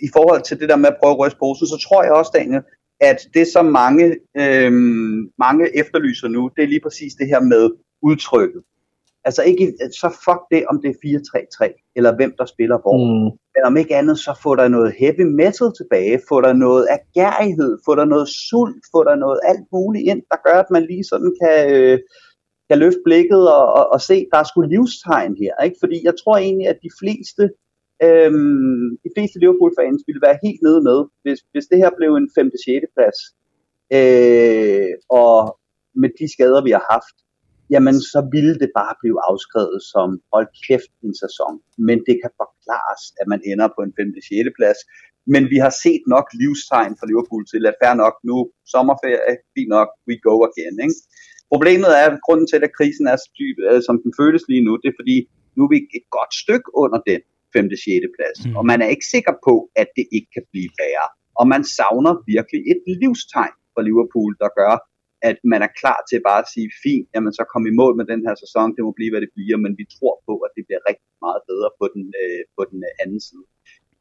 i 0.02 0.08
forhold 0.12 0.42
til 0.42 0.60
det 0.60 0.68
der 0.68 0.76
med 0.76 0.88
at 0.88 0.96
prøve 1.00 1.12
at 1.12 1.18
ryste 1.18 1.38
posen, 1.38 1.66
så 1.66 1.78
tror 1.88 2.02
jeg 2.02 2.12
også, 2.12 2.32
Daniel, 2.34 2.62
at 3.00 3.18
det 3.34 3.46
som 3.46 3.66
mange, 3.66 4.16
øh, 4.42 4.72
mange 5.38 5.78
efterlyser 5.80 6.28
nu, 6.28 6.50
det 6.56 6.62
er 6.62 6.68
lige 6.68 6.80
præcis 6.80 7.14
det 7.14 7.26
her 7.26 7.40
med 7.40 7.70
udtrykket. 8.02 8.62
Altså 9.28 9.42
ikke, 9.50 9.66
så 10.02 10.08
fuck 10.24 10.42
det, 10.52 10.60
om 10.70 10.76
det 10.82 10.90
er 10.90 10.98
4-3-3, 11.90 11.92
eller 11.98 12.16
hvem 12.18 12.32
der 12.38 12.46
spiller 12.54 12.78
hvor. 12.82 12.96
Mm. 13.04 13.28
Men 13.54 13.62
om 13.68 13.76
ikke 13.76 13.96
andet, 14.00 14.18
så 14.26 14.32
får 14.42 14.54
der 14.60 14.68
noget 14.76 14.90
heavy 15.00 15.26
metal 15.42 15.70
tilbage, 15.80 16.16
får 16.28 16.40
der 16.46 16.52
noget 16.66 16.84
agerighed, 16.98 17.72
får 17.86 17.94
der 18.00 18.06
noget 18.14 18.28
sult, 18.48 18.84
får 18.92 19.02
der 19.08 19.16
noget 19.24 19.40
alt 19.50 19.66
muligt 19.76 20.04
ind, 20.10 20.22
der 20.32 20.38
gør, 20.46 20.58
at 20.64 20.70
man 20.74 20.84
lige 20.90 21.04
sådan 21.12 21.32
kan, 21.42 21.58
øh, 21.76 21.98
kan 22.68 22.78
løfte 22.82 23.02
blikket 23.08 23.42
og, 23.58 23.66
og, 23.78 23.84
og 23.94 24.00
se, 24.08 24.16
der 24.32 24.38
er 24.38 24.48
sgu 24.48 24.60
livstegn 24.60 25.34
her. 25.42 25.54
Ikke? 25.66 25.78
Fordi 25.82 25.98
jeg 26.08 26.14
tror 26.20 26.36
egentlig, 26.36 26.68
at 26.72 26.78
de 26.86 26.92
fleste, 27.00 27.44
øhm, 28.06 28.86
de 29.04 29.10
fleste 29.14 29.36
Liverpool-fans 29.42 30.02
ville 30.08 30.24
være 30.26 30.42
helt 30.44 30.62
nede 30.66 30.80
med, 30.88 30.98
hvis, 31.22 31.40
hvis 31.52 31.66
det 31.70 31.78
her 31.82 31.90
blev 31.98 32.10
en 32.14 32.28
5. 32.34 32.50
6. 32.66 32.96
plads. 32.96 33.18
Øh, 33.98 34.92
og 35.20 35.34
med 36.00 36.10
de 36.18 36.26
skader, 36.34 36.62
vi 36.68 36.72
har 36.78 36.86
haft, 36.94 37.16
jamen 37.74 37.96
så 38.12 38.20
ville 38.34 38.54
det 38.62 38.70
bare 38.80 38.94
blive 39.02 39.18
afskrevet 39.30 39.80
som, 39.92 40.08
hold 40.32 40.48
kæft, 40.66 40.92
en 41.06 41.14
sæson. 41.24 41.52
Men 41.88 41.96
det 42.08 42.16
kan 42.22 42.32
forklares, 42.42 43.02
at 43.20 43.26
man 43.32 43.40
ender 43.50 43.68
på 43.76 43.80
en 43.86 43.92
5. 43.98 44.12
6. 44.28 44.58
plads. 44.58 44.80
Men 45.32 45.42
vi 45.52 45.58
har 45.64 45.72
set 45.84 46.02
nok 46.14 46.26
livstegn 46.42 46.94
for 46.98 47.06
Liverpool 47.10 47.44
til, 47.52 47.62
at 47.70 47.74
fair 47.80 47.94
nok, 48.02 48.14
nu 48.28 48.36
sommerferie, 48.72 49.34
fint 49.54 49.70
nok, 49.76 49.88
we 50.08 50.14
go 50.28 50.34
again. 50.48 50.74
Ikke? 50.84 50.98
Problemet 51.52 51.90
er, 52.00 52.04
at 52.10 52.18
grunden 52.26 52.46
til, 52.52 52.60
at 52.66 52.76
krisen 52.78 53.06
er 53.12 53.16
så 53.24 53.28
dyb, 53.40 53.56
øh, 53.68 53.80
som 53.86 53.96
den 54.02 54.12
føles 54.20 54.42
lige 54.50 54.64
nu, 54.66 54.72
det 54.82 54.88
er 54.90 54.98
fordi, 55.00 55.16
nu 55.56 55.60
er 55.66 55.70
vi 55.74 55.80
et 55.98 56.06
godt 56.16 56.32
stykke 56.42 56.68
under 56.82 57.00
den 57.10 57.20
5. 57.52 57.70
6. 57.70 58.16
plads. 58.16 58.38
Mm. 58.40 58.56
Og 58.58 58.62
man 58.70 58.78
er 58.84 58.88
ikke 58.94 59.06
sikker 59.14 59.34
på, 59.48 59.54
at 59.82 59.88
det 59.98 60.06
ikke 60.16 60.30
kan 60.36 60.44
blive 60.52 60.70
værre. 60.80 61.08
Og 61.40 61.44
man 61.54 61.62
savner 61.78 62.12
virkelig 62.34 62.60
et 62.72 62.80
livstegn 63.02 63.56
for 63.72 63.80
Liverpool, 63.88 64.32
der 64.42 64.50
gør, 64.60 64.74
at 65.22 65.38
man 65.52 65.60
er 65.66 65.72
klar 65.80 66.00
til 66.10 66.18
bare 66.28 66.40
at 66.44 66.50
sige, 66.54 66.70
fint, 66.84 67.06
jamen 67.14 67.32
så 67.38 67.44
kom 67.52 67.64
i 67.66 67.78
mål 67.80 67.94
med 67.96 68.06
den 68.12 68.20
her 68.26 68.34
sæson, 68.42 68.74
det 68.76 68.82
må 68.86 68.92
blive, 68.98 69.12
hvad 69.12 69.22
det 69.24 69.32
bliver, 69.36 69.58
men 69.64 69.72
vi 69.80 69.84
tror 69.96 70.14
på, 70.28 70.34
at 70.46 70.52
det 70.56 70.62
bliver 70.66 70.82
rigtig 70.88 71.10
meget 71.26 71.40
bedre 71.50 71.70
på 71.80 71.84
den, 71.94 72.04
øh, 72.22 72.42
på 72.56 72.62
den 72.70 72.80
øh, 72.88 73.02
anden 73.02 73.20
side. 73.28 73.44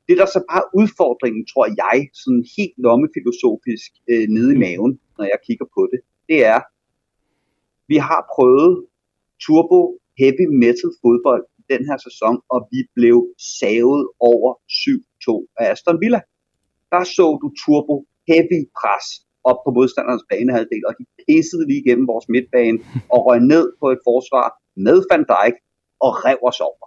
Det 0.07 0.15
der 0.21 0.27
så 0.35 0.41
bare 0.51 0.65
udfordringen, 0.79 1.43
tror 1.51 1.65
jeg, 1.83 1.97
sådan 2.23 2.45
helt 2.57 2.77
lommefilosofisk 2.85 3.89
øh, 4.11 4.25
nede 4.35 4.49
i 4.55 4.61
maven, 4.65 4.93
når 5.17 5.25
jeg 5.33 5.39
kigger 5.47 5.67
på 5.77 5.81
det, 5.91 5.99
det 6.29 6.39
er, 6.53 6.59
vi 7.91 7.97
har 8.09 8.21
prøvet 8.35 8.73
turbo 9.43 9.81
heavy 10.19 10.45
metal 10.63 10.91
fodbold 11.01 11.43
den 11.73 11.81
her 11.89 11.97
sæson, 12.07 12.35
og 12.53 12.59
vi 12.71 12.79
blev 12.97 13.17
savet 13.59 14.01
over 14.31 14.51
7-2 14.83 15.53
af 15.59 15.65
Aston 15.71 16.01
Villa. 16.01 16.21
Der 16.91 17.03
så 17.03 17.27
du 17.41 17.47
turbo 17.61 17.95
heavy 18.29 18.59
pres 18.79 19.07
op 19.51 19.59
på 19.65 19.69
modstandernes 19.77 20.25
banehalvdel, 20.31 20.83
og 20.89 20.93
de 20.99 21.05
pissede 21.23 21.67
lige 21.69 21.81
igennem 21.83 22.07
vores 22.13 22.27
midtbane 22.33 22.77
og 23.13 23.19
røg 23.27 23.39
ned 23.53 23.65
på 23.81 23.87
et 23.95 24.01
forsvar 24.09 24.47
med 24.85 24.97
Van 25.09 25.25
Dijk 25.31 25.55
og 26.05 26.11
rev 26.25 26.39
os 26.49 26.59
over. 26.69 26.85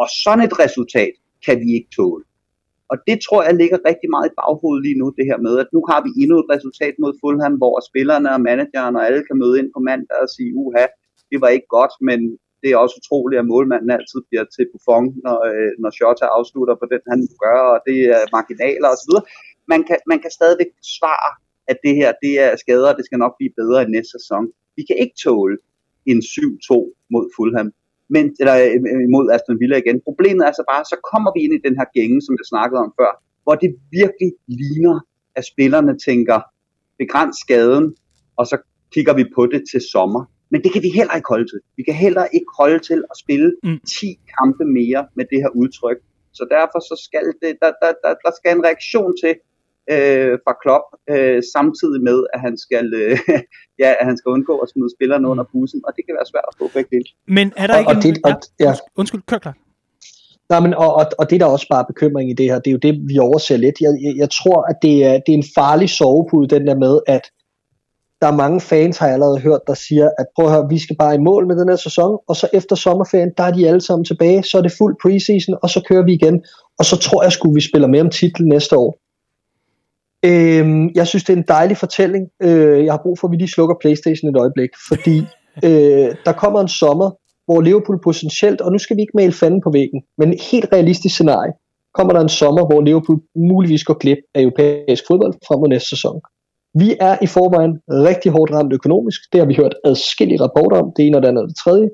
Og 0.00 0.06
sådan 0.22 0.44
et 0.48 0.54
resultat 0.64 1.14
kan 1.46 1.56
vi 1.62 1.68
ikke 1.76 1.90
tåle. 1.96 2.24
Og 2.92 2.96
det 3.08 3.16
tror 3.26 3.40
jeg 3.46 3.54
ligger 3.62 3.78
rigtig 3.90 4.08
meget 4.14 4.26
i 4.30 4.36
baghovedet 4.40 4.82
lige 4.86 5.00
nu, 5.00 5.06
det 5.18 5.26
her 5.30 5.38
med, 5.46 5.54
at 5.62 5.68
nu 5.76 5.80
har 5.90 6.00
vi 6.06 6.10
endnu 6.22 6.36
et 6.42 6.48
resultat 6.54 6.94
mod 7.02 7.12
Fulham, 7.20 7.54
hvor 7.60 7.74
spillerne 7.88 8.28
og 8.34 8.40
manageren 8.50 8.94
og 8.98 9.02
alle 9.06 9.22
kan 9.28 9.36
møde 9.42 9.58
ind 9.60 9.70
på 9.74 9.80
mandag 9.88 10.18
og 10.24 10.30
sige, 10.36 10.50
uha, 10.62 10.84
det 11.30 11.38
var 11.42 11.50
ikke 11.56 11.70
godt, 11.78 11.94
men 12.08 12.18
det 12.62 12.68
er 12.70 12.78
også 12.84 12.96
utroligt, 13.00 13.40
at 13.40 13.50
målmanden 13.52 13.90
altid 13.96 14.20
bliver 14.28 14.46
til 14.54 14.64
Buffon, 14.72 15.04
når, 15.24 15.38
øh, 15.50 15.70
når 15.82 15.90
Shota 15.96 16.26
afslutter 16.38 16.74
på 16.78 16.86
den, 16.92 17.02
han 17.12 17.20
gør, 17.44 17.60
og 17.72 17.78
det 17.88 17.98
er 18.16 18.22
marginaler 18.36 18.88
osv. 18.94 19.12
Man 19.72 19.80
kan, 19.88 19.98
man 20.10 20.18
kan 20.22 20.32
stadigvæk 20.38 20.70
svare, 20.96 21.30
at 21.72 21.78
det 21.84 21.94
her 22.00 22.10
det 22.24 22.32
er 22.44 22.56
skader, 22.56 22.88
og 22.90 22.96
det 22.98 23.04
skal 23.04 23.18
nok 23.24 23.34
blive 23.38 23.52
bedre 23.60 23.78
i 23.82 23.92
næste 23.96 24.12
sæson. 24.16 24.44
Vi 24.76 24.82
kan 24.88 24.96
ikke 25.02 25.16
tåle 25.24 25.56
en 26.10 26.18
7-2 26.18 26.74
mod 27.12 27.24
Fulham, 27.36 27.68
men, 28.14 28.24
eller 28.40 28.56
øh, 28.66 29.06
mod 29.14 29.24
Aston 29.34 29.60
Villa 29.60 29.76
igen. 29.84 29.98
Problemet 30.08 30.42
er 30.48 30.52
så 30.52 30.64
bare, 30.72 30.84
så 30.92 30.96
kommer 31.10 31.30
vi 31.34 31.40
ind 31.44 31.54
i 31.54 31.64
den 31.66 31.74
her 31.80 31.88
gænge, 31.98 32.18
som 32.26 32.32
jeg 32.40 32.46
snakkede 32.52 32.80
om 32.86 32.92
før, 33.00 33.10
hvor 33.44 33.54
det 33.62 33.70
virkelig 34.00 34.30
ligner, 34.60 34.96
at 35.38 35.44
spillerne 35.52 35.94
tænker, 36.08 36.38
begræns 37.02 37.36
skaden, 37.44 37.86
og 38.38 38.44
så 38.50 38.56
kigger 38.94 39.14
vi 39.20 39.24
på 39.36 39.42
det 39.52 39.62
til 39.72 39.80
sommer. 39.92 40.22
Men 40.52 40.58
det 40.64 40.70
kan 40.72 40.82
vi 40.86 40.90
heller 40.98 41.14
ikke 41.18 41.30
holde 41.34 41.48
til. 41.52 41.60
Vi 41.78 41.82
kan 41.88 41.94
heller 42.04 42.24
ikke 42.36 42.50
holde 42.60 42.80
til 42.88 43.00
at 43.12 43.16
spille 43.22 43.48
mm. 43.64 43.78
10 43.88 44.18
kampe 44.36 44.64
mere 44.78 45.02
med 45.16 45.24
det 45.30 45.38
her 45.42 45.52
udtryk. 45.60 45.98
Så 46.38 46.42
derfor 46.56 46.78
så 46.90 46.96
skal 47.06 47.26
det, 47.42 47.52
der, 47.62 47.72
der, 47.82 47.92
der, 48.02 48.12
der 48.24 48.32
skal 48.38 48.50
en 48.56 48.64
reaktion 48.68 49.12
til 49.22 49.32
øh, 49.94 50.38
fra 50.44 50.54
Klopp, 50.62 50.86
øh, 51.12 51.42
samtidig 51.56 52.00
med, 52.08 52.18
at 52.34 52.40
han 52.46 52.54
skal, 52.64 52.86
øh, 52.94 53.18
ja, 53.82 53.90
at 54.00 54.04
han 54.08 54.16
skal 54.16 54.28
undgå 54.30 54.54
at 54.58 54.68
smide 54.72 54.90
spillerne 54.96 55.28
under 55.28 55.44
bussen, 55.52 55.80
og 55.86 55.92
det 55.96 56.02
kan 56.06 56.14
være 56.18 56.26
svært 56.32 56.44
at 56.48 56.54
få 56.58 56.64
begge 56.74 56.90
dele. 56.96 57.08
Men 57.38 57.52
er 57.56 57.66
der 57.66 57.74
Og- 57.74 57.80
ikke 57.80 57.90
og 57.90 57.96
en... 57.96 58.02
det- 58.02 58.18
og- 58.24 58.42
ja. 58.60 58.72
Undskyld, 58.96 59.22
kør 59.26 59.38
klar. 59.38 59.56
Nej, 60.50 60.60
men, 60.60 60.74
og, 60.74 60.94
og, 60.94 61.06
og 61.18 61.30
det 61.30 61.40
der 61.40 61.46
er 61.46 61.50
også 61.50 61.66
bare 61.70 61.84
bekymring 61.92 62.30
i 62.30 62.34
det 62.34 62.46
her, 62.50 62.58
det 62.58 62.66
er 62.70 62.72
jo 62.72 62.78
det, 62.86 62.94
vi 63.08 63.18
overser 63.18 63.56
lidt. 63.56 63.76
Jeg, 63.80 63.92
jeg, 64.02 64.14
jeg 64.16 64.30
tror, 64.30 64.58
at 64.70 64.76
det 64.82 65.04
er, 65.04 65.12
det 65.12 65.32
er 65.32 65.38
en 65.42 65.50
farlig 65.54 65.88
sovepude, 65.90 66.48
den 66.48 66.66
der 66.66 66.74
med, 66.74 67.00
at 67.06 67.24
der 68.20 68.28
er 68.28 68.36
mange 68.36 68.60
fans, 68.60 68.98
har 68.98 69.06
jeg 69.06 69.14
allerede 69.14 69.38
hørt, 69.40 69.60
der 69.66 69.74
siger, 69.74 70.10
at 70.18 70.26
prøv 70.36 70.46
at 70.46 70.52
høre, 70.52 70.68
vi 70.68 70.78
skal 70.78 70.96
bare 70.96 71.14
i 71.14 71.18
mål 71.18 71.46
med 71.46 71.56
den 71.56 71.68
her 71.68 71.76
sæson, 71.76 72.18
og 72.28 72.36
så 72.36 72.48
efter 72.52 72.76
sommerferien, 72.76 73.30
der 73.36 73.42
er 73.44 73.52
de 73.52 73.68
alle 73.68 73.80
sammen 73.80 74.04
tilbage, 74.04 74.42
så 74.42 74.58
er 74.58 74.62
det 74.62 74.72
fuld 74.78 74.96
preseason, 75.02 75.54
og 75.62 75.70
så 75.70 75.84
kører 75.88 76.04
vi 76.04 76.12
igen, 76.12 76.44
og 76.78 76.84
så 76.84 76.96
tror 76.96 77.22
jeg 77.22 77.32
sgu, 77.32 77.54
vi 77.54 77.60
spiller 77.60 77.88
mere 77.88 78.02
om 78.02 78.10
titlen 78.10 78.48
næste 78.48 78.76
år. 78.76 78.98
Øhm, 80.24 80.90
jeg 80.94 81.06
synes, 81.06 81.24
det 81.24 81.32
er 81.32 81.36
en 81.36 81.44
dejlig 81.48 81.76
fortælling. 81.76 82.28
Øh, 82.42 82.84
jeg 82.84 82.92
har 82.92 83.00
brug 83.02 83.18
for, 83.18 83.28
at 83.28 83.32
vi 83.32 83.36
lige 83.36 83.48
slukker 83.48 83.76
Playstation 83.80 84.30
et 84.30 84.40
øjeblik, 84.40 84.70
fordi 84.88 85.16
øh, 85.66 86.08
der 86.26 86.32
kommer 86.32 86.60
en 86.60 86.68
sommer, 86.68 87.10
hvor 87.46 87.60
Liverpool 87.60 88.00
potentielt, 88.04 88.60
og 88.60 88.72
nu 88.72 88.78
skal 88.78 88.96
vi 88.96 89.00
ikke 89.02 89.16
male 89.16 89.32
fanden 89.32 89.60
på 89.60 89.70
væggen, 89.70 90.02
men 90.18 90.32
et 90.32 90.42
helt 90.50 90.68
realistisk 90.72 91.14
scenarie, 91.14 91.52
kommer 91.94 92.12
der 92.12 92.20
en 92.20 92.28
sommer, 92.28 92.66
hvor 92.66 92.80
Liverpool 92.80 93.20
muligvis 93.36 93.84
går 93.84 93.94
glip 93.94 94.18
af 94.34 94.40
europæisk 94.40 95.04
fodbold 95.08 95.34
frem 95.46 95.60
mod 95.60 95.68
næste 95.68 95.88
sæson. 95.88 96.20
Vi 96.74 96.96
er 97.00 97.16
i 97.22 97.26
forvejen 97.26 97.80
rigtig 97.88 98.32
hårdt 98.32 98.52
ramt 98.52 98.72
økonomisk, 98.72 99.20
det 99.32 99.40
har 99.40 99.46
vi 99.46 99.54
hørt 99.54 99.74
adskillige 99.84 100.40
rapporter 100.40 100.76
om, 100.82 100.92
det 100.96 101.06
ene 101.06 101.16
og 101.16 101.22
det 101.22 101.28
andet 101.28 101.42
og 101.42 101.48
det 101.48 101.56
tredje. 101.56 101.88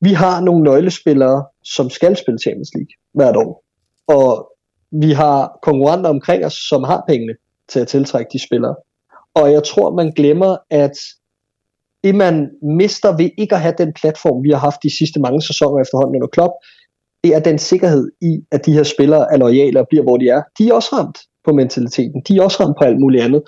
Vi 0.00 0.12
har 0.12 0.40
nogle 0.40 0.64
nøglespillere, 0.64 1.44
som 1.64 1.90
skal 1.90 2.16
spille 2.16 2.38
Champions 2.38 2.70
League 2.74 2.94
hvert 3.14 3.36
år, 3.36 3.64
og 4.08 4.49
vi 4.90 5.12
har 5.12 5.58
konkurrenter 5.62 6.10
omkring 6.10 6.44
os, 6.44 6.54
som 6.54 6.84
har 6.84 7.04
pengene 7.08 7.34
til 7.68 7.80
at 7.80 7.88
tiltrække 7.88 8.30
de 8.32 8.42
spillere. 8.46 8.76
Og 9.34 9.52
jeg 9.52 9.64
tror, 9.64 9.94
man 9.94 10.12
glemmer, 10.12 10.56
at 10.70 10.96
det 12.04 12.14
man 12.14 12.50
mister 12.62 13.16
ved 13.16 13.30
ikke 13.38 13.54
at 13.54 13.60
have 13.60 13.74
den 13.78 13.92
platform, 13.92 14.44
vi 14.44 14.50
har 14.50 14.58
haft 14.58 14.82
de 14.82 14.96
sidste 14.98 15.20
mange 15.20 15.42
sæsoner 15.42 15.82
efterhånden 15.82 16.16
under 16.16 16.28
Klopp, 16.28 16.52
det 17.24 17.34
er 17.34 17.40
den 17.40 17.58
sikkerhed 17.58 18.10
i, 18.20 18.44
at 18.50 18.66
de 18.66 18.72
her 18.72 18.82
spillere 18.82 19.32
er 19.32 19.36
lojale 19.36 19.80
og 19.80 19.86
bliver, 19.88 20.02
hvor 20.02 20.16
de 20.16 20.28
er. 20.28 20.42
De 20.58 20.68
er 20.68 20.74
også 20.74 20.88
ramt 20.92 21.18
på 21.44 21.52
mentaliteten. 21.52 22.22
De 22.28 22.36
er 22.36 22.42
også 22.42 22.64
ramt 22.64 22.76
på 22.78 22.84
alt 22.84 23.00
muligt 23.00 23.24
andet. 23.24 23.42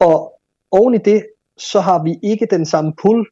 Og 0.00 0.32
oven 0.70 0.94
i 0.94 0.98
det, 0.98 1.26
så 1.58 1.80
har 1.80 2.02
vi 2.02 2.18
ikke 2.22 2.46
den 2.50 2.66
samme 2.66 2.92
pull 3.02 3.26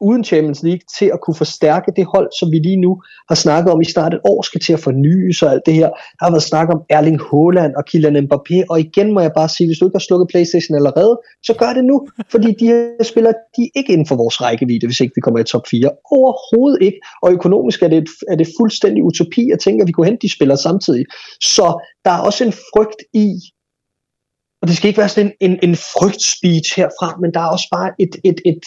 uden 0.00 0.24
Champions 0.24 0.62
League 0.62 0.84
til 0.98 1.08
at 1.14 1.20
kunne 1.20 1.34
forstærke 1.34 1.92
det 1.96 2.06
hold, 2.14 2.28
som 2.40 2.50
vi 2.50 2.58
lige 2.58 2.80
nu 2.86 3.02
har 3.28 3.34
snakket 3.34 3.72
om 3.72 3.80
i 3.80 3.84
snart 3.84 4.14
et 4.14 4.20
år, 4.24 4.42
skal 4.42 4.60
til 4.60 4.72
at 4.72 4.80
fornyes 4.80 5.42
og 5.42 5.50
alt 5.52 5.62
det 5.66 5.74
her. 5.74 5.88
Der 5.88 6.24
har 6.26 6.30
været 6.30 6.42
snak 6.42 6.68
om 6.74 6.80
Erling 6.88 7.20
Haaland 7.30 7.74
og 7.74 7.84
Kylian 7.84 8.16
Mbappé, 8.16 8.56
og 8.70 8.80
igen 8.80 9.12
må 9.14 9.20
jeg 9.20 9.32
bare 9.32 9.48
sige, 9.48 9.66
hvis 9.68 9.78
du 9.78 9.84
ikke 9.86 9.98
har 9.98 10.06
slukket 10.08 10.28
Playstation 10.28 10.76
allerede, 10.76 11.20
så 11.42 11.54
gør 11.54 11.72
det 11.72 11.84
nu, 11.84 12.08
fordi 12.30 12.50
de 12.60 12.66
her 12.66 13.02
spillere, 13.02 13.34
de 13.56 13.62
er 13.62 13.72
ikke 13.78 13.92
inden 13.92 14.06
for 14.06 14.16
vores 14.16 14.40
rækkevidde, 14.40 14.86
hvis 14.86 15.00
ikke 15.00 15.12
vi 15.14 15.20
kommer 15.20 15.40
i 15.40 15.44
top 15.44 15.66
4. 15.70 15.90
Overhovedet 16.16 16.82
ikke, 16.82 16.98
og 17.22 17.32
økonomisk 17.32 17.82
er 17.82 17.88
det, 17.88 18.08
er 18.28 18.36
det 18.36 18.48
fuldstændig 18.58 19.02
utopi 19.04 19.50
at 19.50 19.58
tænke, 19.58 19.82
at 19.82 19.86
vi 19.86 19.92
kunne 19.92 20.06
hente 20.06 20.26
de 20.26 20.32
spillere 20.32 20.58
samtidig. 20.58 21.04
Så 21.42 21.66
der 22.04 22.10
er 22.10 22.20
også 22.28 22.44
en 22.44 22.52
frygt 22.52 23.00
i, 23.14 23.26
og 24.62 24.68
det 24.68 24.76
skal 24.76 24.88
ikke 24.88 24.98
være 24.98 25.08
sådan 25.08 25.32
en, 25.40 25.50
en, 25.50 25.58
en 25.62 25.76
frygtspeech 25.76 26.76
herfra, 26.76 27.08
men 27.20 27.30
der 27.34 27.40
er 27.40 27.50
også 27.56 27.68
bare 27.76 27.90
et, 27.98 28.14
et, 28.24 28.40
et, 28.50 28.62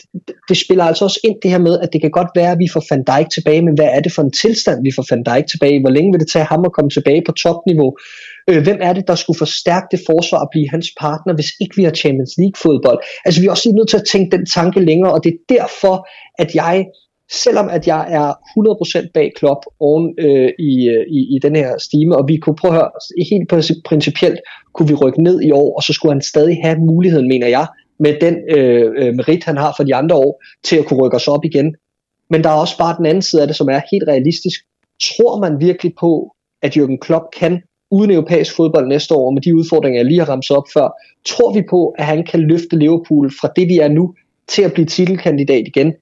det 0.50 0.58
spiller 0.58 0.84
altså 0.84 1.04
også 1.06 1.20
ind 1.24 1.38
det 1.44 1.52
her 1.52 1.58
med, 1.68 1.80
at 1.80 1.89
det 1.94 2.02
kan 2.02 2.12
godt 2.12 2.32
være, 2.36 2.52
at 2.52 2.60
vi 2.60 2.68
får 2.74 2.84
Van 2.89 3.04
Dijk 3.04 3.30
tilbage, 3.30 3.62
men 3.62 3.76
hvad 3.76 3.89
er 3.96 4.00
det 4.00 4.14
for 4.14 4.22
en 4.22 4.32
tilstand, 4.32 4.84
vi 4.84 4.91
får 4.96 5.06
Van 5.10 5.24
Dijk 5.24 5.46
tilbage? 5.48 5.82
Hvor 5.82 5.89
længe 5.89 6.12
vil 6.12 6.20
det 6.20 6.30
tage 6.34 6.46
ham 6.46 6.62
at 6.66 6.74
komme 6.74 6.89
tilbage 6.89 7.22
på 7.26 7.32
topniveau? 7.32 7.89
Øh, 8.50 8.64
hvem 8.64 8.80
er 8.82 8.94
det, 8.94 9.08
der 9.08 9.16
skulle 9.16 9.38
forstærke 9.38 9.88
det 9.91 10.02
forsvar 10.10 10.39
og 10.46 10.50
blive 10.52 10.70
hans 10.70 10.88
partner, 11.00 11.34
hvis 11.34 11.52
ikke 11.62 11.76
vi 11.76 11.84
har 11.84 11.91
Champions 12.04 12.34
League 12.38 12.58
fodbold? 12.64 13.00
Altså 13.26 13.41
vi 13.41 13.48
er 13.48 13.52
også 13.52 13.70
lige 13.70 13.78
nødt 13.80 13.89
til 13.89 14.02
at 14.02 14.08
tænke 14.12 14.38
den 14.38 14.46
tanke 14.46 14.80
længere, 14.89 15.14
og 15.14 15.24
det 15.24 15.32
er 15.34 15.39
derfor, 15.56 15.96
at 16.41 16.56
jeg 16.56 16.86
selvom 17.34 17.69
at 17.69 17.88
jeg 17.88 18.05
er 18.09 18.27
100% 19.03 19.11
bag 19.13 19.31
Klopp 19.36 19.65
oven 19.79 20.15
øh, 20.19 20.49
i, 20.59 20.89
øh, 20.89 21.05
i, 21.07 21.36
i 21.36 21.39
den 21.41 21.55
her 21.55 21.77
stime, 21.77 22.17
og 22.17 22.27
vi 22.27 22.38
kunne 22.38 22.55
prøve 22.55 22.73
at 22.73 22.77
høre, 22.79 22.91
altså, 22.95 23.13
helt 23.31 23.84
principielt 23.86 24.39
kunne 24.73 24.88
vi 24.88 24.93
rykke 24.93 25.23
ned 25.23 25.41
i 25.41 25.51
år, 25.51 25.75
og 25.75 25.84
så 25.84 25.93
skulle 25.93 26.13
han 26.13 26.21
stadig 26.21 26.57
have 26.63 26.77
muligheden, 26.77 27.27
mener 27.27 27.47
jeg, 27.47 27.67
med 27.99 28.13
den 28.21 28.36
øh, 28.49 28.91
øh, 28.97 29.13
merit, 29.15 29.43
han 29.43 29.57
har 29.57 29.73
for 29.77 29.84
de 29.84 29.95
andre 29.95 30.15
år, 30.15 30.43
til 30.63 30.75
at 30.75 30.86
kunne 30.86 31.01
rykke 31.03 31.15
os 31.15 31.27
op 31.27 31.45
igen. 31.45 31.75
Men 32.29 32.43
der 32.43 32.49
er 32.49 32.53
også 32.53 32.77
bare 32.77 32.97
den 32.97 33.05
anden 33.05 33.21
side 33.21 33.41
af 33.41 33.47
det, 33.47 33.55
som 33.55 33.69
er 33.69 33.81
helt 33.91 34.07
realistisk. 34.07 34.59
Tror 35.01 35.39
man 35.39 35.59
virkelig 35.59 35.93
på, 35.99 36.36
at 36.61 36.77
Jürgen 36.77 36.97
Klopp 36.97 37.25
kan 37.39 37.61
uden 37.91 38.11
europæisk 38.11 38.55
fodbold 38.55 38.88
næste 38.88 39.15
år, 39.15 39.31
med 39.31 39.41
de 39.41 39.55
udfordringer, 39.55 39.99
jeg 39.99 40.05
lige 40.05 40.19
har 40.19 40.29
ramt 40.29 40.51
op 40.51 40.67
før, 40.73 40.88
tror 41.25 41.53
vi 41.53 41.63
på, 41.69 41.95
at 41.97 42.05
han 42.05 42.23
kan 42.23 42.39
løfte 42.39 42.75
Liverpool 42.77 43.31
fra 43.41 43.51
det, 43.55 43.67
vi 43.67 43.77
er 43.77 43.88
nu, 43.88 44.13
til 44.47 44.61
at 44.61 44.73
blive 44.73 44.86
titelkandidat 44.86 45.67
igen? 45.67 45.93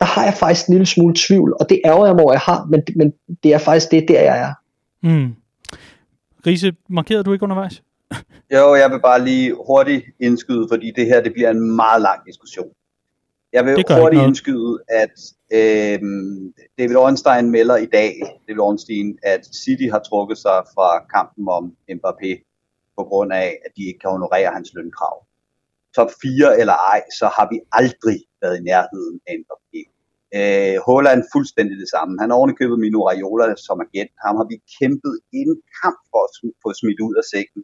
Der 0.00 0.06
har 0.06 0.24
jeg 0.24 0.34
faktisk 0.34 0.66
en 0.66 0.74
lille 0.74 0.86
smule 0.86 1.14
tvivl, 1.26 1.56
og 1.60 1.68
det 1.68 1.80
ærger 1.84 2.06
jeg 2.06 2.14
mig 2.14 2.24
over, 2.24 2.32
jeg 2.32 2.40
har, 2.40 2.66
men, 2.70 2.82
men 2.96 3.12
det 3.42 3.54
er 3.54 3.58
faktisk 3.58 3.90
det, 3.90 4.08
der 4.08 4.20
jeg 4.20 4.38
er. 4.40 4.54
Mm. 5.02 5.34
Riese, 6.46 6.72
markerede 6.88 7.24
du 7.24 7.32
ikke 7.32 7.42
undervejs? 7.42 7.82
Jo, 8.54 8.74
jeg 8.74 8.90
vil 8.90 9.00
bare 9.00 9.24
lige 9.24 9.54
hurtigt 9.66 10.04
indskyde, 10.20 10.66
fordi 10.70 10.92
det 10.96 11.06
her 11.06 11.22
det 11.22 11.32
bliver 11.32 11.50
en 11.50 11.76
meget 11.76 12.02
lang 12.02 12.26
diskussion. 12.26 12.70
Jeg 13.52 13.64
vil 13.64 13.84
hurtigt 14.00 14.22
indskyde, 14.22 14.78
at 14.88 15.16
øh, 15.52 16.00
David 16.78 16.96
Ornstein 16.96 17.50
melder 17.50 17.76
i 17.76 17.86
dag, 17.86 18.12
David 18.48 18.60
Ornstein, 18.60 19.18
at 19.22 19.46
City 19.64 19.86
har 19.90 19.98
trukket 19.98 20.38
sig 20.38 20.62
fra 20.74 21.04
kampen 21.14 21.48
om 21.48 21.72
Mbappé 21.90 22.30
på 22.98 23.04
grund 23.04 23.32
af, 23.32 23.58
at 23.64 23.70
de 23.76 23.86
ikke 23.86 23.98
kan 23.98 24.10
honorere 24.10 24.50
hans 24.52 24.70
lønkrav. 24.74 25.26
Top 25.96 26.10
4 26.22 26.60
eller 26.60 26.72
ej, 26.72 27.02
så 27.18 27.26
har 27.36 27.48
vi 27.52 27.60
aldrig 27.72 28.18
været 28.42 28.56
i 28.60 28.66
nærheden 28.70 29.16
af 29.28 29.34
Mbappé. 29.40 29.82
Øh, 30.38 30.76
Holland 30.88 31.20
fuldstændig 31.34 31.76
det 31.82 31.88
samme. 31.94 32.12
Han 32.22 32.28
har 32.30 32.36
ovenikøbet 32.40 32.78
Mino 32.84 33.00
Raiola 33.08 33.46
som 33.66 33.78
agent. 33.86 34.12
Ham 34.24 34.34
har 34.40 34.46
vi 34.52 34.56
kæmpet 34.78 35.14
en 35.40 35.50
kamp 35.80 35.98
for 36.10 36.20
at 36.26 36.30
få 36.62 36.68
smidt 36.80 37.00
ud 37.06 37.14
af 37.20 37.24
sækken. 37.32 37.60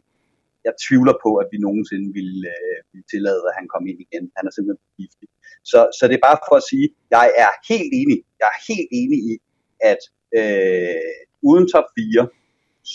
Jeg 0.67 0.73
tvivler 0.85 1.15
på, 1.25 1.29
at 1.41 1.47
vi 1.53 1.57
nogensinde 1.67 2.07
ville, 2.17 2.41
øh, 2.55 2.77
ville 2.91 3.07
tillade, 3.13 3.41
at 3.49 3.53
han 3.59 3.67
kom 3.73 3.83
ind 3.89 3.99
igen. 4.05 4.23
Han 4.37 4.43
er 4.47 4.53
simpelthen 4.53 4.83
giftig. 4.99 5.27
Så, 5.71 5.79
så 5.97 6.03
det 6.09 6.15
er 6.17 6.27
bare 6.29 6.39
for 6.47 6.55
at 6.61 6.67
sige, 6.71 6.87
jeg 7.17 7.27
er 7.43 7.51
helt 7.71 7.91
enig. 8.01 8.17
Jeg 8.41 8.47
er 8.55 8.59
helt 8.71 8.89
enig 9.01 9.19
i, 9.31 9.33
at 9.91 10.01
øh, 10.39 11.11
uden 11.49 11.65
top 11.73 11.87
4, 11.95 12.27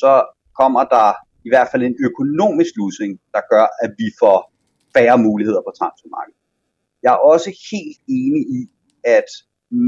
så 0.00 0.12
kommer 0.60 0.82
der 0.94 1.08
i 1.46 1.50
hvert 1.52 1.68
fald 1.70 1.82
en 1.82 1.96
økonomisk 2.08 2.72
løsning, 2.82 3.10
der 3.34 3.42
gør, 3.52 3.66
at 3.84 3.90
vi 4.00 4.08
får 4.22 4.38
færre 4.96 5.18
muligheder 5.26 5.62
på 5.66 5.72
transfermarkedet. 5.78 6.41
Jeg 7.04 7.12
er 7.14 7.22
også 7.32 7.50
helt 7.70 7.98
enig 8.20 8.42
i, 8.58 8.60
at 9.18 9.28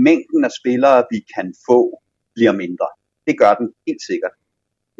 mængden 0.08 0.42
af 0.48 0.52
spillere, 0.60 0.98
vi 1.12 1.18
kan 1.34 1.48
få, 1.68 1.80
bliver 2.34 2.54
mindre. 2.62 2.88
Det 3.26 3.34
gør 3.42 3.52
den 3.60 3.68
helt 3.86 4.02
sikkert. 4.10 4.34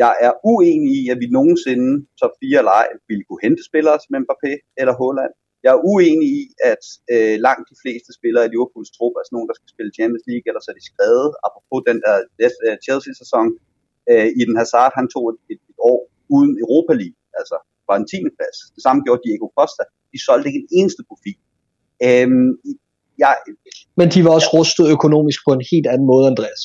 Jeg 0.03 0.13
er 0.27 0.33
uenig 0.53 0.91
i, 1.01 1.03
at 1.13 1.19
vi 1.23 1.29
nogensinde, 1.39 1.91
top 2.21 2.35
4 2.43 2.59
eller 2.61 2.75
ej, 2.83 2.89
ville 3.09 3.25
kunne 3.25 3.45
hente 3.47 3.63
spillere 3.71 3.97
som 4.01 4.13
Mbappé 4.23 4.53
eller 4.81 4.95
Haaland. 5.01 5.35
Jeg 5.65 5.73
er 5.77 5.85
uenig 5.93 6.29
i, 6.41 6.43
at 6.73 6.85
øh, 7.15 7.37
langt 7.47 7.67
de 7.73 7.77
fleste 7.83 8.11
spillere 8.19 8.45
i 8.47 8.51
Liverpools 8.53 8.91
trup 8.97 9.15
er 9.17 9.25
sådan 9.25 9.37
nogen, 9.37 9.51
der 9.51 9.59
skal 9.59 9.73
spille 9.75 9.97
Champions 9.99 10.27
League, 10.31 10.47
eller 10.49 10.61
så 10.63 10.69
er 10.73 10.79
de 10.81 10.91
skrevet. 10.93 11.29
Apropos 11.47 11.81
den 11.91 11.99
der 12.05 12.17
øh, 12.67 12.77
Chelsea-sæson, 12.87 13.47
øh, 14.11 14.29
i 14.41 14.43
den 14.49 14.57
Hazard, 14.61 14.93
han 14.99 15.07
tog 15.15 15.25
et, 15.33 15.39
et, 15.53 15.61
et 15.73 15.79
år 15.91 16.01
uden 16.35 16.53
Europa 16.65 16.93
League, 17.03 17.19
altså 17.41 17.57
var 17.89 17.97
en 18.01 18.07
10. 18.13 18.17
plads. 18.39 18.57
Det 18.77 18.83
samme 18.87 19.01
gjorde 19.05 19.23
Diego 19.27 19.47
Costa. 19.59 19.85
De 20.13 20.19
solgte 20.27 20.47
ikke 20.49 20.63
en 20.65 20.71
eneste 20.81 21.03
profil. 21.11 21.39
Øhm, 22.07 22.49
jeg, 23.19 23.37
Men 23.97 24.09
de 24.09 24.25
var 24.25 24.31
også 24.31 24.51
rustet 24.59 24.91
økonomisk 24.97 25.41
på 25.47 25.53
en 25.53 25.65
helt 25.73 25.87
anden 25.87 26.07
måde, 26.07 26.27
Andreas. 26.27 26.63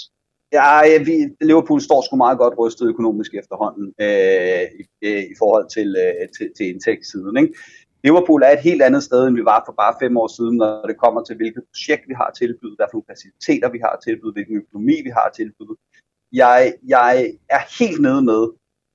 Ja, 0.52 0.98
vi, 1.08 1.16
Liverpool 1.42 1.82
står 1.82 2.02
sgu 2.02 2.16
meget 2.16 2.38
godt 2.38 2.60
rystet 2.60 2.88
økonomisk 2.88 3.32
efterhånden 3.34 3.94
øh, 4.02 4.64
i, 4.82 4.84
øh, 5.08 5.24
i 5.34 5.36
forhold 5.42 5.70
til, 5.70 5.96
øh, 6.04 6.28
til, 6.38 6.48
til 6.58 6.66
indtægtssiden. 6.74 7.38
Ikke? 7.38 7.54
Liverpool 8.04 8.42
er 8.44 8.52
et 8.52 8.68
helt 8.70 8.82
andet 8.82 9.04
sted, 9.04 9.28
end 9.28 9.36
vi 9.36 9.46
var 9.46 9.64
for 9.66 9.74
bare 9.74 9.96
fem 10.02 10.18
år 10.18 10.28
siden, 10.38 10.56
når 10.58 10.88
det 10.88 10.98
kommer 10.98 11.24
til, 11.24 11.36
hvilket 11.36 11.64
projekt 11.72 12.04
vi 12.08 12.14
har 12.14 12.32
tilbydet, 12.38 12.76
hvad 12.78 12.86
for 12.92 13.04
faciliteter 13.12 13.70
vi 13.76 13.80
har 13.86 14.00
tilbydet, 14.04 14.34
hvilken 14.36 14.56
økonomi 14.58 14.96
vi 15.04 15.10
har 15.10 15.30
tilbydet. 15.36 15.78
Jeg, 16.32 16.74
jeg 16.88 17.34
er 17.50 17.64
helt 17.80 18.02
nede 18.02 18.22
med, 18.22 18.42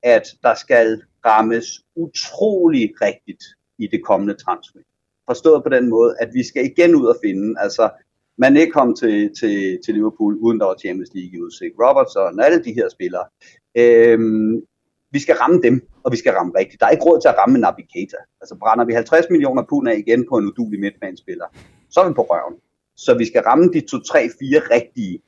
at 0.02 0.26
der 0.42 0.54
skal 0.54 1.02
rammes 1.26 1.66
utrolig 1.96 2.84
rigtigt 3.02 3.44
i 3.78 3.86
det 3.86 4.04
kommende 4.04 4.34
transfer. 4.34 4.80
Forstået 5.28 5.62
på 5.62 5.68
den 5.68 5.88
måde, 5.88 6.14
at 6.20 6.28
vi 6.34 6.42
skal 6.42 6.64
igen 6.64 6.94
ud 6.94 7.06
og 7.06 7.16
finde, 7.24 7.60
altså 7.60 7.90
man 8.38 8.56
ikke 8.56 8.72
kom 8.72 8.94
til, 8.94 9.34
til, 9.40 9.78
til 9.84 9.94
Liverpool, 9.94 10.34
uden 10.40 10.60
der 10.60 10.66
var 10.66 10.76
Champions 10.84 11.10
League 11.14 11.38
i 11.38 11.42
udsigt. 11.42 11.74
Robertson 11.84 12.38
og 12.38 12.46
alle 12.46 12.64
de 12.64 12.72
her 12.78 12.88
spillere. 12.88 13.26
Øhm, 13.74 14.62
vi 15.10 15.18
skal 15.18 15.36
ramme 15.36 15.62
dem, 15.62 15.76
og 16.04 16.12
vi 16.12 16.16
skal 16.16 16.32
ramme 16.32 16.52
rigtigt. 16.58 16.80
Der 16.80 16.86
er 16.86 16.90
ikke 16.90 17.04
råd 17.04 17.20
til 17.20 17.28
at 17.28 17.38
ramme 17.38 17.58
Naby 17.58 17.84
Keita. 17.92 18.16
Altså 18.40 18.54
brænder 18.62 18.84
vi 18.84 18.92
50 18.92 19.26
millioner 19.30 19.62
pund 19.70 19.88
af 19.88 19.96
igen 19.98 20.26
på 20.28 20.34
en 20.38 20.46
udulig 20.50 20.80
midtbanespiller, 20.80 21.46
så 21.90 22.00
er 22.00 22.08
vi 22.08 22.14
på 22.14 22.26
røven. 22.30 22.56
Så 22.96 23.10
vi 23.20 23.24
skal 23.30 23.42
ramme 23.42 23.66
de 23.74 23.80
2, 23.80 23.98
3, 23.98 24.28
4 24.40 24.76
rigtige. 24.76 25.22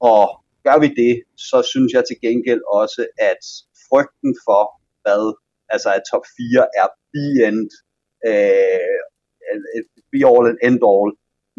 Og 0.00 0.24
gør 0.66 0.78
vi 0.84 0.88
det, 1.02 1.14
så 1.36 1.58
synes 1.72 1.92
jeg 1.92 2.04
til 2.04 2.16
gengæld 2.26 2.62
også, 2.80 3.02
at 3.30 3.42
frygten 3.88 4.32
for, 4.46 4.62
hvad 5.02 5.22
altså 5.74 5.88
at 5.96 6.02
top 6.10 6.24
4 6.36 6.66
er 6.80 6.88
beyond 7.14 7.70
øh, 8.30 9.80
be 10.12 10.20
all 10.30 10.44
and 10.50 10.58
end 10.66 10.80
all, 10.92 11.10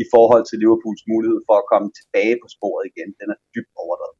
i 0.03 0.05
forhold 0.13 0.43
til 0.45 0.57
Liverpools 0.61 1.03
mulighed 1.13 1.39
for 1.47 1.55
at 1.61 1.65
komme 1.71 1.87
tilbage 1.99 2.35
på 2.41 2.47
sporet 2.55 2.83
igen. 2.91 3.09
Den 3.19 3.27
er 3.33 3.37
dybt 3.55 3.73
overdrevet. 3.83 4.17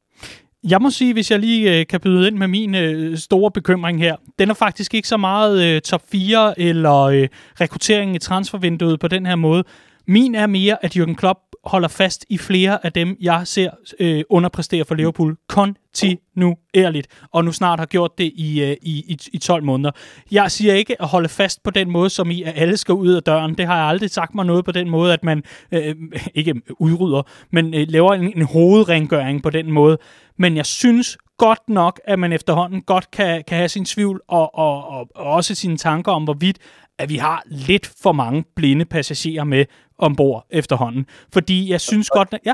Jeg 0.64 0.82
må 0.82 0.90
sige, 0.90 1.14
hvis 1.14 1.32
jeg 1.32 1.40
lige 1.40 1.80
øh, 1.80 1.88
kan 1.88 2.00
byde 2.02 2.28
ind 2.28 2.38
med 2.38 2.48
min 2.48 2.76
øh, 2.76 3.18
store 3.18 3.52
bekymring 3.52 4.00
her, 4.00 4.16
den 4.40 4.50
er 4.50 4.54
faktisk 4.54 4.94
ikke 4.94 5.08
så 5.08 5.18
meget 5.18 5.56
øh, 5.66 5.82
top 5.82 6.02
4 6.12 6.60
eller 6.60 7.00
øh, 7.02 7.28
rekrutteringen 7.62 8.16
i 8.16 8.20
transfervinduet 8.20 9.00
på 9.00 9.08
den 9.08 9.26
her 9.26 9.36
måde. 9.36 9.64
Min 10.08 10.36
er 10.36 10.48
mere, 10.48 10.86
at 10.86 10.96
Jürgen 10.96 11.16
Klopp 11.16 11.40
holder 11.66 11.88
fast 11.88 12.26
i 12.30 12.38
flere 12.38 12.86
af 12.86 12.94
dem, 12.94 13.18
jeg 13.22 13.42
ser 13.48 13.70
øh, 14.00 14.24
underpræstere 14.30 14.86
for 14.86 14.96
Liverpool 14.96 15.38
kontinuerligt, 15.48 17.08
og 17.32 17.46
nu 17.46 17.52
snart 17.52 17.80
har 17.80 17.86
gjort 17.86 18.18
det 18.18 18.32
i, 18.36 18.64
øh, 18.64 18.78
i, 18.82 18.92
i, 18.92 19.18
i 19.34 19.38
12 19.38 19.64
måneder. 19.64 19.92
Jeg 20.32 20.52
siger 20.52 20.74
ikke 20.74 21.02
at 21.02 21.08
holde 21.08 21.30
fast 21.30 21.64
på 21.64 21.72
den 21.72 21.90
måde, 21.90 22.10
som 22.10 22.32
i, 22.32 22.44
at 22.44 22.54
alle 22.56 22.78
skal 22.78 22.94
ud 22.94 23.14
af 23.14 23.24
døren. 23.24 23.58
Det 23.58 23.68
har 23.68 23.78
jeg 23.78 23.86
aldrig 23.86 24.10
sagt 24.10 24.36
mig 24.36 24.46
noget 24.46 24.66
på 24.66 24.72
den 24.72 24.90
måde, 24.90 25.14
at 25.14 25.24
man 25.24 25.44
øh, 25.72 25.96
ikke 26.36 26.62
udrydder, 26.80 27.22
men 27.52 27.74
øh, 27.74 27.86
laver 27.90 28.14
en, 28.14 28.34
en 28.38 28.42
hovedrengøring 28.42 29.44
på 29.44 29.50
den 29.50 29.72
måde. 29.72 29.98
Men 30.38 30.58
jeg 30.58 30.66
synes 30.66 31.18
godt 31.38 31.70
nok, 31.70 32.00
at 32.06 32.20
man 32.20 32.34
efterhånden 32.34 32.82
godt 32.82 33.12
kan, 33.12 33.44
kan 33.48 33.58
have 33.58 33.70
sin 33.70 33.86
tvivl 33.86 34.22
og, 34.28 34.56
og, 34.56 34.88
og, 34.88 35.08
og 35.16 35.26
også 35.26 35.56
sine 35.56 35.78
tanker 35.78 36.12
om, 36.12 36.24
hvorvidt 36.24 36.58
at 37.00 37.10
vi 37.10 37.18
har 37.18 37.44
lidt 37.46 37.92
for 38.02 38.12
mange 38.12 38.44
blinde 38.56 38.86
passagerer 38.86 39.44
med 39.44 39.66
ombord 39.98 40.46
efterhånden. 40.50 41.06
Fordi 41.34 41.72
jeg 41.72 41.82
synes 41.82 42.10
godt... 42.10 42.36
Ja. 42.46 42.54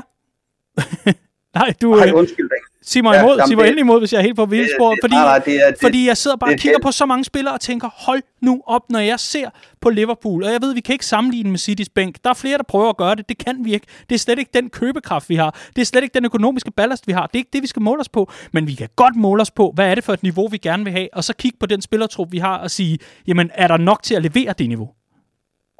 Nej, 1.54 1.74
du... 1.82 1.94
Nej, 1.94 2.10
undskyld 2.12 2.48
dig. 2.48 2.74
Sig 2.86 3.02
mig 3.02 3.20
imod, 3.20 3.36
ja, 3.38 3.46
sig 3.46 3.56
mig 3.56 3.64
endelig 3.64 3.80
imod, 3.80 3.98
hvis 3.98 4.12
jeg 4.12 4.18
er 4.18 4.22
helt 4.22 4.36
på 4.36 4.46
vildspor. 4.46 4.96
Fordi, 5.02 5.14
nej, 5.14 5.38
det 5.38 5.66
er, 5.66 5.70
det, 5.70 5.80
fordi 5.80 6.06
jeg 6.06 6.16
sidder 6.16 6.36
bare 6.36 6.52
og 6.52 6.58
kigger 6.58 6.78
det. 6.78 6.84
på 6.84 6.92
så 6.92 7.06
mange 7.06 7.24
spillere 7.24 7.54
og 7.54 7.60
tænker, 7.60 7.88
hold 7.92 8.22
nu 8.42 8.62
op, 8.66 8.82
når 8.90 8.98
jeg 8.98 9.20
ser 9.20 9.50
på 9.80 9.90
Liverpool. 9.90 10.44
Og 10.44 10.52
jeg 10.52 10.62
ved, 10.62 10.74
vi 10.74 10.80
kan 10.80 10.92
ikke 10.92 11.06
sammenligne 11.06 11.50
med 11.50 11.58
Citys 11.58 11.88
bænk. 11.88 12.16
Der 12.24 12.30
er 12.30 12.34
flere, 12.34 12.58
der 12.58 12.64
prøver 12.64 12.88
at 12.88 12.96
gøre 12.96 13.14
det. 13.14 13.28
Det 13.28 13.38
kan 13.38 13.64
vi 13.64 13.74
ikke. 13.74 13.86
Det 14.08 14.14
er 14.14 14.18
slet 14.18 14.38
ikke 14.38 14.50
den 14.54 14.70
købekraft, 14.70 15.28
vi 15.28 15.36
har. 15.36 15.58
Det 15.76 15.82
er 15.82 15.86
slet 15.86 16.02
ikke 16.02 16.14
den 16.14 16.24
økonomiske 16.24 16.70
ballast, 16.70 17.06
vi 17.06 17.12
har. 17.12 17.26
Det 17.26 17.34
er 17.34 17.38
ikke 17.38 17.50
det, 17.52 17.62
vi 17.62 17.66
skal 17.66 17.82
måle 17.82 18.00
os 18.00 18.08
på. 18.08 18.30
Men 18.52 18.66
vi 18.66 18.74
kan 18.74 18.88
godt 18.96 19.16
måle 19.16 19.42
os 19.42 19.50
på, 19.50 19.72
hvad 19.74 19.90
er 19.90 19.94
det 19.94 20.04
for 20.04 20.12
et 20.12 20.22
niveau, 20.22 20.48
vi 20.48 20.58
gerne 20.58 20.84
vil 20.84 20.92
have. 20.92 21.08
Og 21.12 21.24
så 21.24 21.34
kigge 21.36 21.58
på 21.60 21.66
den 21.66 21.82
spillertrup, 21.82 22.32
vi 22.32 22.38
har, 22.38 22.56
og 22.58 22.70
sige, 22.70 22.98
jamen, 23.26 23.50
er 23.54 23.68
der 23.68 23.76
nok 23.76 24.02
til 24.02 24.14
at 24.14 24.22
levere 24.22 24.54
det 24.58 24.68
niveau? 24.68 24.88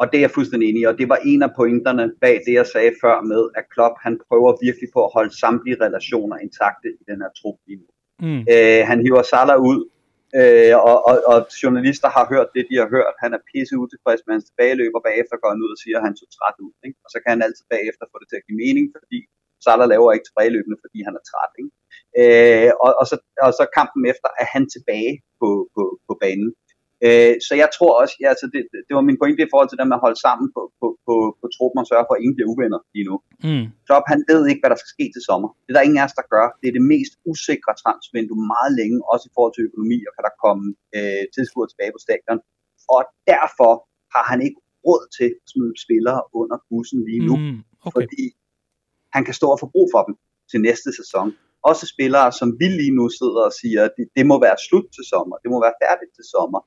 Og 0.00 0.04
det 0.10 0.16
er 0.18 0.24
jeg 0.26 0.36
fuldstændig 0.36 0.66
enig 0.68 0.80
i, 0.82 0.90
og 0.90 0.98
det 1.00 1.08
var 1.08 1.20
en 1.30 1.42
af 1.42 1.52
pointerne 1.58 2.06
bag 2.24 2.36
det, 2.46 2.54
jeg 2.60 2.66
sagde 2.74 2.92
før 3.02 3.16
med, 3.32 3.42
at 3.58 3.64
Klopp 3.74 3.94
han 4.04 4.14
prøver 4.28 4.62
virkelig 4.66 4.88
på 4.94 5.00
at 5.06 5.10
holde 5.16 5.32
samtlige 5.42 5.80
relationer 5.84 6.36
intakte 6.46 6.88
i 7.00 7.04
den 7.10 7.18
her 7.22 7.30
trup 7.38 7.58
lige 7.66 7.80
nu. 7.82 7.88
Mm. 8.26 8.42
Øh, 8.52 8.80
han 8.90 8.98
hiver 9.04 9.24
Salah 9.32 9.58
ud, 9.70 9.80
øh, 10.40 10.74
og, 10.90 10.96
og, 11.08 11.16
og 11.32 11.38
journalister 11.62 12.08
har 12.16 12.24
hørt 12.32 12.48
det, 12.54 12.62
de 12.70 12.76
har 12.82 12.88
hørt. 12.96 13.14
Han 13.24 13.32
er 13.36 13.40
pisse 13.50 13.74
utilfreds 13.82 14.22
med 14.24 14.32
hans 14.34 14.46
tilbageløb, 14.48 14.92
og 14.98 15.02
bagefter 15.08 15.36
går 15.42 15.50
han 15.52 15.64
ud 15.64 15.70
og 15.74 15.80
siger, 15.82 15.96
at 15.98 16.06
han 16.06 16.16
så 16.20 16.26
træt 16.36 16.58
ud. 16.66 16.74
Ikke? 16.86 16.98
Og 17.04 17.08
så 17.12 17.18
kan 17.22 17.30
han 17.34 17.42
altid 17.46 17.64
bagefter 17.74 18.04
få 18.12 18.16
det 18.20 18.28
til 18.28 18.40
at 18.40 18.46
give 18.46 18.60
mening, 18.64 18.86
fordi 18.96 19.18
Salah 19.64 19.88
laver 19.92 20.08
ikke 20.12 20.26
tilbageløbende, 20.26 20.78
fordi 20.84 20.98
han 21.06 21.14
er 21.18 21.24
træt. 21.30 21.52
Ikke? 21.60 21.72
Øh, 22.20 22.70
og, 22.84 22.90
og, 23.00 23.06
så, 23.10 23.16
og 23.46 23.52
så 23.58 23.64
kampen 23.78 24.02
efter 24.12 24.28
er 24.42 24.48
han 24.54 24.64
tilbage 24.74 25.12
på, 25.40 25.48
på, 25.74 25.82
på 26.08 26.12
banen. 26.24 26.50
Øh, 27.06 27.34
så 27.46 27.52
jeg 27.62 27.68
tror 27.76 27.92
også, 28.02 28.14
ja, 28.22 28.28
altså 28.34 28.46
det, 28.54 28.62
det 28.86 28.94
var 28.96 29.04
min 29.08 29.20
pointe 29.22 29.42
i 29.44 29.52
forhold 29.52 29.68
til 29.68 29.78
det 29.78 29.86
med 29.88 29.98
at 29.98 30.04
holde 30.06 30.20
sammen 30.26 30.46
på, 30.54 30.62
på, 30.80 30.86
på, 31.06 31.14
på 31.40 31.46
truppen 31.56 31.78
og 31.82 31.88
sørge 31.90 32.06
for, 32.06 32.14
at 32.14 32.22
ingen 32.22 32.36
bliver 32.36 32.50
uvenner 32.52 32.80
lige 32.94 33.06
nu. 33.10 33.16
Mm. 33.48 33.66
Klopp, 33.86 34.04
han 34.12 34.20
ved 34.30 34.42
ikke, 34.50 34.62
hvad 34.62 34.72
der 34.74 34.80
skal 34.80 34.94
ske 34.96 35.06
til 35.14 35.22
sommer. 35.28 35.48
Det 35.64 35.70
er 35.70 35.76
der 35.76 35.86
ingen 35.88 36.00
af 36.02 36.06
os, 36.08 36.18
der 36.20 36.26
gør. 36.34 36.46
Det 36.60 36.66
er 36.68 36.74
det 36.78 36.86
mest 36.94 37.12
usikre 37.30 37.72
transfervindue 37.82 38.40
meget 38.54 38.72
længe, 38.80 38.98
også 39.12 39.24
i 39.30 39.32
forhold 39.36 39.54
til 39.54 39.66
økonomi, 39.68 39.98
og 40.06 40.12
kan 40.16 40.24
der 40.28 40.34
komme 40.44 40.64
øh, 40.96 41.24
tilskuere 41.36 41.68
tilbage 41.70 41.92
på 41.94 42.00
stadion. 42.06 42.38
Og 42.94 43.00
derfor 43.32 43.72
har 44.14 44.24
han 44.30 44.40
ikke 44.46 44.58
råd 44.86 45.02
til 45.16 45.28
at 45.42 45.48
smide 45.52 45.74
spillere 45.84 46.20
under 46.40 46.56
bussen 46.68 47.00
lige 47.08 47.22
nu, 47.28 47.34
mm. 47.36 47.58
okay. 47.86 47.94
fordi 47.96 48.24
han 49.16 49.22
kan 49.28 49.34
stå 49.40 49.46
og 49.54 49.58
få 49.62 49.68
brug 49.74 49.88
for 49.94 50.02
dem 50.06 50.14
til 50.50 50.58
næste 50.68 50.90
sæson. 51.00 51.28
Også 51.70 51.84
spillere, 51.94 52.28
som 52.40 52.48
vi 52.60 52.66
lige 52.80 52.94
nu 52.98 53.04
sidder 53.20 53.42
og 53.48 53.54
siger, 53.60 53.80
at 53.88 53.92
det, 53.98 54.06
det 54.16 54.24
må 54.30 54.36
være 54.46 54.58
slut 54.68 54.86
til 54.96 55.04
sommer, 55.12 55.36
det 55.42 55.48
må 55.52 55.58
være 55.66 55.76
færdigt 55.84 56.12
til 56.18 56.26
sommer 56.34 56.60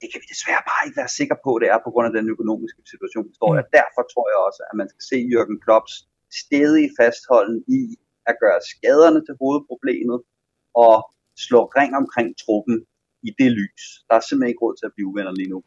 det 0.00 0.08
kan 0.10 0.20
vi 0.22 0.26
desværre 0.34 0.62
bare 0.70 0.82
ikke 0.86 1.00
være 1.02 1.12
sikre 1.20 1.38
på, 1.44 1.50
det 1.62 1.68
er 1.74 1.78
på 1.86 1.90
grund 1.92 2.06
af 2.10 2.14
den 2.18 2.26
økonomiske 2.34 2.80
situation, 2.92 3.28
vi 3.30 3.34
står 3.40 3.50
i. 3.54 3.60
Mm. 3.60 3.70
derfor 3.78 4.02
tror 4.12 4.26
jeg 4.32 4.38
også, 4.48 4.60
at 4.70 4.74
man 4.80 4.88
skal 4.92 5.04
se 5.10 5.18
Jørgen 5.32 5.58
Klopps 5.64 5.94
stedige 6.42 6.90
fastholden 6.98 7.58
i 7.78 7.82
at 8.30 8.36
gøre 8.42 8.60
skaderne 8.72 9.20
til 9.26 9.34
hovedproblemet 9.40 10.18
og 10.84 10.94
slå 11.46 11.60
ring 11.78 11.92
omkring 12.02 12.28
truppen 12.44 12.76
i 13.24 13.30
det 13.38 13.52
lys. 13.52 13.82
Der 14.08 14.14
er 14.16 14.20
simpelthen 14.28 14.48
ikke 14.48 14.62
råd 14.62 14.74
til 14.80 14.86
at 14.86 14.92
blive 14.96 15.06
uvenner 15.06 15.32
lige 15.32 15.48
nu. 15.48 15.62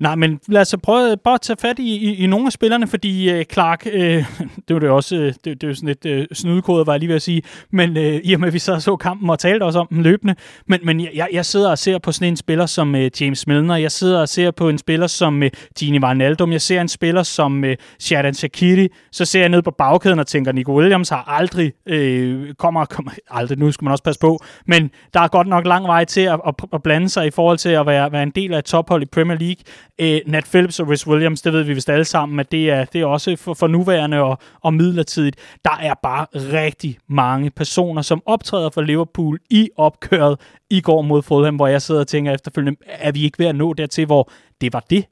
Nej, 0.00 0.14
men 0.14 0.40
lad 0.48 0.60
os 0.60 0.74
prøve 0.82 1.16
bare 1.16 1.34
at 1.34 1.40
tage 1.40 1.56
fat 1.60 1.78
i, 1.78 1.96
i, 1.96 2.14
i 2.24 2.26
nogle 2.26 2.46
af 2.46 2.52
spillerne, 2.52 2.86
fordi 2.86 3.30
øh, 3.30 3.44
Clark, 3.44 3.86
øh, 3.92 4.24
det 4.68 4.74
var 4.74 4.80
det 4.80 4.90
også, 4.90 5.16
øh, 5.16 5.34
det, 5.44 5.60
det 5.60 5.68
var 5.68 5.74
sådan 5.74 5.86
lidt 5.86 6.06
øh, 6.06 6.26
snydekode, 6.32 6.86
var 6.86 6.92
jeg 6.92 7.00
lige 7.00 7.08
ved 7.08 7.16
at 7.16 7.22
sige, 7.22 7.42
men 7.70 7.96
øh, 7.96 8.20
i 8.24 8.34
og 8.34 8.40
med, 8.40 8.48
at 8.48 8.54
vi 8.54 8.58
så 8.58 8.80
så 8.80 8.96
kampen 8.96 9.30
og 9.30 9.38
talte 9.38 9.64
også 9.64 9.78
om 9.78 9.86
den 9.90 10.02
løbende, 10.02 10.34
men, 10.66 10.80
men 10.82 11.00
jeg, 11.00 11.28
jeg 11.32 11.46
sidder 11.46 11.70
og 11.70 11.78
ser 11.78 11.98
på 11.98 12.12
sådan 12.12 12.28
en 12.28 12.36
spiller 12.36 12.66
som 12.66 12.94
øh, 12.94 13.10
James 13.20 13.46
Milner, 13.46 13.76
jeg 13.76 13.92
sidder 13.92 14.20
og 14.20 14.28
ser 14.28 14.50
på 14.50 14.68
en 14.68 14.78
spiller 14.78 15.06
som 15.06 15.42
øh, 15.42 15.50
Gini 15.78 15.98
Wijnaldum, 15.98 16.52
jeg 16.52 16.62
ser 16.62 16.80
en 16.80 16.88
spiller 16.88 17.22
som 17.22 17.64
øh, 17.64 17.76
Sheridan 17.98 18.34
Shakiri, 18.34 18.88
så 19.12 19.24
ser 19.24 19.40
jeg 19.40 19.48
ned 19.48 19.62
på 19.62 19.70
bagkæden 19.70 20.18
og 20.18 20.26
tænker, 20.26 20.52
Nico 20.52 20.78
Williams 20.78 21.08
har 21.08 21.24
aldrig, 21.26 21.72
øh, 21.86 22.54
kommer, 22.54 22.84
kommer 22.84 23.10
aldrig, 23.30 23.58
nu 23.58 23.72
skal 23.72 23.84
man 23.84 23.92
også 23.92 24.04
passe 24.04 24.20
på, 24.20 24.40
men 24.66 24.90
der 25.14 25.20
er 25.20 25.28
godt 25.28 25.46
nok 25.46 25.66
lang 25.66 25.86
vej 25.86 26.04
til 26.04 26.20
at, 26.20 26.40
at, 26.46 26.54
at 26.72 26.82
blande 26.82 26.97
blande 26.98 27.08
sig 27.08 27.26
i 27.26 27.30
forhold 27.30 27.58
til 27.58 27.68
at 27.68 27.86
være, 27.86 28.12
være 28.12 28.22
en 28.22 28.30
del 28.30 28.54
af 28.54 28.58
et 28.58 28.64
tophold 28.64 29.02
i 29.02 29.06
Premier 29.06 29.38
League. 29.38 29.62
Øh, 29.98 30.20
Nat 30.26 30.44
Phillips 30.44 30.80
og 30.80 30.88
Rhys 30.88 31.06
Williams, 31.06 31.42
det 31.42 31.52
ved 31.52 31.62
vi 31.62 31.74
vist 31.74 31.90
alle 31.90 32.04
sammen, 32.04 32.40
at 32.40 32.52
det 32.52 32.70
er, 32.70 32.84
det 32.84 33.00
er 33.00 33.06
også 33.06 33.36
for, 33.36 33.54
for 33.54 33.66
nuværende 33.66 34.20
og, 34.20 34.38
og 34.60 34.74
midlertidigt. 34.74 35.36
Der 35.64 35.76
er 35.80 35.94
bare 36.02 36.26
rigtig 36.34 36.98
mange 37.08 37.50
personer, 37.50 38.02
som 38.02 38.22
optræder 38.26 38.70
for 38.70 38.82
Liverpool 38.82 39.38
i 39.50 39.70
opkøret 39.76 40.40
i 40.70 40.80
går 40.80 41.02
mod 41.02 41.22
Fulham, 41.22 41.56
hvor 41.56 41.66
jeg 41.66 41.82
sidder 41.82 42.00
og 42.00 42.06
tænker 42.06 42.32
efterfølgende, 42.32 42.78
er 42.86 43.12
vi 43.12 43.24
ikke 43.24 43.38
ved 43.38 43.46
at 43.46 43.56
nå 43.56 43.72
dertil, 43.72 44.06
hvor 44.06 44.30
det 44.60 44.72
var 44.72 44.84
det, 44.90 45.04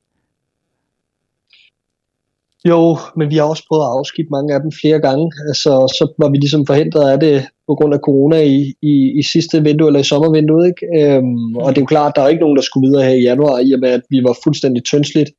jo, 2.64 2.98
men 3.16 3.30
vi 3.30 3.36
har 3.36 3.44
også 3.44 3.64
prøvet 3.68 3.84
at 3.84 3.94
afskifte 3.98 4.30
mange 4.30 4.54
af 4.54 4.60
dem 4.60 4.72
flere 4.80 5.00
gange. 5.00 5.32
Altså, 5.48 5.70
så 5.98 6.14
var 6.18 6.28
vi 6.30 6.36
ligesom 6.36 6.66
forhindret 6.66 7.10
af 7.10 7.20
det 7.20 7.46
på 7.68 7.74
grund 7.74 7.94
af 7.94 8.00
corona 8.00 8.38
i, 8.42 8.74
i, 8.82 8.94
i 9.20 9.22
sidste 9.22 9.62
vindue 9.62 9.86
eller 9.86 10.00
i 10.00 10.10
sommervinduet. 10.12 10.66
Ikke? 10.66 10.84
Øhm, 10.98 11.56
og 11.56 11.68
det 11.70 11.78
er 11.78 11.82
jo 11.82 11.86
klart, 11.86 12.08
at 12.12 12.16
der 12.16 12.22
er 12.22 12.28
ikke 12.28 12.40
nogen, 12.40 12.56
der 12.56 12.62
skulle 12.62 12.88
videre 12.88 13.04
her 13.04 13.14
i 13.14 13.22
januar, 13.22 13.58
i 13.58 13.72
og 13.72 13.80
med 13.80 13.90
at 13.90 14.02
vi 14.10 14.18
var 14.24 14.36
fuldstændig 14.44 14.84
tyndsligt 14.84 15.30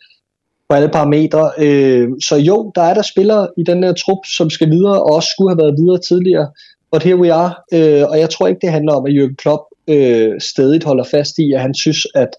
på 0.70 0.76
alle 0.76 0.90
parametre. 0.90 1.52
Øh, 1.58 2.08
så 2.24 2.36
jo, 2.36 2.72
der 2.76 2.82
er 2.82 2.94
der 2.94 3.02
spillere 3.02 3.48
i 3.58 3.64
den 3.64 3.84
her 3.84 3.94
trup, 3.94 4.26
som 4.38 4.50
skal 4.50 4.70
videre, 4.70 5.04
og 5.04 5.16
også 5.16 5.30
skulle 5.30 5.52
have 5.52 5.64
været 5.64 5.80
videre 5.80 6.00
tidligere. 6.00 6.48
But 6.92 7.04
here 7.04 7.18
we 7.18 7.34
are. 7.34 7.54
Øh, 7.74 8.04
og 8.10 8.20
jeg 8.20 8.30
tror 8.30 8.48
ikke, 8.48 8.62
det 8.62 8.72
handler 8.72 8.94
om, 8.94 9.06
at 9.06 9.14
Jürgen 9.14 9.36
Klopp 9.36 9.64
øh, 9.88 10.42
stadig 10.42 10.82
holder 10.86 11.04
fast 11.04 11.38
i, 11.38 11.54
at 11.54 11.62
han 11.62 11.74
synes, 11.74 12.08
at 12.16 12.30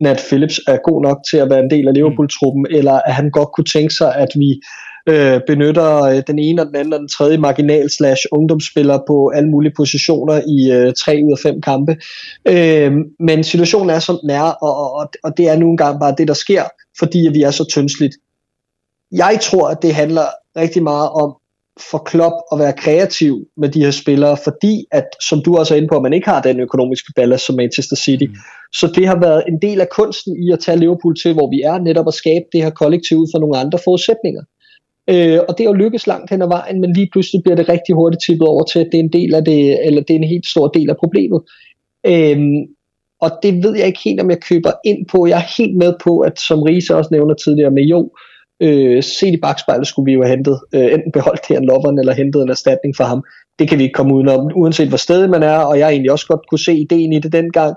Nat 0.00 0.24
Phillips 0.28 0.60
er 0.68 0.76
god 0.90 1.02
nok 1.02 1.18
til 1.30 1.36
at 1.36 1.50
være 1.50 1.60
en 1.60 1.70
del 1.70 1.88
af 1.88 1.94
Liverpool-truppen, 1.94 2.66
mm. 2.68 2.76
eller 2.76 2.92
at 2.92 3.14
han 3.14 3.30
godt 3.30 3.48
kunne 3.54 3.64
tænke 3.64 3.94
sig, 3.94 4.14
at 4.14 4.28
vi 4.34 4.60
øh, 5.08 5.40
benytter 5.46 6.02
øh, 6.02 6.22
den 6.26 6.38
ene 6.38 6.62
og 6.62 6.66
den 6.66 6.76
anden 6.76 6.92
og 6.92 7.00
den 7.00 7.08
tredje 7.08 7.38
marginal 7.38 7.90
slash 7.90 8.22
ungdomsspiller 8.32 8.98
på 9.06 9.28
alle 9.34 9.50
mulige 9.50 9.72
positioner 9.76 10.40
i 10.48 10.72
øh, 10.72 10.94
tre 10.94 11.20
ud 11.24 11.32
af 11.32 11.38
fem 11.42 11.60
kampe. 11.60 11.96
Øh, 12.48 12.92
men 13.20 13.44
situationen 13.44 13.90
er 13.90 13.98
som 13.98 14.18
den 14.22 14.30
er, 14.30 14.42
og, 14.42 14.92
og, 14.92 15.08
og 15.24 15.36
det 15.36 15.48
er 15.48 15.56
nu 15.56 15.70
engang 15.70 16.00
bare 16.00 16.14
det, 16.18 16.28
der 16.28 16.34
sker, 16.34 16.62
fordi 16.98 17.28
vi 17.32 17.42
er 17.42 17.50
så 17.50 17.64
tyndsligt. 17.64 18.16
Jeg 19.12 19.38
tror, 19.42 19.68
at 19.68 19.82
det 19.82 19.94
handler 19.94 20.26
rigtig 20.56 20.82
meget 20.82 21.08
om, 21.08 21.36
for 21.90 21.98
Klopp 21.98 22.34
at 22.52 22.58
være 22.58 22.72
kreativ 22.72 23.46
med 23.56 23.68
de 23.68 23.84
her 23.84 23.90
spillere, 23.90 24.36
fordi 24.44 24.84
at, 24.92 25.04
som 25.28 25.42
du 25.42 25.56
også 25.56 25.74
er 25.74 25.78
inde 25.78 25.88
på, 25.88 25.96
at 25.96 26.02
man 26.02 26.12
ikke 26.12 26.28
har 26.28 26.42
den 26.42 26.60
økonomiske 26.60 27.12
ballast 27.16 27.46
som 27.46 27.56
Manchester 27.56 27.96
City. 27.96 28.24
Mm. 28.24 28.36
Så 28.72 28.86
det 28.94 29.06
har 29.06 29.20
været 29.20 29.44
en 29.48 29.58
del 29.62 29.80
af 29.80 29.88
kunsten 29.88 30.36
i 30.42 30.52
at 30.52 30.58
tage 30.60 30.78
Liverpool 30.78 31.16
til, 31.22 31.32
hvor 31.32 31.50
vi 31.50 31.60
er 31.62 31.78
netop 31.78 32.08
at 32.08 32.14
skabe 32.14 32.44
det 32.52 32.62
her 32.62 32.70
kollektiv 32.70 33.18
ud 33.18 33.28
for 33.34 33.38
nogle 33.38 33.58
andre 33.58 33.78
forudsætninger. 33.84 34.42
Øh, 35.10 35.40
og 35.48 35.58
det 35.58 35.64
er 35.64 35.70
jo 35.70 35.82
lykkes 35.82 36.06
langt 36.06 36.30
hen 36.30 36.42
ad 36.42 36.48
vejen, 36.48 36.80
men 36.80 36.92
lige 36.92 37.08
pludselig 37.12 37.42
bliver 37.42 37.56
det 37.56 37.68
rigtig 37.68 37.94
hurtigt 37.94 38.22
tippet 38.26 38.48
over 38.48 38.64
til, 38.64 38.78
at 38.78 38.88
det 38.92 38.98
er 38.98 39.04
en 39.04 39.12
del 39.12 39.34
af 39.34 39.44
det, 39.44 39.86
eller 39.86 40.02
det 40.02 40.10
er 40.10 40.18
en 40.18 40.28
helt 40.34 40.46
stor 40.46 40.68
del 40.68 40.90
af 40.90 40.96
problemet. 40.96 41.40
Øh, 42.06 42.38
og 43.20 43.30
det 43.42 43.64
ved 43.64 43.76
jeg 43.76 43.86
ikke 43.86 44.00
helt, 44.04 44.20
om 44.20 44.30
jeg 44.30 44.42
køber 44.42 44.72
ind 44.84 45.06
på. 45.08 45.26
Jeg 45.26 45.38
er 45.38 45.62
helt 45.62 45.76
med 45.76 45.94
på, 46.04 46.20
at 46.20 46.40
som 46.40 46.62
Riese 46.62 46.96
også 46.96 47.08
nævner 47.12 47.34
tidligere 47.34 47.70
med 47.70 47.82
jo, 47.82 48.00
øh, 48.00 48.35
Øh, 48.60 49.02
set 49.02 49.34
i 49.34 49.40
bagspejlet 49.42 49.86
skulle 49.86 50.06
vi 50.06 50.12
jo 50.12 50.22
have 50.22 50.36
hentet, 50.36 50.60
øh, 50.72 50.92
enten 50.92 51.12
beholdt 51.12 51.46
her 51.48 51.60
loveren, 51.60 51.98
eller 51.98 52.12
hentet 52.12 52.42
en 52.42 52.48
erstatning 52.48 52.96
for 52.96 53.04
ham. 53.04 53.24
Det 53.58 53.68
kan 53.68 53.78
vi 53.78 53.82
ikke 53.82 53.92
komme 53.92 54.14
udenom, 54.14 54.50
uanset 54.54 54.88
hvor 54.88 54.96
sted 54.96 55.28
man 55.28 55.42
er, 55.42 55.58
og 55.58 55.78
jeg 55.78 55.90
egentlig 55.90 56.12
også 56.12 56.26
godt 56.26 56.48
kunne 56.48 56.58
se 56.58 56.74
ideen 56.74 57.12
i 57.12 57.18
det 57.18 57.32
dengang, 57.32 57.74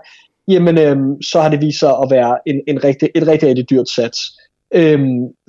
jamen 0.47 0.77
øh, 0.77 0.97
så 1.21 1.41
har 1.41 1.49
det 1.49 1.61
vist 1.61 1.79
sig 1.79 1.89
at 1.89 2.07
være 2.11 2.37
en, 2.45 2.61
en 2.67 2.83
rigtig, 2.83 3.09
et 3.15 3.27
rigtig, 3.27 3.49
rigtig 3.49 3.69
dyrt 3.69 3.89
sats. 3.89 4.19
Øh, 4.73 4.99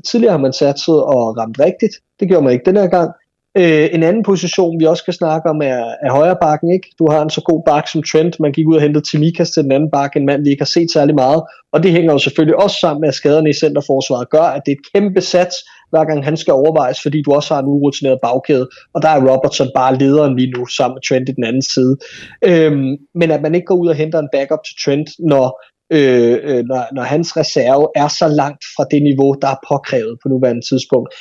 tidligere 0.05 0.33
har 0.33 0.39
man 0.39 0.53
satset 0.53 1.03
og 1.03 1.37
ramt 1.39 1.61
rigtigt, 1.61 1.95
det 2.21 2.29
gjorde 2.29 2.45
man 2.45 2.53
ikke 2.53 2.65
den 2.65 2.77
her 2.77 2.87
gang, 2.87 3.11
Øh, 3.59 3.89
en 3.93 4.03
anden 4.03 4.23
position, 4.23 4.81
vi 4.81 4.85
også 4.85 5.05
kan 5.05 5.13
snakke 5.13 5.51
om, 5.51 5.63
er, 5.63 5.95
er 6.03 6.11
højre 6.11 6.37
bakken. 6.43 6.71
Ikke? 6.73 6.89
Du 6.99 7.11
har 7.11 7.23
en 7.23 7.31
så 7.31 7.41
god 7.41 7.63
bak 7.67 7.89
som 7.89 8.03
Trent. 8.03 8.41
Man 8.41 8.53
gik 8.53 8.69
ud 8.69 8.75
og 8.75 8.83
hentede 8.83 9.05
Timikas 9.05 9.51
til 9.51 9.63
den 9.63 9.73
anden 9.73 9.91
bak, 9.91 10.17
en 10.17 10.27
mand, 10.27 10.45
vi 10.45 10.51
ikke 10.51 10.61
har 10.61 10.75
set 10.77 10.91
særlig 10.93 11.15
meget. 11.15 11.43
Og 11.73 11.83
det 11.83 11.93
hænger 11.93 12.13
jo 12.13 12.19
selvfølgelig 12.19 12.57
også 12.57 12.77
sammen 12.81 13.01
med, 13.01 13.09
at 13.09 13.15
skaderne 13.15 13.51
i 13.51 13.53
centerforsvaret 13.53 14.31
gør, 14.31 14.43
at 14.43 14.63
det 14.67 14.73
er 14.73 14.77
et 14.77 14.93
kæmpe 14.95 15.21
sats, 15.21 15.57
hver 15.91 16.05
gang 16.05 16.25
han 16.25 16.37
skal 16.37 16.53
overvejes, 16.53 17.03
fordi 17.03 17.23
du 17.23 17.33
også 17.33 17.55
har 17.55 17.63
en 17.63 17.69
urutineret 17.69 18.19
bagkæde. 18.23 18.69
Og 18.95 19.03
der 19.03 19.09
er 19.09 19.27
Robertson 19.31 19.71
bare 19.75 19.99
lederen 19.99 20.37
lige 20.37 20.51
nu, 20.51 20.67
sammen 20.67 20.95
med 20.95 21.03
Trent 21.09 21.29
i 21.29 21.33
den 21.33 21.45
anden 21.45 21.63
side. 21.63 21.97
Øhm, 22.45 22.97
men 23.15 23.31
at 23.31 23.43
man 23.43 23.55
ikke 23.55 23.67
går 23.67 23.75
ud 23.75 23.89
og 23.89 23.95
henter 23.95 24.19
en 24.19 24.29
backup 24.33 24.63
til 24.67 24.77
Trent, 24.85 25.11
når 25.19 25.47
øh, 25.93 26.39
øh 26.43 26.65
når, 26.65 26.95
når 26.95 27.03
hans 27.03 27.37
reserve 27.37 27.89
er 27.97 28.09
så 28.09 28.29
langt 28.29 28.65
fra 28.77 28.85
det 28.91 29.03
niveau, 29.03 29.35
der 29.43 29.49
er 29.49 29.65
påkrævet 29.69 30.19
på 30.23 30.29
nuværende 30.29 30.67
tidspunkt. 30.69 31.15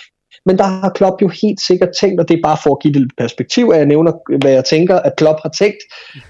Men 0.46 0.58
der 0.58 0.64
har 0.64 0.90
Klopp 0.90 1.22
jo 1.22 1.28
helt 1.42 1.62
sikkert 1.62 1.90
tænkt, 2.00 2.20
og 2.20 2.30
det 2.30 2.38
er 2.38 2.42
bare 2.44 2.58
for 2.64 2.72
at 2.72 2.82
give 2.82 2.94
det 2.94 3.02
lidt 3.02 3.18
perspektiv, 3.18 3.70
at 3.74 3.78
jeg 3.78 3.86
nævner, 3.86 4.12
hvad 4.42 4.52
jeg 4.52 4.66
tænker, 4.66 4.96
at 4.96 5.16
Klopp 5.18 5.40
har 5.44 5.50
tænkt. 5.50 5.82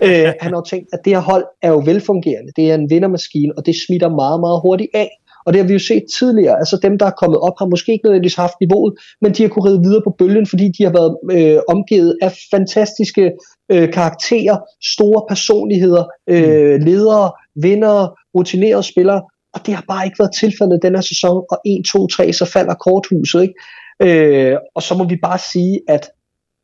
Øh, 0.04 0.34
han 0.44 0.54
har 0.54 0.62
tænkt, 0.62 0.88
at 0.94 1.00
det 1.06 1.14
her 1.14 1.22
hold 1.22 1.46
er 1.62 1.70
jo 1.70 1.82
velfungerende. 1.86 2.52
Det 2.56 2.72
er 2.72 2.76
en 2.76 2.90
vindermaskine, 2.90 3.54
og 3.58 3.66
det 3.66 3.76
smitter 3.88 4.10
meget, 4.10 4.40
meget 4.40 4.60
hurtigt 4.66 4.90
af. 4.94 5.10
Og 5.46 5.54
det 5.54 5.62
har 5.62 5.68
vi 5.68 5.74
jo 5.74 5.80
set 5.80 6.04
tidligere. 6.20 6.58
Altså 6.58 6.80
dem, 6.82 6.98
der 6.98 7.06
er 7.06 7.20
kommet 7.22 7.40
op, 7.40 7.54
har 7.60 7.66
måske 7.66 7.92
ikke 7.92 8.06
nødvendigvis 8.06 8.36
haft 8.36 8.54
niveauet, 8.62 8.94
men 9.22 9.34
de 9.34 9.42
har 9.44 9.50
kunnet 9.50 9.70
ride 9.70 9.82
videre 9.82 10.02
på 10.04 10.16
bølgen, 10.18 10.48
fordi 10.48 10.66
de 10.78 10.84
har 10.84 10.94
været 11.00 11.14
øh, 11.32 11.60
omgivet 11.68 12.18
af 12.22 12.32
fantastiske 12.52 13.32
øh, 13.72 13.94
karakterer, 13.94 14.58
store 14.84 15.22
personligheder, 15.30 16.04
øh, 16.30 16.76
mm. 16.76 16.86
ledere, 16.86 17.32
vindere, 17.56 18.10
rutinerede 18.36 18.84
spillere. 18.84 19.22
Og 19.54 19.60
det 19.66 19.74
har 19.74 19.84
bare 19.88 20.06
ikke 20.06 20.20
været 20.20 20.36
tilfældet 20.40 20.80
den 20.82 20.96
her 20.96 21.02
sæson, 21.02 21.38
og 21.52 21.58
1, 21.66 21.86
2, 21.86 22.08
3, 22.08 22.34
så 22.34 22.46
falder 22.46 22.74
korthuset. 22.74 23.42
Ikke? 23.42 23.54
Øh, 24.02 24.58
og 24.76 24.84
så 24.84 24.96
må 24.96 25.04
vi 25.04 25.16
bare 25.16 25.40
sige, 25.40 25.82
at 25.88 26.10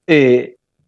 øh, 0.07 0.43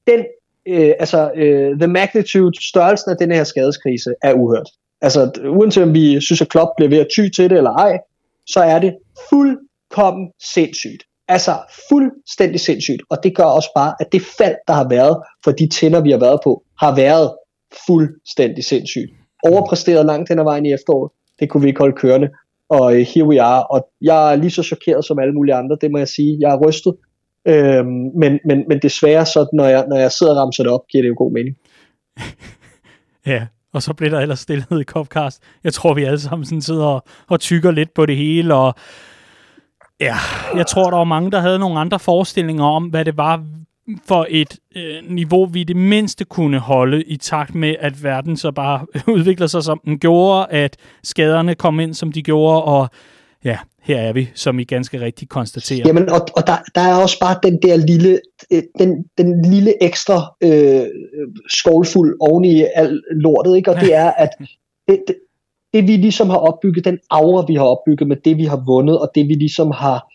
den, 0.08 0.26
øh, 0.68 0.94
altså, 1.00 1.32
øh, 1.36 1.80
the 1.80 1.88
magnitude, 1.88 2.68
størrelsen 2.70 3.12
af 3.12 3.18
den 3.18 3.32
her 3.32 3.44
skadeskrise 3.44 4.14
er 4.24 4.34
uhørt. 4.34 4.70
Altså, 5.02 5.32
uanset 5.50 5.84
om 5.84 5.94
vi 5.94 6.22
synes, 6.22 6.42
at 6.42 6.50
Klopp 6.50 6.70
bliver 6.78 6.90
ved 6.90 6.98
at 6.98 7.08
ty 7.16 7.30
til 7.36 7.50
det 7.50 7.58
eller 7.58 7.72
ej, 7.72 7.98
så 8.46 8.60
er 8.60 8.80
det 8.80 8.96
fuldkommen 9.30 10.32
sindssygt. 10.54 11.04
Altså 11.28 11.52
fuldstændig 11.90 12.60
sindssygt. 12.60 13.02
Og 13.10 13.18
det 13.24 13.36
gør 13.36 13.44
også 13.44 13.70
bare, 13.76 13.94
at 14.00 14.08
det 14.12 14.22
fald, 14.38 14.56
der 14.68 14.74
har 14.74 14.90
været 14.90 15.18
for 15.44 15.52
de 15.52 15.70
tænder, 15.70 16.02
vi 16.02 16.12
har 16.12 16.20
været 16.20 16.40
på, 16.44 16.64
har 16.80 16.96
været 16.96 17.32
fuldstændig 17.88 18.64
sindssygt. 18.64 19.12
Overpræsteret 19.44 20.06
langt 20.06 20.30
hen 20.30 20.40
ad 20.40 20.44
vejen 20.44 20.66
i 20.66 20.74
efteråret. 20.74 21.12
Det 21.40 21.50
kunne 21.50 21.62
vi 21.62 21.68
ikke 21.68 21.80
holde 21.80 21.96
kørende 21.96 22.30
og 22.70 22.86
uh, 22.86 22.92
here 22.94 23.26
we 23.26 23.42
are, 23.42 23.64
og 23.64 23.88
jeg 24.02 24.32
er 24.32 24.36
lige 24.36 24.52
så 24.52 24.64
chokeret 24.64 25.06
som 25.06 25.20
alle 25.20 25.34
mulige 25.34 25.56
andre, 25.56 25.78
det 25.82 25.92
må 25.92 25.98
jeg 25.98 26.08
sige. 26.08 26.38
Jeg 26.40 26.52
er 26.52 26.68
rystet, 26.68 26.94
øhm, 27.48 28.10
men, 28.16 28.40
men, 28.46 28.64
men 28.68 28.80
desværre, 28.82 29.26
så 29.26 29.50
når 29.54 29.66
jeg, 29.66 29.86
når 29.90 29.98
jeg 29.98 30.12
sidder 30.12 30.34
og 30.34 30.38
ramser 30.38 30.64
det 30.64 30.72
op, 30.72 30.88
giver 30.92 31.02
det 31.02 31.10
jo 31.10 31.16
god 31.18 31.32
mening. 31.32 31.56
ja, 33.34 33.48
og 33.74 33.84
så 33.84 33.94
bliver 33.94 34.10
der 34.10 34.20
ellers 34.20 34.40
stillhed 34.40 34.80
i 34.82 34.84
Copcast. 34.84 35.44
Jeg 35.64 35.74
tror, 35.74 35.94
vi 35.94 36.04
alle 36.04 36.20
sammen 36.20 36.46
sådan 36.46 36.62
sidder 36.62 36.86
og, 36.86 37.04
og 37.28 37.40
tykker 37.40 37.72
lidt 37.72 37.94
på 37.94 38.06
det 38.06 38.18
hele, 38.18 38.56
og 38.56 38.74
ja, 40.00 40.16
jeg 40.56 40.68
tror, 40.68 40.90
der 40.90 40.98
var 40.98 41.04
mange, 41.04 41.32
der 41.32 41.40
havde 41.40 41.60
nogle 41.60 41.80
andre 41.80 42.00
forestillinger 42.00 42.64
om, 42.64 42.84
hvad 42.84 43.06
det 43.06 43.18
var, 43.18 43.46
for 44.06 44.28
et 44.30 44.58
øh, 44.76 45.10
niveau, 45.10 45.46
vi 45.46 45.64
det 45.64 45.76
mindste 45.76 46.26
kunne 46.26 46.60
holde 46.60 47.04
i 47.04 47.18
takt 47.18 47.56
med, 47.56 47.76
at 47.80 48.04
verden 48.04 48.38
så 48.38 48.52
bare 48.52 48.86
udvikler 49.16 49.48
sig, 49.48 49.64
som 49.64 49.82
den 49.86 50.00
gjorde, 50.00 50.48
at 50.50 50.78
skaderne 51.04 51.56
kom 51.56 51.80
ind, 51.80 51.94
som 51.94 52.12
de 52.12 52.24
gjorde, 52.24 52.64
og 52.64 52.90
ja, 53.44 53.58
her 53.82 53.98
er 53.98 54.14
vi, 54.14 54.30
som 54.36 54.60
I 54.60 54.64
ganske 54.64 55.02
rigtigt 55.02 55.32
konstaterer. 55.32 55.84
Jamen, 55.86 56.10
og, 56.10 56.22
og 56.36 56.48
der, 56.48 56.58
der 56.76 56.82
er 56.82 56.96
også 56.96 57.20
bare 57.20 57.40
den 57.44 57.60
der 57.62 57.78
lille, 57.78 58.20
øh, 58.52 58.64
den, 58.80 59.06
den 59.18 59.52
lille 59.52 59.84
ekstra 59.84 60.36
øh, 60.44 60.88
skålfuld 61.50 62.18
oven 62.20 62.46
i 62.46 62.66
alt 62.76 63.02
lortet, 63.12 63.58
ikke? 63.58 63.72
og 63.72 63.82
det 63.82 63.96
er, 63.96 64.12
at 64.12 64.30
det, 64.88 65.04
det, 65.08 65.16
det 65.74 65.88
vi 65.88 65.98
ligesom 65.98 66.30
har 66.30 66.38
opbygget, 66.38 66.86
den 66.86 67.00
aura 67.10 67.46
vi 67.48 67.56
har 67.56 67.64
opbygget 67.64 68.08
med 68.08 68.18
det 68.26 68.38
vi 68.38 68.44
har 68.44 68.64
vundet, 68.66 69.00
og 69.00 69.12
det 69.16 69.28
vi 69.28 69.34
ligesom 69.34 69.72
har 69.72 70.08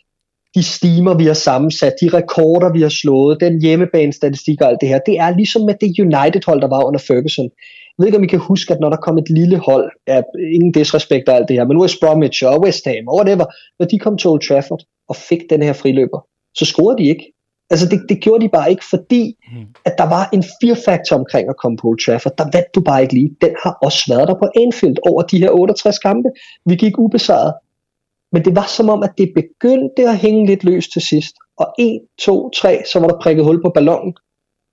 de 0.54 0.62
stimer, 0.62 1.14
vi 1.14 1.26
har 1.26 1.34
sammensat, 1.34 1.94
de 2.00 2.08
rekorder, 2.08 2.72
vi 2.72 2.82
har 2.82 2.88
slået, 2.88 3.40
den 3.40 3.60
hjemmebane-statistik 3.60 4.60
og 4.60 4.68
alt 4.68 4.80
det 4.80 4.88
her, 4.88 4.98
det 4.98 5.18
er 5.18 5.36
ligesom 5.36 5.62
med 5.62 5.74
det 5.80 5.98
United-hold, 5.98 6.60
der 6.60 6.68
var 6.68 6.84
under 6.84 7.00
Ferguson. 7.00 7.44
Jeg 7.44 7.98
ved 7.98 8.06
ikke, 8.06 8.18
om 8.18 8.24
I 8.24 8.26
kan 8.26 8.38
huske, 8.38 8.74
at 8.74 8.80
når 8.80 8.90
der 8.90 8.96
kom 8.96 9.18
et 9.18 9.30
lille 9.30 9.58
hold, 9.58 9.90
ja, 10.08 10.22
ingen 10.54 10.72
disrespekt 10.72 11.28
og 11.28 11.36
alt 11.36 11.48
det 11.48 11.56
her, 11.56 11.64
men 11.64 11.80
West 11.80 12.00
Bromwich 12.00 12.44
og 12.44 12.60
West 12.64 12.84
Ham 12.86 13.08
og 13.08 13.16
whatever, 13.16 13.46
når 13.78 13.86
de 13.86 13.98
kom 13.98 14.18
til 14.18 14.30
Old 14.30 14.40
Trafford 14.48 14.82
og 15.08 15.16
fik 15.16 15.42
den 15.50 15.62
her 15.62 15.72
friløber, 15.72 16.20
så 16.54 16.64
scorede 16.64 16.98
de 17.02 17.08
ikke. 17.08 17.32
Altså 17.70 17.88
det, 17.88 18.00
det 18.08 18.20
gjorde 18.20 18.44
de 18.44 18.48
bare 18.48 18.70
ikke, 18.70 18.84
fordi 18.90 19.34
mm. 19.52 19.66
at 19.84 19.94
der 19.98 20.08
var 20.16 20.28
en 20.32 20.44
fear-factor 20.58 21.16
omkring 21.16 21.48
at 21.48 21.56
komme 21.62 21.76
på 21.78 21.88
Old 21.88 21.98
Trafford. 22.04 22.32
Der 22.38 22.44
vandt 22.52 22.74
du 22.74 22.80
bare 22.80 23.02
ikke 23.02 23.14
lige. 23.14 23.30
Den 23.40 23.52
har 23.62 23.78
også 23.82 24.02
været 24.08 24.28
der 24.28 24.34
på 24.34 24.48
Anfield 24.62 24.96
over 25.10 25.22
de 25.22 25.38
her 25.38 25.50
68 25.50 25.98
kampe. 25.98 26.28
Vi 26.66 26.74
gik 26.76 26.98
ubesejret. 26.98 27.52
Men 28.32 28.44
det 28.44 28.56
var 28.56 28.66
som 28.76 28.88
om, 28.88 29.02
at 29.02 29.12
det 29.18 29.32
begyndte 29.34 30.08
at 30.08 30.18
hænge 30.18 30.46
lidt 30.46 30.64
løst 30.64 30.92
til 30.92 31.02
sidst. 31.02 31.34
Og 31.56 31.66
1, 31.78 32.00
2, 32.20 32.50
3, 32.50 32.82
så 32.92 33.00
var 33.00 33.08
der 33.08 33.18
prikket 33.22 33.44
hul 33.44 33.62
på 33.62 33.70
ballonen. 33.74 34.14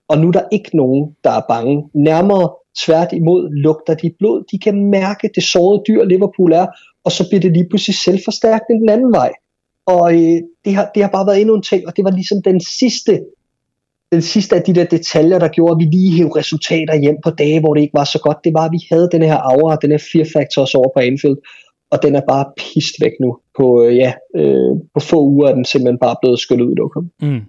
Og 0.09 0.17
nu 0.17 0.27
er 0.27 0.31
der 0.31 0.47
ikke 0.51 0.77
nogen, 0.77 1.15
der 1.23 1.29
er 1.29 1.41
bange. 1.49 1.89
Nærmere 1.93 2.49
tværtimod 2.85 3.49
lugter 3.51 3.93
de 3.93 4.11
blod. 4.19 4.43
De 4.51 4.59
kan 4.59 4.85
mærke 4.85 5.29
det 5.35 5.43
sårede 5.43 5.83
dyr, 5.87 6.03
Liverpool 6.03 6.51
er. 6.51 6.67
Og 7.05 7.11
så 7.11 7.29
bliver 7.29 7.41
det 7.41 7.53
lige 7.53 7.69
pludselig 7.69 7.95
selvforstærkende 7.95 8.79
den 8.81 8.89
anden 8.89 9.11
vej. 9.13 9.31
Og 9.87 10.13
øh, 10.13 10.37
det, 10.65 10.75
har, 10.75 10.91
det 10.95 11.03
har 11.03 11.09
bare 11.09 11.27
været 11.27 11.41
endnu 11.41 11.55
en 11.55 11.61
ting, 11.61 11.87
og 11.87 11.95
det 11.95 12.03
var 12.03 12.11
ligesom 12.11 12.41
den 12.41 12.61
sidste 12.61 13.19
den 14.11 14.21
sidste 14.21 14.55
af 14.55 14.61
de 14.61 14.75
der 14.75 14.85
detaljer, 14.85 15.39
der 15.39 15.47
gjorde, 15.47 15.71
at 15.71 15.79
vi 15.79 15.97
lige 15.97 16.15
hævde 16.17 16.39
resultater 16.39 16.95
hjem 16.95 17.17
på 17.23 17.29
dage, 17.29 17.59
hvor 17.59 17.73
det 17.73 17.81
ikke 17.81 17.99
var 18.01 18.03
så 18.03 18.19
godt, 18.19 18.37
det 18.43 18.53
var, 18.53 18.65
at 18.65 18.71
vi 18.71 18.81
havde 18.91 19.09
den 19.11 19.21
her 19.21 19.37
aura, 19.37 19.75
den 19.75 19.91
her 19.91 20.03
fear 20.11 20.27
factor 20.33 20.77
over 20.79 20.89
på 20.95 20.99
Anfield 20.99 21.37
og 21.91 22.03
den 22.03 22.15
er 22.15 22.21
bare 22.27 22.45
pist 22.57 22.95
væk 23.01 23.11
nu. 23.19 23.37
På, 23.57 23.83
øh, 23.83 23.95
ja, 23.95 24.13
øh, 24.35 24.77
på 24.93 24.99
få 24.99 25.23
uger 25.23 25.49
er 25.49 25.55
den 25.55 25.65
simpelthen 25.65 25.99
bare 25.99 26.15
blevet 26.21 26.39
skyllet 26.39 26.65
ud 26.65 26.71
i 26.71 26.75
lokum. 26.75 27.11
Mm 27.21 27.41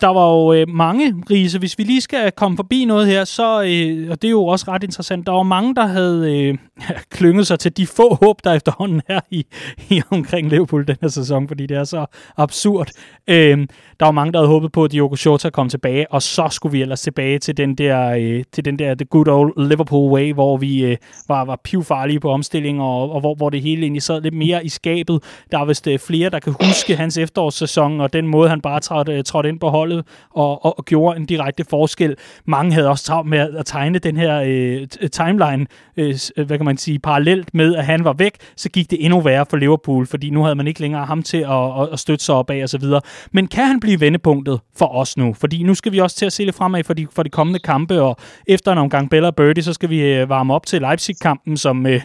der 0.00 0.06
var 0.06 0.32
jo 0.32 0.52
øh, 0.52 0.68
mange 0.68 1.14
rise. 1.30 1.58
Hvis 1.58 1.78
vi 1.78 1.82
lige 1.82 2.00
skal 2.00 2.32
komme 2.32 2.56
forbi 2.56 2.84
noget 2.84 3.06
her, 3.06 3.24
så, 3.24 3.62
øh, 3.62 4.10
og 4.10 4.22
det 4.22 4.28
er 4.28 4.30
jo 4.30 4.44
også 4.44 4.64
ret 4.68 4.82
interessant, 4.82 5.26
der 5.26 5.32
var 5.32 5.42
mange, 5.42 5.74
der 5.74 5.86
havde 5.86 6.34
øh, 6.34 6.58
klynget 7.16 7.46
sig 7.46 7.58
til 7.58 7.76
de 7.76 7.86
få 7.86 8.14
håb, 8.14 8.44
der 8.44 8.52
efterhånden 8.52 9.02
er 9.08 9.20
i, 9.30 9.46
i 9.90 10.02
omkring 10.10 10.48
Liverpool 10.48 10.86
den 10.86 10.96
her 11.00 11.08
sæson, 11.08 11.48
fordi 11.48 11.66
det 11.66 11.76
er 11.76 11.84
så 11.84 12.06
absurd. 12.36 12.90
Øh, 13.28 13.58
der 14.00 14.06
var 14.06 14.10
mange, 14.10 14.32
der 14.32 14.38
havde 14.38 14.48
håbet 14.48 14.72
på, 14.72 14.84
at 14.84 14.92
Diogo 14.92 15.16
Jota 15.26 15.50
kom 15.50 15.68
tilbage, 15.68 16.12
og 16.12 16.22
så 16.22 16.48
skulle 16.50 16.72
vi 16.72 16.82
ellers 16.82 17.00
tilbage 17.00 17.38
til 17.38 17.56
den 17.56 17.74
der, 17.74 18.10
øh, 18.10 18.44
til 18.52 18.64
den 18.64 18.78
der 18.78 18.94
the 18.94 19.04
good 19.04 19.28
old 19.28 19.68
Liverpool 19.68 20.12
way, 20.12 20.32
hvor 20.32 20.56
vi 20.56 20.84
øh, 20.84 20.96
var, 21.28 21.44
var 21.44 21.60
pivfarlige 21.64 22.20
på 22.20 22.30
omstilling, 22.30 22.82
og, 22.82 23.10
og 23.12 23.20
hvor, 23.20 23.34
hvor 23.34 23.50
det 23.50 23.62
hele 23.62 23.82
egentlig 23.82 24.02
sad 24.02 24.20
lidt 24.20 24.34
mere 24.34 24.64
i 24.64 24.68
skabet. 24.68 25.22
Der 25.52 25.58
er 25.58 25.64
vist 25.64 25.86
øh, 25.86 25.98
flere, 25.98 26.30
der 26.30 26.38
kan 26.38 26.54
huske 26.66 26.96
hans 26.96 27.18
efterårssæson, 27.18 28.00
og 28.00 28.12
den 28.12 28.26
måde, 28.26 28.48
han 28.48 28.60
bare 28.60 28.80
trådte, 28.80 29.12
øh, 29.12 29.24
trådte 29.24 29.48
ind 29.48 29.60
på 29.60 29.68
holdet 29.68 29.85
og, 30.30 30.64
og, 30.64 30.78
og 30.78 30.84
gjorde 30.84 31.16
en 31.16 31.26
direkte 31.26 31.64
forskel. 31.70 32.16
Mange 32.44 32.72
havde 32.72 32.88
også 32.88 33.04
travlt 33.04 33.28
med 33.28 33.38
at 33.38 33.66
tegne 33.66 33.98
den 33.98 34.16
her 34.16 34.40
øh, 34.40 34.86
øh 35.00 35.10
timeline, 35.10 35.66
øh, 35.96 36.14
øh, 36.36 36.46
hvad 36.46 36.56
kan 36.58 36.64
man 36.64 36.76
sige, 36.76 36.98
parallelt 36.98 37.54
med, 37.54 37.74
at 37.74 37.84
han 37.84 38.04
var 38.04 38.12
væk, 38.12 38.32
så 38.56 38.68
gik 38.68 38.90
det 38.90 39.04
endnu 39.04 39.20
værre 39.20 39.46
for 39.50 39.56
Liverpool, 39.56 40.06
fordi 40.06 40.30
nu 40.30 40.42
havde 40.42 40.54
man 40.54 40.66
ikke 40.66 40.80
længere 40.80 41.04
ham 41.06 41.22
til 41.22 41.38
at, 41.38 41.80
at, 41.80 41.88
at 41.92 41.98
støtte 41.98 42.24
sig 42.24 42.34
op 42.34 42.50
af 42.50 42.62
og 42.62 42.68
så 42.68 42.78
videre. 42.78 43.00
Men 43.32 43.46
kan 43.46 43.66
han 43.66 43.80
blive 43.80 44.00
vendepunktet 44.00 44.60
for 44.76 44.86
os 44.86 45.16
nu? 45.16 45.34
Fordi 45.34 45.62
nu 45.62 45.74
skal 45.74 45.92
vi 45.92 45.98
også 45.98 46.16
til 46.16 46.26
at 46.26 46.32
se 46.32 46.44
lidt 46.44 46.56
fremad 46.56 46.84
for 46.84 46.94
de, 46.94 47.06
for 47.12 47.22
de 47.22 47.30
kommende 47.30 47.58
kampe, 47.58 48.02
og 48.02 48.16
efter 48.46 48.72
en 48.72 48.78
omgang 48.78 49.10
Bella 49.10 49.30
Birdie, 49.30 49.62
så 49.62 49.72
skal 49.72 49.90
vi 49.90 50.02
øh, 50.02 50.28
varme 50.28 50.54
op 50.54 50.66
til 50.66 50.80
Leipzig-kampen, 50.80 51.56
som 51.56 51.86
øh, 51.86 52.00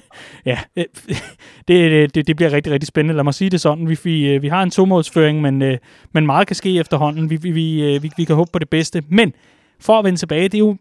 ja, 0.45 0.59
øh, 0.75 0.85
det, 1.67 1.91
øh, 1.91 2.09
det, 2.15 2.27
det 2.27 2.35
bliver 2.35 2.51
rigtig, 2.51 2.73
rigtig 2.73 2.87
spændende. 2.87 3.15
Lad 3.15 3.23
mig 3.23 3.33
sige 3.33 3.49
det 3.49 3.61
sådan. 3.61 3.89
Vi, 3.89 3.97
vi, 4.03 4.37
vi 4.37 4.47
har 4.47 4.63
en 4.63 4.71
tomålsføring, 4.71 5.41
men, 5.41 5.61
øh, 5.61 5.77
men 6.13 6.25
meget 6.25 6.47
kan 6.47 6.55
ske 6.55 6.79
efterhånden. 6.79 7.29
Vi, 7.29 7.35
vi, 7.35 7.51
vi 7.51 7.70
vi, 7.71 7.95
øh, 7.95 8.03
vi, 8.03 8.11
vi 8.17 8.23
kan 8.23 8.35
håbe 8.35 8.49
på 8.53 8.59
det 8.59 8.69
bedste. 8.69 9.03
Men 9.09 9.33
for 9.79 9.99
at 9.99 10.05
vende 10.05 10.19
tilbage, 10.19 10.43
det 10.43 10.53
er 10.53 10.59
jo 10.59 10.77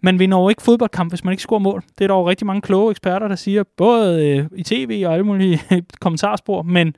man 0.00 0.18
vinder 0.18 0.38
jo 0.38 0.48
ikke 0.48 0.62
fodboldkamp, 0.62 1.10
hvis 1.12 1.24
man 1.24 1.32
ikke 1.32 1.42
scorer 1.42 1.58
mål. 1.58 1.82
Det 1.98 2.04
er 2.04 2.08
der 2.08 2.14
jo 2.14 2.28
rigtig 2.28 2.46
mange 2.46 2.62
kloge 2.62 2.90
eksperter, 2.90 3.28
der 3.28 3.36
siger, 3.36 3.62
både 3.76 4.26
øh, 4.26 4.46
i 4.56 4.62
tv 4.62 5.02
og 5.06 5.12
alle 5.12 5.26
mulige 5.26 5.58
kommentarspor, 6.04 6.62
men 6.62 6.96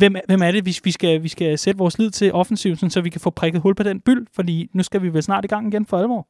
hvem, 0.00 0.16
hvem 0.26 0.42
er 0.42 0.52
det, 0.52 0.62
hvis 0.62 0.84
vi 0.84 0.90
skal, 0.90 1.22
vi 1.22 1.28
skal 1.28 1.58
sætte 1.58 1.78
vores 1.78 1.98
lid 1.98 2.10
til 2.10 2.32
offensiven, 2.32 2.90
så 2.90 3.00
vi 3.00 3.10
kan 3.10 3.20
få 3.20 3.30
prikket 3.30 3.60
hul 3.62 3.74
på 3.74 3.82
den 3.82 4.00
byld, 4.00 4.26
fordi 4.36 4.70
nu 4.74 4.82
skal 4.82 5.02
vi 5.02 5.08
vel 5.08 5.22
snart 5.22 5.44
i 5.44 5.48
gang 5.48 5.66
igen 5.66 5.86
for 5.86 5.96
alvor. 5.98 6.22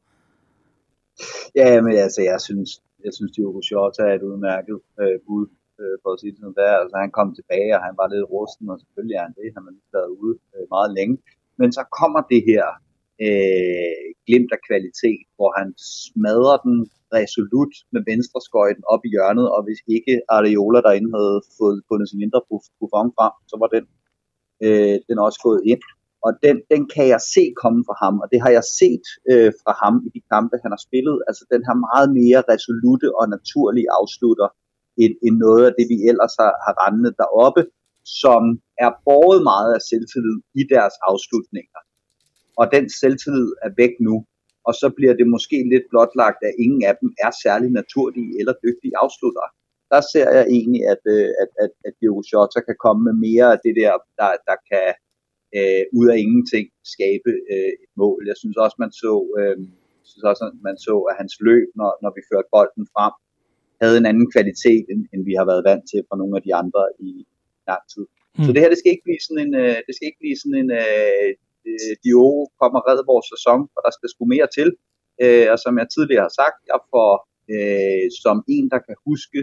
Ja, 1.55 1.81
men 1.81 1.93
altså, 2.05 2.21
jeg 2.31 2.39
synes, 2.47 2.69
jeg 3.05 3.13
synes, 3.17 3.31
Diogo 3.35 3.61
Jota 3.71 4.01
er 4.01 4.15
et 4.19 4.27
udmærket 4.29 4.77
øh, 5.01 5.17
bud, 5.27 5.45
øh, 5.81 5.95
for 6.03 6.09
at 6.13 6.19
sige 6.19 6.31
det 6.31 6.39
sådan 6.39 6.59
der. 6.61 6.73
Altså, 6.83 6.95
han 7.03 7.11
kom 7.17 7.29
tilbage, 7.39 7.71
og 7.77 7.81
han 7.87 7.95
var 8.01 8.07
lidt 8.13 8.29
rusten, 8.35 8.65
og 8.71 8.77
selvfølgelig 8.81 9.15
er 9.19 9.25
han 9.27 9.35
det. 9.39 9.47
Han 9.55 9.63
har 9.67 9.75
været 9.97 10.11
ude 10.21 10.35
øh, 10.55 10.65
meget 10.75 10.91
længe. 10.97 11.15
Men 11.59 11.69
så 11.77 11.83
kommer 11.99 12.21
det 12.31 12.41
her 12.49 12.65
øh, 13.25 14.05
glimt 14.27 14.51
af 14.55 14.61
kvalitet, 14.67 15.23
hvor 15.37 15.51
han 15.59 15.67
smadrer 16.05 16.57
den 16.67 16.77
resolut 17.17 17.73
med 17.93 18.01
venstre 18.11 18.39
skøjten 18.47 18.83
op 18.93 19.03
i 19.07 19.09
hjørnet, 19.13 19.47
og 19.55 19.61
hvis 19.65 19.81
ikke 19.95 20.13
Areola 20.35 20.79
derinde 20.85 21.11
havde 21.17 21.39
fået 21.59 21.77
fundet 21.89 22.07
sin 22.09 22.23
indre 22.25 22.41
buffon 22.79 23.09
frem, 23.17 23.33
så 23.49 23.55
var 23.61 23.69
den, 23.75 23.85
øh, 24.65 24.95
den 25.09 25.17
også 25.27 25.39
gået 25.47 25.61
ind. 25.73 25.83
Og 26.25 26.31
den, 26.45 26.55
den 26.73 26.81
kan 26.95 27.05
jeg 27.13 27.21
se 27.35 27.43
komme 27.63 27.81
fra 27.87 27.95
ham, 28.03 28.15
og 28.23 28.27
det 28.31 28.39
har 28.43 28.51
jeg 28.57 28.65
set 28.79 29.05
øh, 29.31 29.51
fra 29.61 29.73
ham 29.83 29.95
i 30.07 30.09
de 30.15 30.21
kampe, 30.33 30.55
han 30.63 30.71
har 30.75 30.81
spillet. 30.87 31.17
Altså 31.27 31.43
den 31.53 31.61
her 31.67 31.75
meget 31.87 32.09
mere 32.19 32.41
resolute 32.53 33.07
og 33.19 33.25
naturlige 33.35 33.89
afslutter, 33.99 34.47
end, 35.01 35.13
end 35.25 35.35
noget 35.45 35.63
af 35.67 35.73
det, 35.77 35.85
vi 35.93 35.97
ellers 36.09 36.33
har, 36.41 36.53
har 36.65 36.75
rendet 36.83 37.13
deroppe, 37.21 37.61
som 38.21 38.41
er 38.85 38.91
båret 39.07 39.41
meget 39.51 39.71
af 39.77 39.81
selvtillid 39.89 40.39
i 40.61 40.63
deres 40.73 40.95
afslutninger 41.09 41.79
og 42.59 42.65
den 42.75 42.85
selvtillid 42.99 43.49
er 43.65 43.71
væk 43.81 43.93
nu. 44.07 44.15
Og 44.67 44.73
så 44.81 44.87
bliver 44.97 45.13
det 45.19 45.27
måske 45.35 45.57
lidt 45.73 45.85
blotlagt, 45.91 46.39
at 46.49 46.53
ingen 46.65 46.83
af 46.89 46.95
dem 47.01 47.09
er 47.25 47.31
særlig 47.45 47.69
naturlige 47.81 48.31
eller 48.39 48.53
dygtige 48.65 48.97
afsluttere. 49.03 49.49
Der 49.93 50.01
ser 50.11 50.27
jeg 50.37 50.45
egentlig, 50.57 50.83
at, 50.93 51.03
øh, 51.15 51.29
at, 51.43 51.51
at, 51.63 51.71
at 51.87 51.93
Diogo 51.99 52.21
Jota 52.31 52.59
kan 52.67 52.77
komme 52.85 53.01
med 53.07 53.15
mere 53.27 53.47
af 53.53 53.59
det 53.65 53.73
der, 53.81 53.93
der, 54.19 54.31
der 54.49 54.57
kan 54.71 54.89
øh, 55.57 55.83
ud 55.97 56.07
af 56.13 56.17
ingenting 56.23 56.65
skabe 56.93 57.31
øh, 57.53 57.71
et 57.83 57.93
mål. 58.01 58.21
Jeg 58.31 58.37
synes 58.41 58.57
også, 58.63 58.77
man 58.83 58.91
så, 59.03 59.13
øh, 59.39 59.57
synes 60.09 60.25
også, 60.31 60.43
man 60.67 60.77
så 60.87 60.95
at 61.09 61.15
hans 61.21 61.35
løb, 61.47 61.67
når, 61.79 61.91
når 62.03 62.11
vi 62.17 62.21
førte 62.29 62.49
bolden 62.55 62.85
frem, 62.93 63.13
havde 63.81 63.97
en 64.01 64.09
anden 64.11 64.27
kvalitet, 64.33 64.85
end, 64.91 65.01
end 65.13 65.21
vi 65.29 65.33
har 65.39 65.45
været 65.51 65.67
vant 65.69 65.85
til 65.91 66.01
fra 66.07 66.19
nogle 66.21 66.35
af 66.37 66.43
de 66.47 66.53
andre 66.61 66.83
i 67.09 67.11
lang 67.69 67.83
tid. 67.93 68.05
Mm. 68.39 68.45
Så 68.45 68.49
det 68.53 68.61
her, 68.61 68.71
det 68.73 68.79
skal 68.79 68.93
ikke 68.93 69.07
blive 69.07 69.23
sådan 69.25 69.43
en, 69.45 69.53
øh, 69.63 69.77
det 69.85 69.93
skal 69.93 70.07
ikke 70.09 70.23
blive 70.23 70.39
sådan 70.41 70.59
en 70.63 70.71
øh, 70.81 71.29
øh, 71.69 71.93
Diogo 72.03 72.43
kommer 72.61 72.79
redde 72.87 73.09
vores 73.11 73.27
sæson, 73.33 73.59
og 73.75 73.81
der 73.85 73.91
skal 73.97 74.09
sgu 74.09 74.23
mere 74.35 74.49
til. 74.57 74.69
Øh, 75.23 75.47
og 75.53 75.57
som 75.63 75.73
jeg 75.79 75.87
tidligere 75.95 76.25
har 76.27 76.35
sagt, 76.41 76.57
jeg 76.71 76.79
får 76.93 77.11
øh, 77.53 78.05
som 78.23 78.37
en, 78.55 78.65
der 78.73 78.79
kan 78.87 78.95
huske 79.09 79.39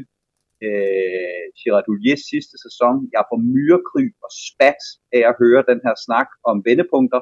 øh, 0.67 1.45
Girarduliers 1.59 2.23
sidste 2.33 2.57
sæson, 2.67 2.95
jeg 3.17 3.23
får 3.31 3.39
myrekryb 3.55 4.15
og 4.27 4.33
spat 4.49 4.83
af 5.17 5.23
at 5.31 5.35
høre 5.43 5.63
den 5.71 5.81
her 5.87 5.95
snak 6.07 6.29
om 6.51 6.57
vendepunkter, 6.69 7.21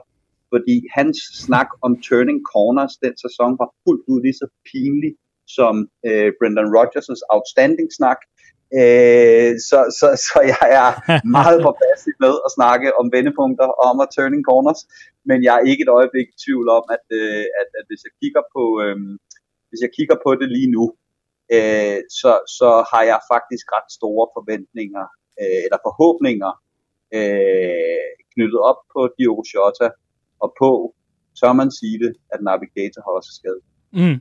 fordi 0.52 0.76
hans 0.98 1.18
snak 1.44 1.70
om 1.86 1.92
turning 2.08 2.40
corners 2.52 2.94
den 3.04 3.14
sæson 3.24 3.50
var 3.62 3.68
fuldt 3.84 4.04
ud 4.12 4.20
lige 4.26 4.40
så 4.42 4.46
pinlig 4.70 5.12
som 5.56 5.74
øh, 6.08 6.28
Brendan 6.38 6.70
Rodgers' 6.76 7.24
outstanding 7.34 7.88
snak. 7.98 8.20
Øh, 8.80 9.50
så, 9.68 9.78
så, 9.98 10.06
så 10.26 10.38
jeg 10.52 10.66
er 10.80 10.88
meget 11.38 11.58
påpasselig 11.66 12.16
med 12.24 12.34
at 12.46 12.50
snakke 12.58 12.88
om 13.00 13.06
vendepunkter 13.16 13.68
og 13.80 13.84
om 13.92 13.98
at 14.04 14.12
turning 14.16 14.44
corners, 14.50 14.80
men 15.28 15.38
jeg 15.46 15.54
er 15.56 15.64
ikke 15.70 15.82
et 15.86 15.94
øjeblik 15.98 16.26
i 16.30 16.40
tvivl 16.44 16.66
om, 16.78 16.84
at, 16.96 17.06
øh, 17.20 17.44
at, 17.60 17.68
at 17.78 17.84
hvis 17.88 18.02
jeg 18.06 18.12
kigger 18.20 18.42
på 18.54 18.64
øh, 18.82 18.96
hvis 19.68 19.84
jeg 19.86 19.92
kigger 19.98 20.16
på 20.24 20.30
det 20.40 20.48
lige 20.56 20.70
nu, 20.76 20.84
øh, 21.56 21.98
så, 22.20 22.32
så 22.58 22.70
har 22.90 23.02
jeg 23.10 23.18
faktisk 23.34 23.66
ret 23.76 23.88
store 23.98 24.26
forventninger 24.36 25.04
øh, 25.40 25.60
eller 25.64 25.78
forhåbninger 25.86 26.52
øh, 27.16 28.08
knyttet 28.32 28.60
op 28.70 28.80
på 28.94 29.00
Diogo 29.16 29.42
Jota 29.54 29.88
og 30.44 30.48
på, 30.60 30.70
tør 31.38 31.52
man 31.60 31.70
sige 31.78 31.98
det, 32.04 32.12
at 32.34 32.40
Navigator 32.46 33.00
har 33.06 33.12
også 33.18 33.32
skadet. 33.38 33.64
Mm. 34.00 34.18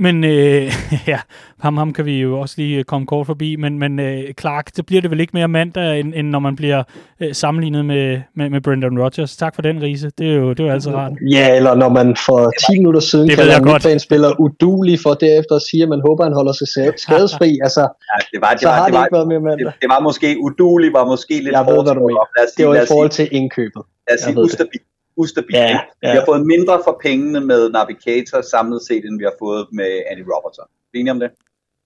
Men 0.00 0.24
øh, 0.24 0.72
ja, 1.12 1.18
ham, 1.60 1.76
ham 1.76 1.92
kan 1.92 2.04
vi 2.04 2.20
jo 2.20 2.40
også 2.40 2.54
lige 2.58 2.78
øh, 2.78 2.84
komme 2.84 3.06
kort 3.06 3.26
forbi, 3.26 3.56
men, 3.56 3.78
men 3.78 4.00
øh, 4.00 4.34
Clark, 4.40 4.70
så 4.74 4.82
bliver 4.82 5.02
det 5.02 5.10
vel 5.10 5.20
ikke 5.20 5.30
mere 5.34 5.48
mandag, 5.48 6.00
end, 6.00 6.12
end 6.16 6.28
når 6.28 6.38
man 6.38 6.56
bliver 6.56 6.82
øh, 7.20 7.34
sammenlignet 7.34 7.84
med, 7.84 8.20
med, 8.36 8.50
med 8.50 8.60
Brendan 8.60 8.98
Rodgers. 9.02 9.36
Tak 9.36 9.54
for 9.54 9.62
den, 9.62 9.82
Rise. 9.82 10.10
Det 10.18 10.30
er 10.30 10.34
jo, 10.34 10.50
det 10.50 10.60
er 10.60 10.64
jo 10.64 10.70
altid 10.70 10.90
rart. 10.94 11.12
Ja, 11.30 11.56
eller 11.56 11.74
når 11.74 11.88
man 11.88 12.16
for 12.26 12.52
10 12.70 12.78
minutter 12.78 13.00
siden 13.00 13.28
det 13.28 13.36
kalder 13.36 13.88
en 13.92 13.98
spiller 13.98 14.40
udulig 14.40 15.00
for 15.00 15.14
derefter 15.14 15.54
at 15.54 15.62
sige, 15.70 15.82
at 15.82 15.88
man 15.88 16.00
håber, 16.06 16.24
at 16.24 16.28
han 16.30 16.34
holder 16.34 16.52
sig 16.52 16.68
skadesfri. 17.04 17.58
Altså, 17.62 17.80
ja, 17.80 18.16
det 18.32 18.40
var, 18.40 18.50
det 18.50 18.60
så 18.60 18.68
var, 18.68 18.74
har 18.74 18.84
det, 18.84 18.94
var, 18.94 19.04
ikke 19.04 19.16
været 19.16 19.28
mere 19.28 19.40
mandag. 19.40 19.66
Det, 19.66 19.74
det, 19.82 19.88
var 19.88 20.00
måske 20.00 20.36
udulig, 20.40 20.92
var 20.92 21.04
måske 21.04 21.34
lidt 21.34 21.52
Jeg 21.52 21.66
ved, 21.66 21.82
hvad 21.84 21.94
du 21.94 22.02
mener. 22.08 22.24
Det 22.58 22.68
var 22.68 22.74
i 22.74 22.86
forhold 22.88 23.10
til 23.10 23.28
indkøbet. 23.32 23.82
Lad 24.08 24.16
os 24.16 24.20
sige 24.24 24.38
ustabil 24.38 24.80
ustabilt. 25.20 25.56
Ja, 25.56 25.78
ja. 26.02 26.10
Vi 26.12 26.16
har 26.18 26.24
fået 26.32 26.46
mindre 26.46 26.74
for 26.86 26.94
pengene 27.02 27.40
med 27.40 27.70
Navigator 27.70 28.40
samlet 28.52 28.80
set, 28.88 29.04
end 29.04 29.18
vi 29.18 29.24
har 29.24 29.36
fået 29.44 29.66
med 29.72 29.90
Andy 30.10 30.24
Robertson. 30.32 30.66
Er 30.94 30.98
enige 30.98 31.12
om 31.16 31.20
det? 31.20 31.30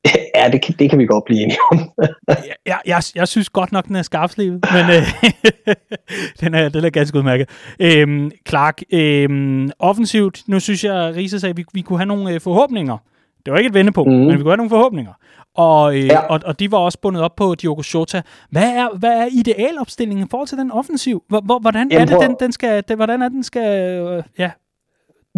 Ja, 0.37 0.51
det 0.51 0.63
kan, 0.63 0.75
det 0.79 0.91
kan 0.91 0.99
vi 0.99 1.07
godt 1.07 1.25
blive 1.25 1.41
enige 1.43 1.59
om. 1.73 1.79
ja, 2.67 2.77
jeg, 2.87 3.03
jeg 3.15 3.29
synes 3.29 3.49
godt 3.51 3.73
nok, 3.73 3.87
den 3.87 3.97
er 3.97 4.03
skarpslivet, 4.03 4.65
men 4.73 4.85
øh, 4.97 5.03
den, 6.41 6.55
er, 6.55 6.69
den 6.69 6.85
er 6.85 6.91
ganske 6.91 7.19
udmærket. 7.19 7.49
Øhm, 7.81 8.31
Clark, 8.49 8.83
øhm, 8.93 9.71
offensivt, 9.79 10.43
nu 10.47 10.61
synes 10.61 10.85
jeg, 10.85 11.13
Risa 11.17 11.39
sagde, 11.39 11.51
at 11.51 11.57
vi, 11.57 11.65
vi 11.73 11.81
kunne 11.81 11.99
have 11.99 12.07
nogle 12.07 12.35
øh, 12.35 12.41
forhåbninger. 12.41 12.99
Det 13.45 13.53
var 13.53 13.59
ikke 13.59 13.69
et 13.69 13.75
vendepunkt, 13.75 14.13
mm. 14.13 14.19
men 14.19 14.33
vi 14.33 14.43
kunne 14.43 14.51
have 14.51 14.57
nogle 14.57 14.71
forhåbninger. 14.71 15.13
Og, 15.55 15.97
øh, 15.97 16.07
ja. 16.07 16.19
og, 16.19 16.41
og 16.45 16.61
de 16.61 16.71
var 16.71 16.79
også 16.79 16.99
bundet 17.03 17.23
op 17.23 17.37
på 17.37 17.55
Diogo 17.55 17.83
Jota. 17.95 18.23
Hvad 18.51 18.71
er, 18.77 18.99
hvad 18.99 19.11
er 19.11 19.29
idealopstillingen 19.33 20.27
i 20.27 20.29
forhold 20.31 20.49
til 20.49 20.59
den 20.59 20.71
offensiv? 20.71 21.23
Hvor, 21.29 21.61
hvordan 21.61 21.89
Jamen, 21.91 22.09
er 22.09 22.19
det, 22.19 22.29
den, 22.29 22.37
den 22.41 22.53
skal, 22.53 22.85
det, 22.89 22.97
hvordan 22.97 23.23
er 23.23 23.29
den 23.29 23.43
skal, 23.43 23.99
øh, 24.01 24.23
ja, 24.39 24.51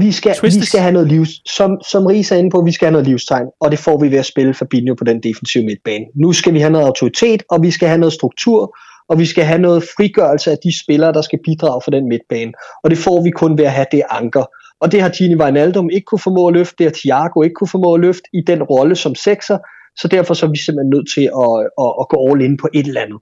vi 0.00 0.12
skal, 0.12 0.36
vi 0.42 0.50
skal 0.50 0.80
have 0.80 0.92
noget 0.92 1.08
livs, 1.08 1.30
som, 1.56 1.80
som 1.90 2.06
Ries 2.06 2.32
er 2.32 2.36
inde 2.36 2.50
på, 2.50 2.62
vi 2.62 2.72
skal 2.72 2.86
have 2.86 2.92
noget 2.92 3.06
livstegn, 3.06 3.46
og 3.60 3.70
det 3.70 3.78
får 3.78 3.98
vi 4.00 4.10
ved 4.10 4.18
at 4.18 4.26
spille 4.26 4.54
Fabinho 4.54 4.94
på 4.94 5.04
den 5.04 5.22
defensive 5.22 5.64
midtbane. 5.64 6.04
Nu 6.14 6.32
skal 6.32 6.54
vi 6.54 6.60
have 6.60 6.72
noget 6.72 6.86
autoritet, 6.86 7.42
og 7.50 7.62
vi 7.62 7.70
skal 7.70 7.88
have 7.88 7.98
noget 7.98 8.12
struktur, 8.12 8.76
og 9.08 9.18
vi 9.18 9.26
skal 9.26 9.44
have 9.44 9.58
noget 9.58 9.82
frigørelse 9.96 10.50
af 10.50 10.58
de 10.64 10.80
spillere, 10.82 11.12
der 11.12 11.22
skal 11.22 11.38
bidrage 11.44 11.80
for 11.84 11.90
den 11.90 12.08
midtbane. 12.08 12.52
Og 12.84 12.90
det 12.90 12.98
får 12.98 13.22
vi 13.22 13.30
kun 13.30 13.58
ved 13.58 13.64
at 13.64 13.72
have 13.72 13.86
det 13.92 14.02
anker. 14.10 14.44
Og 14.80 14.92
det 14.92 15.02
har 15.02 15.08
Gini 15.08 15.34
Wijnaldum 15.34 15.90
ikke 15.90 16.04
kunne 16.04 16.18
formå 16.18 16.46
at 16.46 16.54
løfte, 16.54 16.74
det 16.78 16.86
har 16.86 16.96
Thiago 17.00 17.42
ikke 17.42 17.54
kunne 17.54 17.68
formå 17.68 17.94
at 17.94 18.00
løfte 18.00 18.28
i 18.32 18.40
den 18.46 18.62
rolle 18.62 18.96
som 18.96 19.14
sekser, 19.14 19.58
så 20.00 20.08
derfor 20.08 20.34
så 20.34 20.46
er 20.46 20.50
vi 20.50 20.58
simpelthen 20.58 20.90
nødt 20.90 21.08
til 21.14 21.24
at, 21.44 21.52
at, 21.84 21.90
at 22.00 22.08
gå 22.08 22.16
all 22.28 22.42
in 22.42 22.56
på 22.56 22.68
et 22.74 22.86
eller 22.86 23.00
andet. 23.00 23.20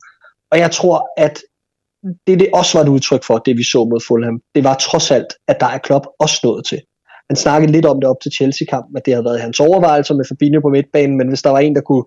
Og 0.52 0.58
jeg 0.58 0.70
tror, 0.70 0.96
at 1.16 1.42
det, 2.26 2.40
det 2.40 2.48
også 2.54 2.78
var 2.78 2.84
et 2.84 2.88
udtryk 2.88 3.24
for, 3.24 3.38
det 3.38 3.56
vi 3.56 3.64
så 3.64 3.84
mod 3.84 4.00
Fulham, 4.08 4.40
det 4.54 4.64
var 4.64 4.74
trods 4.74 5.10
alt, 5.10 5.30
at 5.48 5.60
der 5.60 5.66
er 5.66 5.78
Klopp 5.78 6.06
også 6.18 6.40
nået 6.44 6.66
til. 6.66 6.80
Han 7.30 7.36
snakkede 7.36 7.72
lidt 7.72 7.86
om 7.86 8.00
det 8.00 8.10
op 8.10 8.16
til 8.22 8.32
Chelsea-kampen, 8.32 8.96
at 8.96 9.06
det 9.06 9.14
havde 9.14 9.24
været 9.24 9.40
hans 9.40 9.60
overvejelser 9.60 10.14
med 10.14 10.24
Fabinho 10.28 10.60
på 10.60 10.68
midtbanen, 10.68 11.16
men 11.16 11.28
hvis 11.28 11.42
der 11.42 11.50
var 11.50 11.58
en, 11.58 11.74
der 11.74 11.80
kunne 11.80 12.04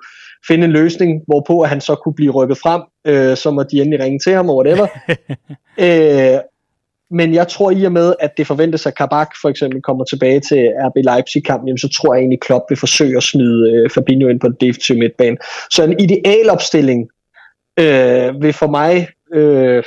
finde 0.48 0.66
en 0.66 0.72
løsning, 0.72 1.22
hvorpå 1.28 1.62
at 1.62 1.70
han 1.70 1.82
så 1.82 1.96
kunne 1.96 2.16
blive 2.16 2.32
rykket 2.32 2.58
frem, 2.58 2.82
øh, 3.08 3.38
så 3.38 3.52
må 3.52 3.64
de 3.64 3.82
endelig 3.82 4.00
ringe 4.00 4.20
til 4.20 4.34
ham, 4.34 4.50
og 4.50 4.58
whatever. 4.58 4.88
øh, 5.86 6.40
men 7.12 7.34
jeg 7.34 7.48
tror 7.48 7.72
i 7.72 7.84
og 7.84 7.92
med, 7.92 8.14
at 8.20 8.38
det 8.38 8.48
forventes, 8.48 8.86
at 8.86 8.96
Kabak 8.96 9.30
for 9.42 9.50
eksempel 9.50 9.82
kommer 9.82 10.04
tilbage 10.06 10.40
til 10.40 10.72
RB 10.88 10.96
Leipzig-kampen, 10.96 11.78
så 11.78 11.90
tror 11.90 12.14
jeg 12.14 12.22
egentlig, 12.22 12.40
Klopp 12.42 12.64
vil 12.70 12.78
forsøge 12.78 13.18
at 13.18 13.24
smide 13.24 13.72
øh, 13.72 13.90
Fabinho 13.90 14.28
ind 14.28 14.40
på 14.40 14.48
den 14.48 14.56
defensive 14.62 15.00
midtbane. 15.00 15.38
Så 15.72 15.84
en 15.84 16.00
ideal 16.00 16.50
opstilling 16.50 17.10
øh, 17.80 18.42
vil 18.42 18.54
for 18.54 18.68
mig 18.68 19.08
øh, 19.34 19.84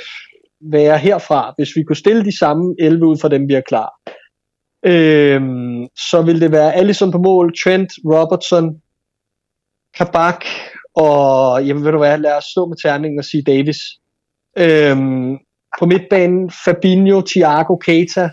være 0.61 0.97
herfra, 0.97 1.53
hvis 1.57 1.75
vi 1.75 1.83
kunne 1.83 1.95
stille 1.95 2.25
de 2.25 2.37
samme 2.37 2.75
11 2.79 3.05
ud 3.05 3.17
fra 3.21 3.29
dem, 3.29 3.47
vi 3.47 3.53
er 3.53 3.61
klar. 3.61 3.89
Øh, 4.85 5.41
så 6.11 6.21
vil 6.21 6.41
det 6.41 6.51
være 6.51 6.75
Allison 6.75 7.11
på 7.11 7.17
mål, 7.17 7.53
Trent, 7.63 7.91
Robertson, 8.05 8.81
Kabak, 9.97 10.45
og 10.95 11.65
jamen 11.65 11.83
ved 11.83 11.91
du 11.91 11.97
hvad, 11.97 12.17
lad 12.17 12.37
os 12.37 12.43
stå 12.43 12.65
med 12.65 12.77
terningen 12.77 13.19
og 13.19 13.25
sige 13.25 13.43
Davis. 13.43 13.77
Øhm, 14.57 15.37
på 15.79 15.85
midtbanen 15.85 16.51
Fabinho, 16.65 17.21
Thiago, 17.21 17.75
Keita, 17.75 18.29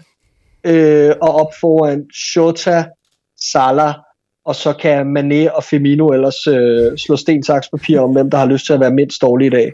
øh, 0.64 1.14
og 1.22 1.34
op 1.34 1.52
foran 1.60 2.06
Shota, 2.14 2.84
Salah, 3.40 3.94
og 4.44 4.54
så 4.54 4.72
kan 4.72 5.16
Mané 5.16 5.50
og 5.56 5.64
Firmino 5.64 6.08
ellers 6.08 6.46
øh, 6.46 6.98
slå 6.98 7.16
sten, 7.16 7.42
saks, 7.42 7.68
papir 7.68 8.00
om, 8.00 8.12
hvem 8.12 8.30
der 8.30 8.38
har 8.38 8.46
lyst 8.46 8.66
til 8.66 8.72
at 8.72 8.80
være 8.80 8.90
mindst 8.90 9.22
dårlig 9.22 9.46
i 9.46 9.50
dag. 9.50 9.72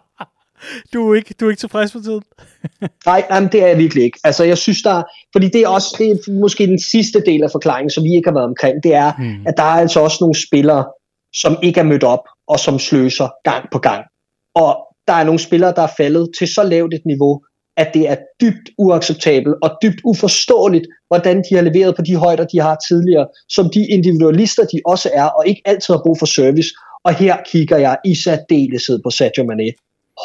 du, 0.92 1.10
er 1.10 1.16
ikke, 1.16 1.34
du 1.40 1.46
er 1.46 1.50
ikke 1.50 1.60
tilfreds 1.60 1.94
med 1.94 2.02
tiden? 2.02 2.22
Nej, 3.06 3.26
jamen, 3.30 3.52
det 3.52 3.62
er 3.62 3.66
jeg 3.66 3.78
virkelig 3.78 4.04
ikke. 4.04 4.18
Altså, 4.24 4.44
jeg 4.44 4.58
synes, 4.58 4.82
der, 4.82 5.02
fordi 5.32 5.48
det 5.48 5.60
er 5.60 5.68
også 5.68 5.94
det 5.98 6.10
er 6.10 6.40
måske 6.40 6.66
den 6.66 6.80
sidste 6.80 7.22
del 7.26 7.42
af 7.42 7.50
forklaringen, 7.50 7.90
som 7.90 8.04
vi 8.04 8.14
ikke 8.16 8.28
har 8.28 8.34
været 8.34 8.46
omkring, 8.46 8.82
det 8.82 8.94
er, 8.94 9.12
hmm. 9.18 9.46
at 9.46 9.54
der 9.56 9.62
er 9.62 9.80
altså 9.84 10.00
også 10.00 10.18
nogle 10.20 10.46
spillere, 10.48 10.84
som 11.34 11.56
ikke 11.62 11.80
er 11.80 11.84
mødt 11.84 12.04
op, 12.04 12.24
og 12.48 12.60
som 12.60 12.78
sløser 12.78 13.28
gang 13.44 13.68
på 13.72 13.78
gang. 13.78 14.04
Og 14.54 14.91
der 15.06 15.12
er 15.12 15.24
nogle 15.24 15.40
spillere, 15.40 15.72
der 15.76 15.82
er 15.82 15.94
faldet 15.96 16.30
til 16.38 16.48
så 16.48 16.62
lavt 16.62 16.94
et 16.94 17.06
niveau, 17.06 17.42
at 17.76 17.90
det 17.94 18.08
er 18.08 18.16
dybt 18.40 18.70
uacceptabelt 18.78 19.54
og 19.62 19.70
dybt 19.82 20.00
uforståeligt, 20.04 20.86
hvordan 21.08 21.36
de 21.50 21.54
har 21.54 21.62
leveret 21.62 21.96
på 21.96 22.02
de 22.02 22.16
højder, 22.16 22.44
de 22.44 22.60
har 22.60 22.76
tidligere, 22.88 23.26
som 23.48 23.70
de 23.74 23.86
individualister, 23.86 24.64
de 24.64 24.80
også 24.86 25.10
er, 25.14 25.24
og 25.24 25.46
ikke 25.46 25.62
altid 25.64 25.94
har 25.94 26.02
brug 26.02 26.18
for 26.18 26.26
service. 26.26 26.70
Og 27.04 27.14
her 27.14 27.36
kigger 27.46 27.78
jeg 27.78 27.96
i 28.04 28.14
særdeleshed 28.14 29.00
på 29.04 29.10
Sadio 29.10 29.44
Mane. 29.44 29.72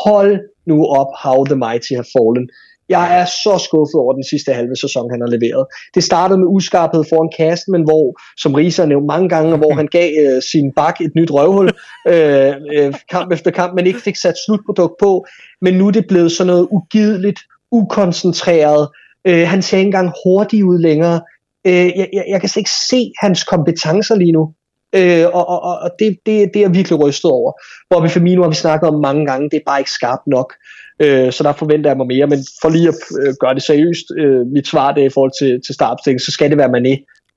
Hold 0.06 0.40
nu 0.66 0.86
op, 0.86 1.08
how 1.24 1.46
the 1.46 1.56
mighty 1.56 1.94
have 1.94 2.12
fallen. 2.18 2.50
Jeg 2.90 3.20
er 3.20 3.26
så 3.26 3.64
skuffet 3.66 3.96
over 3.96 4.14
den 4.14 4.24
sidste 4.24 4.54
halve 4.54 4.76
sæson, 4.76 5.12
han 5.12 5.22
har 5.22 5.28
leveret. 5.28 5.66
Det 5.96 6.04
startede 6.04 6.40
med 6.40 6.48
uskarphed 6.48 7.04
foran 7.10 7.32
kasten, 7.38 7.72
men 7.72 7.84
hvor, 7.84 8.20
som 8.38 8.54
Risa 8.54 8.82
har 8.82 8.88
nævnt 8.88 9.06
mange 9.06 9.30
gange, 9.30 9.58
hvor 9.58 9.74
han 9.74 9.88
gav 9.88 10.12
øh, 10.24 10.42
sin 10.42 10.72
bak 10.72 11.02
et 11.02 11.12
nyt 11.16 11.32
røvhul 11.32 11.68
øh, 12.12 12.54
øh, 12.76 12.94
kamp 13.12 13.32
efter 13.34 13.52
kamp, 13.52 13.74
men 13.76 13.88
ikke 13.88 14.02
fik 14.02 14.16
sat 14.16 14.36
slutprodukt 14.46 14.94
på. 15.00 15.26
Men 15.62 15.74
nu 15.74 15.88
er 15.88 15.92
det 15.92 16.08
blevet 16.08 16.32
sådan 16.32 16.48
noget 16.48 16.68
ugideligt, 16.72 17.40
ukoncentreret. 17.72 18.88
Øh, 19.28 19.48
han 19.48 19.62
ser 19.62 19.78
ikke 19.78 19.88
engang 19.88 20.12
hurtigt 20.26 20.64
ud 20.64 20.80
længere. 20.80 21.22
Øh, 21.68 21.74
jeg, 21.74 22.10
jeg, 22.14 22.26
jeg 22.30 22.40
kan 22.40 22.50
slet 22.50 22.62
ikke 22.62 22.80
se 22.90 23.12
hans 23.22 23.44
kompetencer 23.44 24.16
lige 24.16 24.32
nu. 24.32 24.54
Øh, 24.96 25.26
og 25.34 25.50
og, 25.50 25.80
og 25.80 25.90
det, 26.00 26.18
det, 26.26 26.50
det 26.54 26.56
er 26.56 26.66
jeg 26.66 26.74
virkelig 26.74 27.00
rystet 27.00 27.32
over. 27.32 27.52
Bobby 27.90 28.08
Firmino 28.08 28.42
har 28.42 28.50
vi 28.50 28.56
snakket 28.56 28.90
om 28.90 29.02
mange 29.02 29.26
gange, 29.26 29.50
det 29.50 29.58
er 29.58 29.66
bare 29.66 29.80
ikke 29.80 29.92
skarpt 29.92 30.28
nok. 30.28 30.54
Øh, 31.00 31.32
så 31.32 31.44
der 31.44 31.54
forventer 31.54 31.90
jeg 31.90 31.98
mig 31.98 32.08
mere, 32.08 32.28
men 32.28 32.40
for 32.62 32.70
lige 32.70 32.88
at 32.88 32.96
øh, 33.22 33.34
gøre 33.40 33.54
det 33.54 33.64
seriøst, 33.64 34.06
øh, 34.18 34.48
mit 34.48 34.68
svar 34.68 34.94
det 34.94 35.02
er 35.02 35.08
i 35.08 35.10
forhold 35.14 35.32
til, 35.40 35.62
til 35.66 35.76
startopstillingen, 35.76 36.20
så 36.20 36.32
skal 36.32 36.50
det 36.50 36.58
være 36.58 36.74
Mané, 36.78 36.94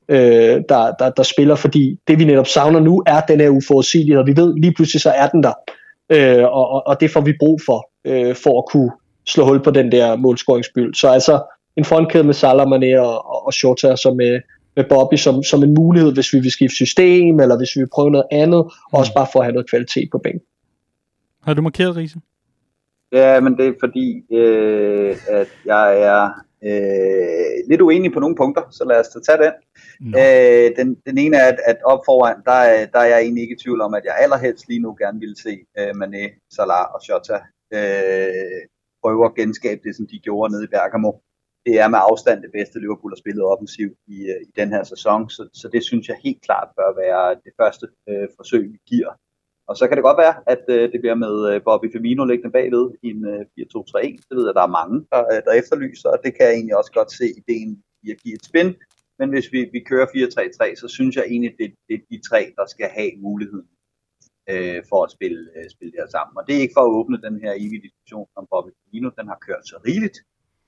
øh, 0.08 0.62
der, 0.68 0.92
der, 0.98 1.10
der 1.10 1.22
spiller, 1.22 1.54
fordi 1.54 1.98
det 2.08 2.18
vi 2.18 2.24
netop 2.24 2.46
savner 2.46 2.80
nu, 2.80 3.02
er 3.06 3.20
den 3.20 3.40
her 3.40 3.48
uforudsigelighed, 3.48 4.20
og 4.20 4.26
vi 4.26 4.36
ved 4.36 4.54
lige 4.56 4.74
pludselig, 4.74 5.00
så 5.00 5.10
er 5.10 5.28
den 5.28 5.42
der, 5.42 5.52
øh, 6.10 6.44
og, 6.44 6.68
og, 6.68 6.86
og 6.86 7.00
det 7.00 7.10
får 7.10 7.20
vi 7.20 7.32
brug 7.38 7.60
for, 7.66 7.90
øh, 8.04 8.34
for 8.34 8.58
at 8.58 8.64
kunne 8.72 8.90
slå 9.26 9.44
hul 9.44 9.62
på 9.62 9.70
den 9.70 9.92
der 9.92 10.16
målscoringsbyld. 10.16 10.94
Så 10.94 11.08
altså 11.08 11.42
en 11.76 11.84
frontkæde 11.84 12.24
med 12.24 12.34
Salah, 12.34 12.66
Mané 12.66 12.98
og, 13.00 13.30
og, 13.30 13.46
og 13.46 13.52
Shota, 13.52 13.96
som 13.96 14.16
med, 14.16 14.40
med 14.76 14.84
Bobby 14.88 15.16
som, 15.16 15.42
som 15.42 15.62
en 15.62 15.74
mulighed, 15.74 16.12
hvis 16.12 16.32
vi 16.32 16.38
vil 16.38 16.50
skifte 16.50 16.74
system, 16.74 17.40
eller 17.40 17.56
hvis 17.56 17.76
vi 17.76 17.80
vil 17.80 17.88
prøve 17.94 18.10
noget 18.10 18.26
andet, 18.30 18.58
og 18.58 18.98
også 18.98 19.14
bare 19.14 19.26
for 19.32 19.38
at 19.40 19.44
have 19.44 19.52
noget 19.52 19.70
kvalitet 19.70 20.08
på 20.12 20.18
bænken. 20.18 20.40
Har 21.42 21.54
du 21.54 21.62
markeret, 21.62 21.96
Riese? 21.96 22.18
Ja, 23.12 23.40
men 23.40 23.56
det 23.58 23.66
er 23.66 23.74
fordi, 23.80 24.24
øh, 24.32 25.16
at 25.28 25.48
jeg 25.64 26.02
er 26.02 26.22
øh, 26.68 27.68
lidt 27.70 27.80
uenig 27.80 28.12
på 28.12 28.20
nogle 28.20 28.36
punkter, 28.36 28.62
så 28.70 28.84
lad 28.84 29.00
os 29.00 29.08
da 29.08 29.18
tage 29.20 29.42
den. 29.44 29.52
No. 30.00 30.18
Øh, 30.18 30.76
den, 30.78 30.88
den 31.06 31.18
ene 31.18 31.36
er, 31.36 31.48
at, 31.52 31.58
at 31.66 31.78
op 31.84 32.02
foran, 32.08 32.36
der, 32.44 32.86
der 32.92 32.98
er 32.98 33.10
jeg 33.12 33.20
egentlig 33.20 33.42
ikke 33.42 33.54
i 33.54 33.62
tvivl 33.62 33.80
om, 33.80 33.94
at 33.94 34.04
jeg 34.04 34.14
allerhelst 34.18 34.68
lige 34.68 34.80
nu 34.80 34.96
gerne 35.02 35.20
ville 35.20 35.36
se 35.36 35.54
øh, 35.78 35.92
Mané, 36.00 36.24
Salah 36.56 36.94
og 36.94 37.00
Shota 37.02 37.38
øh, 37.76 38.60
prøve 39.02 39.24
at 39.24 39.34
genskabe 39.34 39.80
det, 39.84 39.96
som 39.96 40.06
de 40.06 40.18
gjorde 40.18 40.52
nede 40.52 40.64
i 40.64 40.72
Bergamo. 40.76 41.12
Det 41.66 41.80
er 41.80 41.88
med 41.88 41.98
afstand 42.10 42.42
det 42.42 42.52
bedste 42.52 42.80
Liverpool 42.80 43.12
har 43.12 43.22
spillet 43.24 43.44
offensivt 43.44 43.98
i, 44.06 44.18
øh, 44.32 44.40
i 44.48 44.50
den 44.60 44.68
her 44.74 44.82
sæson, 44.82 45.30
så, 45.30 45.48
så 45.52 45.68
det 45.72 45.82
synes 45.84 46.08
jeg 46.08 46.16
helt 46.24 46.42
klart 46.42 46.68
bør 46.76 47.00
være 47.02 47.34
det 47.44 47.52
første 47.60 47.86
øh, 48.08 48.28
forsøg, 48.38 48.64
vi 48.72 48.78
giver 48.86 49.12
og 49.70 49.76
så 49.76 49.84
kan 49.88 49.96
det 49.96 50.08
godt 50.08 50.22
være, 50.24 50.36
at 50.54 50.64
øh, 50.74 50.92
det 50.92 51.00
bliver 51.00 51.18
med 51.24 51.34
øh, 51.50 51.62
Bobby 51.66 51.88
Firmino 51.92 52.24
liggende 52.24 52.52
bagved 52.58 52.84
i 53.02 53.08
en 53.14 53.22
øh, 53.32 53.40
4-2-3-1. 53.40 54.28
Det 54.28 54.34
ved 54.38 54.46
jeg, 54.48 54.54
der 54.58 54.66
er 54.68 54.76
mange, 54.80 54.96
der, 55.12 55.22
øh, 55.32 55.40
der 55.46 55.52
efterlyser, 55.60 56.08
og 56.14 56.18
det 56.24 56.30
kan 56.34 56.46
jeg 56.46 56.54
egentlig 56.54 56.76
også 56.80 56.92
godt 56.98 57.12
se 57.12 57.26
ideen 57.40 57.72
i 58.04 58.10
at 58.10 58.18
give 58.22 58.34
et 58.34 58.44
spin. 58.50 58.68
Men 59.18 59.28
hvis 59.34 59.48
vi, 59.52 59.60
vi 59.74 59.80
kører 59.90 60.06
4-3-3, 60.06 60.76
så 60.82 60.86
synes 60.96 61.16
jeg 61.16 61.24
egentlig, 61.32 61.52
det, 61.58 61.68
det 61.88 61.94
er 61.94 62.04
de 62.10 62.18
tre, 62.28 62.40
der 62.58 62.66
skal 62.74 62.88
have 62.98 63.10
muligheden 63.26 63.68
øh, 64.50 64.80
for 64.90 65.00
at 65.04 65.10
spille, 65.16 65.40
øh, 65.56 65.66
spille 65.74 65.92
det 65.92 66.00
her 66.02 66.10
sammen. 66.16 66.34
Og 66.38 66.42
det 66.46 66.52
er 66.56 66.60
ikke 66.60 66.78
for 66.78 66.86
at 66.86 66.94
åbne 66.98 67.18
den 67.26 67.36
her 67.44 67.52
evige 67.64 67.84
diskussion 67.86 68.28
om 68.38 68.46
Bobby 68.50 68.70
Firmino, 68.78 69.08
den 69.18 69.26
har 69.32 69.38
kørt 69.46 69.64
så 69.70 69.76
rigeligt. 69.88 70.18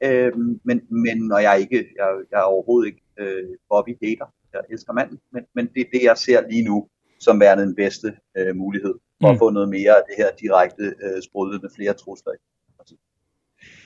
Øh, 0.07 0.33
men, 0.69 0.79
men 1.05 1.17
når 1.31 1.41
jeg 1.49 1.55
ikke, 1.65 1.79
jeg, 1.99 2.09
jeg 2.31 2.41
er 2.41 2.53
overhovedet 2.55 2.87
ikke 2.91 3.03
øh, 3.23 3.49
Bobby 3.71 3.95
hater, 4.03 4.29
jeg 4.53 4.61
elsker 4.71 4.93
manden, 4.93 5.19
men, 5.35 5.43
men 5.57 5.65
det 5.75 5.81
er 5.81 5.91
det, 5.95 6.03
jeg 6.11 6.17
ser 6.19 6.49
lige 6.53 6.65
nu 6.71 6.89
som 7.25 7.41
værende 7.41 7.65
den 7.69 7.77
bedste 7.83 8.09
øh, 8.39 8.57
mulighed 8.57 8.95
for 9.21 9.29
mm. 9.29 9.35
at 9.35 9.39
få 9.43 9.51
noget 9.51 9.69
mere 9.69 9.95
af 10.01 10.05
det 10.09 10.17
her 10.21 10.31
direkte 10.45 10.85
øh, 11.05 11.19
sprudlende 11.27 11.71
flere 11.77 11.95
trusler. 12.03 12.33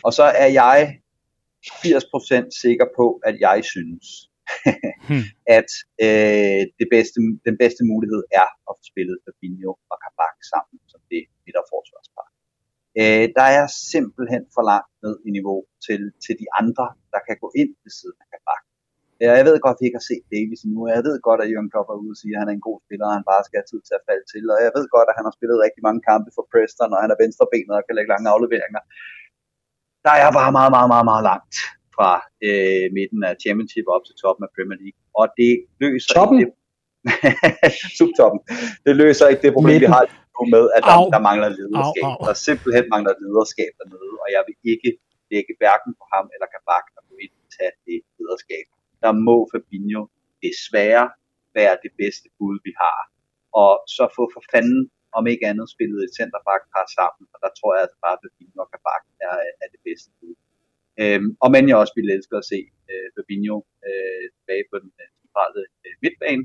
Og 0.07 0.13
så 0.19 0.25
er 0.45 0.51
jeg 0.63 1.01
80% 1.67 2.63
sikker 2.63 2.87
på, 2.99 3.07
at 3.29 3.37
jeg 3.47 3.59
synes, 3.75 4.05
hmm. 5.09 5.27
at 5.59 5.71
øh, 6.07 6.63
det 6.81 6.89
bedste, 6.95 7.19
den 7.49 7.57
bedste 7.63 7.83
mulighed 7.93 8.23
er 8.41 8.49
at 8.69 8.73
få 8.79 8.83
spillet 8.93 9.17
Fabinho 9.25 9.73
og 9.93 9.97
Kabak 10.03 10.39
sammen 10.53 10.77
som 10.93 11.01
det 11.13 11.23
midterforsvarspar. 11.45 12.29
Øh, 13.01 13.27
der 13.39 13.47
er 13.59 13.67
simpelthen 13.93 14.43
for 14.55 14.63
langt 14.73 14.93
ned 15.05 15.17
i 15.29 15.31
niveau 15.39 15.61
til, 15.87 16.01
til 16.25 16.35
de 16.43 16.47
andre, 16.61 16.87
der 17.13 17.21
kan 17.29 17.37
gå 17.45 17.49
ind 17.61 17.73
ved 17.85 17.93
siden 18.01 18.19
af 18.23 18.27
Kabak. 18.33 18.66
Ja, 19.25 19.31
jeg 19.39 19.45
ved 19.49 19.57
godt, 19.65 19.77
at 19.77 19.81
vi 19.81 19.87
ikke 19.89 20.01
har 20.01 20.11
set 20.11 20.25
Davis 20.35 20.63
nu, 20.73 20.81
jeg 20.95 21.07
ved 21.09 21.17
godt, 21.29 21.41
at 21.43 21.51
Jørgen 21.53 21.71
Klopp 21.73 21.89
er 21.93 22.03
ude 22.03 22.15
og 22.15 22.21
sige, 22.21 22.35
at 22.35 22.41
han 22.43 22.51
er 22.51 22.57
en 22.57 22.67
god 22.69 22.79
spiller, 22.87 23.07
og 23.11 23.15
han 23.19 23.27
bare 23.33 23.43
skal 23.45 23.59
have 23.61 23.71
tid 23.73 23.81
til 23.89 23.95
at 23.99 24.07
falde 24.09 24.27
til, 24.33 24.45
og 24.55 24.59
jeg 24.65 24.73
ved 24.77 24.87
godt, 24.97 25.09
at 25.11 25.17
han 25.19 25.27
har 25.29 25.35
spillet 25.39 25.65
rigtig 25.67 25.83
mange 25.87 26.01
kampe 26.11 26.29
for 26.37 26.45
Preston, 26.53 26.95
og 26.95 27.01
han 27.05 27.11
er 27.13 27.19
venstrebenet 27.23 27.75
og 27.79 27.85
kan 27.87 27.97
lægge 27.97 28.13
lange 28.15 28.29
afleveringer. 28.35 28.83
Der 30.07 30.15
er 30.25 30.31
bare 30.39 30.53
meget, 30.59 30.73
meget, 30.77 30.91
meget, 30.95 31.07
meget 31.13 31.25
langt 31.31 31.55
fra 31.97 32.11
øh, 32.49 32.87
midten 32.99 33.21
af 33.29 33.33
Championship 33.45 33.87
op 33.95 34.03
til 34.07 34.15
toppen 34.23 34.43
af 34.47 34.51
Premier 34.57 34.79
League, 34.83 35.01
og 35.21 35.25
det 35.39 35.53
løser 35.83 36.11
toppen? 36.17 36.37
ikke 36.43 36.53
det, 36.53 37.73
subtoppen. 37.99 38.41
Det 38.87 38.95
løser 39.03 39.25
ikke 39.31 39.43
det 39.47 39.53
problem, 39.57 39.75
midten. 39.75 39.91
vi 39.91 39.95
har 39.97 40.05
nu 40.37 40.43
med, 40.55 40.65
at 40.77 40.83
der, 40.89 40.97
der 41.15 41.23
mangler 41.29 41.49
lederskab. 41.59 42.05
Au, 42.09 42.17
au. 42.19 42.27
Der 42.29 42.35
simpelthen 42.49 42.85
mangler 42.95 43.15
lederskab 43.25 43.73
dernede, 43.81 44.15
og 44.23 44.29
jeg 44.35 44.43
vil 44.47 44.57
ikke 44.73 44.91
lægge 45.33 45.53
hverken 45.61 45.91
på 45.99 46.05
ham 46.15 46.25
eller 46.35 46.49
Kabak 46.53 46.87
at 46.99 47.03
gå 47.11 47.15
ind 47.25 47.33
og 47.43 47.49
tage 47.57 47.73
det 47.87 47.99
lederskab 48.19 48.67
der 49.07 49.15
må 49.29 49.37
Fabinho 49.53 50.03
desværre 50.47 51.07
være 51.59 51.75
det 51.85 51.93
bedste 52.03 52.29
bud, 52.39 52.57
vi 52.67 52.73
har. 52.83 52.99
Og 53.63 53.73
så 53.97 54.05
få 54.17 54.25
for 54.35 54.43
fanden, 54.53 54.83
om 55.19 55.25
ikke 55.33 55.45
andet, 55.51 55.67
spillet 55.75 56.01
et 56.03 56.17
centerback-par 56.19 56.87
sammen, 56.99 57.25
og 57.35 57.39
der 57.45 57.51
tror 57.59 57.71
jeg 57.75 57.83
altså 57.85 57.99
bare, 58.05 58.17
at 58.19 58.23
Fabinho 58.25 58.59
og 58.65 58.69
Kabak 58.73 59.05
er, 59.27 59.35
er 59.63 59.69
det 59.75 59.81
bedste 59.89 60.11
bud. 60.19 60.35
Øhm, 61.03 61.31
og 61.43 61.49
men 61.55 61.65
jeg 61.69 61.77
også 61.83 61.95
ville 61.99 62.13
elske 62.17 62.35
at 62.41 62.49
se 62.53 62.61
øh, 62.91 63.09
Fabinho 63.17 63.57
øh, 63.89 64.25
tilbage 64.37 64.65
på 64.71 64.77
den 64.83 64.91
øh, 65.03 65.09
centrale 65.21 65.61
øh, 65.85 65.95
midtbane, 66.05 66.45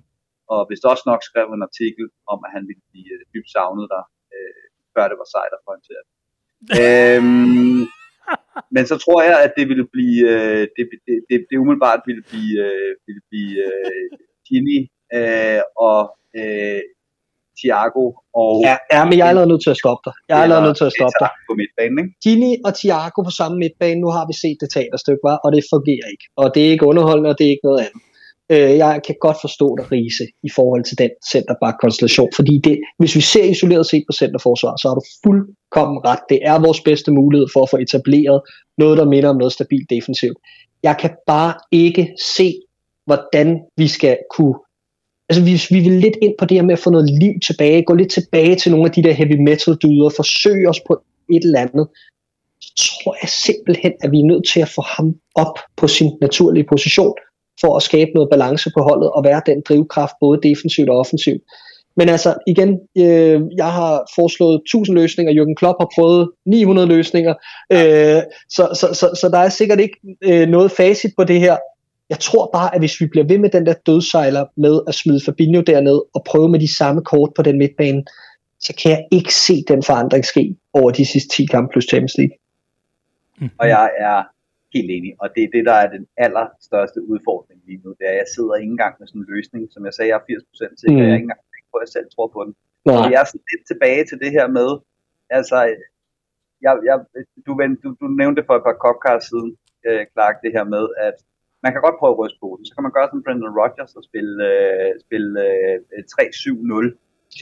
og 0.54 0.60
hvis 0.68 0.90
også 0.92 1.06
nok 1.12 1.22
skrev 1.30 1.48
en 1.52 1.68
artikel 1.70 2.06
om, 2.34 2.40
at 2.46 2.52
han 2.56 2.64
ville 2.70 2.84
blive 2.92 3.12
øh, 3.16 3.24
dybt 3.34 3.50
savnet 3.56 3.88
der, 3.94 4.04
øh, 4.36 4.66
før 4.94 5.06
det 5.12 5.18
var 5.22 5.30
sejt 5.36 5.54
at 5.58 5.66
pointere. 5.70 6.04
øhm, 6.82 7.82
men 8.76 8.84
så 8.92 8.96
tror 9.04 9.20
jeg, 9.30 9.38
at 9.46 9.52
det 9.58 9.66
ville 9.72 9.88
blive, 9.96 10.20
øh, 10.36 10.64
det, 10.76 10.84
det, 11.08 11.16
det, 11.30 11.38
det 11.50 11.58
umiddelbart 11.58 12.02
ville 12.10 12.24
blive, 12.30 12.56
øh, 12.68 12.92
ville 13.08 13.24
blive 13.30 13.54
øh, 13.68 14.08
Gini 14.48 14.80
øh, 15.18 15.62
og 15.88 16.02
øh, 16.40 16.82
Thiago. 17.60 18.06
Og, 18.42 18.54
ja, 18.68 18.76
ja, 18.96 19.02
men 19.08 19.16
jeg 19.18 19.26
er 19.26 19.32
allerede 19.32 19.52
nødt 19.54 19.64
til 19.66 19.74
at 19.76 19.80
stoppe 19.84 20.02
dig. 20.08 20.14
Jeg 20.30 20.36
er 20.38 20.44
allerede 20.46 20.66
nødt 20.68 20.78
til 20.82 20.88
at 20.90 20.96
stoppe 21.00 21.18
dig. 21.24 21.30
På 21.50 21.54
midtbanen, 21.62 21.98
ikke? 22.02 22.12
Gini 22.24 22.52
og 22.68 22.72
Thiago 22.80 23.20
på 23.30 23.34
samme 23.40 23.56
midtbane, 23.64 24.00
nu 24.04 24.10
har 24.18 24.26
vi 24.30 24.36
set 24.44 24.58
det 24.62 24.70
teaterstykke, 24.76 25.24
var, 25.30 25.38
og 25.46 25.50
det 25.56 25.64
fungerer 25.74 26.08
ikke. 26.14 26.26
Og 26.42 26.48
det 26.54 26.62
er 26.66 26.70
ikke 26.76 26.86
underholdende, 26.92 27.30
og 27.32 27.38
det 27.38 27.46
er 27.48 27.54
ikke 27.56 27.68
noget 27.70 27.82
andet. 27.86 28.02
Øh, 28.54 28.72
jeg 28.84 28.94
kan 29.08 29.16
godt 29.26 29.40
forstå 29.46 29.68
dig, 29.78 29.86
Riese, 29.92 30.26
i 30.50 30.52
forhold 30.58 30.84
til 30.90 30.98
den 31.04 31.12
centerback-konstellation, 31.32 32.30
fordi 32.40 32.56
det, 32.68 32.76
hvis 33.00 33.14
vi 33.20 33.24
ser 33.34 33.46
isoleret 33.54 33.86
set 33.92 34.04
på 34.10 34.14
centerforsvar, 34.22 34.74
så 34.82 34.86
har 34.88 34.96
du 35.00 35.06
kom 35.72 35.98
ret. 35.98 36.20
Det 36.30 36.40
er 36.42 36.60
vores 36.60 36.82
bedste 36.82 37.12
mulighed 37.12 37.48
for 37.54 37.64
at 37.64 37.70
få 37.70 37.78
etableret 37.78 38.42
noget, 38.78 38.98
der 38.98 39.06
minder 39.06 39.30
om 39.30 39.38
noget 39.38 39.54
stabilt 39.54 39.90
defensivt. 39.90 40.38
Jeg 40.84 40.96
kan 41.00 41.12
bare 41.28 41.54
ikke 41.72 42.14
se, 42.20 42.62
hvordan 43.06 43.60
vi 43.78 43.88
skal 43.88 44.18
kunne 44.36 44.56
altså 45.30 45.44
hvis 45.44 45.72
vi 45.72 45.80
vil 45.80 45.92
lidt 45.92 46.18
ind 46.22 46.34
på 46.40 46.46
det 46.46 46.58
her 46.58 46.64
med 46.64 46.74
at 46.74 46.80
få 46.80 46.90
noget 46.90 47.10
liv 47.10 47.34
tilbage, 47.48 47.84
gå 47.84 47.94
lidt 47.94 48.12
tilbage 48.12 48.56
til 48.56 48.72
nogle 48.72 48.86
af 48.86 48.92
de 48.92 49.04
der 49.04 49.12
heavy 49.12 49.38
metal 49.50 49.78
dyder, 49.84 50.10
forsøge 50.10 50.70
os 50.70 50.82
på 50.88 50.94
et 51.36 51.44
eller 51.44 51.60
andet, 51.60 51.88
så 52.62 52.70
tror 53.04 53.16
jeg 53.22 53.30
simpelthen, 53.30 53.94
at 54.04 54.12
vi 54.12 54.20
er 54.20 54.26
nødt 54.32 54.46
til 54.54 54.60
at 54.60 54.70
få 54.70 54.82
ham 54.98 55.16
op 55.36 55.56
på 55.78 55.88
sin 55.88 56.12
naturlige 56.22 56.66
position, 56.74 57.16
for 57.62 57.76
at 57.78 57.84
skabe 57.84 58.12
noget 58.16 58.30
balance 58.30 58.72
på 58.76 58.82
holdet 58.90 59.10
og 59.12 59.24
være 59.24 59.42
den 59.46 59.62
drivkraft 59.68 60.14
både 60.20 60.40
defensivt 60.50 60.90
og 60.90 60.98
offensivt. 60.98 61.42
Men 61.98 62.10
altså 62.10 62.36
igen, 62.48 62.80
øh, 62.98 63.42
jeg 63.58 63.72
har 63.72 64.12
foreslået 64.16 64.62
1000 64.66 64.98
løsninger, 64.98 65.34
Jürgen 65.34 65.56
Klopp 65.56 65.78
har 65.80 65.90
prøvet 65.96 66.32
900 66.46 66.88
løsninger, 66.88 67.34
øh, 67.72 68.22
så, 68.50 68.64
så, 68.80 68.88
så, 68.94 69.20
så 69.22 69.30
der 69.32 69.38
er 69.38 69.50
sikkert 69.50 69.80
ikke 69.80 69.98
øh, 70.22 70.48
noget 70.48 70.72
facit 70.72 71.12
på 71.18 71.24
det 71.24 71.40
her. 71.40 71.58
Jeg 72.10 72.20
tror 72.20 72.50
bare, 72.54 72.76
at 72.76 72.82
hvis 72.82 73.02
vi 73.02 73.06
bliver 73.06 73.28
ved 73.28 73.38
med 73.38 73.50
den 73.50 73.66
der 73.66 73.74
dødsejler 73.74 74.46
med 74.58 74.82
at 74.88 74.96
smide 74.96 75.22
Fabinho 75.26 75.62
derned 75.62 76.00
og 76.16 76.24
prøve 76.26 76.50
med 76.50 76.60
de 76.60 76.76
samme 76.76 77.02
kort 77.02 77.32
på 77.36 77.42
den 77.42 77.58
midtbane, 77.58 78.04
så 78.60 78.72
kan 78.80 78.92
jeg 78.92 79.06
ikke 79.12 79.34
se 79.34 79.56
den 79.68 79.84
forandring 79.84 80.26
ske 80.26 80.56
over 80.74 80.92
de 80.92 81.06
sidste 81.06 81.30
10 81.36 81.46
kampe 81.46 81.72
plus 81.72 81.86
Champions 81.90 82.18
League. 82.18 82.36
Og 83.60 83.68
jeg 83.68 83.92
er 83.98 84.20
helt 84.74 84.92
enig, 84.98 85.12
og 85.22 85.28
det 85.36 85.42
er 85.44 85.52
det, 85.56 85.64
der 85.70 85.78
er 85.84 85.90
den 85.96 86.06
allerstørste 86.26 87.00
udfordring 87.12 87.60
lige 87.68 87.82
nu, 87.84 87.90
det 88.00 88.06
er, 88.08 88.14
at 88.16 88.22
jeg 88.24 88.30
sidder 88.36 88.54
ikke 88.56 88.72
engang 88.76 88.96
med 89.00 89.08
sådan 89.08 89.22
en 89.22 89.28
løsning, 89.36 89.62
som 89.74 89.82
jeg 89.88 89.94
sagde, 89.94 90.10
jeg 90.12 90.20
er 90.20 90.26
80% 90.30 90.82
sikker, 90.82 90.98
mm. 90.98 91.04
jeg 91.04 91.10
er 91.10 91.18
ikke 91.18 91.28
engang 91.30 91.44
på, 91.72 91.78
at 91.78 91.84
jeg 91.86 91.94
selv 91.96 92.08
tror 92.16 92.30
på 92.36 92.42
den. 92.46 92.54
Nej. 92.86 92.98
Og 93.00 93.06
jeg 93.12 93.20
er 93.22 93.28
sådan 93.30 93.50
lidt 93.52 93.66
tilbage 93.72 94.04
til 94.10 94.18
det 94.24 94.32
her 94.38 94.48
med, 94.58 94.70
altså, 95.38 95.58
jeg, 96.66 96.74
jeg, 96.88 96.96
du, 97.46 97.52
du, 97.84 97.88
du 98.02 98.08
nævnte 98.22 98.48
for 98.48 98.56
et 98.58 98.66
par 98.68 98.78
podcast 98.86 99.24
siden, 99.32 99.50
øh, 99.88 100.04
Clark, 100.14 100.36
det 100.44 100.52
her 100.58 100.66
med, 100.76 100.86
at 101.08 101.18
man 101.64 101.72
kan 101.72 101.82
godt 101.86 102.00
prøve 102.00 102.14
at 102.14 102.20
ryste 102.22 102.40
på 102.44 102.50
den. 102.58 102.64
Så 102.66 102.72
kan 102.76 102.86
man 102.86 102.96
gøre 102.98 103.10
som 103.10 103.24
Brendan 103.24 103.58
Rodgers 103.60 103.94
og 104.00 104.04
spille, 104.10 104.36
øh, 104.52 104.92
spille 105.06 105.32
øh, 105.98 106.04
3-7-0 106.14 106.88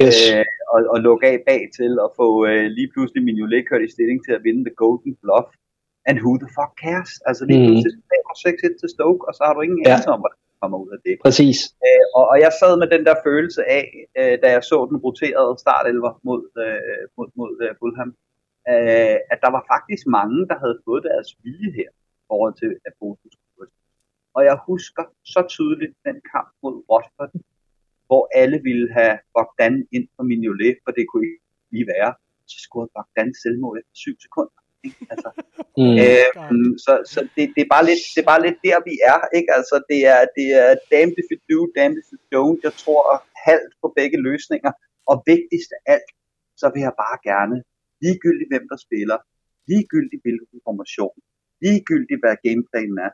yes. 0.02 0.18
øh, 0.32 0.46
og, 0.74 0.80
og 0.94 0.98
lukke 1.08 1.26
af 1.34 1.38
bag 1.50 1.62
til 1.78 1.92
og 2.06 2.10
få 2.20 2.28
øh, 2.50 2.66
lige 2.78 2.92
pludselig 2.94 3.22
Mignolet 3.24 3.68
kørt 3.70 3.88
i 3.88 3.94
stilling 3.96 4.20
til 4.26 4.34
at 4.38 4.44
vinde 4.48 4.62
The 4.68 4.76
Golden 4.82 5.14
Bluff. 5.24 5.50
And 6.10 6.18
who 6.24 6.32
the 6.44 6.50
fuck 6.58 6.72
cares? 6.84 7.12
Altså 7.30 7.42
lige 7.50 7.60
mm. 7.62 7.68
pludselig 7.68 7.96
6-1 8.46 8.80
til 8.82 8.90
Stoke, 8.96 9.22
og 9.28 9.34
så 9.38 9.42
har 9.46 9.54
du 9.54 9.62
ingen 9.62 9.82
ja. 9.82 9.90
anelse 9.90 10.10
om, 10.16 10.22
der 10.26 10.34
kommer 10.62 10.78
ud 10.84 10.91
af 10.95 10.99
det. 11.05 11.16
Præcis. 11.26 11.57
Øh, 11.86 12.05
og, 12.18 12.26
og 12.32 12.38
jeg 12.45 12.51
sad 12.62 12.74
med 12.82 12.88
den 12.95 13.03
der 13.07 13.16
følelse 13.28 13.62
af, 13.80 13.86
øh, 14.20 14.36
da 14.43 14.47
jeg 14.55 14.64
så 14.72 14.78
den 14.89 14.97
roterede 15.05 15.53
startelver 15.66 16.12
mod, 16.28 16.41
øh, 16.64 17.01
mod, 17.18 17.28
mod 17.39 17.53
øh, 17.64 17.72
Fulham, 17.80 18.12
øh, 18.74 19.18
at 19.32 19.39
der 19.43 19.51
var 19.55 19.64
faktisk 19.74 20.03
mange, 20.20 20.39
der 20.51 20.57
havde 20.64 20.78
fået 20.86 21.03
deres 21.10 21.30
vilje 21.43 21.72
her 21.80 21.89
forhold 22.30 22.55
til, 22.62 22.72
at 22.88 22.93
Bosen 22.99 23.30
Og 24.36 24.41
jeg 24.49 24.57
husker 24.70 25.03
så 25.34 25.41
tydeligt 25.55 25.95
den 26.07 26.18
kamp 26.34 26.49
mod 26.64 26.76
Watford, 26.89 27.32
hvor 28.07 28.24
alle 28.41 28.57
ville 28.68 28.88
have 28.97 29.16
Bogdan 29.36 29.76
ind 29.95 30.07
på 30.16 30.22
Mignolet, 30.30 30.76
for 30.84 30.91
det 30.97 31.03
kunne 31.10 31.26
ikke 31.30 31.45
lige 31.76 31.88
være. 31.95 32.12
Så 32.51 32.57
scorede 32.66 32.91
Bogdan 32.95 33.30
selvmål 33.43 33.76
efter 33.82 33.95
7 33.95 34.20
sekunder. 34.26 34.60
Ikke? 34.86 34.97
Altså, 35.12 35.30
mm. 35.80 35.96
øh, 36.06 36.30
så 36.84 36.94
så 37.12 37.20
det, 37.36 37.44
det, 37.56 37.62
er 37.66 37.72
bare 37.76 37.86
lidt, 37.90 38.02
det 38.14 38.20
er 38.22 38.30
bare 38.34 38.46
lidt 38.48 38.60
der, 38.68 38.78
vi 38.90 38.94
er. 39.12 39.20
Ikke? 39.38 39.50
Altså, 39.58 39.76
det 39.90 40.00
er, 40.14 40.22
det 40.38 40.48
er 40.64 40.70
damned 40.94 41.18
if 41.22 41.28
you 41.32 41.40
do, 41.52 41.60
damned 41.78 42.00
if 42.02 42.10
you 42.14 42.20
don't. 42.36 42.60
Jeg 42.68 42.74
tror 42.84 43.04
halvt 43.48 43.74
på 43.82 43.88
begge 44.00 44.18
løsninger. 44.28 44.72
Og 45.12 45.16
vigtigst 45.32 45.72
af 45.78 45.82
alt, 45.94 46.12
så 46.62 46.66
vil 46.74 46.82
jeg 46.88 46.96
bare 47.06 47.18
gerne, 47.32 47.56
ligegyldigt 48.04 48.52
hvem 48.52 48.66
der 48.72 48.80
spiller, 48.86 49.18
ligegyldigt 49.72 50.22
hvilken 50.26 50.60
formation, 50.68 51.18
ligegyldigt 51.66 52.22
hvad 52.24 52.36
gameplanen 52.48 52.98
er, 53.08 53.12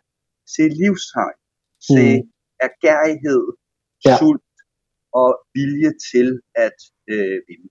se 0.54 0.64
livstegn, 0.82 1.40
se 1.90 2.04
mm. 2.16 2.30
ergærighed, 2.68 3.44
ja. 4.06 4.16
sult, 4.20 4.56
og 5.22 5.30
vilje 5.56 5.92
til 6.12 6.28
at 6.66 6.78
øh, 7.14 7.38
vinde. 7.48 7.70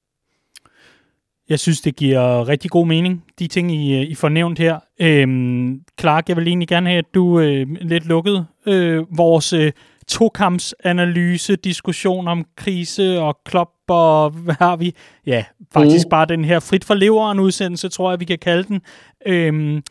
Jeg 1.48 1.58
synes, 1.58 1.80
det 1.80 1.96
giver 1.96 2.48
rigtig 2.48 2.70
god 2.70 2.86
mening, 2.86 3.24
de 3.38 3.46
ting, 3.46 3.72
I, 3.72 4.02
I 4.02 4.14
får 4.14 4.28
nævnt 4.28 4.58
her. 4.58 4.78
Øhm, 5.00 5.80
Clark, 6.00 6.28
jeg 6.28 6.36
vil 6.36 6.48
egentlig 6.48 6.68
gerne 6.68 6.88
have, 6.88 6.98
at 6.98 7.14
du 7.14 7.40
øh, 7.40 7.66
lidt 7.80 8.06
lukkede 8.06 8.46
øh, 8.66 9.04
vores 9.16 9.52
øh, 9.52 9.72
tokampsanalyse, 10.08 11.56
diskussion 11.56 12.28
om 12.28 12.44
krise 12.56 13.20
og 13.20 13.38
klop 13.44 13.70
og 13.88 14.30
hvad 14.30 14.54
har 14.58 14.76
vi? 14.76 14.94
Ja, 15.26 15.44
faktisk 15.72 16.06
mm. 16.06 16.10
bare 16.10 16.26
den 16.26 16.44
her 16.44 16.60
frit 16.60 16.84
for 16.84 16.94
leveren 16.94 17.40
udsendelse, 17.40 17.88
tror 17.88 18.10
jeg, 18.10 18.20
vi 18.20 18.24
kan 18.24 18.38
kalde 18.38 18.62
den. 18.62 18.80
Øhm, 19.26 19.82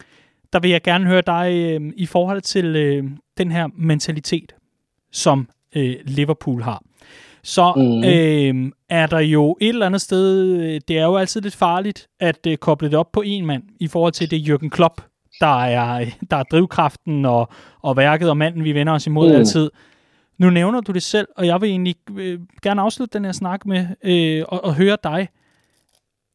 der 0.53 0.59
vil 0.59 0.71
jeg 0.71 0.81
gerne 0.81 1.05
høre 1.05 1.21
dig 1.21 1.53
øh, 1.53 1.91
i 1.97 2.05
forhold 2.05 2.41
til 2.41 2.65
øh, 2.65 3.03
den 3.37 3.51
her 3.51 3.67
mentalitet, 3.77 4.55
som 5.11 5.47
øh, 5.75 5.95
Liverpool 6.05 6.61
har 6.61 6.81
så 7.43 7.73
mm. 7.75 8.03
øh, 8.03 8.71
er 8.89 9.07
der 9.07 9.19
jo 9.19 9.57
et 9.61 9.69
eller 9.69 9.85
andet 9.85 10.01
sted, 10.01 10.79
det 10.79 10.97
er 10.97 11.03
jo 11.03 11.15
altid 11.15 11.41
lidt 11.41 11.55
farligt 11.55 12.07
at 12.19 12.47
øh, 12.47 12.57
koble 12.57 12.89
det 12.89 12.97
op 12.97 13.11
på 13.11 13.21
en 13.21 13.45
mand, 13.45 13.63
i 13.79 13.87
forhold 13.87 14.13
til 14.13 14.31
det 14.31 14.49
Jürgen 14.49 14.69
Klopp, 14.69 15.01
der 15.39 15.63
er, 15.63 16.05
der 16.31 16.37
er 16.37 16.43
drivkraften 16.43 17.25
og, 17.25 17.49
og 17.81 17.97
værket 17.97 18.29
og 18.29 18.37
manden, 18.37 18.63
vi 18.63 18.73
vender 18.73 18.93
os 18.93 19.07
imod 19.07 19.29
mm. 19.29 19.35
altid. 19.35 19.71
Nu 20.37 20.49
nævner 20.49 20.81
du 20.81 20.91
det 20.91 21.03
selv, 21.03 21.27
og 21.37 21.45
jeg 21.47 21.61
vil 21.61 21.69
egentlig 21.69 21.95
øh, 22.17 22.39
gerne 22.61 22.81
afslutte 22.81 23.17
den 23.17 23.25
her 23.25 23.31
snak 23.31 23.65
med 23.65 23.87
øh, 24.03 24.45
og, 24.47 24.63
og 24.63 24.75
høre 24.75 24.97
dig. 25.03 25.29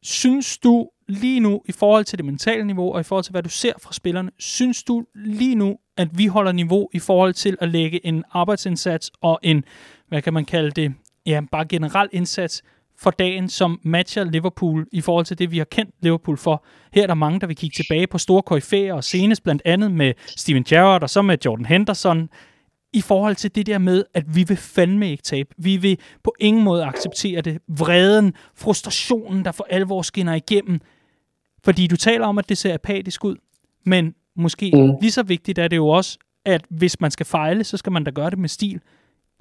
Synes 0.03 0.57
du 0.57 0.89
lige 1.07 1.39
nu, 1.39 1.61
i 1.65 1.71
forhold 1.71 2.05
til 2.05 2.17
det 2.17 2.25
mentale 2.25 2.63
niveau, 2.63 2.93
og 2.93 2.99
i 2.99 3.03
forhold 3.03 3.23
til, 3.23 3.31
hvad 3.31 3.43
du 3.43 3.49
ser 3.49 3.73
fra 3.81 3.93
spillerne, 3.93 4.31
synes 4.39 4.83
du 4.83 5.05
lige 5.15 5.55
nu, 5.55 5.77
at 5.97 6.17
vi 6.17 6.25
holder 6.25 6.51
niveau 6.51 6.89
i 6.93 6.99
forhold 6.99 7.33
til 7.33 7.57
at 7.61 7.69
lægge 7.69 8.05
en 8.05 8.23
arbejdsindsats 8.31 9.11
og 9.21 9.39
en 9.43 9.63
hvad 10.09 10.21
kan 10.21 10.33
man 10.33 10.45
kalde 10.45 10.71
det, 10.71 10.93
ja, 11.25 11.41
bare 11.51 11.65
generel 11.65 12.09
indsats 12.11 12.63
for 12.97 13.11
dagen, 13.11 13.49
som 13.49 13.79
matcher 13.83 14.23
Liverpool 14.23 14.87
i 14.91 15.01
forhold 15.01 15.25
til 15.25 15.39
det, 15.39 15.51
vi 15.51 15.57
har 15.57 15.65
kendt 15.65 15.95
Liverpool 16.01 16.37
for. 16.37 16.65
Her 16.93 17.03
er 17.03 17.07
der 17.07 17.13
mange, 17.13 17.39
der 17.39 17.47
vil 17.47 17.55
kigge 17.55 17.83
tilbage 17.83 18.07
på 18.07 18.17
store 18.17 18.41
koryfæer, 18.41 18.93
og 18.93 19.03
senest 19.03 19.43
blandt 19.43 19.61
andet 19.65 19.91
med 19.91 20.13
Steven 20.27 20.63
Gerrard 20.63 21.03
og 21.03 21.09
så 21.09 21.21
med 21.21 21.37
Jordan 21.45 21.65
Henderson, 21.65 22.29
i 22.93 23.01
forhold 23.01 23.35
til 23.35 23.55
det 23.55 23.65
der 23.65 23.77
med, 23.77 24.03
at 24.13 24.35
vi 24.35 24.43
vil 24.43 24.57
fandme 24.57 25.11
ikke 25.11 25.23
tabe. 25.23 25.49
Vi 25.57 25.77
vil 25.77 25.99
på 26.23 26.35
ingen 26.39 26.63
måde 26.63 26.85
acceptere 26.85 27.41
det. 27.41 27.59
Vreden, 27.67 28.33
frustrationen, 28.55 29.45
der 29.45 29.51
for 29.51 29.67
alvor 29.69 30.01
skinner 30.01 30.33
igennem. 30.33 30.79
Fordi 31.63 31.87
du 31.87 31.95
taler 31.95 32.27
om, 32.27 32.37
at 32.37 32.49
det 32.49 32.57
ser 32.57 32.73
apatisk 32.73 33.25
ud, 33.25 33.35
men 33.85 34.15
måske 34.35 34.71
mm. 34.73 34.93
lige 35.01 35.11
så 35.11 35.23
vigtigt 35.23 35.59
er 35.59 35.67
det 35.67 35.77
jo 35.77 35.87
også, 35.87 36.17
at 36.45 36.65
hvis 36.69 36.99
man 36.99 37.11
skal 37.11 37.25
fejle, 37.25 37.63
så 37.63 37.77
skal 37.77 37.91
man 37.91 38.03
da 38.03 38.11
gøre 38.11 38.29
det 38.29 38.39
med 38.39 38.49
stil. 38.49 38.81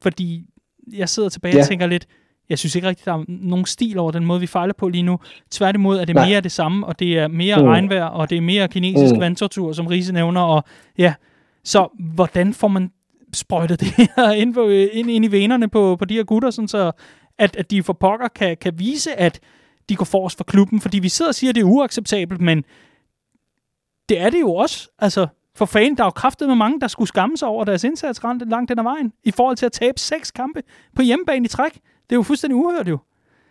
Fordi 0.03 0.45
jeg 0.93 1.09
sidder 1.09 1.29
tilbage 1.29 1.55
ja. 1.55 1.63
og 1.63 1.69
tænker 1.69 1.87
lidt, 1.87 2.07
jeg 2.49 2.59
synes 2.59 2.75
ikke 2.75 2.89
rigtigt, 2.89 3.05
der 3.07 3.13
er 3.13 3.25
nogen 3.29 3.67
stil 3.67 3.99
over 3.99 4.11
den 4.11 4.25
måde, 4.25 4.41
vi 4.41 4.47
fejler 4.47 4.75
på 4.75 4.89
lige 4.89 5.03
nu. 5.03 5.19
Tværtimod 5.51 5.99
er 5.99 6.05
det 6.05 6.15
Nej. 6.15 6.29
mere 6.29 6.41
det 6.41 6.53
samme, 6.53 6.87
og 6.87 6.99
det 6.99 7.19
er 7.19 7.29
mere 7.29 7.57
mm. 7.57 7.65
regnvejr, 7.65 8.05
og 8.05 8.31
det 8.31 8.37
er 8.37 8.43
mere 8.43 8.69
kinesisk 8.69 9.15
mm. 9.15 9.21
vandtortur, 9.21 9.73
som 9.73 9.87
Riese 9.87 10.13
nævner. 10.13 10.41
Og, 10.41 10.65
ja. 10.99 11.15
Så 11.65 11.89
hvordan 12.15 12.55
får 12.55 12.69
man 12.69 12.91
sprøjtet 13.33 13.81
det 13.81 13.89
her 13.89 14.33
ind, 14.33 14.55
på, 14.55 14.69
ind, 14.69 15.11
ind 15.11 15.25
i 15.25 15.29
venerne 15.29 15.69
på, 15.69 15.97
på 15.97 16.05
de 16.05 16.15
her 16.15 16.25
gutter, 16.25 16.51
sådan 16.51 16.69
så 16.69 16.93
at, 17.39 17.57
at 17.57 17.71
de 17.71 17.83
for 17.83 17.93
pokker 17.93 18.29
kan, 18.29 18.57
kan 18.57 18.79
vise, 18.79 19.21
at 19.21 19.41
de 19.89 19.97
går 19.97 20.05
forrest 20.05 20.37
for 20.37 20.45
klubben? 20.45 20.81
Fordi 20.81 20.99
vi 20.99 21.09
sidder 21.09 21.29
og 21.29 21.35
siger, 21.35 21.51
at 21.51 21.55
det 21.55 21.61
er 21.61 21.65
uacceptabelt, 21.65 22.41
men 22.41 22.65
det 24.09 24.21
er 24.21 24.31
det 24.31 24.41
jo 24.41 24.55
også. 24.55 24.89
Altså, 24.99 25.27
for 25.59 25.67
fanden, 25.67 25.97
der 25.97 26.03
er 26.03 26.07
jo 26.07 26.11
kraftet 26.11 26.49
med 26.49 26.57
mange, 26.57 26.81
der 26.81 26.89
skulle 26.89 27.09
skamme 27.09 27.37
sig 27.37 27.49
over 27.49 27.65
deres 27.65 27.85
indsats 27.85 28.21
langt 28.23 28.69
den 28.69 28.79
ad 28.79 28.83
vejen, 28.83 29.13
i 29.25 29.31
forhold 29.31 29.57
til 29.57 29.67
at 29.67 29.73
tabe 29.73 30.01
seks 30.01 30.31
kampe 30.31 30.63
på 30.97 31.03
hjemmebane 31.03 31.45
i 31.45 31.49
træk. 31.49 31.73
Det 31.75 32.13
er 32.13 32.17
jo 32.17 32.23
fuldstændig 32.23 32.57
uhørt 32.57 32.89
jo. 32.89 32.99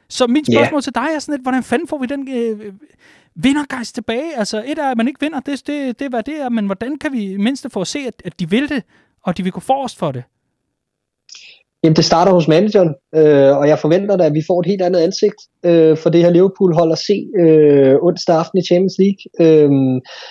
Så 0.10 0.28
mit 0.28 0.46
spørgsmål 0.46 0.78
yeah. 0.78 0.84
til 0.84 0.96
dig 0.96 1.08
er 1.16 1.20
sådan 1.20 1.34
lidt, 1.34 1.42
hvordan 1.42 1.64
fanden 1.64 1.88
får 1.88 1.98
vi 1.98 2.06
den 2.06 2.30
øh, 2.30 2.74
vindergejst 3.36 3.96
tilbage? 3.96 4.38
Altså, 4.38 4.64
et 4.68 4.80
er, 4.80 4.92
at 4.92 4.98
man 4.98 5.08
ikke 5.08 5.20
vinder, 5.20 5.40
det, 5.40 5.68
det, 5.68 6.00
det 6.00 6.06
er, 6.06 6.10
hvad 6.10 6.24
det 6.24 6.42
er, 6.42 6.50
men 6.50 6.66
hvordan 6.66 6.98
kan 6.98 7.14
vi 7.14 7.38
mindst 7.38 7.68
få 7.74 7.82
at 7.82 7.88
se, 7.88 8.00
at, 8.00 8.14
at 8.26 8.40
de 8.40 8.50
vil 8.50 8.70
det, 8.70 8.84
og 9.24 9.38
de 9.38 9.44
vil 9.44 9.52
gå 9.52 9.60
forrest 9.60 9.98
for 9.98 10.12
det? 10.12 10.24
Jamen, 11.84 11.96
det 11.96 12.06
starter 12.06 12.32
hos 12.32 12.48
manageren, 12.48 12.96
øh, 13.16 13.58
og 13.58 13.68
jeg 13.68 13.80
forventer 13.80 14.18
da, 14.18 14.26
at 14.26 14.34
vi 14.34 14.44
får 14.48 14.60
et 14.60 14.66
helt 14.66 14.82
andet 14.82 15.00
ansigt 15.00 15.40
øh, 15.66 15.98
for 15.98 16.10
det 16.10 16.22
her 16.22 16.30
Liverpool-hold 16.30 16.92
at 16.92 16.98
se 16.98 17.28
øh, 17.40 17.96
onsdag 18.02 18.36
aften 18.36 18.60
i 18.60 18.66
Champions 18.66 18.98
League. 19.04 19.22
Øh, 19.44 19.72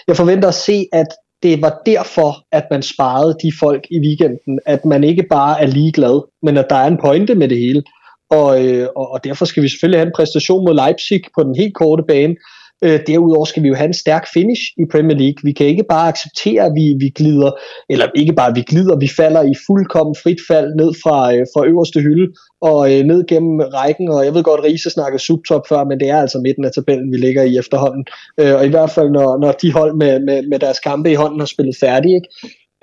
jeg 0.08 0.16
forventer 0.16 0.48
at 0.48 0.54
se, 0.54 0.86
at 0.92 1.06
det 1.42 1.62
var 1.62 1.82
derfor, 1.86 2.44
at 2.52 2.66
man 2.70 2.82
sparede 2.82 3.36
de 3.42 3.52
folk 3.60 3.86
i 3.90 3.98
weekenden, 4.00 4.60
at 4.66 4.84
man 4.84 5.04
ikke 5.04 5.26
bare 5.30 5.62
er 5.62 5.66
ligeglad, 5.66 6.28
men 6.42 6.56
at 6.56 6.66
der 6.70 6.76
er 6.76 6.86
en 6.86 6.98
pointe 7.04 7.34
med 7.34 7.48
det 7.48 7.58
hele. 7.58 7.82
Og, 8.30 8.64
øh, 8.64 8.88
og 8.96 9.24
derfor 9.24 9.44
skal 9.44 9.62
vi 9.62 9.68
selvfølgelig 9.68 10.00
have 10.00 10.06
en 10.06 10.16
præstation 10.16 10.64
mod 10.64 10.74
Leipzig 10.74 11.20
på 11.34 11.42
den 11.42 11.56
helt 11.56 11.74
korte 11.74 12.02
bane, 12.08 12.36
Øh, 12.84 13.00
derudover 13.06 13.44
skal 13.44 13.62
vi 13.62 13.68
jo 13.68 13.74
have 13.74 13.86
en 13.86 14.02
stærk 14.04 14.26
finish 14.34 14.62
i 14.78 14.84
Premier 14.92 15.16
League. 15.16 15.40
Vi 15.44 15.52
kan 15.52 15.66
ikke 15.66 15.84
bare 15.88 16.08
acceptere, 16.08 16.62
at 16.64 16.72
vi, 16.74 16.86
vi 16.98 17.08
glider, 17.08 17.50
eller 17.90 18.06
ikke 18.14 18.32
bare 18.32 18.50
at 18.50 18.56
vi 18.56 18.62
glider, 18.62 18.96
vi 18.96 19.08
falder 19.16 19.42
i 19.42 19.54
fuldkommen 19.66 20.16
frit 20.22 20.40
fald 20.48 20.74
ned 20.74 20.90
fra, 21.02 21.34
øh, 21.34 21.46
fra 21.52 21.66
øverste 21.66 22.00
hylde 22.00 22.26
og 22.60 22.80
øh, 22.92 23.04
ned 23.04 23.26
gennem 23.26 23.58
rækken. 23.58 24.08
Og 24.08 24.24
jeg 24.24 24.34
ved 24.34 24.42
godt, 24.42 24.60
at 24.60 24.64
Riese 24.64 24.90
snakkede 24.90 25.22
subtop 25.22 25.68
før, 25.68 25.84
men 25.84 26.00
det 26.00 26.08
er 26.10 26.20
altså 26.20 26.38
midten 26.38 26.64
af 26.64 26.72
tabellen, 26.72 27.12
vi 27.12 27.16
ligger 27.16 27.42
i 27.42 27.58
efterhånden. 27.58 28.04
Øh, 28.40 28.54
og 28.54 28.66
i 28.66 28.68
hvert 28.68 28.90
fald, 28.90 29.10
når, 29.10 29.38
når 29.38 29.52
de 29.52 29.72
hold 29.72 29.94
med, 29.96 30.20
med, 30.20 30.42
med 30.42 30.58
deres 30.58 30.78
kampe 30.78 31.10
i 31.10 31.14
hånden 31.14 31.40
har 31.40 31.46
spillet 31.46 31.76
færdig, 31.80 32.10
ikke? 32.14 32.28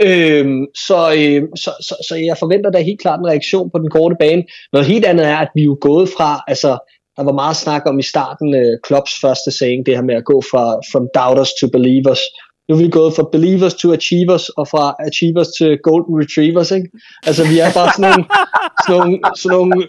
Øhm, 0.01 0.65
så, 0.75 0.99
øh, 1.19 1.41
så, 1.55 1.71
så, 1.87 1.95
så 2.07 2.15
jeg 2.15 2.37
forventer 2.37 2.69
da 2.71 2.79
helt 2.81 3.01
klart 3.01 3.19
en 3.19 3.27
reaktion 3.27 3.69
på 3.71 3.77
den 3.79 3.89
korte 3.89 4.15
bane. 4.19 4.43
Noget 4.73 4.87
helt 4.87 5.05
andet 5.05 5.25
er, 5.25 5.37
at 5.37 5.51
vi 5.55 5.61
er 5.61 5.65
jo 5.65 5.77
gået 5.81 6.09
fra, 6.09 6.43
altså 6.47 6.77
der 7.17 7.23
var 7.23 7.31
meget 7.31 7.55
snak 7.55 7.81
om 7.85 7.99
i 7.99 8.03
starten 8.03 8.55
uh, 8.55 8.79
Klopps 8.83 9.19
første 9.21 9.51
saying, 9.51 9.85
det 9.85 9.95
her 9.95 10.03
med 10.03 10.15
at 10.15 10.25
gå 10.25 10.41
fra 10.51 10.65
from 10.91 11.07
doubters 11.15 11.51
to 11.59 11.67
believers. 11.67 12.19
Nu 12.69 12.75
er 12.75 12.79
vi 12.79 12.89
gået 12.89 13.15
fra 13.15 13.29
believers 13.31 13.73
to 13.73 13.93
achievers, 13.93 14.49
og 14.49 14.67
fra 14.67 14.95
achievers 15.07 15.47
til 15.47 15.77
golden 15.83 16.19
retrievers, 16.21 16.71
ikke? 16.71 16.89
Altså, 17.27 17.43
vi 17.51 17.59
er 17.59 17.73
bare 17.73 17.91
sådan 17.95 18.09
nogle, 18.09 18.25
sådan 18.85 18.99
nogle, 18.99 19.19
sådan 19.41 19.57
nogle, 19.57 19.87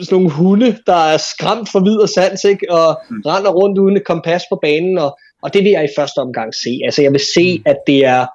sådan 0.00 0.16
nogle 0.16 0.30
hunde, 0.30 0.78
der 0.86 1.00
er 1.12 1.16
skræmt 1.16 1.68
for 1.72 1.80
vid 1.80 1.96
og 1.96 2.08
sans, 2.08 2.44
ikke? 2.44 2.72
Og 2.72 2.88
render 3.30 3.50
rundt 3.50 3.78
uden 3.78 3.96
et 3.96 4.04
kompas 4.04 4.42
på 4.50 4.58
banen, 4.62 4.98
og, 4.98 5.18
og 5.42 5.54
det 5.54 5.64
vil 5.64 5.72
jeg 5.72 5.84
i 5.84 5.96
første 5.98 6.18
omgang 6.18 6.54
se. 6.54 6.80
Altså, 6.84 7.02
jeg 7.02 7.12
vil 7.12 7.24
se, 7.34 7.58
mm. 7.58 7.62
at 7.66 7.76
det 7.86 8.04
er 8.04 8.26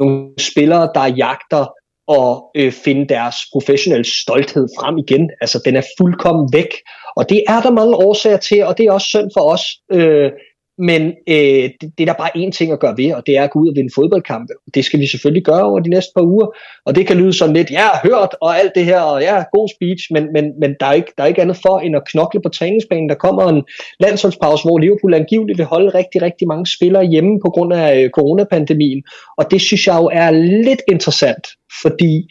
nogle 0.00 0.30
spillere, 0.38 0.90
der 0.94 1.06
jagter 1.06 1.64
og 2.06 2.50
øh, 2.56 2.72
finde 2.72 3.08
deres 3.08 3.36
professionelle 3.52 4.04
stolthed 4.04 4.68
frem 4.78 4.98
igen. 4.98 5.30
Altså, 5.40 5.62
den 5.64 5.76
er 5.76 5.82
fuldkommen 5.98 6.48
væk. 6.52 6.72
Og 7.16 7.28
det 7.28 7.42
er 7.48 7.60
der 7.60 7.70
mange 7.70 7.96
årsager 7.96 8.36
til, 8.36 8.64
og 8.64 8.78
det 8.78 8.86
er 8.86 8.92
også 8.92 9.06
synd 9.06 9.30
for 9.36 9.52
os. 9.52 9.64
Øh, 9.92 10.30
men 10.78 11.02
øh, 11.28 11.70
det, 11.80 11.92
det 11.98 12.00
er 12.00 12.12
der 12.12 12.22
bare 12.22 12.36
én 12.36 12.50
ting 12.50 12.72
at 12.72 12.80
gøre 12.80 12.96
ved, 12.96 13.12
og 13.14 13.22
det 13.26 13.36
er 13.36 13.44
at 13.44 13.50
gå 13.50 13.58
ud 13.58 13.68
og 13.68 13.76
vinde 13.76 13.94
fodboldkampe. 13.94 14.52
Det 14.74 14.84
skal 14.84 15.00
vi 15.00 15.06
selvfølgelig 15.06 15.44
gøre 15.44 15.62
over 15.62 15.80
de 15.80 15.90
næste 15.90 16.12
par 16.16 16.22
uger, 16.22 16.46
og 16.86 16.94
det 16.94 17.06
kan 17.06 17.16
lyde 17.16 17.32
sådan 17.32 17.54
lidt, 17.54 17.70
ja, 17.70 17.88
hørt 18.02 18.34
og 18.40 18.58
alt 18.58 18.72
det 18.74 18.84
her, 18.84 19.00
og 19.00 19.22
ja, 19.22 19.44
god 19.52 19.68
speech, 19.76 20.02
men, 20.10 20.32
men, 20.32 20.44
men 20.60 20.74
der, 20.80 20.86
er 20.86 20.92
ikke, 20.92 21.12
der 21.16 21.22
er 21.22 21.26
ikke 21.26 21.42
andet 21.42 21.58
for 21.66 21.78
end 21.78 21.96
at 21.96 22.08
knokle 22.10 22.40
på 22.42 22.48
træningsbanen. 22.48 23.08
Der 23.08 23.14
kommer 23.14 23.48
en 23.48 23.62
landsholdspause, 24.00 24.64
hvor 24.64 24.78
Liverpool 24.78 25.14
angiveligt 25.14 25.58
vil 25.58 25.66
holde 25.66 25.88
rigtig, 25.88 26.22
rigtig 26.22 26.48
mange 26.48 26.66
spillere 26.66 27.04
hjemme 27.04 27.40
på 27.44 27.50
grund 27.50 27.72
af 27.72 28.02
øh, 28.02 28.10
coronapandemien, 28.10 29.02
og 29.38 29.50
det 29.50 29.60
synes 29.60 29.86
jeg 29.86 29.96
jo 30.02 30.10
er 30.12 30.30
lidt 30.66 30.82
interessant, 30.88 31.46
fordi 31.82 32.28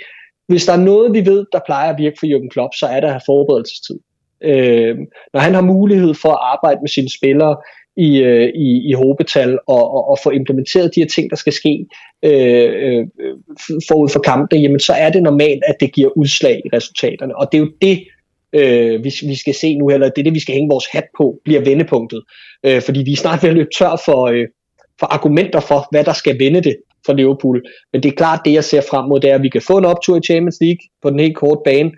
hvis 0.48 0.66
der 0.66 0.74
er 0.74 0.78
noget, 0.92 1.14
vi 1.14 1.26
ved, 1.26 1.46
der 1.52 1.60
plejer 1.66 1.90
at 1.94 2.00
virke 2.00 2.18
for 2.20 2.26
Jürgen 2.26 2.50
Klopp, 2.50 2.74
så 2.76 2.86
er 2.86 3.00
det 3.00 3.08
at 3.08 3.14
have 3.14 3.22
forberedelsestid. 3.26 4.00
Øh, 4.44 4.98
når 5.34 5.40
han 5.40 5.54
har 5.54 5.62
mulighed 5.62 6.14
for 6.14 6.30
at 6.30 6.40
arbejde 6.42 6.80
med 6.82 6.90
sine 6.90 7.10
spillere 7.10 7.56
i, 7.98 8.18
øh, 8.18 8.50
i, 8.56 8.90
i 8.90 8.94
hobetal 8.94 9.60
og, 9.68 9.94
og, 9.94 10.10
og 10.10 10.18
få 10.24 10.30
implementeret 10.30 10.96
de 10.96 11.00
her 11.00 11.08
ting, 11.08 11.30
der 11.30 11.36
skal 11.36 11.54
ske 11.54 11.86
øh, 12.24 12.70
øh, 12.84 13.06
forud 13.88 14.10
for 14.10 14.20
kampen, 14.20 14.62
jamen 14.62 14.80
så 14.80 14.94
er 14.94 15.10
det 15.10 15.24
normalt, 15.24 15.64
at 15.68 15.76
det 15.80 15.94
giver 15.94 16.18
udslag 16.18 16.62
i 16.66 16.70
resultaterne. 16.74 17.38
Og 17.38 17.52
det 17.52 17.58
er 17.58 17.62
jo 17.62 17.72
det, 17.82 18.04
øh, 18.54 19.04
vi, 19.04 19.14
vi 19.28 19.36
skal 19.36 19.54
se 19.54 19.76
nu, 19.76 19.90
eller 19.90 20.10
det 20.10 20.18
er 20.18 20.24
det, 20.24 20.34
vi 20.34 20.40
skal 20.40 20.56
hænge 20.56 20.70
vores 20.70 20.86
hat 20.92 21.06
på, 21.18 21.40
bliver 21.44 21.62
vendepunktet. 21.62 22.24
Øh, 22.66 22.82
fordi 22.82 23.04
vi 23.04 23.12
er 23.12 23.18
snart 23.18 23.44
ved 23.44 23.50
at 23.50 23.56
løbe 23.56 23.70
tør 23.78 24.02
for, 24.06 24.28
øh, 24.28 24.48
for 25.00 25.06
argumenter 25.06 25.60
for, 25.60 25.88
hvad 25.92 26.04
der 26.04 26.14
skal 26.14 26.40
vende 26.40 26.62
det 26.62 26.76
for 27.06 27.14
Liverpool. 27.14 27.64
Men 27.94 28.04
det 28.04 28.10
er 28.10 28.16
klart, 28.16 28.40
det 28.46 28.54
jeg 28.54 28.64
ser 28.64 28.82
frem 28.90 29.06
mod, 29.10 29.20
det 29.20 29.30
er, 29.30 29.36
at 29.36 29.44
vi 29.44 29.50
kan 29.50 29.62
få 29.62 29.78
en 29.78 29.86
optur 29.86 30.18
i 30.18 30.22
Champions 30.22 30.58
League 30.62 30.84
på 31.02 31.10
den 31.10 31.20
helt 31.20 31.36
korte 31.36 31.62
bane, 31.66 31.92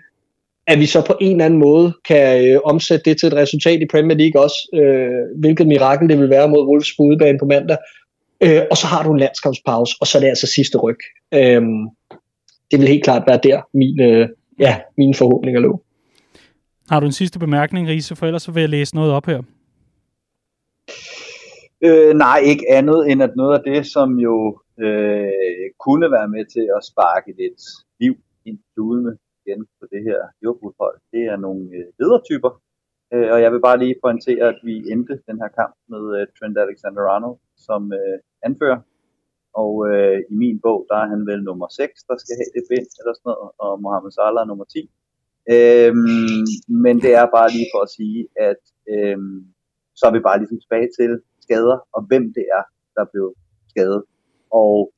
at 0.66 0.78
vi 0.78 0.86
så 0.86 1.06
på 1.06 1.16
en 1.20 1.32
eller 1.32 1.44
anden 1.44 1.58
måde 1.58 1.94
kan 2.08 2.48
øh, 2.48 2.60
omsætte 2.64 3.10
det 3.10 3.18
til 3.18 3.26
et 3.26 3.34
resultat 3.34 3.80
i 3.80 3.86
Premier 3.90 4.16
League 4.16 4.42
også, 4.42 4.68
øh, 4.74 5.40
hvilket 5.40 5.66
mirakel 5.66 6.08
det 6.08 6.18
vil 6.18 6.30
være 6.30 6.48
mod 6.48 6.66
Wolves 6.66 6.96
på 6.96 7.02
udebane 7.02 7.38
på 7.38 7.44
mandag. 7.44 7.76
Øh, 8.40 8.62
og 8.70 8.76
så 8.76 8.86
har 8.86 9.02
du 9.02 9.12
en 9.12 9.18
landskampspause, 9.18 9.96
og 10.00 10.06
så 10.06 10.18
er 10.18 10.22
det 10.22 10.28
altså 10.28 10.46
sidste 10.46 10.78
ryg. 10.78 10.98
Øh, 11.34 11.62
det 12.70 12.80
vil 12.80 12.88
helt 12.88 13.04
klart 13.04 13.22
være 13.26 13.40
der, 13.42 13.60
min, 13.74 14.00
øh, 14.00 14.28
ja, 14.58 14.80
mine 14.98 15.14
forhåbninger 15.14 15.60
lå. 15.60 15.82
Har 16.90 17.00
du 17.00 17.06
en 17.06 17.12
sidste 17.12 17.38
bemærkning, 17.38 17.88
Riese, 17.88 18.16
for 18.16 18.26
ellers 18.26 18.42
så 18.42 18.52
vil 18.52 18.60
jeg 18.60 18.68
læse 18.68 18.94
noget 18.94 19.12
op 19.12 19.26
her. 19.26 19.42
Øh, 21.84 22.14
nej, 22.14 22.38
ikke 22.44 22.64
andet 22.70 23.10
end 23.10 23.22
at 23.22 23.30
noget 23.36 23.58
af 23.58 23.62
det, 23.72 23.86
som 23.86 24.18
jo 24.18 24.58
øh, 24.80 25.66
kunne 25.84 26.10
være 26.10 26.28
med 26.28 26.44
til 26.54 26.68
at 26.76 26.84
sparke 26.90 27.30
lidt 27.38 27.60
liv 28.00 28.14
ind 28.46 28.58
i 28.58 28.66
kludene 28.74 29.16
igen 29.46 29.66
på 29.80 29.84
det 29.92 30.02
her 30.08 30.20
Liverpool-hold, 30.40 30.98
det 31.12 31.22
er 31.32 31.36
nogle 31.36 31.62
øh, 31.76 31.86
ledertyper. 32.00 32.52
Øh, 33.14 33.28
og 33.34 33.38
jeg 33.44 33.50
vil 33.52 33.66
bare 33.68 33.78
lige 33.78 34.02
pointere, 34.04 34.44
at 34.52 34.58
vi 34.68 34.74
endte 34.92 35.14
den 35.28 35.36
her 35.42 35.50
kamp 35.60 35.74
med 35.92 36.02
øh, 36.16 36.26
Trent 36.36 36.58
Alexander-Arnold 36.64 37.38
som 37.66 37.82
øh, 38.00 38.18
anfører. 38.48 38.80
Og 39.62 39.72
øh, 39.90 40.18
i 40.32 40.34
min 40.42 40.58
bog, 40.66 40.86
der 40.88 40.96
er 41.02 41.08
han 41.14 41.22
vel 41.30 41.42
nummer 41.42 41.68
6, 41.68 42.04
der 42.08 42.16
skal 42.22 42.34
have 42.40 42.52
det 42.56 42.64
bind 42.70 42.88
eller 43.00 43.14
sådan 43.14 43.28
noget, 43.30 43.50
og 43.64 43.72
Mohamed 43.82 44.12
Salah 44.12 44.42
er 44.42 44.50
nummer 44.50 44.64
10. 44.64 44.90
Øhm, 45.54 46.44
men 46.84 46.94
det 47.04 47.12
er 47.20 47.26
bare 47.36 47.50
lige 47.56 47.70
for 47.74 47.80
at 47.86 47.90
sige, 47.98 48.20
at 48.48 48.62
øhm, 48.94 49.38
så 49.98 50.02
er 50.08 50.12
vi 50.16 50.26
bare 50.28 50.38
ligesom 50.38 50.60
tilbage 50.60 50.88
til 50.98 51.12
skader, 51.44 51.78
og 51.96 52.00
hvem 52.08 52.24
det 52.36 52.46
er, 52.58 52.64
der 52.96 53.04
blev 53.12 53.26
skadet. 53.72 54.02
Og 54.62 54.92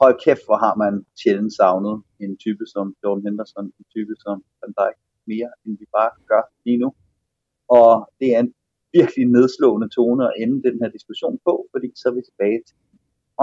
hold 0.00 0.16
kæft, 0.24 0.44
hvor 0.46 0.58
har 0.64 0.74
man 0.82 0.94
sjældent 1.20 1.52
savnet 1.58 1.94
en 2.24 2.32
type 2.44 2.64
som 2.74 2.86
Jordan 3.02 3.24
Henderson, 3.26 3.66
en 3.78 3.86
type 3.94 4.14
som 4.24 4.36
Van 4.60 4.72
Dijk, 4.78 4.96
mere 5.32 5.50
end 5.64 5.78
vi 5.80 5.86
bare 5.98 6.12
gør 6.30 6.44
lige 6.66 6.80
nu. 6.84 6.88
Og 7.78 7.90
det 8.20 8.28
er 8.34 8.40
en 8.40 8.54
virkelig 8.98 9.26
nedslående 9.36 9.88
tone 9.96 10.22
at 10.28 10.34
ende 10.42 10.56
den 10.68 10.76
her 10.82 10.90
diskussion 10.96 11.38
på, 11.46 11.54
fordi 11.72 11.88
så 12.00 12.04
er 12.08 12.14
vi 12.18 12.22
tilbage 12.30 12.60
til 12.68 12.76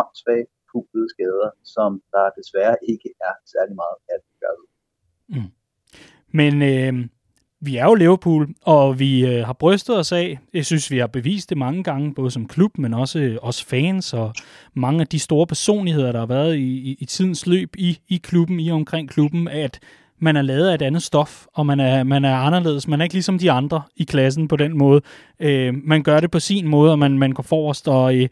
åndssvage, 0.02 0.48
kuglede 0.72 1.10
skader, 1.14 1.50
som 1.76 1.90
der 2.14 2.26
desværre 2.40 2.76
ikke 2.92 3.10
er 3.28 3.34
særlig 3.54 3.76
meget 3.82 3.98
at 4.16 4.22
gøre 4.42 4.58
Mm. 5.30 5.52
Men 6.40 6.54
øh, 6.72 6.94
vi 7.62 7.76
er 7.76 7.86
jo 7.86 7.94
Liverpool, 7.94 8.48
og 8.62 9.00
vi 9.00 9.26
øh, 9.26 9.46
har 9.46 9.54
brystet 9.54 9.98
os 9.98 10.12
af. 10.12 10.40
Jeg 10.54 10.66
synes, 10.66 10.92
vi 10.92 10.98
har 10.98 11.08
bevist 11.08 11.50
det 11.50 11.58
mange 11.58 11.84
gange, 11.84 12.14
både 12.14 12.32
som 12.32 12.48
klub, 12.48 12.78
men 12.78 12.94
også 12.94 13.20
øh, 13.20 13.38
os 13.42 13.64
fans 13.64 14.14
og 14.14 14.34
mange 14.74 15.02
af 15.02 15.08
de 15.08 15.20
store 15.20 15.48
personligheder, 15.48 16.12
der 16.12 16.20
har 16.20 16.26
været 16.26 16.56
i, 16.56 16.60
i, 16.60 16.98
i 17.00 17.06
tidens 17.06 17.48
løb 17.48 17.76
i, 17.78 18.00
i 18.10 18.18
klubben, 18.18 18.60
i 18.60 18.72
omkring 18.72 19.10
klubben, 19.10 19.48
at 19.48 19.80
man 20.20 20.36
er 20.36 20.42
lavet 20.42 20.70
af 20.70 20.76
et 20.76 20.82
andet 20.82 21.04
stof, 21.04 21.46
og 21.54 21.66
man 21.66 21.80
er, 21.80 22.04
man 22.04 22.26
er 22.26 22.36
anderledes. 22.36 22.88
Man 22.88 23.02
er 23.02 23.04
ikke 23.04 23.16
ligesom 23.16 23.40
de 23.40 23.52
andre 23.52 23.82
i 23.96 24.04
klassen 24.04 24.48
på 24.48 24.56
den 24.56 24.78
måde. 24.78 25.02
Øh, 25.40 25.74
man 25.84 26.04
gør 26.04 26.20
det 26.20 26.32
på 26.32 26.40
sin 26.40 26.68
måde, 26.68 26.92
og 26.92 27.00
man, 27.00 27.18
man 27.18 27.32
går 27.32 27.44
forrest, 27.44 27.88
og... 27.88 28.16
Øh, 28.16 28.30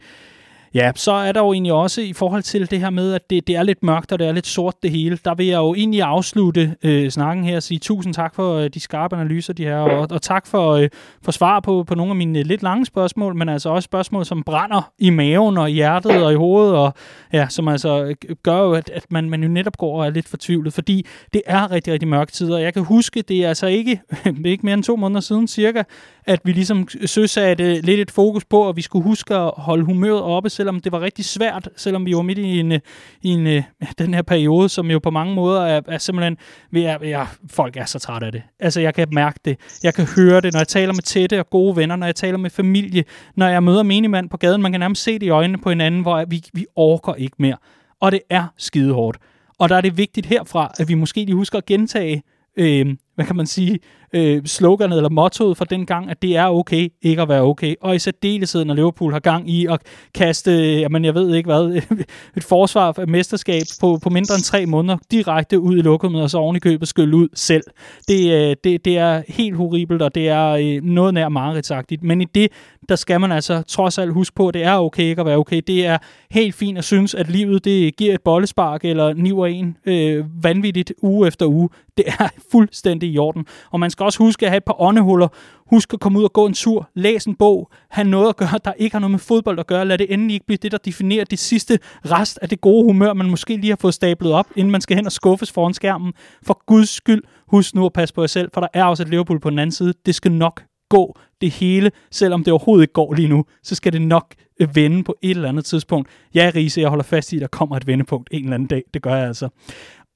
Ja, 0.74 0.92
så 0.94 1.12
er 1.12 1.32
der 1.32 1.40
jo 1.40 1.52
egentlig 1.52 1.72
også 1.72 2.00
i 2.00 2.12
forhold 2.12 2.42
til 2.42 2.70
det 2.70 2.80
her 2.80 2.90
med, 2.90 3.12
at 3.12 3.30
det, 3.30 3.46
det 3.46 3.56
er 3.56 3.62
lidt 3.62 3.82
mørkt, 3.82 4.12
og 4.12 4.18
det 4.18 4.26
er 4.26 4.32
lidt 4.32 4.46
sort 4.46 4.74
det 4.82 4.90
hele. 4.90 5.18
Der 5.24 5.34
vil 5.34 5.46
jeg 5.46 5.56
jo 5.56 5.74
egentlig 5.74 6.02
afslutte 6.02 6.76
øh, 6.82 7.10
snakken 7.10 7.44
her 7.44 7.56
og 7.56 7.62
sige 7.62 7.78
tusind 7.78 8.14
tak 8.14 8.34
for 8.34 8.54
øh, 8.54 8.70
de 8.74 8.80
skarpe 8.80 9.16
analyser, 9.16 9.52
de 9.52 9.64
her, 9.64 9.76
og, 9.76 10.06
og 10.10 10.22
tak 10.22 10.46
for, 10.46 10.70
øh, 10.72 10.88
for 11.22 11.32
svar 11.32 11.60
på, 11.60 11.84
på 11.86 11.94
nogle 11.94 12.10
af 12.10 12.16
mine 12.16 12.38
øh, 12.38 12.44
lidt 12.44 12.62
lange 12.62 12.86
spørgsmål, 12.86 13.34
men 13.34 13.48
altså 13.48 13.68
også 13.68 13.86
spørgsmål, 13.86 14.24
som 14.24 14.42
brænder 14.42 14.92
i 14.98 15.10
maven 15.10 15.58
og 15.58 15.70
i 15.70 15.74
hjertet 15.74 16.24
og 16.24 16.32
i 16.32 16.36
hovedet, 16.36 16.74
og 16.74 16.94
ja, 17.32 17.48
som 17.48 17.68
altså 17.68 18.04
øh, 18.04 18.36
gør 18.42 18.58
jo, 18.58 18.72
at, 18.72 18.90
at 18.94 19.04
man, 19.10 19.30
man 19.30 19.42
jo 19.42 19.48
netop 19.48 19.76
går 19.78 20.00
og 20.00 20.06
er 20.06 20.10
lidt 20.10 20.28
fortvivlet, 20.28 20.72
fordi 20.72 21.06
det 21.32 21.42
er 21.46 21.70
rigtig, 21.70 21.92
rigtig 21.92 22.08
mørke 22.08 22.32
tider. 22.32 22.58
Jeg 22.58 22.74
kan 22.74 22.84
huske, 22.84 23.22
det 23.22 23.44
er 23.44 23.48
altså 23.48 23.66
ikke, 23.66 24.00
ikke 24.44 24.66
mere 24.66 24.74
end 24.74 24.84
to 24.84 24.96
måneder 24.96 25.20
siden 25.20 25.48
cirka, 25.48 25.82
at 26.24 26.40
vi 26.44 26.52
ligesom 26.52 26.88
søsatte 27.06 27.80
lidt 27.80 28.00
et 28.00 28.10
fokus 28.10 28.44
på, 28.44 28.68
at 28.68 28.76
vi 28.76 28.82
skulle 28.82 29.02
huske 29.02 29.34
at 29.34 29.50
holde 29.56 29.84
humøret 29.84 30.22
oppe, 30.22 30.50
selvom 30.56 30.80
det 30.80 30.92
var 30.92 31.00
rigtig 31.00 31.24
svært, 31.24 31.68
selvom 31.76 32.06
vi 32.06 32.14
var 32.14 32.22
midt 32.22 32.38
i 32.38 32.60
en, 32.60 32.72
øh, 32.72 32.80
i 33.22 33.28
en, 33.28 33.46
øh, 33.46 33.62
ja, 33.82 33.86
den 33.98 34.14
her 34.14 34.22
periode, 34.22 34.68
som 34.68 34.90
jo 34.90 34.98
på 34.98 35.10
mange 35.10 35.34
måder 35.34 35.60
er, 35.60 35.80
er 35.88 35.98
simpelthen, 35.98 36.36
vi 36.70 36.82
er, 36.82 36.98
ja, 37.02 37.26
folk 37.50 37.76
er 37.76 37.84
så 37.84 37.98
trætte 37.98 38.26
af 38.26 38.32
det. 38.32 38.42
Altså, 38.60 38.80
jeg 38.80 38.94
kan 38.94 39.08
mærke 39.12 39.40
det. 39.44 39.56
Jeg 39.82 39.94
kan 39.94 40.06
høre 40.16 40.40
det, 40.40 40.52
når 40.52 40.60
jeg 40.60 40.68
taler 40.68 40.92
med 40.92 41.02
tætte 41.02 41.40
og 41.40 41.50
gode 41.50 41.76
venner, 41.76 41.96
når 41.96 42.06
jeg 42.06 42.14
taler 42.14 42.38
med 42.38 42.50
familie, 42.50 43.04
når 43.36 43.48
jeg 43.48 43.62
møder 43.62 43.82
menigmand 43.82 44.30
på 44.30 44.36
gaden, 44.36 44.62
man 44.62 44.72
kan 44.72 44.80
nærmest 44.80 45.02
se 45.02 45.12
det 45.12 45.26
i 45.26 45.28
øjnene 45.28 45.58
på 45.58 45.68
hinanden, 45.68 46.02
hvor 46.02 46.24
vi, 46.28 46.44
vi 46.52 46.66
orker 46.76 47.14
ikke 47.14 47.36
mere. 47.38 47.56
Og 48.00 48.12
det 48.12 48.20
er 48.30 48.46
skide 48.56 48.92
hårdt. 48.92 49.18
Og 49.58 49.68
der 49.68 49.76
er 49.76 49.80
det 49.80 49.96
vigtigt 49.96 50.26
herfra, 50.26 50.72
at 50.78 50.88
vi 50.88 50.94
måske 50.94 51.24
lige 51.24 51.34
husker 51.34 51.58
at 51.58 51.66
gentage, 51.66 52.22
øh, 52.56 52.86
hvad 53.14 53.24
kan 53.24 53.36
man 53.36 53.46
sige, 53.46 53.78
øh, 54.12 54.44
sloganet 54.44 54.96
eller 54.96 55.10
mottoet 55.10 55.56
for 55.56 55.64
den 55.64 55.86
gang, 55.86 56.10
at 56.10 56.22
det 56.22 56.36
er 56.36 56.46
okay 56.46 56.88
ikke 57.02 57.22
at 57.22 57.28
være 57.28 57.42
okay. 57.42 57.74
Og 57.80 57.96
i 57.96 57.98
særdeleshed, 57.98 58.64
når 58.64 58.74
Liverpool 58.74 59.12
har 59.12 59.20
gang 59.20 59.50
i 59.50 59.66
at 59.66 59.80
kaste, 60.14 60.50
øh, 60.50 60.80
jamen 60.80 61.04
jeg 61.04 61.14
ved 61.14 61.34
ikke 61.34 61.46
hvad, 61.46 61.82
et 62.36 62.44
forsvar 62.44 62.92
for 62.92 63.02
et 63.02 63.08
mesterskab 63.08 63.62
på, 63.80 63.98
på 64.02 64.10
mindre 64.10 64.34
end 64.34 64.42
tre 64.42 64.66
måneder 64.66 64.96
direkte 65.10 65.60
ud 65.60 65.76
i 65.76 65.80
lukket 65.80 66.14
og 66.14 66.30
så 66.30 66.38
oven 66.38 66.56
i 66.56 66.58
købet 66.58 66.88
skylle 66.88 67.16
ud 67.16 67.28
selv. 67.34 67.64
Det, 68.08 68.32
øh, 68.32 68.56
det, 68.64 68.84
det 68.84 68.98
er 68.98 69.22
helt 69.28 69.56
horribelt, 69.56 70.02
og 70.02 70.14
det 70.14 70.28
er 70.28 70.46
øh, 70.48 70.82
noget 70.82 71.14
nær 71.14 71.28
mareridtsagtigt. 71.28 72.02
Men 72.02 72.20
i 72.20 72.24
det, 72.24 72.52
der 72.88 72.96
skal 72.96 73.20
man 73.20 73.32
altså 73.32 73.62
trods 73.62 73.98
alt 73.98 74.12
huske 74.12 74.34
på, 74.34 74.48
at 74.48 74.54
det 74.54 74.64
er 74.64 74.78
okay 74.78 75.02
ikke 75.02 75.20
at 75.20 75.26
være 75.26 75.36
okay. 75.36 75.62
Det 75.66 75.86
er 75.86 75.98
helt 76.30 76.54
fint 76.54 76.78
at 76.78 76.84
synes, 76.84 77.14
at 77.14 77.30
livet 77.30 77.64
det 77.64 77.96
giver 77.96 78.14
et 78.14 78.20
bollespark 78.20 78.84
eller 78.84 79.14
niver 79.14 79.46
en 79.46 79.76
øh, 79.86 80.24
vanvittigt 80.44 80.92
uge 81.02 81.28
efter 81.28 81.46
uge. 81.46 81.68
Det 81.96 82.04
er 82.08 82.28
fuldstændig 82.52 83.10
i 83.10 83.18
orden. 83.18 83.46
Og 83.70 83.80
man 83.80 83.90
skal 83.90 84.04
også 84.06 84.18
huske 84.18 84.46
at 84.46 84.50
have 84.50 84.56
et 84.56 84.64
par 84.64 84.80
åndehuller. 84.80 85.28
Husk 85.70 85.94
at 85.94 86.00
komme 86.00 86.18
ud 86.18 86.24
og 86.24 86.32
gå 86.32 86.46
en 86.46 86.54
tur. 86.54 86.88
Læs 86.94 87.24
en 87.24 87.34
bog. 87.34 87.70
Ha' 87.90 88.02
noget 88.02 88.28
at 88.28 88.36
gøre, 88.36 88.58
der 88.64 88.72
ikke 88.72 88.94
har 88.94 89.00
noget 89.00 89.10
med 89.10 89.18
fodbold 89.18 89.58
at 89.58 89.66
gøre. 89.66 89.84
Lad 89.84 89.98
det 89.98 90.12
endelig 90.12 90.34
ikke 90.34 90.46
blive 90.46 90.58
det, 90.62 90.72
der 90.72 90.78
definerer 90.78 91.24
det 91.24 91.38
sidste 91.38 91.78
rest 92.04 92.38
af 92.42 92.48
det 92.48 92.60
gode 92.60 92.84
humør, 92.84 93.12
man 93.12 93.30
måske 93.30 93.56
lige 93.56 93.70
har 93.70 93.78
fået 93.80 93.94
stablet 93.94 94.32
op, 94.32 94.46
inden 94.56 94.70
man 94.70 94.80
skal 94.80 94.96
hen 94.96 95.06
og 95.06 95.12
skuffes 95.12 95.52
foran 95.52 95.74
skærmen. 95.74 96.12
For 96.46 96.62
guds 96.66 96.88
skyld, 96.88 97.22
husk 97.48 97.74
nu 97.74 97.86
at 97.86 97.92
passe 97.92 98.14
på 98.14 98.22
jer 98.22 98.26
selv, 98.26 98.50
for 98.54 98.60
der 98.60 98.68
er 98.74 98.84
også 98.84 99.02
et 99.02 99.08
Liverpool 99.08 99.40
på 99.40 99.50
den 99.50 99.58
anden 99.58 99.72
side. 99.72 99.94
Det 100.06 100.14
skal 100.14 100.32
nok 100.32 100.62
gå 100.88 101.18
det 101.40 101.50
hele, 101.50 101.90
selvom 102.10 102.44
det 102.44 102.52
overhovedet 102.52 102.82
ikke 102.82 102.92
går 102.92 103.14
lige 103.14 103.28
nu, 103.28 103.44
så 103.62 103.74
skal 103.74 103.92
det 103.92 104.02
nok 104.02 104.34
øh, 104.60 104.76
vende 104.76 105.04
på 105.04 105.16
et 105.22 105.30
eller 105.30 105.48
andet 105.48 105.64
tidspunkt. 105.64 106.08
Ja, 106.34 106.50
Riese, 106.54 106.80
jeg 106.80 106.88
holder 106.88 107.04
fast 107.04 107.32
i, 107.32 107.36
at 107.36 107.40
der 107.40 107.48
kommer 107.48 107.76
et 107.76 107.86
vendepunkt 107.86 108.28
en 108.32 108.42
eller 108.42 108.54
anden 108.54 108.68
dag. 108.68 108.82
Det 108.94 109.02
gør 109.02 109.14
jeg 109.14 109.26
altså. 109.26 109.48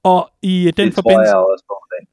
Og 0.03 0.29
i 0.41 0.67
øh, 0.67 0.73
den 0.77 0.87
det 0.87 0.95
forbindelse... 0.95 1.01
tror 1.03 1.21
jeg 1.21 1.35
også. 1.35 1.63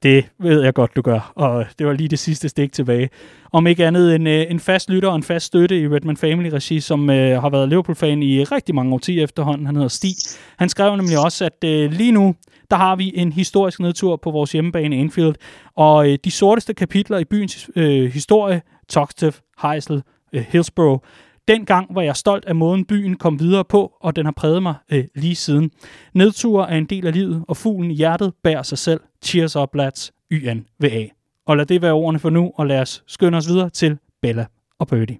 Det 0.02 0.28
ved 0.39 0.62
jeg 0.62 0.74
godt, 0.74 0.97
du 0.97 1.02
gør. 1.02 1.32
Og 1.35 1.66
det 1.78 1.86
var 1.86 1.93
lige 1.93 2.09
det 2.09 2.19
sidste 2.19 2.48
stik 2.48 2.73
tilbage. 2.73 3.10
Om 3.52 3.66
ikke 3.66 3.86
andet 3.86 4.15
en, 4.15 4.27
øh, 4.27 4.47
en 4.51 4.60
fast 4.60 4.90
lytter 4.90 5.09
og 5.09 5.16
en 5.16 5.23
fast 5.23 5.47
støtte 5.47 5.81
i 5.81 5.89
Redman 5.89 6.16
Family 6.16 6.48
Regi, 6.48 6.81
som 6.81 7.10
øh, 7.10 7.43
har 7.43 7.51
været 7.51 7.69
Liverpool-fan 7.69 8.23
i 8.23 8.44
rigtig 8.44 8.74
mange 8.74 8.94
årtier 8.94 9.24
efterhånden. 9.24 9.66
Han 9.66 9.77
hedder 9.77 9.89
Stig. 9.89 10.15
Han 10.59 10.69
skrev 10.69 10.97
nemlig 10.97 11.19
også, 11.19 11.44
at 11.44 11.65
øh, 11.65 11.93
lige 11.93 12.12
nu, 12.12 12.35
der 12.70 12.77
har 12.77 12.97
vi 12.97 13.12
en 13.15 13.32
historisk 13.32 13.81
nedtur 13.81 14.16
på 14.16 14.31
vores 14.31 14.52
hjemmebane 14.52 14.97
Anfield. 14.97 15.35
Og 15.77 16.10
øh, 16.10 16.19
de 16.24 16.31
sorteste 16.31 16.74
kapitler 16.74 17.19
i 17.19 17.24
byens 17.24 17.70
øh, 17.77 18.12
historie, 18.12 18.62
Toxteth, 18.89 19.39
Heisel, 19.62 20.02
øh, 20.32 20.44
Hillsborough, 20.48 21.01
Dengang 21.48 21.94
var 21.94 22.02
jeg 22.02 22.16
stolt 22.16 22.44
af 22.44 22.55
måden 22.55 22.85
byen 22.85 23.16
kom 23.16 23.40
videre 23.40 23.65
på, 23.65 23.93
og 24.01 24.16
den 24.16 24.24
har 24.24 24.32
præget 24.32 24.62
mig 24.62 24.74
øh, 24.93 25.05
lige 25.15 25.35
siden. 25.35 25.70
Nedtur 26.15 26.62
er 26.62 26.77
en 26.77 26.85
del 26.85 27.06
af 27.06 27.12
livet, 27.12 27.44
og 27.48 27.56
fuglen 27.56 27.90
i 27.90 27.94
hjertet 27.94 28.32
bærer 28.44 28.62
sig 28.62 28.78
selv. 28.78 29.01
Cheers 29.24 29.57
up, 29.57 29.74
lads. 29.74 30.12
YNVA. 30.32 31.07
Og 31.47 31.57
lad 31.57 31.66
det 31.66 31.82
være 31.82 31.93
ordene 31.93 32.19
for 32.19 32.31
nu, 32.31 32.53
og 32.55 32.66
lad 32.66 32.81
os 32.81 33.03
skynde 33.07 33.39
os 33.39 33.49
videre 33.49 33.70
til 33.70 33.99
Bella 34.23 34.47
og 34.78 34.89
Birdie. 34.89 35.19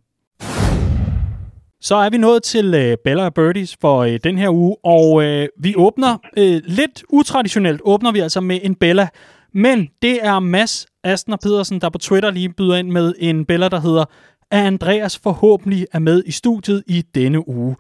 Så 1.81 1.97
er 1.97 2.11
vi 2.11 2.17
nået 2.17 2.43
til 2.43 2.75
øh, 2.75 2.97
Bella 3.05 3.25
og 3.25 3.35
Birdies 3.35 3.77
for 3.81 3.99
øh, 3.99 4.19
den 4.25 4.39
her 4.39 4.51
uge, 4.51 4.77
og 4.85 5.25
øh, 5.25 5.49
vi 5.61 5.75
åbner 5.77 6.19
øh, 6.37 6.61
lidt 6.65 7.05
utraditionelt, 7.09 7.81
åbner 7.85 8.13
vi 8.13 8.19
altså 8.19 8.41
med 8.41 8.61
en 8.63 8.75
Bella, 8.75 9.09
men 9.55 9.89
det 10.03 10.27
er 10.27 10.39
Mads 10.39 10.87
Astner 11.05 11.37
Pedersen, 11.37 11.81
der 11.81 11.91
på 11.91 11.99
Twitter 11.99 12.31
lige 12.31 12.49
byder 12.49 12.77
ind 12.77 12.91
med 12.91 13.15
en 13.19 13.45
Bella, 13.45 13.69
der 13.69 13.81
hedder, 13.81 14.05
at 14.51 14.67
Andreas 14.67 15.19
forhåbentlig 15.19 15.87
er 15.93 15.99
med 15.99 16.23
i 16.27 16.31
studiet 16.31 16.83
i 16.87 17.05
denne 17.15 17.49
uge. 17.49 17.77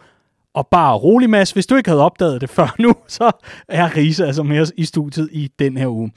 Og 0.58 0.66
bare 0.66 0.96
rolig, 0.96 1.30
Mads, 1.30 1.50
hvis 1.50 1.66
du 1.66 1.76
ikke 1.76 1.88
havde 1.90 2.04
opdaget 2.04 2.40
det 2.40 2.50
før 2.50 2.74
nu, 2.78 2.94
så 3.18 3.30
er 3.68 3.96
Riese 3.96 4.26
altså 4.26 4.42
med 4.42 4.60
os 4.60 4.72
i 4.76 4.84
studiet 4.84 5.28
i 5.32 5.50
den 5.58 5.76
her 5.76 5.86
uge. 5.86 6.12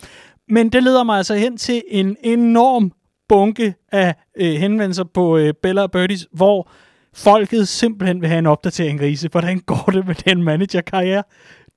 Men 0.50 0.70
det 0.70 0.84
leder 0.84 1.04
mig 1.04 1.18
altså 1.18 1.36
hen 1.36 1.58
til 1.58 1.84
en 1.88 2.18
enorm 2.24 2.92
bunke 3.30 3.76
af 3.92 4.16
øh, 4.38 4.54
henvendelser 4.54 5.04
på 5.04 5.38
øh, 5.38 5.54
Bella 5.64 5.82
og 5.82 5.92
Birdies, 5.92 6.28
hvor 6.34 6.70
folket 7.14 7.68
simpelthen 7.68 8.22
vil 8.22 8.30
have 8.30 8.40
en 8.40 8.46
opdatering, 8.46 9.02
Riese. 9.02 9.30
Hvordan 9.32 9.60
går 9.60 9.90
det 9.94 10.08
med 10.08 10.16
den 10.16 10.44
managerkarriere? 10.44 11.24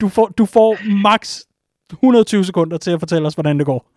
Du 0.00 0.08
får, 0.08 0.26
du 0.26 0.46
får 0.46 0.76
max 1.02 1.40
120 1.92 2.44
sekunder 2.44 2.76
til 2.76 2.90
at 2.90 3.00
fortælle 3.00 3.26
os, 3.26 3.34
hvordan 3.34 3.58
det 3.58 3.66
går. 3.66 3.93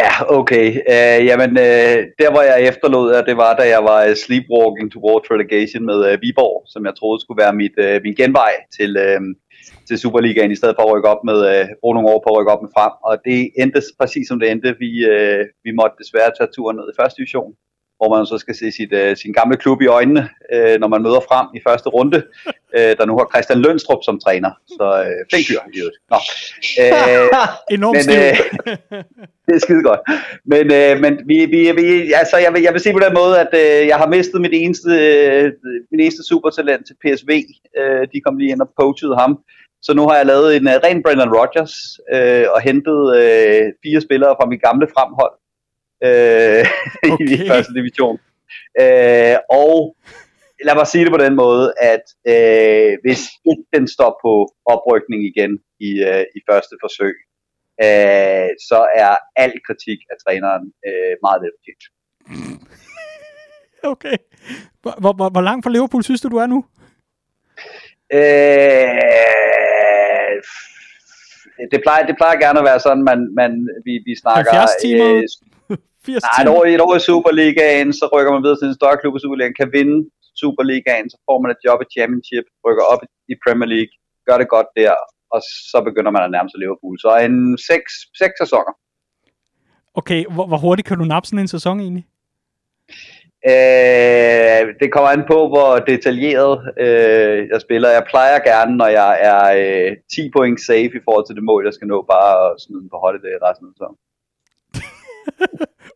Ja, 0.00 0.10
okay. 0.38 0.66
Uh, 0.94 1.20
jamen, 1.28 1.50
uh, 1.50 1.98
der 2.20 2.30
hvor 2.32 2.42
jeg 2.50 2.58
efterlod 2.70 3.14
jer, 3.14 3.22
det 3.30 3.36
var, 3.36 3.52
da 3.60 3.64
jeg 3.74 3.82
var 3.90 4.00
uh, 4.08 4.14
sleepwalking 4.24 4.88
towards 4.92 5.30
relegation 5.34 5.82
med 5.90 5.98
uh, 6.08 6.22
Viborg, 6.22 6.56
som 6.72 6.82
jeg 6.88 6.94
troede 6.96 7.20
skulle 7.20 7.42
være 7.44 7.58
mit, 7.62 7.76
uh, 7.86 7.96
min 8.04 8.14
genvej 8.20 8.52
til, 8.76 8.90
uh, 9.06 9.22
til 9.88 9.96
Superligaen, 10.02 10.54
i 10.54 10.60
stedet 10.60 10.76
for 10.76 10.84
at 10.84 10.92
rykke 10.94 11.12
op 11.14 11.22
med, 11.30 11.38
uh, 11.50 11.64
bruge 11.80 11.94
nogle 11.96 12.10
år 12.12 12.20
på 12.22 12.28
at 12.30 12.36
rykke 12.38 12.52
op 12.54 12.62
med 12.62 12.74
frem. 12.76 12.94
Og 13.08 13.14
det 13.28 13.38
endte 13.62 13.80
præcis 14.00 14.26
som 14.28 14.38
det 14.40 14.50
endte. 14.50 14.70
Vi, 14.84 14.90
uh, 15.12 15.42
vi 15.66 15.70
måtte 15.80 16.00
desværre 16.02 16.34
tage 16.34 16.52
turen 16.54 16.76
ned 16.78 16.86
i 16.88 16.98
første 17.00 17.18
division, 17.20 17.52
hvor 18.04 18.16
man 18.16 18.26
så 18.26 18.38
skal 18.38 18.54
se 18.54 18.72
sit, 18.78 18.92
uh, 18.92 19.16
sin 19.22 19.32
gamle 19.32 19.56
klub 19.56 19.82
i 19.82 19.86
øjnene, 19.86 20.22
uh, 20.54 20.74
når 20.80 20.88
man 20.88 21.02
møder 21.02 21.20
frem 21.28 21.46
i 21.56 21.60
første 21.68 21.88
runde, 21.88 22.18
uh, 22.76 22.92
der 22.98 23.04
nu 23.06 23.14
har 23.18 23.26
Christian 23.32 23.60
Lønstrup 23.64 24.02
som 24.04 24.20
træner. 24.24 24.50
Så 24.76 24.86
uh, 25.06 25.20
flink 25.30 25.46
fyr, 25.48 25.60
i 25.74 25.78
øvrigt. 25.82 25.98
Nå. 26.12 26.18
Uh, 26.82 27.46
Enormt 27.76 28.06
men, 28.08 28.16
øh, 28.20 28.34
det 29.46 29.54
er 29.54 29.62
skide 29.66 29.82
godt. 29.90 30.02
Men, 30.52 30.64
øh, 30.78 30.92
men 31.04 31.12
vi, 31.30 31.38
vi, 31.54 31.60
vi, 31.80 32.12
altså, 32.12 32.36
jeg, 32.44 32.50
vil, 32.54 32.62
jeg 32.62 32.72
vil 32.72 32.80
sige 32.80 32.96
på 32.98 33.04
den 33.06 33.14
måde, 33.14 33.34
at 33.44 33.52
øh, 33.62 33.86
jeg 33.90 33.96
har 34.02 34.08
mistet 34.16 34.40
mit 34.40 34.54
eneste, 34.54 34.90
øh, 34.90 35.52
mit 35.92 36.00
eneste 36.04 36.22
supertalent 36.30 36.86
til 36.86 36.96
PSV. 37.02 37.30
Øh, 37.78 38.02
de 38.12 38.20
kom 38.24 38.36
lige 38.36 38.50
ind 38.52 38.60
og 38.60 38.70
poachede 38.80 39.16
ham. 39.16 39.32
Så 39.86 39.94
nu 39.94 40.02
har 40.08 40.16
jeg 40.16 40.26
lavet 40.26 40.56
en 40.56 40.66
uh, 40.66 40.72
ren 40.84 41.02
Brendan 41.02 41.34
Rodgers 41.38 41.74
øh, 42.14 42.46
og 42.54 42.60
hentet 42.68 43.00
øh, 43.20 43.62
fire 43.84 44.00
spillere 44.00 44.36
fra 44.38 44.46
mit 44.52 44.62
gamle 44.62 44.86
fremhold 44.94 45.34
øh, 46.06 46.64
okay. 47.12 47.44
i 47.44 47.48
første 47.48 47.72
division. 47.74 48.16
Øh, 48.82 49.36
og 49.62 49.96
lad 50.66 50.74
mig 50.74 50.86
sige 50.86 51.04
det 51.04 51.12
på 51.12 51.22
den 51.26 51.34
måde, 51.44 51.66
at 51.92 52.04
øh, 52.32 52.92
hvis 53.04 53.22
ikke 53.50 53.64
den 53.76 53.84
står 53.96 54.12
på 54.24 54.32
oprykning 54.74 55.20
igen 55.30 55.52
i, 55.88 55.90
øh, 56.10 56.24
i 56.36 56.40
første 56.50 56.74
forsøg, 56.82 57.16
øh, 57.84 58.50
så 58.68 58.80
er 59.04 59.14
al 59.44 59.52
kritik 59.66 59.98
af 60.10 60.16
træneren 60.24 60.64
øh, 60.88 61.14
meget 61.24 61.38
velfortjent. 61.44 61.84
Okay. 63.94 64.16
Hvor, 64.82 64.94
hvor, 65.00 65.12
hvor, 65.12 65.28
hvor 65.30 65.40
langt 65.40 65.64
fra 65.64 65.70
Liverpool 65.70 66.02
synes 66.02 66.20
du, 66.20 66.28
du 66.28 66.36
er 66.36 66.46
nu? 66.46 66.64
Øh, 68.18 69.00
det, 71.72 71.80
plejer, 71.84 72.06
det 72.06 72.16
plejer 72.16 72.36
gerne 72.44 72.58
at 72.58 72.64
være 72.64 72.80
sådan, 72.80 73.04
man, 73.10 73.34
man, 73.34 73.68
vi, 73.84 73.92
vi 74.06 74.14
snakker... 74.22 74.52
70 74.52 74.70
timer? 74.82 75.16
Øh, 75.16 75.22
80 76.06 76.22
nej, 76.22 76.42
et 76.42 76.48
år, 76.54 76.62
et 76.74 76.82
år 76.86 76.94
i 77.00 77.06
Superligaen, 77.08 77.90
så 77.98 78.04
rykker 78.14 78.32
man 78.32 78.42
videre 78.44 78.58
til 78.60 78.68
en 78.68 78.78
større 78.80 78.98
klub 79.00 79.14
i 79.16 79.20
Superligaen, 79.24 79.60
kan 79.60 79.70
vinde 79.76 79.98
Superligaen, 80.40 81.06
så 81.12 81.16
får 81.26 81.38
man 81.42 81.50
et 81.54 81.60
job 81.66 81.78
i 81.84 81.88
Championship, 81.96 82.46
rykker 82.66 82.84
op 82.92 83.02
i 83.32 83.34
Premier 83.44 83.68
League, 83.74 83.92
gør 84.28 84.36
det 84.42 84.48
godt 84.56 84.68
der, 84.80 84.94
og 85.34 85.40
så 85.70 85.78
begynder 85.88 86.12
man 86.16 86.22
at 86.26 86.30
nærme 86.34 86.50
sig 86.50 86.58
Liverpool. 86.60 86.96
Så 87.04 87.08
en 87.28 87.36
seks, 87.70 87.90
seks 88.22 88.34
sæsoner. 88.42 88.74
Okay, 90.00 90.20
hvor, 90.34 90.46
hvor 90.50 90.60
hurtigt 90.64 90.88
kan 90.88 90.98
du 90.98 91.04
nappe 91.04 91.26
sådan 91.26 91.44
en 91.44 91.54
sæson 91.56 91.80
egentlig? 91.80 92.06
Øh, 93.52 94.62
det 94.80 94.88
kommer 94.92 95.10
an 95.10 95.24
på, 95.32 95.38
hvor 95.52 95.70
detaljeret 95.92 96.54
øh, 96.84 97.38
jeg 97.52 97.60
spiller. 97.60 97.88
Jeg 97.98 98.04
plejer 98.12 98.38
gerne, 98.50 98.76
når 98.76 98.90
jeg 99.00 99.12
er 99.30 99.42
øh, 99.62 99.96
10 100.14 100.30
point 100.36 100.60
safe 100.60 100.92
i 100.98 101.04
forhold 101.04 101.26
til 101.26 101.36
det 101.36 101.44
mål, 101.44 101.64
jeg 101.64 101.74
skal 101.74 101.88
nå, 101.88 101.98
bare 102.14 102.30
at 102.50 102.56
på 102.92 102.98
holdet 103.04 103.22
det 103.22 103.30
resten 103.48 103.66
af 103.66 103.72
sæsonen. 103.74 103.98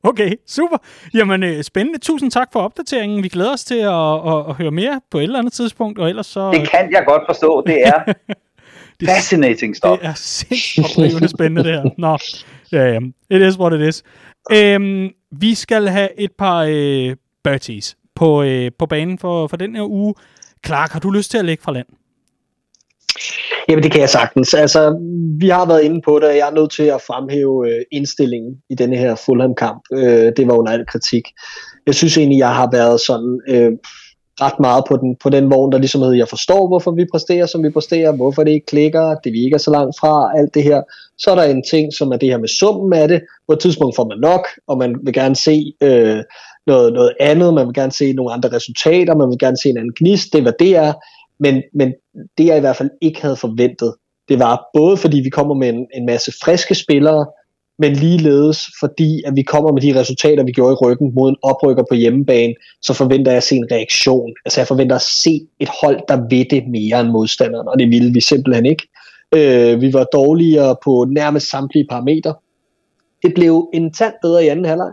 Okay, 0.09 0.33
super. 0.47 0.77
Jamen, 1.15 1.43
øh, 1.43 1.63
spændende. 1.63 1.99
Tusind 1.99 2.31
tak 2.31 2.49
for 2.53 2.61
opdateringen. 2.61 3.23
Vi 3.23 3.29
glæder 3.29 3.53
os 3.53 3.65
til 3.65 3.79
at, 3.79 4.15
at, 4.33 4.49
at 4.49 4.55
høre 4.55 4.71
mere 4.71 5.01
på 5.11 5.19
et 5.19 5.23
eller 5.23 5.39
andet 5.39 5.53
tidspunkt, 5.53 5.99
og 5.99 6.09
ellers 6.09 6.27
så... 6.27 6.51
Det 6.51 6.69
kan 6.71 6.93
jeg 6.93 7.05
godt 7.07 7.23
forstå. 7.29 7.63
Det 7.67 7.83
er 7.83 8.05
det, 9.01 9.09
fascinating 9.15 9.77
stuff. 9.77 10.01
det 10.01 10.09
er 10.09 10.15
sindssygt 10.15 11.31
spændende, 11.31 11.65
det 11.65 11.73
her. 11.73 11.91
Nå, 11.99 12.19
ja, 12.73 12.93
ja. 12.93 12.99
It 13.31 13.43
is 13.49 13.59
what 13.59 13.81
it 13.81 13.89
is. 13.89 14.03
Øhm, 14.53 15.11
vi 15.33 15.55
skal 15.55 15.89
have 15.89 16.21
et 16.21 16.33
par 16.39 16.67
øh, 16.69 17.17
birdies 17.45 17.97
på, 18.15 18.43
øh, 18.43 18.71
på 18.79 18.87
banen 18.87 19.19
for, 19.19 19.47
for 19.47 19.57
den 19.57 19.77
her 19.77 19.91
uge. 19.91 20.15
Clark, 20.67 20.91
har 20.91 21.01
du 21.01 21.11
lyst 21.11 21.31
til 21.31 21.39
at 21.39 21.45
lægge 21.45 21.63
fra 21.63 21.73
land? 21.73 21.87
Jamen 23.69 23.83
det 23.83 23.93
kan 23.93 24.01
jeg 24.01 24.09
sagtens. 24.09 24.55
Altså, 24.55 24.99
vi 25.41 25.49
har 25.49 25.67
været 25.67 25.83
inde 25.83 26.01
på 26.05 26.19
det, 26.19 26.29
og 26.29 26.37
jeg 26.37 26.49
er 26.49 26.55
nødt 26.55 26.73
til 26.73 26.83
at 26.83 27.01
fremhæve 27.07 27.69
øh, 27.71 27.83
indstillingen 27.93 28.53
i 28.71 28.75
denne 28.75 28.97
her 28.97 29.15
Fulham-kamp. 29.15 29.83
Øh, 29.93 30.33
det 30.37 30.47
var 30.47 30.55
under 30.55 30.73
al 30.73 30.87
kritik. 30.87 31.25
Jeg 31.87 31.95
synes 31.95 32.19
egentlig, 32.19 32.39
jeg 32.39 32.55
har 32.55 32.69
været 32.73 33.01
sådan 33.01 33.41
øh, 33.49 33.73
ret 34.41 34.61
meget 34.61 34.85
på 34.89 34.97
den, 34.97 35.17
på 35.23 35.29
den 35.31 35.51
vogn, 35.51 35.73
der 35.73 35.79
ligesom 35.79 36.01
hedder, 36.01 36.17
jeg 36.17 36.29
forstår, 36.29 36.69
hvorfor 36.69 36.91
vi 36.91 37.05
præsterer, 37.13 37.47
som 37.47 37.65
vi 37.65 37.71
præsterer, 37.71 38.13
hvorfor 38.13 38.45
det 38.45 38.51
ikke 38.51 38.67
klikker, 38.67 39.15
det 39.25 39.33
vi 39.33 39.45
ikke 39.45 39.55
er 39.55 39.59
så 39.59 39.71
langt 39.71 39.97
fra, 40.01 40.39
alt 40.39 40.55
det 40.55 40.63
her. 40.63 40.83
Så 41.19 41.31
er 41.31 41.35
der 41.35 41.43
en 41.43 41.63
ting, 41.71 41.93
som 41.93 42.13
er 42.13 42.17
det 42.17 42.29
her 42.29 42.39
med 42.39 42.49
summen 42.49 42.93
af 42.93 43.09
det. 43.09 43.21
På 43.47 43.53
et 43.53 43.61
tidspunkt 43.61 43.97
får 43.97 44.09
man 44.09 44.19
nok, 44.19 44.47
og 44.67 44.79
man 44.79 44.97
vil 45.05 45.15
gerne 45.15 45.37
se 45.37 45.73
øh, 45.81 46.23
noget, 46.67 46.93
noget 46.93 47.13
andet, 47.21 47.55
man 47.55 47.67
vil 47.67 47.75
gerne 47.75 47.93
se 47.93 48.13
nogle 48.13 48.33
andre 48.33 48.49
resultater, 48.53 49.15
man 49.15 49.29
vil 49.29 49.39
gerne 49.39 49.57
se 49.63 49.69
en 49.69 49.79
anden 49.79 49.95
gnist, 49.99 50.33
det 50.33 50.39
er 50.39 50.43
hvad 50.43 50.59
det 50.59 50.77
er. 50.77 50.93
Men, 51.41 51.63
men 51.75 51.93
det 52.39 52.47
jeg 52.47 52.57
i 52.57 52.61
hvert 52.61 52.77
fald 52.77 52.91
ikke 53.01 53.23
havde 53.23 53.37
forventet, 53.37 53.95
det 54.29 54.39
var 54.39 54.65
både 54.75 54.97
fordi 54.97 55.21
vi 55.21 55.29
kommer 55.29 55.55
med 55.55 55.69
en, 55.69 55.87
en 55.95 56.07
masse 56.07 56.33
friske 56.45 56.75
spillere, 56.75 57.27
men 57.79 57.93
ligeledes 57.93 58.67
fordi 58.81 59.23
at 59.27 59.37
vi 59.37 59.43
kommer 59.43 59.73
med 59.73 59.83
de 59.83 60.01
resultater, 60.01 60.45
vi 60.45 60.53
gjorde 60.53 60.73
i 60.73 60.85
ryggen 60.85 61.15
mod 61.15 61.29
en 61.29 61.37
oprykker 61.43 61.85
på 61.91 61.95
hjemmebane, 61.95 62.55
så 62.83 62.95
forventer 62.95 63.31
jeg 63.31 63.37
at 63.37 63.43
se 63.43 63.57
en 63.57 63.69
reaktion. 63.73 64.35
Altså 64.45 64.61
jeg 64.61 64.69
forventer 64.69 64.97
at 64.97 65.03
se 65.03 65.41
et 65.61 65.69
hold, 65.83 66.01
der 66.09 66.17
ved 66.17 66.45
det 66.51 66.69
mere 66.69 67.01
end 67.01 67.09
modstanderen, 67.09 67.69
og 67.69 67.79
det 67.79 67.89
ville 67.89 68.13
vi 68.13 68.21
simpelthen 68.21 68.67
ikke. 68.67 68.89
Øh, 69.35 69.81
vi 69.81 69.93
var 69.93 70.05
dårligere 70.05 70.77
på 70.85 71.07
nærmest 71.11 71.51
samtlige 71.51 71.87
parametre. 71.91 72.35
Det 73.23 73.35
blev 73.35 73.71
en 73.75 73.93
tand 73.93 74.15
bedre 74.23 74.45
i 74.45 74.49
anden 74.49 74.65
halvleg, 74.65 74.93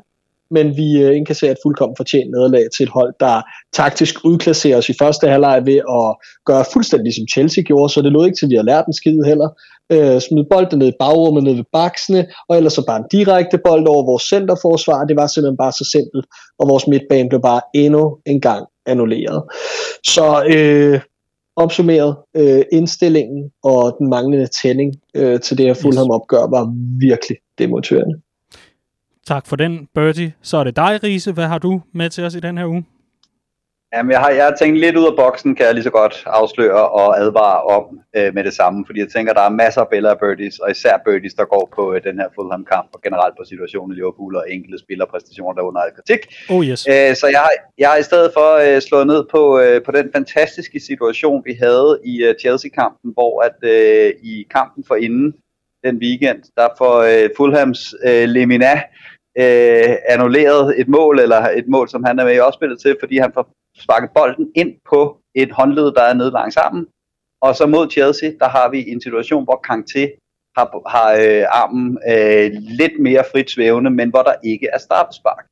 men 0.52 0.78
vi 0.78 1.02
øh, 1.04 1.18
indkasserer 1.18 1.52
et 1.52 1.58
fuldkommen 1.64 1.96
fortjent 1.98 2.32
nederlag 2.32 2.66
til 2.76 2.84
et 2.84 2.90
hold, 2.90 3.14
der 3.20 3.42
taktisk 3.74 4.16
udklasserer 4.24 4.78
os 4.78 4.90
i 4.90 4.94
første 5.00 5.28
halvleg 5.28 5.66
ved 5.66 5.78
at 6.00 6.16
gøre 6.46 6.66
fuldstændig 6.74 7.14
som 7.14 7.28
Chelsea 7.34 7.64
gjorde, 7.64 7.94
så 7.94 8.02
det 8.02 8.12
lå 8.12 8.26
ikke 8.26 8.38
til, 8.38 8.46
at 8.46 8.50
vi 8.50 8.56
har 8.56 8.64
lært 8.64 8.86
en 8.86 8.94
skid 8.94 9.24
heller. 9.26 9.50
Øh, 9.92 10.22
smid 10.22 10.44
bolden 10.52 10.80
ned 10.80 10.88
i 10.88 11.00
bagrummet, 11.00 11.44
ned 11.44 11.56
ved 11.56 11.64
baksene, 11.74 12.28
og 12.50 12.58
ellers 12.58 12.74
så 12.74 12.84
bare 12.88 12.98
en 12.98 13.06
direkte 13.12 13.58
bold 13.58 13.88
over 13.88 14.06
vores 14.06 14.24
centerforsvar. 14.24 15.06
Det 15.06 15.16
var 15.16 15.28
simpelthen 15.28 15.58
bare 15.58 15.72
så 15.72 15.90
simpelt, 15.92 16.26
og 16.60 16.70
vores 16.70 16.88
midtbane 16.88 17.30
blev 17.30 17.42
bare 17.42 17.62
endnu 17.76 18.18
en 18.26 18.42
gang 18.42 18.66
annulleret. 18.86 19.44
Så 20.04 20.44
øh, 20.56 21.00
opsummeret, 21.56 22.16
øh, 22.36 22.64
indstillingen 22.72 23.52
og 23.64 23.96
den 24.00 24.10
manglende 24.10 24.48
tænding 24.48 24.96
øh, 25.16 25.40
til 25.40 25.58
det 25.58 25.66
her 25.66 25.74
Fulham 25.74 26.12
opgør 26.12 26.50
var 26.50 26.74
virkelig 27.00 27.38
demotiverende. 27.58 28.22
Tak 29.28 29.48
for 29.48 29.56
den, 29.56 29.88
Bertie. 29.96 30.34
Så 30.42 30.58
er 30.58 30.64
det 30.64 30.76
dig, 30.76 31.04
Riese. 31.04 31.32
Hvad 31.32 31.46
har 31.46 31.58
du 31.58 31.82
med 31.94 32.10
til 32.10 32.24
os 32.24 32.36
i 32.36 32.40
den 32.40 32.58
her 32.58 32.66
uge? 32.66 32.86
Jamen, 33.94 34.12
jeg 34.12 34.20
har, 34.20 34.30
jeg 34.30 34.46
har 34.46 34.56
tænkt 34.60 34.80
lidt 34.80 34.96
ud 34.96 35.08
af 35.12 35.16
boksen, 35.18 35.56
kan 35.56 35.66
jeg 35.66 35.74
lige 35.74 35.84
så 35.84 35.90
godt 35.90 36.24
afsløre 36.26 36.90
og 36.90 37.20
advare 37.20 37.62
om 37.78 38.00
øh, 38.18 38.34
med 38.34 38.44
det 38.44 38.54
samme, 38.54 38.86
fordi 38.86 39.00
jeg 39.00 39.10
tænker, 39.10 39.34
der 39.34 39.42
er 39.42 39.50
masser 39.50 39.82
af 39.82 39.90
billeder 39.90 40.14
af 40.14 40.20
birdies, 40.20 40.60
og 40.60 40.72
især 40.72 40.98
birdies, 41.06 41.34
der 41.34 41.46
går 41.46 41.72
på 41.76 41.94
øh, 41.94 42.04
den 42.04 42.16
her 42.20 42.28
Fulham-kamp, 42.36 42.90
og 42.94 43.02
generelt 43.02 43.36
på 43.38 43.44
situationen 43.52 43.92
i 43.92 43.96
Liverpool 43.96 44.36
og 44.36 44.46
enkelte 44.52 44.80
spillerpræstationer, 44.80 45.54
der 45.54 45.62
er 45.62 45.66
under 45.66 45.82
kritik. 45.96 46.22
Oh 46.50 46.66
yes. 46.66 46.88
Øh, 46.90 47.16
så 47.16 47.28
jeg 47.36 47.40
har, 47.40 47.52
jeg 47.78 47.90
har 47.90 47.98
i 47.98 48.04
stedet 48.04 48.32
for 48.38 48.50
øh, 48.66 48.82
slået 48.82 49.08
ned 49.08 49.22
på, 49.32 49.60
øh, 49.60 49.84
på 49.86 49.92
den 49.92 50.08
fantastiske 50.16 50.80
situation, 50.80 51.46
vi 51.46 51.54
havde 51.64 52.00
i 52.06 52.24
øh, 52.24 52.36
Chelsea-kampen, 52.42 53.10
hvor 53.14 53.34
at 53.48 53.60
øh, 53.74 54.14
i 54.24 54.46
kampen 54.56 54.84
for 54.88 54.96
inden 54.96 55.34
den 55.86 55.96
weekend, 56.06 56.42
der 56.58 56.68
får 56.78 56.96
øh, 57.12 57.30
Fulhams 57.38 57.96
øh, 58.08 58.26
Lemina 58.36 58.82
øh, 59.38 59.96
annulleret 60.10 60.80
et 60.80 60.88
mål, 60.88 61.20
eller 61.20 61.42
et 61.50 61.68
mål, 61.68 61.90
som 61.90 62.04
han 62.04 62.20
er 62.20 62.26
med 62.26 62.36
i 62.36 62.40
opspillet 62.40 62.80
til, 62.80 62.98
fordi 63.00 63.18
han 63.18 63.32
får 63.34 63.50
sparket 63.78 64.10
bolden 64.16 64.52
ind 64.56 64.74
på 64.90 65.18
et 65.36 65.52
håndled, 65.52 65.92
der 65.92 66.02
er 66.02 66.14
nede 66.14 66.32
langs 66.32 66.58
armen. 66.58 66.88
Og 67.42 67.56
så 67.56 67.66
mod 67.66 67.90
Chelsea, 67.90 68.32
der 68.40 68.48
har 68.48 68.70
vi 68.70 68.90
en 68.90 69.02
situation, 69.02 69.44
hvor 69.44 69.62
Kanté 69.68 70.04
har, 70.58 70.90
har 70.90 71.10
øh, 71.14 71.46
armen 71.62 71.98
øh, 72.10 72.52
lidt 72.80 73.00
mere 73.00 73.24
frit 73.32 73.50
svævende, 73.50 73.90
men 73.90 74.10
hvor 74.10 74.22
der 74.22 74.34
ikke 74.44 74.68
er 74.74 74.78
straffespark. 74.78 75.46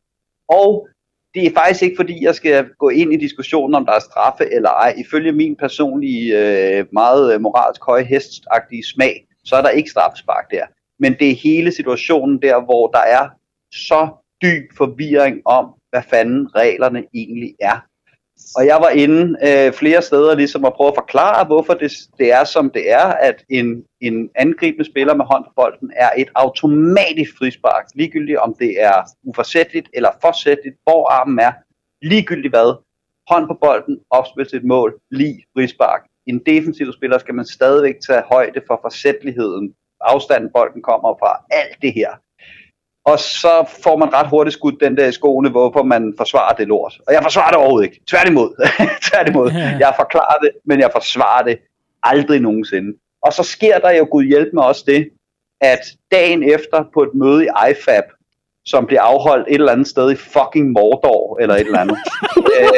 Og 0.50 0.88
det 1.34 1.46
er 1.46 1.54
faktisk 1.54 1.84
ikke 1.84 1.96
fordi, 1.96 2.24
jeg 2.24 2.36
skal 2.36 2.70
gå 2.80 2.90
ind 2.90 3.14
i 3.14 3.18
diskussionen, 3.18 3.76
om 3.76 3.86
der 3.86 3.94
er 3.94 4.00
straffe 4.00 4.54
eller 4.54 4.70
ej. 4.70 4.94
Ifølge 4.98 5.32
min 5.32 5.56
personlige, 5.56 6.28
øh, 6.40 6.86
meget 6.92 7.34
øh, 7.34 7.42
moralsk 7.42 7.84
høje 7.86 8.04
hestagtige 8.04 8.84
smag, 8.84 9.28
så 9.46 9.56
er 9.56 9.62
der 9.62 9.70
ikke 9.70 9.90
straffespark 9.90 10.52
der. 10.52 10.66
Men 11.00 11.16
det 11.20 11.32
er 11.32 11.36
hele 11.36 11.72
situationen 11.72 12.42
der, 12.42 12.62
hvor 12.62 12.88
der 12.88 13.00
er 13.00 13.30
så 13.74 14.10
dyb 14.41 14.78
forvirring 14.78 15.41
om, 15.45 15.66
hvad 15.90 16.02
fanden 16.10 16.56
reglerne 16.56 17.04
egentlig 17.14 17.56
er. 17.62 17.80
Og 18.56 18.66
jeg 18.66 18.78
var 18.86 18.90
inde 18.90 19.38
øh, 19.48 19.74
flere 19.74 20.02
steder 20.02 20.36
ligesom 20.36 20.66
at 20.66 20.74
prøve 20.74 20.88
at 20.88 20.95
forklare, 20.98 21.45
hvorfor 21.45 21.74
det, 21.74 21.91
det 22.18 22.32
er 22.32 22.44
som 22.44 22.70
det 22.70 22.91
er, 22.91 23.06
at 23.06 23.44
en, 23.50 23.84
en 24.02 24.30
angribende 24.36 24.86
spiller 24.86 25.16
med 25.16 25.26
hånd 25.26 25.44
på 25.45 25.52
bolden 25.56 25.91
er 25.95 26.10
et 26.18 26.30
automatisk 26.36 27.38
frispark, 27.38 27.86
ligegyldigt 27.95 28.38
om 28.38 28.56
det 28.60 28.84
er 28.84 28.98
uforsætteligt 29.24 29.90
eller 29.94 30.10
forsætteligt, 30.22 30.76
hvor 30.84 31.10
armen 31.10 31.40
er, 31.40 31.52
ligegyldigt 32.02 32.52
hvad, 32.52 32.84
hånd 33.30 33.48
på 33.48 33.54
bolden, 33.54 34.00
opspil 34.10 34.45
til 34.45 34.58
et 34.58 34.66
mål, 34.66 35.00
lige 35.12 35.45
frispark. 35.56 36.02
En 36.26 36.40
defensiv 36.45 36.94
spiller 36.94 37.18
skal 37.18 37.36
man 37.36 37.45
stadigvæk 37.45 37.95
tage 38.08 38.24
højde 38.32 38.62
for 38.68 38.80
forsætteligheden, 38.84 39.74
afstanden 40.02 40.50
bolden 40.56 40.82
kommer 40.82 41.16
fra, 41.22 41.45
alt 41.52 41.82
det 41.82 41.94
her 41.94 42.12
og 43.06 43.20
så 43.20 43.66
får 43.84 43.98
man 43.98 44.14
ret 44.14 44.30
hurtigt 44.30 44.54
skudt 44.54 44.76
den 44.80 44.98
der 44.98 45.08
i 45.08 45.12
skoene, 45.12 45.50
hvorfor 45.50 45.84
man 45.84 46.14
forsvarer 46.18 46.56
det 46.56 46.68
lort. 46.68 46.94
Og 47.08 47.14
jeg 47.14 47.24
forsvarer 47.24 47.50
det 47.50 47.58
overhovedet 47.58 47.88
ikke. 47.88 48.02
Tværtimod. 48.08 48.68
Tværtimod. 49.10 49.52
Jeg 49.80 49.94
forklarer 49.96 50.40
det, 50.42 50.52
men 50.66 50.80
jeg 50.80 50.90
forsvarer 50.92 51.44
det 51.44 51.58
aldrig 52.04 52.40
nogensinde. 52.40 52.98
Og 53.24 53.34
så 53.34 53.44
sker 53.44 53.80
der 53.80 53.92
jo, 53.92 54.08
Gud 54.12 54.24
hjælp 54.24 54.50
mig 54.54 54.66
også 54.66 54.84
det, 54.88 55.10
at 55.62 55.80
dagen 56.12 56.44
efter 56.44 56.84
på 56.94 57.02
et 57.04 57.10
møde 57.14 57.46
i 57.46 57.48
IFAB, 57.72 58.04
som 58.66 58.86
bliver 58.86 59.02
afholdt 59.02 59.48
et 59.48 59.54
eller 59.54 59.72
andet 59.72 59.88
sted 59.88 60.12
i 60.12 60.16
fucking 60.16 60.72
Mordor, 60.72 61.38
eller 61.42 61.56
et 61.56 61.62
eller 61.62 61.80
andet, 61.80 61.98
øh, 62.54 62.74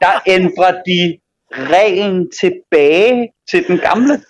der 0.00 0.22
ændrer 0.26 0.72
de 0.86 1.18
reglen 1.52 2.30
tilbage 2.40 3.32
til 3.50 3.66
den 3.68 3.78
gamle. 3.78 4.20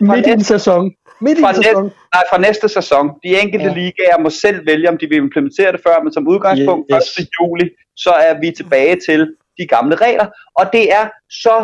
Midt 0.00 0.26
i 0.26 0.30
en 0.30 0.44
sæson. 0.44 0.92
Midt 1.22 1.38
i 1.38 1.40
fra, 1.40 1.52
næste, 1.52 1.82
nej, 2.14 2.24
fra 2.30 2.38
næste 2.38 2.68
sæson. 2.68 3.10
De 3.24 3.40
enkelte 3.42 3.66
ja. 3.66 3.74
ligaer 3.74 4.18
må 4.18 4.30
selv 4.30 4.66
vælge, 4.66 4.88
om 4.88 4.98
de 4.98 5.06
vil 5.08 5.18
implementere 5.18 5.72
det 5.72 5.80
før, 5.86 6.02
men 6.02 6.12
som 6.12 6.28
udgangspunkt 6.28 6.90
yes. 6.94 7.18
1. 7.18 7.28
juli, 7.40 7.70
så 7.96 8.10
er 8.10 8.40
vi 8.40 8.50
tilbage 8.50 8.96
til 9.06 9.20
de 9.58 9.66
gamle 9.66 9.94
regler. 9.94 10.26
Og 10.54 10.64
det 10.72 10.92
er 10.92 11.08
så 11.30 11.56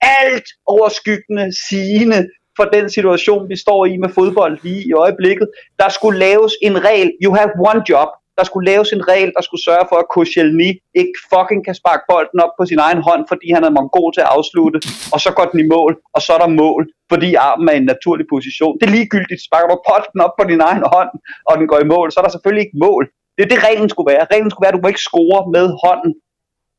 alt 0.00 0.48
overskyggende 0.66 1.46
sigende 1.68 2.28
for 2.56 2.64
den 2.64 2.90
situation, 2.90 3.48
vi 3.48 3.56
står 3.56 3.86
i 3.86 3.96
med 3.96 4.08
fodbold 4.08 4.58
lige 4.62 4.82
i 4.88 4.92
øjeblikket. 4.92 5.48
Der 5.78 5.88
skulle 5.88 6.18
laves 6.18 6.52
en 6.62 6.84
regel. 6.84 7.12
You 7.22 7.34
have 7.34 7.50
one 7.70 7.82
job 7.88 8.08
der 8.38 8.44
skulle 8.48 8.66
laves 8.72 8.88
en 8.96 9.04
regel, 9.12 9.30
der 9.36 9.42
skulle 9.46 9.64
sørge 9.68 9.86
for, 9.90 9.96
at 10.02 10.10
Koscielny 10.14 10.70
ikke 11.00 11.16
fucking 11.32 11.62
kan 11.66 11.74
sparke 11.80 12.04
bolden 12.10 12.38
op 12.44 12.52
på 12.58 12.64
sin 12.70 12.80
egen 12.86 13.00
hånd, 13.08 13.22
fordi 13.30 13.46
han 13.56 13.64
er 13.64 13.76
mongol 13.78 14.10
til 14.14 14.24
at 14.26 14.32
afslutte, 14.36 14.78
og 15.14 15.18
så 15.24 15.30
går 15.36 15.46
den 15.52 15.60
i 15.64 15.66
mål, 15.76 15.92
og 16.14 16.20
så 16.24 16.30
er 16.36 16.40
der 16.44 16.58
mål, 16.62 16.82
fordi 17.12 17.28
armen 17.48 17.68
er 17.68 17.74
i 17.76 17.82
en 17.82 17.90
naturlig 17.94 18.26
position. 18.34 18.74
Det 18.78 18.86
er 18.86 18.94
ligegyldigt. 18.98 19.44
Sparker 19.46 19.68
du 19.72 19.76
bolden 19.88 20.20
op 20.26 20.34
på 20.38 20.44
din 20.50 20.62
egen 20.68 20.84
hånd, 20.94 21.12
og 21.48 21.52
den 21.58 21.66
går 21.70 21.80
i 21.84 21.90
mål, 21.94 22.06
så 22.08 22.16
er 22.20 22.24
der 22.24 22.32
selvfølgelig 22.34 22.64
ikke 22.66 22.82
mål. 22.86 23.04
Det 23.36 23.42
er 23.44 23.50
det, 23.52 23.60
reglen 23.68 23.88
skulle 23.92 24.10
være. 24.12 24.24
Reglen 24.32 24.50
skulle 24.50 24.64
være, 24.64 24.74
at 24.74 24.78
du 24.78 24.84
må 24.84 24.88
ikke 24.92 25.08
score 25.10 25.40
med 25.56 25.66
hånden. 25.84 26.12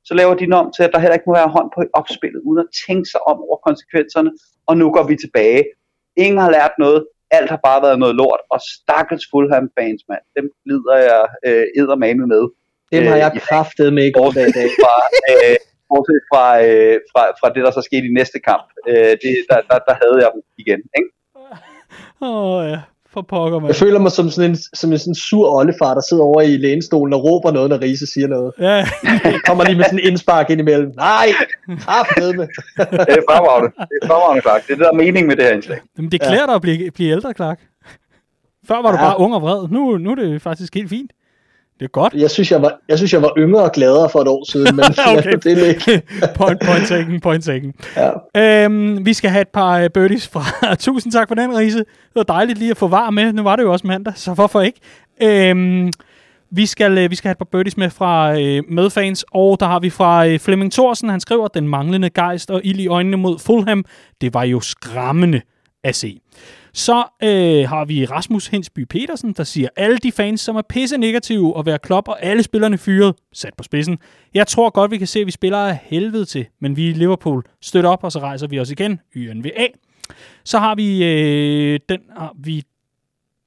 Så 0.08 0.14
laver 0.20 0.34
de 0.40 0.46
om 0.62 0.68
til, 0.76 0.84
at 0.84 0.92
der 0.94 1.00
heller 1.00 1.18
ikke 1.18 1.30
må 1.30 1.36
være 1.42 1.56
hånd 1.58 1.70
på 1.76 1.80
opspillet, 2.00 2.40
uden 2.48 2.60
at 2.66 2.70
tænke 2.86 3.08
sig 3.14 3.22
om 3.32 3.38
over 3.48 3.58
konsekvenserne. 3.68 4.32
Og 4.70 4.74
nu 4.80 4.86
går 4.96 5.04
vi 5.10 5.16
tilbage. 5.24 5.64
Ingen 6.24 6.40
har 6.44 6.52
lært 6.58 6.74
noget 6.84 7.00
alt 7.32 7.50
har 7.50 7.60
bare 7.68 7.82
været 7.82 8.00
noget 8.00 8.16
lort, 8.16 8.42
og 8.54 8.60
stakkels 8.76 9.26
Fulham 9.32 9.70
fans, 9.78 10.02
mand, 10.10 10.24
dem 10.38 10.46
lider 10.70 10.98
jeg 11.10 11.24
øh, 11.48 11.66
eddermame 11.80 12.28
med. 12.34 12.44
Dem 12.92 13.04
har 13.12 13.18
jeg 13.24 13.32
øh, 13.36 13.42
kraftet 13.42 13.94
med 13.94 14.06
i 14.06 14.12
går 14.12 14.32
dag. 14.32 14.70
Fra, 14.82 14.96
øh, 15.32 15.58
bortset 15.90 16.22
fra, 16.32 16.46
øh, 16.66 16.98
fra, 17.12 17.24
fra 17.40 17.48
det, 17.56 17.62
der 17.66 17.72
så 17.72 17.82
skete 17.90 18.06
i 18.08 18.18
næste 18.20 18.40
kamp. 18.50 18.68
Øh, 18.88 19.14
det, 19.24 19.34
der, 19.50 19.60
der, 19.70 19.80
der 19.88 19.96
havde 20.02 20.18
jeg 20.24 20.30
dem 20.36 20.44
igen. 20.64 20.82
Ikke? 20.98 21.10
Åh 22.22 22.46
oh, 22.46 22.70
ja, 22.72 22.80
for 23.16 23.22
pokker, 23.22 23.60
man. 23.60 23.68
Jeg 23.68 23.76
føler 23.76 24.00
mig 24.00 24.12
som 24.12 24.30
sådan 24.30 24.52
en, 24.52 24.58
som 24.74 24.92
en 24.92 25.00
sådan 25.00 25.16
sur 25.16 25.46
oldefar, 25.58 25.94
der 25.94 26.02
sidder 26.10 26.24
over 26.24 26.42
i 26.42 26.58
lænestolen 26.58 27.14
og 27.14 27.24
råber 27.24 27.52
noget, 27.52 27.70
når 27.70 27.82
Riese 27.82 28.08
siger 28.08 28.28
noget. 28.28 28.52
Ja. 28.60 28.88
kommer 29.48 29.64
lige 29.64 29.78
med 29.78 29.86
sådan 29.86 30.00
en 30.00 30.06
indspark 30.06 30.50
ind 30.50 30.60
imellem. 30.62 30.92
Nej, 30.96 31.28
med. 32.38 32.48
det 33.10 33.16
er 33.20 33.26
fremragende. 33.30 33.70
Det 33.92 33.98
er 34.02 34.08
fremragende, 34.08 34.42
Clark. 34.42 34.62
Det 34.68 34.72
er 34.72 34.76
det, 34.76 34.84
der 34.86 34.92
er 34.92 35.02
mening 35.06 35.28
med 35.28 35.36
det 35.36 35.44
her 35.46 35.52
indslag. 35.52 35.80
Jamen, 35.98 36.12
det 36.12 36.22
klæder 36.22 36.40
ja. 36.40 36.46
dig 36.46 36.56
at 36.56 36.62
blive, 36.62 36.92
blive 36.92 37.12
ældre, 37.12 37.34
Clark. 37.36 37.60
Før 38.68 38.82
var 38.82 38.92
du 38.92 38.98
ja. 38.98 39.04
bare 39.04 39.20
ung 39.20 39.36
og 39.36 39.42
vred. 39.42 39.68
Nu, 39.70 39.98
nu 39.98 40.12
er 40.12 40.16
det 40.16 40.42
faktisk 40.42 40.76
helt 40.76 40.90
fint. 40.90 41.12
Det 41.80 41.86
er 41.86 41.90
godt. 41.90 42.14
Jeg 42.14 42.32
synes, 42.32 42.52
jeg 42.52 42.62
var, 42.62 42.80
jeg 42.90 42.98
synes, 42.98 43.14
jeg 43.14 43.22
var 43.22 43.34
yngre 43.38 43.64
og 43.64 43.72
gladere 43.72 44.10
for 44.10 44.22
et 44.22 44.28
år 44.28 44.52
siden, 44.52 44.76
men 44.76 44.86
okay. 45.18 45.34
det 45.44 45.64
er 45.64 45.66
ikke. 45.66 46.02
point, 46.38 46.62
point 46.66 46.88
taken, 46.88 47.22
point 47.22 47.44
taken. 47.44 47.74
Ja. 47.96 48.64
Øhm, 48.66 49.06
vi 49.06 49.14
skal 49.14 49.30
have 49.30 49.42
et 49.42 49.48
par 49.48 49.84
uh, 49.84 49.88
birdies 49.94 50.28
fra. 50.28 50.76
Tusind 50.76 51.14
tak 51.14 51.28
for 51.28 51.36
den, 51.36 51.58
Riese. 51.58 51.78
Det 51.78 51.88
var 52.16 52.24
dejligt 52.24 52.60
lige 52.60 52.72
at 52.72 52.78
få 52.78 52.88
var 52.88 53.10
med. 53.10 53.34
Nu 53.34 53.44
var 53.44 53.56
det 53.56 53.64
jo 53.64 53.72
også 53.72 53.88
mandag, 53.88 54.14
så 54.16 54.34
hvorfor 54.34 54.62
ikke? 54.62 54.80
Øhm, 55.24 55.92
vi 56.52 56.66
skal, 56.66 57.06
uh, 57.06 57.12
vi 57.12 57.16
skal 57.16 57.28
have 57.28 57.32
et 57.32 57.38
par 57.38 57.48
birdies 57.52 57.78
med 57.78 57.90
fra 57.90 58.32
uh, 58.32 58.74
medfans, 58.74 59.26
og 59.32 59.60
der 59.60 59.66
har 59.66 59.80
vi 59.80 59.90
fra 59.90 60.28
uh, 60.28 60.40
Flemming 60.40 60.72
Thorsen. 60.72 61.10
Han 61.10 61.20
skriver, 61.20 61.48
den 61.48 61.68
manglende 61.68 62.10
gejst 62.10 62.52
og 62.52 62.62
ild 62.64 62.80
i 62.80 62.88
øjnene 62.88 63.18
mod 63.18 63.40
Fulham, 63.40 63.86
det 64.22 64.34
var 64.34 64.44
jo 64.44 64.60
skræmmende 64.60 65.42
at 65.84 65.96
se. 65.96 66.20
Så 66.76 67.04
øh, 67.24 67.70
har 67.70 67.86
vi 67.86 68.06
Rasmus 68.06 68.48
Hensby 68.48 68.80
Petersen, 68.80 69.34
der 69.34 69.44
siger, 69.44 69.70
alle 69.76 69.98
de 69.98 70.12
fans, 70.12 70.42
som 70.42 70.56
er 70.56 70.62
pisse 70.70 70.98
negative 70.98 71.56
og 71.56 71.66
være 71.66 71.80
klop 71.80 72.08
og 72.08 72.24
alle 72.24 72.44
spillerne 72.44 72.78
fyret, 72.78 73.16
sat 73.34 73.54
på 73.58 73.64
spidsen. 73.64 73.98
Jeg 74.34 74.48
tror 74.48 74.70
godt, 74.70 74.92
vi 74.92 74.98
kan 74.98 75.08
se, 75.08 75.20
at 75.20 75.26
vi 75.26 75.32
spiller 75.32 75.58
af 75.58 75.80
helvede 75.84 76.26
til, 76.26 76.46
men 76.60 76.78
vi 76.78 76.90
i 76.90 76.94
Liverpool 76.94 77.44
støtter 77.62 77.90
op, 77.90 78.04
og 78.04 78.12
så 78.12 78.20
rejser 78.20 78.48
vi 78.48 78.60
os 78.60 78.72
igen, 78.72 79.00
YNVA. 79.16 79.68
Så 80.44 80.60
har 80.60 80.76
vi, 80.76 81.04
øh, 81.04 81.80
den 81.90 82.00
har 82.18 82.34
vi 82.38 82.64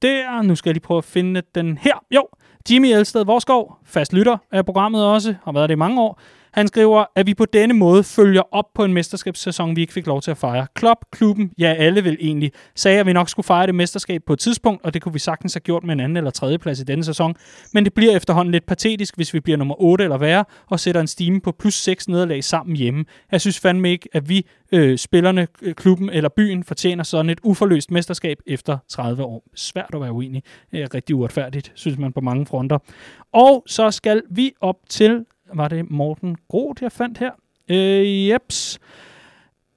der, 0.01 0.41
nu 0.41 0.55
skal 0.55 0.69
jeg 0.69 0.73
lige 0.73 0.81
prøve 0.81 0.97
at 0.97 1.03
finde 1.03 1.41
den 1.55 1.77
her. 1.77 2.03
Jo, 2.15 2.27
Jimmy 2.71 2.85
Elsted 2.85 3.25
Vorskov, 3.25 3.77
fast 3.85 4.13
lytter 4.13 4.37
af 4.51 4.65
programmet 4.65 5.05
også, 5.05 5.35
har 5.43 5.51
været 5.51 5.69
det 5.69 5.75
i 5.75 5.77
mange 5.77 6.01
år. 6.01 6.21
Han 6.51 6.67
skriver, 6.67 7.05
at 7.15 7.27
vi 7.27 7.33
på 7.33 7.45
denne 7.45 7.73
måde 7.73 8.03
følger 8.03 8.41
op 8.51 8.65
på 8.75 8.83
en 8.83 8.93
mesterskabssæson, 8.93 9.75
vi 9.75 9.81
ikke 9.81 9.93
fik 9.93 10.07
lov 10.07 10.21
til 10.21 10.31
at 10.31 10.37
fejre. 10.37 10.67
Klopp, 10.73 10.99
klubben, 11.11 11.51
ja 11.59 11.73
alle 11.73 12.03
vil 12.03 12.17
egentlig, 12.19 12.51
sagde, 12.75 12.99
at 12.99 13.05
vi 13.05 13.13
nok 13.13 13.29
skulle 13.29 13.45
fejre 13.45 13.67
det 13.67 13.75
mesterskab 13.75 14.21
på 14.27 14.33
et 14.33 14.39
tidspunkt, 14.39 14.85
og 14.85 14.93
det 14.93 15.01
kunne 15.01 15.13
vi 15.13 15.19
sagtens 15.19 15.53
have 15.53 15.61
gjort 15.61 15.83
med 15.83 15.93
en 15.93 15.99
anden 15.99 16.17
eller 16.17 16.31
tredje 16.31 16.57
plads 16.57 16.79
i 16.79 16.83
denne 16.83 17.03
sæson. 17.03 17.35
Men 17.73 17.85
det 17.85 17.93
bliver 17.93 18.15
efterhånden 18.15 18.51
lidt 18.51 18.65
patetisk, 18.65 19.15
hvis 19.15 19.33
vi 19.33 19.39
bliver 19.39 19.57
nummer 19.57 19.81
8 19.81 20.03
eller 20.03 20.17
værre, 20.17 20.45
og 20.69 20.79
sætter 20.79 21.01
en 21.01 21.07
stime 21.07 21.41
på 21.41 21.51
plus 21.51 21.73
6 21.73 22.07
nederlag 22.07 22.43
sammen 22.43 22.75
hjemme. 22.75 23.05
Jeg 23.31 23.41
synes 23.41 23.59
fandme 23.59 23.91
ikke, 23.91 24.09
at 24.13 24.29
vi, 24.29 24.45
øh, 24.71 24.97
spillerne, 24.97 25.47
øh, 25.61 25.75
klubben 25.75 26.09
eller 26.09 26.29
byen, 26.29 26.63
fortjener 26.63 27.03
sådan 27.03 27.29
et 27.29 27.39
uforløst 27.43 27.91
mesterskab 27.91 28.37
efter 28.47 28.77
30 28.89 29.23
år. 29.23 29.43
Svært 29.55 29.89
at 29.93 30.01
være 30.01 30.11
uenig. 30.11 30.43
Det 30.71 30.81
er 30.81 30.93
rigtig 30.93 31.15
uretfærdigt, 31.15 31.71
synes 31.75 31.97
man 31.97 32.13
på 32.13 32.21
mange 32.21 32.45
fronter. 32.45 32.77
Og 33.33 33.63
så 33.67 33.91
skal 33.91 34.21
vi 34.29 34.51
op 34.61 34.77
til 34.89 35.25
var 35.53 35.67
det 35.67 35.91
Morten 35.91 36.37
Groth, 36.49 36.83
jeg 36.83 36.91
fandt 36.91 37.17
her. 37.17 37.31
Øh, 37.69 38.29
jeps. 38.29 38.79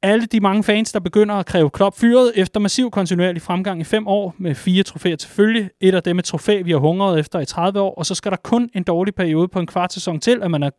Alle 0.03 0.27
de 0.27 0.41
mange 0.41 0.65
fans, 0.65 0.93
der 0.93 1.01
begynder 1.01 1.35
at 1.35 1.47
kræve 1.47 1.71
Klopp 1.71 1.97
fyret 1.97 2.33
efter 2.37 2.61
massiv 2.61 2.91
kontinuerlig 2.91 3.43
fremgang 3.43 3.81
i 3.81 3.85
fem 3.85 4.07
år 4.07 4.35
med 4.39 4.55
fire 4.55 4.83
trofæer 4.83 5.17
til 5.17 5.31
følge. 5.31 5.71
Et 5.81 5.95
af 5.95 6.03
dem 6.03 6.19
et 6.19 6.25
trofæ, 6.25 6.63
vi 6.63 6.71
har 6.71 6.79
hungret 6.79 7.19
efter 7.19 7.41
i 7.41 7.45
30 7.45 7.81
år, 7.81 7.95
og 7.95 8.07
så 8.07 8.15
skal 8.15 8.31
der 8.31 8.37
kun 8.37 8.71
en 8.75 8.83
dårlig 8.83 9.15
periode 9.15 9.49
på 9.49 9.61
en 9.61 9.67
kvart 9.67 9.93
sæson 9.93 10.21
til, 10.21 10.43
at 10.43 10.51
man 10.51 10.63
er 10.63 10.71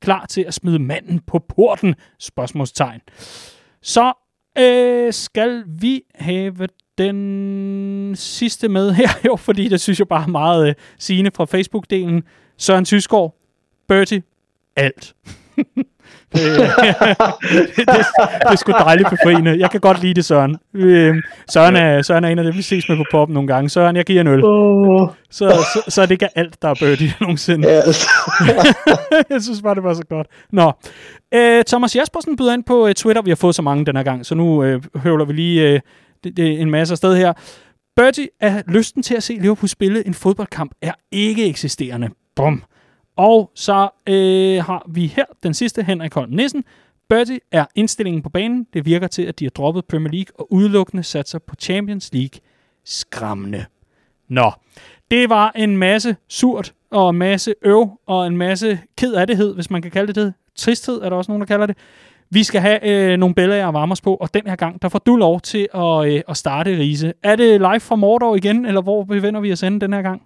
klar 0.00 0.26
til 0.26 0.44
at 0.48 0.54
smide 0.54 0.78
manden 0.78 1.20
på 1.26 1.38
porten? 1.38 1.94
Spørgsmålstegn. 2.18 3.00
Så 3.82 4.12
øh, 4.58 5.12
skal 5.12 5.64
vi 5.66 6.02
have 6.14 6.52
den 6.98 8.16
sidste 8.16 8.68
med 8.68 8.92
her, 8.92 9.08
jo, 9.26 9.36
fordi 9.36 9.68
det 9.68 9.80
synes 9.80 9.98
jeg 9.98 10.08
bare 10.08 10.22
er 10.22 10.28
meget 10.28 10.68
øh, 10.68 10.74
sigende 10.98 11.30
fra 11.34 11.44
Facebook-delen. 11.44 12.22
Søren 12.58 12.84
Tysgaard, 12.84 13.36
Bertie, 13.88 14.22
alt. 14.76 15.14
det, 15.56 15.66
det, 16.32 17.76
det, 17.76 17.86
det 18.42 18.52
er 18.52 18.56
sgu 18.56 18.72
dejligt 18.72 19.10
befriende. 19.10 19.58
Jeg 19.58 19.70
kan 19.70 19.80
godt 19.80 20.02
lide 20.02 20.14
det, 20.14 20.24
Søren. 20.24 20.56
Øh, 20.74 21.14
Søren, 21.50 21.76
er, 21.76 22.02
Søren 22.02 22.24
er 22.24 22.28
en 22.28 22.38
af 22.38 22.44
dem, 22.44 22.56
vi 22.56 22.62
ses 22.62 22.88
med 22.88 22.96
på 22.96 23.04
poppen 23.10 23.34
nogle 23.34 23.48
gange. 23.48 23.68
Søren, 23.68 23.96
jeg 23.96 24.04
giver 24.04 24.20
en 24.20 24.26
øl. 24.26 24.44
Oh. 24.44 25.08
Så, 25.30 25.50
så, 25.74 25.90
så 25.90 26.02
er 26.02 26.06
det 26.06 26.12
ikke 26.12 26.38
alt, 26.38 26.62
der 26.62 26.68
er 26.68 26.74
birdie 26.74 27.14
nogensinde. 27.20 27.82
Yes. 27.88 28.06
jeg 29.30 29.42
synes 29.42 29.62
bare, 29.62 29.74
det 29.74 29.82
var 29.82 29.94
så 29.94 30.04
godt. 30.08 30.26
Nå. 30.52 30.72
Øh, 31.34 31.64
Thomas 31.64 31.96
Jaspersen 31.96 32.36
byder 32.36 32.52
ind 32.52 32.64
på 32.64 32.84
uh, 32.84 32.92
Twitter. 32.92 33.22
Vi 33.22 33.30
har 33.30 33.36
fået 33.36 33.54
så 33.54 33.62
mange 33.62 33.86
den 33.86 33.96
her 33.96 34.02
gang, 34.02 34.26
så 34.26 34.34
nu 34.34 34.64
øh, 34.64 34.82
høvler 34.96 35.24
vi 35.24 35.32
lige 35.32 35.68
øh, 35.68 35.80
det, 36.24 36.36
det, 36.36 36.60
en 36.60 36.70
masse 36.70 36.96
sted 36.96 37.16
her. 37.16 37.32
Bertie, 37.96 38.28
er 38.40 38.62
lysten 38.68 39.02
til 39.02 39.14
at 39.14 39.22
se 39.22 39.38
Liverpool 39.40 39.68
spille 39.68 40.06
en 40.06 40.14
fodboldkamp 40.14 40.72
er 40.82 40.92
ikke 41.12 41.46
eksisterende. 41.46 42.08
Bum. 42.36 42.62
Og 43.16 43.50
så 43.54 43.88
øh, 44.06 44.64
har 44.64 44.86
vi 44.88 45.06
her 45.06 45.24
den 45.42 45.54
sidste, 45.54 45.82
Henrik 45.82 46.14
Holm 46.14 46.30
Nissen. 46.30 46.64
Bertie 47.08 47.40
er 47.50 47.64
indstillingen 47.74 48.22
på 48.22 48.28
banen. 48.28 48.66
Det 48.74 48.86
virker 48.86 49.06
til, 49.06 49.22
at 49.22 49.38
de 49.38 49.44
har 49.44 49.50
droppet 49.50 49.84
Premier 49.84 50.12
League 50.12 50.40
og 50.40 50.52
udelukkende 50.52 51.02
satser 51.02 51.38
på 51.38 51.54
Champions 51.54 52.12
League. 52.12 52.40
Skræmmende. 52.84 53.64
Nå, 54.28 54.52
det 55.10 55.30
var 55.30 55.52
en 55.56 55.76
masse 55.76 56.16
surt, 56.28 56.72
og 56.90 57.10
en 57.10 57.18
masse 57.18 57.54
øv, 57.62 57.90
og 58.06 58.26
en 58.26 58.36
masse 58.36 58.80
ked 58.96 59.14
af 59.14 59.26
det, 59.26 59.54
hvis 59.54 59.70
man 59.70 59.82
kan 59.82 59.90
kalde 59.90 60.06
det 60.06 60.14
det. 60.14 60.34
Tristhed 60.54 61.02
er 61.02 61.08
der 61.08 61.16
også 61.16 61.30
nogen, 61.30 61.40
der 61.40 61.46
kalder 61.46 61.66
det. 61.66 61.76
Vi 62.30 62.44
skal 62.44 62.60
have 62.60 63.12
øh, 63.12 63.18
nogle 63.18 63.34
billeder 63.34 63.68
at 63.68 63.74
varme 63.74 63.92
os 63.92 64.00
på, 64.00 64.14
og 64.14 64.34
den 64.34 64.42
her 64.46 64.56
gang, 64.56 64.82
der 64.82 64.88
får 64.88 64.98
du 64.98 65.16
lov 65.16 65.40
til 65.40 65.68
at, 65.74 66.06
øh, 66.06 66.22
at 66.28 66.36
starte 66.36 66.78
Riese. 66.78 67.12
Er 67.22 67.36
det 67.36 67.60
live 67.60 67.80
fra 67.80 67.96
Mordor 67.96 68.36
igen, 68.36 68.66
eller 68.66 68.82
hvor 68.82 69.04
befinder 69.04 69.40
vi 69.40 69.52
os 69.52 69.60
henne 69.60 69.80
den 69.80 69.92
her 69.92 70.02
gang? 70.02 70.22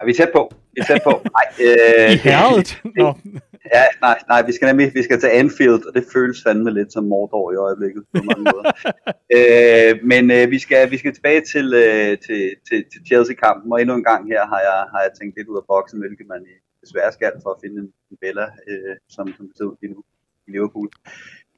Er 0.00 0.06
vi 0.06 0.12
tæt 0.12 0.28
på? 0.34 0.52
Er 0.76 0.84
tæt 0.84 1.00
på. 1.04 1.14
Nej, 1.36 1.46
øh, 1.66 2.12
I 2.12 2.16
herredet? 2.16 2.82
Nå. 2.96 3.08
Ja, 3.74 3.84
nej, 4.00 4.18
nej, 4.28 4.40
vi 4.46 4.52
skal 4.52 4.66
nemlig 4.66 4.94
vi 4.94 5.02
skal 5.02 5.20
til 5.20 5.30
Anfield, 5.40 5.82
og 5.88 5.94
det 5.94 6.04
føles 6.12 6.42
fandme 6.46 6.70
lidt 6.70 6.92
som 6.92 7.04
Mordor 7.04 7.52
i 7.52 7.56
øjeblikket 7.66 8.02
på 8.14 8.22
mange 8.28 8.44
måder. 8.52 8.64
øh, 9.36 9.92
men 10.12 10.30
øh, 10.36 10.50
vi, 10.50 10.58
skal, 10.58 10.90
vi 10.90 10.98
skal 10.98 11.14
tilbage 11.14 11.42
til, 11.52 11.66
øh, 11.74 12.18
til, 12.26 12.40
til, 12.68 12.78
til 12.92 13.00
Chelsea-kampen, 13.08 13.72
og 13.72 13.80
endnu 13.80 13.94
en 13.96 14.08
gang 14.10 14.22
her 14.32 14.42
har 14.52 14.60
jeg, 14.68 14.78
har 14.92 15.00
jeg 15.04 15.12
tænkt 15.18 15.36
lidt 15.36 15.48
ud 15.48 15.56
af 15.62 15.66
boksen, 15.72 15.98
hvilket 16.00 16.26
man 16.32 16.42
desværre 16.82 17.12
skal 17.12 17.32
for 17.42 17.50
at 17.50 17.60
finde 17.62 17.76
en, 17.82 17.88
en 18.10 18.16
Bella, 18.20 18.46
øh, 18.68 18.94
som, 19.14 19.26
som 19.36 19.44
ser 19.56 19.64
ud 19.64 19.76
lige 19.80 19.92
nu 19.94 20.00
i 20.46 20.50
Liverpool. 20.50 20.88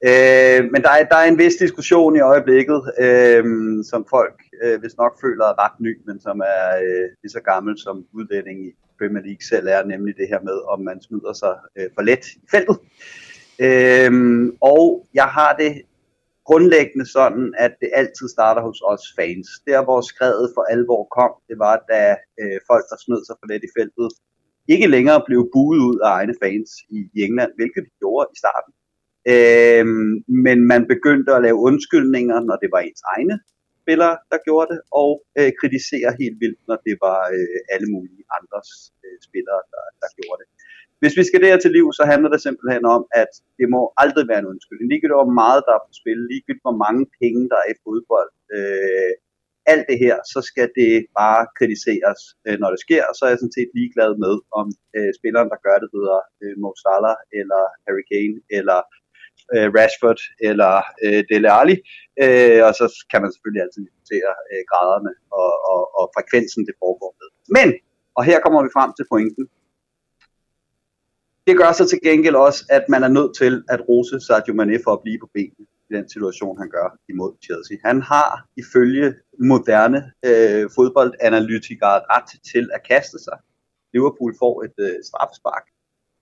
Øh, 0.08 0.60
men 0.72 0.80
der 0.84 0.90
er, 0.96 1.04
der 1.12 1.18
er 1.22 1.28
en 1.28 1.38
vis 1.38 1.56
diskussion 1.64 2.16
i 2.16 2.26
øjeblikket, 2.32 2.80
øh, 3.04 3.44
som 3.90 4.06
folk 4.10 4.38
øh, 4.62 4.80
hvis 4.80 4.96
nok 5.02 5.12
føler 5.24 5.44
er 5.44 5.60
ret 5.64 5.80
ny, 5.80 5.92
men 6.06 6.20
som 6.20 6.36
er 6.54 6.64
øh, 6.86 7.06
lige 7.22 7.34
så 7.36 7.40
gammel 7.52 7.78
som 7.78 7.96
udlænding 8.18 8.58
i 8.68 8.70
Premier 8.98 9.22
League 9.28 9.44
selv 9.52 9.66
er, 9.68 9.82
nemlig 9.84 10.14
det 10.16 10.28
her 10.32 10.40
med, 10.48 10.58
om 10.72 10.80
man 10.88 11.02
smider 11.02 11.32
sig 11.32 11.54
øh, 11.78 11.88
for 11.94 12.02
let 12.02 12.24
i 12.44 12.46
feltet. 12.50 12.78
Øhm, 13.66 14.56
og 14.60 15.06
jeg 15.14 15.28
har 15.38 15.52
det 15.62 15.72
grundlæggende 16.48 17.06
sådan, 17.18 17.54
at 17.58 17.72
det 17.80 17.90
altid 18.00 18.28
starter 18.36 18.62
hos 18.68 18.80
os 18.92 19.04
fans. 19.18 19.48
Der 19.66 19.84
hvor 19.84 20.00
skrevet 20.00 20.46
for 20.54 20.62
alvor 20.74 21.02
kom, 21.18 21.32
det 21.48 21.58
var 21.58 21.76
da 21.92 22.02
øh, 22.40 22.58
folk, 22.70 22.84
der 22.90 22.96
smed 23.04 23.20
sig 23.26 23.36
for 23.38 23.46
let 23.52 23.62
i 23.68 23.74
feltet, 23.78 24.08
ikke 24.74 24.88
længere 24.94 25.20
blev 25.28 25.40
buet 25.54 25.80
ud 25.88 25.98
af 26.04 26.10
egne 26.18 26.34
fans 26.42 26.70
i, 26.96 26.98
i 27.16 27.18
England, 27.26 27.52
hvilket 27.58 27.82
de 27.86 27.92
gjorde 28.00 28.28
i 28.34 28.40
starten. 28.42 28.72
Øhm, 29.34 30.12
men 30.44 30.58
man 30.72 30.82
begyndte 30.94 31.30
at 31.34 31.42
lave 31.46 31.58
undskyldninger, 31.68 32.38
når 32.48 32.56
det 32.62 32.70
var 32.74 32.80
ens 32.80 33.02
egne 33.16 33.36
spillere, 33.88 34.16
der 34.32 34.38
gjorde 34.46 34.68
det, 34.72 34.80
og 35.02 35.10
øh, 35.38 35.50
kritiserer 35.60 36.12
helt 36.22 36.38
vildt, 36.42 36.60
når 36.68 36.78
det 36.86 36.96
var 37.06 37.20
øh, 37.36 37.58
alle 37.74 37.88
mulige 37.94 38.24
andres 38.38 38.70
øh, 39.04 39.18
spillere, 39.28 39.60
der, 39.72 39.84
der 40.02 40.08
gjorde 40.18 40.38
det. 40.42 40.48
Hvis 41.00 41.16
vi 41.18 41.24
skal 41.28 41.42
der 41.44 41.56
til 41.60 41.72
liv, 41.78 41.86
så 41.98 42.04
handler 42.12 42.30
det 42.34 42.40
simpelthen 42.46 42.84
om, 42.96 43.02
at 43.22 43.32
det 43.58 43.68
må 43.74 43.80
aldrig 44.02 44.24
være 44.30 44.40
en 44.42 44.52
undskyldning. 44.52 44.88
Ligegyldigt 44.88 45.20
hvor 45.20 45.38
meget 45.42 45.60
der 45.66 45.74
er 45.76 45.84
på 45.86 45.92
spil, 46.00 46.20
ligegyldigt 46.32 46.66
hvor 46.68 46.78
mange 46.84 47.02
penge 47.20 47.42
der 47.52 47.58
er 47.64 47.68
i 47.74 47.80
fodbold, 47.84 48.30
øh, 48.56 49.12
alt 49.72 49.86
det 49.90 49.98
her, 50.04 50.16
så 50.32 50.40
skal 50.50 50.68
det 50.80 50.92
bare 51.20 51.42
kritiseres, 51.58 52.20
øh, 52.46 52.56
når 52.62 52.70
det 52.74 52.80
sker, 52.86 53.02
og 53.08 53.14
så 53.14 53.22
er 53.24 53.30
jeg 53.32 53.40
sådan 53.40 53.58
set 53.58 53.70
ligeglad 53.78 54.12
med, 54.24 54.34
om 54.60 54.66
øh, 54.96 55.10
spilleren, 55.18 55.48
der 55.52 55.64
gør 55.66 55.76
det, 55.82 55.88
hedder 55.96 56.20
øh, 56.42 56.54
Mo 56.62 56.70
Salah, 56.82 57.16
eller 57.40 57.62
Harry 57.84 58.04
Kane, 58.12 58.36
eller 58.58 58.78
øh, 59.54 59.68
Rashford 59.76 60.20
eller 60.48 60.72
øh, 61.04 61.20
Dele 61.28 61.50
Alli, 61.60 61.76
øh, 62.24 62.60
og 62.66 62.72
så 62.80 62.86
kan 63.10 63.20
man 63.22 63.30
selvfølgelig 63.32 63.62
altid 63.64 63.82
diskutere 63.88 64.32
øh, 64.50 64.62
graderne 64.70 65.12
og, 65.40 65.52
og, 65.72 65.82
og 65.98 66.04
frekvensen, 66.14 66.62
det 66.68 66.74
foregår 66.82 67.10
med. 67.20 67.28
Men, 67.56 67.68
og 68.16 68.22
her 68.28 68.38
kommer 68.44 68.60
vi 68.62 68.70
frem 68.76 68.90
til 68.98 69.06
pointen, 69.12 69.44
det 71.46 71.56
gør 71.56 71.72
så 71.72 71.84
til 71.88 72.00
gengæld 72.02 72.34
også, 72.34 72.60
at 72.70 72.84
man 72.88 73.02
er 73.02 73.12
nødt 73.18 73.32
til 73.36 73.54
at 73.68 73.80
rose 73.88 74.20
Sadio 74.20 74.54
Mane 74.54 74.78
for 74.84 74.92
at 74.92 75.02
blive 75.04 75.18
på 75.20 75.28
benene 75.34 75.64
i 75.90 75.94
den 75.96 76.08
situation, 76.08 76.58
han 76.58 76.70
gør 76.70 76.88
imod 77.08 77.32
Chelsea. 77.44 77.76
Han 77.84 78.02
har 78.02 78.46
ifølge 78.56 79.14
moderne 79.52 80.00
øh, 80.28 80.70
fodboldanalytikere 80.76 82.00
ret 82.12 82.30
til 82.52 82.70
at 82.76 82.80
kaste 82.90 83.18
sig. 83.26 83.38
Liverpool 83.94 84.34
får 84.38 84.54
et 84.66 84.76
øh, 84.86 84.96
straffespark 85.08 85.64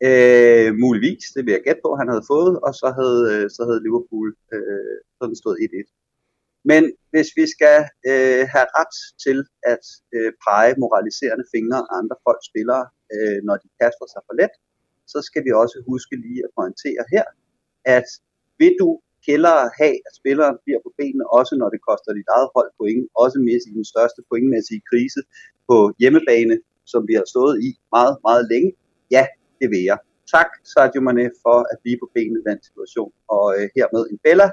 Øh, 0.04 0.68
muligvis, 0.84 1.24
det 1.34 1.42
vil 1.44 1.52
jeg 1.56 1.64
gætte 1.66 1.84
på, 1.84 1.90
han 2.00 2.08
havde 2.12 2.28
fået, 2.34 2.54
og 2.66 2.72
så 2.80 2.88
havde, 2.98 3.22
øh, 3.34 3.46
så 3.56 3.60
havde 3.68 3.84
Liverpool 3.86 4.28
øh, 4.54 4.96
sådan 5.18 5.36
stået 5.42 5.58
1-1. 5.62 5.90
Men 6.70 6.82
hvis 7.12 7.28
vi 7.38 7.44
skal 7.54 7.78
øh, 8.10 8.42
have 8.54 8.68
ret 8.78 8.96
til 9.24 9.38
at 9.72 9.84
øh, 10.16 10.32
pege 10.46 10.72
moraliserende 10.82 11.46
fingre 11.54 11.80
af 11.90 11.94
andre 12.00 12.16
folks 12.24 12.46
spillere, 12.50 12.84
øh, 13.14 13.38
når 13.46 13.56
de 13.62 13.68
kaster 13.80 14.06
sig 14.12 14.22
for 14.26 14.34
let, 14.40 14.54
så 15.12 15.18
skal 15.28 15.42
vi 15.46 15.50
også 15.62 15.76
huske 15.90 16.14
lige 16.24 16.40
at 16.46 16.54
pointere 16.58 17.04
her, 17.14 17.26
at 17.98 18.08
vil 18.60 18.74
du 18.82 18.90
hellere 19.28 19.64
have, 19.80 19.96
at 20.06 20.12
spilleren 20.20 20.56
bliver 20.64 20.80
på 20.86 20.90
benene, 20.98 21.24
også 21.38 21.54
når 21.60 21.68
det 21.74 21.80
koster 21.88 22.10
dit 22.18 22.28
eget 22.36 22.48
hold 22.56 22.70
point, 22.78 23.04
også 23.24 23.38
med 23.46 23.58
i 23.68 23.72
den 23.78 23.86
største 23.92 24.20
pointmæssige 24.30 24.82
krise 24.90 25.20
på 25.68 25.76
hjemmebane, 26.00 26.56
som 26.92 27.00
vi 27.08 27.14
har 27.20 27.26
stået 27.34 27.54
i 27.68 27.70
meget, 27.96 28.16
meget 28.26 28.44
længe, 28.52 28.70
ja, 29.16 29.24
det 29.60 29.68
vil 29.72 29.82
jeg. 29.90 29.98
Tak 30.34 30.48
Sadio 30.72 31.00
Mane 31.06 31.30
for 31.44 31.58
at 31.72 31.76
blive 31.82 31.98
på 32.02 32.06
benene 32.14 32.38
i 32.42 32.46
den 32.50 32.58
situation, 32.68 33.10
og 33.36 33.44
øh, 33.56 33.64
hermed 33.76 34.02
en 34.12 34.18
Bella, 34.24 34.48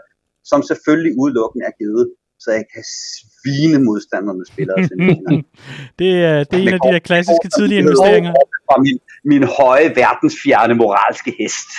som 0.51 0.59
selvfølgelig 0.71 1.13
udelukkende 1.21 1.63
er 1.69 1.75
givet, 1.81 2.05
så 2.43 2.49
jeg 2.57 2.65
kan 2.73 2.83
svine 3.07 3.77
modstanderne 3.87 4.45
spillere 4.51 4.77
til 4.87 4.97
det, 5.99 6.11
er, 6.29 6.43
det 6.43 6.55
er 6.57 6.63
en 6.67 6.73
af 6.77 6.81
de 6.85 6.91
der 6.93 6.99
klassiske 7.09 7.47
tidlige 7.57 7.79
investeringer. 7.79 8.33
Fra 8.67 8.81
min, 8.85 8.97
min 9.31 9.43
høje, 9.59 9.87
verdensfjerne 9.95 10.73
moralske 10.73 11.31
hest. 11.39 11.69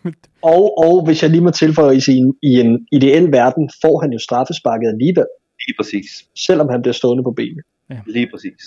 og, 0.54 0.62
og 0.86 1.04
hvis 1.04 1.22
jeg 1.22 1.30
lige 1.30 1.44
må 1.46 1.50
tilføje, 1.50 1.94
i 1.96 2.12
en, 2.22 2.34
i 2.42 2.52
en 2.64 2.86
ideel 2.92 3.32
verden, 3.32 3.70
får 3.82 4.00
han 4.02 4.10
jo 4.12 4.18
straffesparket 4.18 4.88
alligevel. 4.94 5.26
Lige 5.66 5.76
præcis. 5.78 6.08
Selvom 6.46 6.68
han 6.68 6.82
bliver 6.82 6.92
stående 7.00 7.22
på 7.22 7.30
benene. 7.30 7.62
Ja. 7.90 7.98
Lige 8.06 8.28
præcis. 8.32 8.62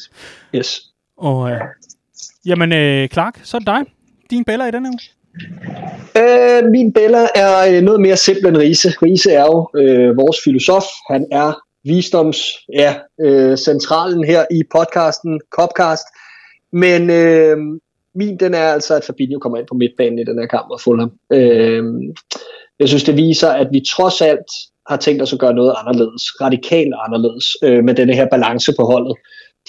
Yes. 0.56 0.82
Og, 1.18 1.52
øh, 1.52 1.62
jamen, 2.46 2.74
øh, 2.74 3.08
Clark, 3.08 3.40
så 3.44 3.58
er 3.58 3.60
det 3.60 3.68
dig 3.68 3.95
din 4.30 4.44
Bella 4.44 4.68
i 4.68 4.72
denne 4.72 4.90
uge? 4.90 5.00
Øh, 6.18 6.72
min 6.72 6.94
Bella 6.94 7.28
er 7.36 7.78
øh, 7.78 7.84
noget 7.84 8.02
mere 8.02 8.18
simpel 8.18 8.48
end 8.48 8.58
Riese. 8.58 8.90
Riese 8.90 9.32
er 9.32 9.46
jo 9.46 9.70
øh, 9.76 10.18
vores 10.18 10.38
filosof. 10.44 10.84
Han 11.10 11.28
er 11.32 11.54
visdoms 11.84 12.38
ja, 12.74 12.96
øh, 13.22 13.58
centralen 13.58 14.24
her 14.24 14.46
i 14.52 14.64
podcasten 14.72 15.42
Copcast. 15.50 16.08
Men 16.72 17.10
øh, 17.10 17.58
min 18.16 18.38
den 18.38 18.54
er 18.54 18.68
altså, 18.68 18.96
at 18.96 19.04
Fabinho 19.04 19.40
kommer 19.40 19.58
ind 19.58 19.68
på 19.68 19.76
midtbanen 19.76 20.20
i 20.20 20.24
den 20.24 20.40
her 20.40 20.48
kamp 20.48 20.68
og 20.72 20.82
Fulham. 20.82 21.12
Øh, 21.34 21.84
jeg 22.80 22.88
synes, 22.88 23.04
det 23.04 23.16
viser, 23.16 23.50
at 23.50 23.68
vi 23.72 23.82
trods 23.96 24.22
alt 24.22 24.52
har 24.90 24.98
tænkt 24.98 25.22
os 25.22 25.34
at 25.34 25.40
gøre 25.40 25.54
noget 25.54 25.74
anderledes, 25.78 26.42
radikalt 26.42 26.94
anderledes, 27.06 27.58
øh, 27.64 27.84
med 27.84 27.94
denne 27.94 28.14
her 28.14 28.28
balance 28.32 28.74
på 28.80 28.84
holdet 28.86 29.18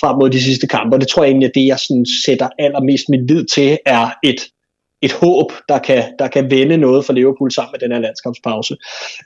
frem 0.01 0.17
mod 0.19 0.31
de 0.31 0.43
sidste 0.43 0.67
kampe. 0.67 0.97
Og 0.97 1.01
det 1.01 1.09
tror 1.09 1.23
jeg 1.23 1.31
egentlig, 1.31 1.47
er 1.47 1.53
det, 1.53 1.67
jeg 1.67 1.79
sådan 1.79 2.07
sætter 2.25 2.49
allermest 2.59 3.09
min 3.09 3.27
lid 3.27 3.45
til, 3.45 3.79
er 3.87 4.11
et, 4.25 4.41
et 5.03 5.13
håb, 5.13 5.53
der 5.69 5.79
kan, 5.79 6.03
der 6.19 6.29
kan 6.29 6.51
vende 6.51 6.77
noget 6.77 7.05
for 7.05 7.13
Liverpool 7.13 7.51
sammen 7.51 7.73
med 7.73 7.81
den 7.81 7.93
her 7.93 8.01
landskampspause. 8.01 8.77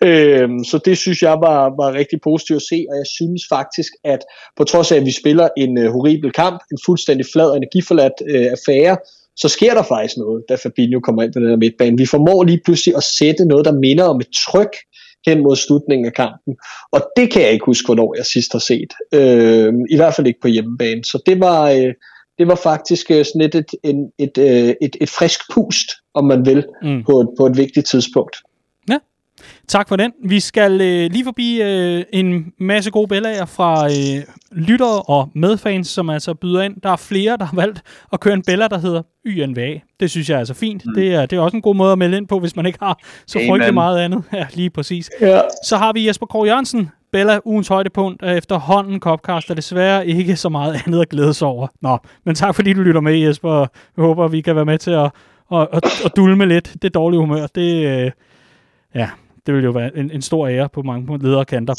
Øhm, 0.05 0.65
så 0.65 0.79
det 0.85 0.99
synes 0.99 1.23
jeg 1.23 1.37
var, 1.41 1.61
var 1.83 1.93
rigtig 1.93 2.19
positivt 2.21 2.57
at 2.57 2.63
se, 2.63 2.87
og 2.91 2.97
jeg 2.97 3.07
synes 3.07 3.43
faktisk, 3.49 3.93
at 4.05 4.21
på 4.57 4.65
trods 4.65 4.93
af, 4.93 4.97
at 4.97 5.07
vi 5.07 5.13
spiller 5.13 5.49
en 5.57 5.79
uh, 5.79 5.93
horribel 5.93 6.33
kamp, 6.33 6.61
en 6.73 6.79
fuldstændig 6.87 7.27
flad 7.33 7.51
og 7.51 7.57
energiforladt 7.57 8.17
uh, 8.21 8.47
affære, 8.57 8.97
så 9.37 9.49
sker 9.49 9.75
der 9.75 9.83
faktisk 9.83 10.17
noget, 10.17 10.45
da 10.49 10.55
Fabinho 10.55 11.01
kommer 11.01 11.23
ind 11.23 11.33
på 11.33 11.41
den 11.41 11.49
her 11.49 11.57
midtbane. 11.57 11.97
Vi 11.97 12.07
formår 12.07 12.45
lige 12.45 12.61
pludselig 12.65 12.97
at 12.97 13.03
sætte 13.03 13.45
noget, 13.45 13.65
der 13.65 13.73
minder 13.73 14.05
om 14.05 14.21
et 14.21 14.31
tryk 14.47 14.75
hen 15.27 15.43
mod 15.43 15.57
slutningen 15.57 16.07
af 16.07 16.13
kampen. 16.13 16.57
Og 16.93 17.01
det 17.17 17.31
kan 17.31 17.43
jeg 17.43 17.53
ikke 17.53 17.67
huske, 17.67 17.87
hvornår 17.87 18.15
jeg 18.17 18.27
sidst 18.27 18.53
har 18.53 18.59
set. 18.59 18.93
Øh, 19.15 19.73
I 19.91 19.97
hvert 19.97 20.15
fald 20.15 20.27
ikke 20.27 20.41
på 20.41 20.49
hjemmebane. 20.49 21.05
Så 21.05 21.23
det 21.27 21.41
var, 21.41 21.71
øh, 21.71 21.95
det 22.39 22.47
var 22.49 22.55
faktisk 22.55 23.11
øh, 23.11 23.25
sådan 23.25 23.41
et, 23.41 23.55
et, 23.55 23.71
et, 23.85 24.11
et, 24.19 24.39
øh, 24.39 24.75
et, 24.83 24.97
et 25.01 25.11
frisk 25.11 25.41
pust, 25.55 25.89
om 26.15 26.25
man 26.25 26.47
vil, 26.47 26.65
mm. 26.83 27.05
på, 27.05 27.21
et, 27.21 27.29
på 27.39 27.47
et 27.47 27.57
vigtigt 27.57 27.87
tidspunkt. 27.87 28.37
Tak 29.69 29.89
for 29.89 29.97
den. 29.97 30.13
Vi 30.25 30.41
skal 30.41 30.73
øh, 30.81 31.11
lige 31.13 31.25
forbi 31.25 31.63
øh, 31.63 32.05
en 32.13 32.53
masse 32.59 32.91
gode 32.91 33.09
billeder 33.09 33.47
fra 33.47 33.87
øh, 33.87 34.25
lyttere 34.53 35.03
og 35.03 35.31
medfans, 35.35 35.89
som 35.89 36.11
altså 36.11 36.35
byder 36.35 36.63
ind. 36.63 36.81
Der 36.83 36.91
er 36.91 36.97
flere, 36.97 37.37
der 37.37 37.45
har 37.45 37.57
valgt 37.57 37.83
at 38.13 38.21
køre 38.21 38.35
en 38.35 38.43
bella, 38.43 38.69
der 38.69 38.79
hedder 38.79 39.03
YNVA. 39.27 39.75
Det 40.01 40.11
synes 40.11 40.29
jeg 40.29 40.35
er 40.35 40.39
altså 40.39 40.55
fint. 40.55 40.87
Mm. 40.87 40.95
Det, 40.95 41.15
er, 41.15 41.27
det 41.27 41.37
er 41.37 41.41
også 41.41 41.57
en 41.57 41.63
god 41.63 41.75
måde 41.75 41.93
at 41.93 41.99
melde 41.99 42.17
ind 42.17 42.29
på, 42.29 42.39
hvis 42.39 42.57
man 42.57 42.67
ikke 42.67 42.79
har 42.83 42.99
så 43.27 43.41
frygtelig 43.49 43.75
meget 43.75 43.99
andet. 43.99 44.23
Ja, 44.33 44.47
lige 44.55 44.71
præcis. 44.71 45.11
Ja. 45.21 45.41
Så 45.65 45.77
har 45.77 45.93
vi 45.93 46.07
Jesper 46.07 46.27
Krog 46.27 46.47
Jørgensen. 46.47 46.91
Bella, 47.13 47.39
ugens 47.45 47.69
højdepunkt, 47.69 48.23
er 48.23 48.35
efterhånden 48.35 49.01
Copcast, 49.01 49.51
er 49.51 49.55
desværre 49.55 50.07
ikke 50.07 50.37
så 50.37 50.49
meget 50.49 50.77
andet 50.87 51.01
at 51.01 51.09
glæde 51.09 51.35
sig 51.35 51.49
over. 51.49 51.67
Nå, 51.83 51.99
men 52.25 52.35
tak 52.35 52.55
fordi 52.55 52.73
du 52.73 52.81
lytter 52.81 53.01
med, 53.01 53.19
Jesper. 53.19 53.59
Jeg 53.97 54.05
håber, 54.05 54.29
vi 54.29 54.41
kan 54.41 54.57
være 54.57 54.65
med 54.65 54.79
til 54.79 54.91
at, 54.91 55.11
at, 55.53 55.69
at, 55.73 55.85
at 56.05 56.13
dulme 56.17 56.47
lidt 56.47 56.77
det 56.83 56.95
dårlige 56.95 57.21
humør. 57.21 57.47
Det, 57.47 57.87
øh, 57.87 58.11
ja, 58.95 59.09
det 59.51 59.57
vil 59.57 59.65
jo 59.65 59.71
være 59.71 59.97
en, 59.97 60.11
en 60.11 60.23
stor 60.23 60.49
ære 60.49 60.69
på 60.69 60.83
mange 60.83 61.19
lederkanter. 61.19 61.75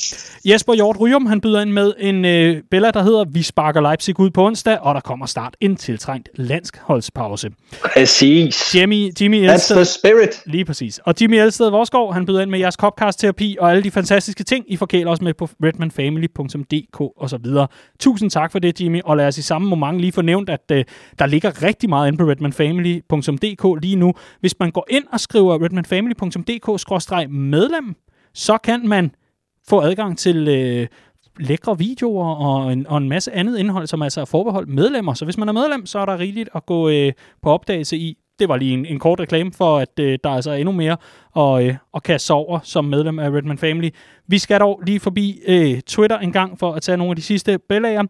Jesper 0.45 0.73
Hjort 0.73 0.99
Ryum, 0.99 1.26
han 1.26 1.41
byder 1.41 1.61
ind 1.61 1.72
med 1.72 1.93
en 1.99 2.26
øh, 2.26 2.61
Bella, 2.72 2.91
der 2.91 3.03
hedder 3.03 3.26
Vi 3.31 3.41
sparker 3.41 3.81
Leipzig 3.81 4.19
ud 4.19 4.30
på 4.30 4.45
onsdag, 4.45 4.80
og 4.80 4.95
der 4.95 5.02
kommer 5.02 5.26
snart 5.26 5.57
en 5.61 5.76
tiltrængt 5.76 6.30
landsholdspause. 6.35 7.49
Præcis. 7.93 8.76
Jimmy, 8.76 9.11
Jimmy 9.22 9.48
That's 9.48 9.53
Elsted, 9.53 9.76
the 9.76 9.85
spirit. 9.85 10.30
lige 10.45 10.65
præcis. 10.65 10.99
Og 11.06 11.14
Jimmy 11.22 11.35
Elsted 11.35 11.69
Vorskov, 11.69 12.14
han 12.14 12.26
byder 12.26 12.41
ind 12.41 12.49
med 12.49 12.60
jeres 12.60 12.76
Copcast-terapi 12.76 13.56
og 13.60 13.72
alle 13.72 13.84
de 13.84 13.91
fantastiske 13.91 14.43
ting, 14.43 14.65
I 14.68 14.77
forkæler 14.77 15.11
os 15.11 15.22
med 15.22 15.34
på 15.34 15.49
redmanfamily.dk 15.64 17.02
og 17.02 17.30
så 17.30 17.38
videre. 17.38 17.68
Tusind 17.99 18.30
tak 18.31 18.52
for 18.52 18.60
det, 18.60 18.81
Jimmy, 18.81 19.02
og 19.06 19.18
lad 19.18 19.27
os 19.27 19.38
i 19.38 19.41
samme 19.41 19.69
moment 19.69 19.99
lige 19.99 20.11
få 20.11 20.22
nævnt, 20.22 20.49
at 20.49 20.72
øh, 20.72 20.85
der 21.19 21.26
ligger 21.26 21.64
rigtig 21.64 21.89
meget 21.89 22.07
inde 22.07 22.18
på 22.18 22.23
redmanfamily.dk 22.30 23.81
lige 23.81 23.95
nu. 23.95 24.14
Hvis 24.39 24.56
man 24.60 24.72
går 24.72 24.88
ind 24.89 25.03
og 25.14 25.19
skriver 25.19 25.57
medlem, 27.62 27.96
så 28.34 28.58
kan 28.58 28.88
man 28.88 29.12
få 29.68 29.82
adgang 29.82 30.18
til 30.18 30.48
øh, 30.48 30.88
lækre 31.40 31.78
videoer 31.78 32.36
og 32.36 32.74
en, 32.74 32.88
og 32.88 32.98
en 32.98 33.10
masse 33.10 33.32
andet 33.32 33.58
indhold, 33.58 33.88
som 33.88 34.02
altså 34.02 34.22
er 34.22 34.26
forbeholdt 34.26 34.70
medlemmer. 34.70 35.14
Så 35.14 35.26
hvis 35.26 35.38
man 35.38 35.50
er 35.50 35.54
medlem, 35.54 35.86
så 35.86 36.00
er 36.00 36.06
der 36.06 36.20
rigeligt 36.20 36.50
at 36.56 36.66
gå 36.66 36.90
øh, 36.90 37.14
på 37.42 37.50
opdagelse 37.50 37.98
i. 37.98 38.18
Det 38.42 38.50
var 38.50 38.58
lige 38.58 38.74
en, 38.74 38.86
en 38.86 39.00
kort 39.00 39.20
reklame 39.20 39.52
for, 39.52 39.78
at 39.78 40.00
øh, 40.00 40.06
der 40.06 40.12
altså 40.14 40.30
er 40.30 40.34
altså 40.36 40.52
endnu 40.52 40.72
mere 40.72 40.98
at, 41.38 41.64
øh, 41.64 41.76
at 41.96 42.04
kaste 42.04 42.26
sig 42.26 42.36
over 42.36 42.60
som 42.64 42.86
medlem 42.86 43.20
af 43.20 43.30
Redman 43.30 43.58
Family. 43.58 43.90
Vi 44.28 44.38
skal 44.38 44.60
dog 44.60 44.82
lige 44.86 45.00
forbi 45.00 45.40
øh, 45.48 45.82
Twitter 45.82 46.20
en 46.20 46.32
gang 46.32 46.60
for 46.60 46.74
at 46.74 46.82
tage 46.82 46.98
nogle 46.98 47.12
af 47.12 47.16
de 47.16 47.22
sidste 47.22 47.58
Bellaer. 47.70 48.04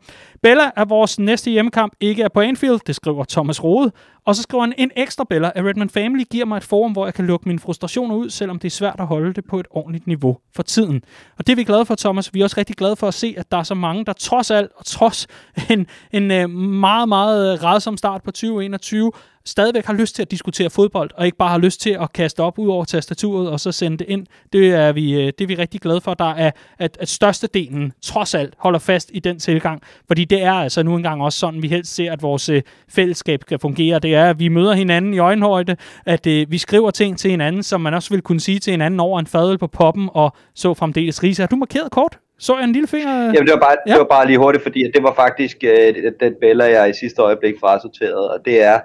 Bella 0.43 0.71
er 0.75 0.85
vores 0.85 1.19
næste 1.19 1.51
hjemmekamp 1.51 1.93
ikke 1.99 2.23
er 2.23 2.29
på 2.29 2.41
Anfield, 2.41 2.79
det 2.87 2.95
skriver 2.95 3.23
Thomas 3.29 3.63
Rode. 3.63 3.91
Og 4.25 4.35
så 4.35 4.41
skriver 4.41 4.63
han, 4.63 4.73
en 4.77 4.91
ekstra 4.95 5.25
Bella 5.29 5.51
af 5.55 5.63
Redman 5.63 5.89
Family 5.89 6.23
giver 6.31 6.45
mig 6.45 6.57
et 6.57 6.63
forum, 6.63 6.91
hvor 6.91 7.05
jeg 7.05 7.13
kan 7.13 7.25
lukke 7.25 7.47
mine 7.47 7.59
frustrationer 7.59 8.15
ud, 8.15 8.29
selvom 8.29 8.59
det 8.59 8.67
er 8.67 8.71
svært 8.71 8.95
at 8.99 9.07
holde 9.07 9.33
det 9.33 9.45
på 9.45 9.59
et 9.59 9.67
ordentligt 9.69 10.07
niveau 10.07 10.37
for 10.55 10.63
tiden. 10.63 11.03
Og 11.37 11.47
det 11.47 11.53
er 11.53 11.55
vi 11.55 11.63
glade 11.63 11.85
for, 11.85 11.95
Thomas. 11.95 12.33
Vi 12.33 12.39
er 12.39 12.43
også 12.43 12.57
rigtig 12.57 12.75
glade 12.75 12.95
for 12.95 13.07
at 13.07 13.13
se, 13.13 13.35
at 13.37 13.51
der 13.51 13.57
er 13.57 13.63
så 13.63 13.75
mange, 13.75 14.05
der 14.05 14.13
trods 14.13 14.51
alt, 14.51 14.71
og 14.77 14.85
trods 14.85 15.27
en, 15.71 15.87
en 16.11 16.31
øh, 16.31 16.49
meget, 16.49 17.09
meget 17.09 17.53
øh, 17.53 17.63
rædsom 17.63 17.97
start 17.97 18.23
på 18.23 18.31
2021, 18.31 19.11
stadigvæk 19.45 19.85
har 19.85 19.93
lyst 19.93 20.15
til 20.15 20.21
at 20.21 20.31
diskutere 20.31 20.69
fodbold, 20.69 21.09
og 21.13 21.25
ikke 21.25 21.37
bare 21.37 21.49
har 21.49 21.57
lyst 21.57 21.81
til 21.81 21.97
at 22.01 22.13
kaste 22.13 22.39
op 22.39 22.59
ud 22.59 22.69
over 22.69 22.85
tastaturet 22.85 23.49
og 23.49 23.59
så 23.59 23.71
sende 23.71 23.97
det 23.97 24.05
ind. 24.07 24.25
Det 24.53 24.73
er 24.73 24.91
vi, 24.91 25.13
øh, 25.13 25.25
det 25.25 25.41
er 25.41 25.47
vi 25.47 25.55
rigtig 25.55 25.81
glade 25.81 26.01
for, 26.01 26.13
der 26.13 26.33
er, 26.33 26.51
at, 26.79 26.97
at 26.99 27.09
størstedelen 27.09 27.93
trods 28.01 28.35
alt 28.35 28.53
holder 28.57 28.79
fast 28.79 29.11
i 29.13 29.19
den 29.19 29.39
tilgang, 29.39 29.81
fordi 30.07 30.25
det 30.25 30.43
er 30.43 30.53
altså 30.53 30.83
nu 30.83 30.95
engang 30.95 31.23
også 31.23 31.39
sådan, 31.39 31.61
vi 31.61 31.67
helst 31.67 31.95
ser, 31.95 32.11
at 32.11 32.21
vores 32.21 32.49
øh, 32.49 32.61
fællesskab 32.89 33.43
kan 33.45 33.59
fungere. 33.59 33.99
Det 33.99 34.15
er, 34.15 34.29
at 34.29 34.39
vi 34.39 34.47
møder 34.47 34.73
hinanden 34.73 35.13
i 35.13 35.19
øjenhøjde, 35.19 35.75
at 36.05 36.27
øh, 36.27 36.51
vi 36.51 36.57
skriver 36.57 36.91
ting 36.91 37.17
til 37.17 37.31
hinanden, 37.31 37.63
som 37.63 37.81
man 37.81 37.93
også 37.93 38.09
vil 38.09 38.21
kunne 38.21 38.39
sige 38.39 38.59
til 38.59 38.71
hinanden 38.71 38.99
over 38.99 39.19
en 39.19 39.27
fadøl 39.27 39.57
på 39.57 39.67
poppen, 39.67 40.09
og 40.13 40.35
så 40.55 40.73
fremdeles 40.73 41.23
Risa. 41.23 41.41
Har 41.41 41.47
du 41.47 41.55
markeret 41.55 41.91
kort? 41.91 42.17
Så 42.39 42.57
jeg 42.57 42.63
en 42.63 42.73
lille 42.73 42.87
finger? 42.87 43.13
Jamen, 43.13 43.47
det 43.47 43.53
var 43.53 43.59
bare, 43.59 43.75
ja. 43.87 43.91
det 43.91 43.99
var 43.99 44.07
bare 44.11 44.27
lige 44.27 44.37
hurtigt, 44.37 44.63
fordi 44.63 44.83
det 44.93 45.03
var 45.03 45.13
faktisk 45.13 45.57
øh, 45.63 45.93
den 46.19 46.33
Bella, 46.41 46.65
jeg 46.65 46.89
i 46.89 46.93
sidste 46.93 47.21
øjeblik 47.21 47.53
frasorterede, 47.59 48.31
og 48.31 48.39
det 48.45 48.63
er, 48.63 48.79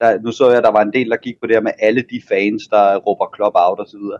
der, 0.00 0.20
nu 0.20 0.32
så 0.32 0.48
jeg, 0.48 0.58
at 0.58 0.64
der 0.64 0.70
var 0.70 0.82
en 0.82 0.92
del, 0.92 1.10
der 1.10 1.16
gik 1.16 1.40
på 1.40 1.46
det 1.46 1.56
her 1.56 1.60
med 1.60 1.72
alle 1.78 2.02
de 2.02 2.22
fans, 2.28 2.62
der 2.66 2.96
råber 2.96 3.36
club 3.36 3.52
out 3.54 3.78
og 3.78 3.88
så 3.88 3.98
videre. 3.98 4.18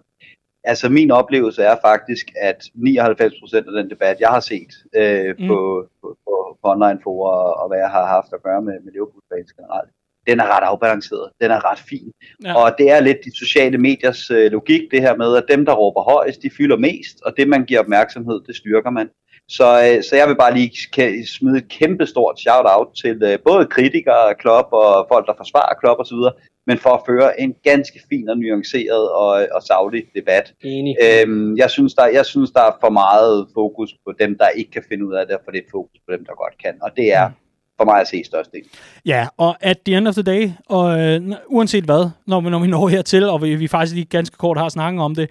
Altså 0.65 0.89
min 0.89 1.11
oplevelse 1.11 1.63
er 1.63 1.77
faktisk, 1.85 2.27
at 2.41 2.61
99% 2.77 3.57
af 3.57 3.83
den 3.83 3.91
debat, 3.91 4.21
jeg 4.21 4.29
har 4.29 4.41
set 4.41 4.73
øh, 4.97 5.35
mm. 5.39 5.47
på, 5.49 5.87
på, 6.01 6.17
på, 6.27 6.59
på 6.63 6.71
online 6.71 7.01
for 7.03 7.29
og 7.61 7.69
hvad 7.69 7.79
jeg 7.79 7.91
har 7.91 8.07
haft 8.07 8.33
at 8.33 8.43
gøre 8.43 8.63
med, 8.63 8.81
med 8.85 8.93
Liverpool-fans 8.93 9.53
generelt, 9.53 9.91
den 10.27 10.41
er 10.41 10.57
ret 10.57 10.65
afbalanceret, 10.65 11.31
den 11.41 11.51
er 11.51 11.71
ret 11.71 11.79
fin. 11.79 12.13
Ja. 12.45 12.55
Og 12.55 12.75
det 12.79 12.91
er 12.91 13.01
lidt 13.01 13.19
de 13.25 13.37
sociale 13.37 13.79
mediers 13.79 14.31
øh, 14.31 14.53
logik, 14.53 14.91
det 14.91 15.01
her 15.01 15.17
med, 15.17 15.37
at 15.37 15.45
dem, 15.49 15.65
der 15.65 15.75
råber 15.75 16.03
højst, 16.03 16.43
de 16.43 16.51
fylder 16.59 16.77
mest, 16.77 17.17
og 17.25 17.37
det, 17.37 17.49
man 17.49 17.65
giver 17.65 17.81
opmærksomhed, 17.81 18.41
det 18.47 18.57
styrker 18.57 18.91
man. 18.91 19.11
Så, 19.49 19.69
øh, 19.85 20.03
så 20.03 20.17
jeg 20.17 20.29
vil 20.29 20.37
bare 20.37 20.55
lige 20.55 21.27
smide 21.27 21.59
et 21.59 21.69
kæmpe 21.69 22.07
stort 22.07 22.41
shout-out 22.41 22.89
til 23.03 23.23
øh, 23.23 23.39
både 23.47 23.67
kritikere 23.67 24.31
af 24.31 24.37
Klopp 24.39 24.69
og 24.73 25.07
folk, 25.13 25.27
der 25.27 25.33
forsvarer 25.37 25.75
Klopp 25.81 26.01
osv., 26.01 26.23
men 26.69 26.79
for 26.79 26.91
at 26.91 27.03
føre 27.07 27.41
en 27.41 27.55
ganske 27.63 28.01
fin 28.09 28.29
og 28.29 28.39
nuanceret 28.39 29.11
og, 29.11 29.47
og 29.55 29.63
savlig 29.63 30.03
debat. 30.15 30.55
Enig. 30.65 30.97
Øhm, 31.05 31.57
jeg, 31.57 31.71
synes, 31.71 31.95
der, 31.95 32.07
jeg 32.07 32.27
synes, 32.27 32.51
der 32.51 32.61
er 32.61 32.77
for 32.81 32.91
meget 32.91 33.47
fokus 33.55 33.91
på 34.07 34.13
dem, 34.21 34.39
der 34.39 34.49
ikke 34.49 34.71
kan 34.71 34.83
finde 34.89 35.07
ud 35.07 35.15
af 35.15 35.27
det, 35.27 35.37
og 35.37 35.43
for 35.45 35.51
det 35.51 35.63
fokus 35.71 36.01
på 36.07 36.13
dem, 36.17 36.25
der 36.25 36.33
godt 36.43 36.59
kan. 36.65 36.75
Og 36.83 36.91
det 36.97 37.15
er 37.15 37.31
for 37.77 37.85
mig 37.85 38.01
at 38.01 38.09
se 38.09 38.25
størst 38.25 38.53
del. 38.53 38.63
Ja, 39.07 39.27
og 39.37 39.57
at 39.61 39.79
the 39.87 39.97
end 39.97 40.09
of 40.09 40.15
the 40.15 40.23
day, 40.23 40.51
og 40.69 41.01
øh, 41.01 41.33
uanset 41.47 41.85
hvad, 41.85 42.11
når 42.27 42.41
vi, 42.41 42.51
når 42.51 42.59
vi 42.59 42.67
når 42.67 42.89
hertil, 42.89 43.29
og 43.29 43.43
vi, 43.43 43.55
vi 43.55 43.69
faktisk 43.69 43.95
lige 43.95 44.07
ganske 44.07 44.37
kort 44.37 44.59
har 44.59 44.69
snakket 44.69 45.03
om 45.03 45.15
det, 45.15 45.31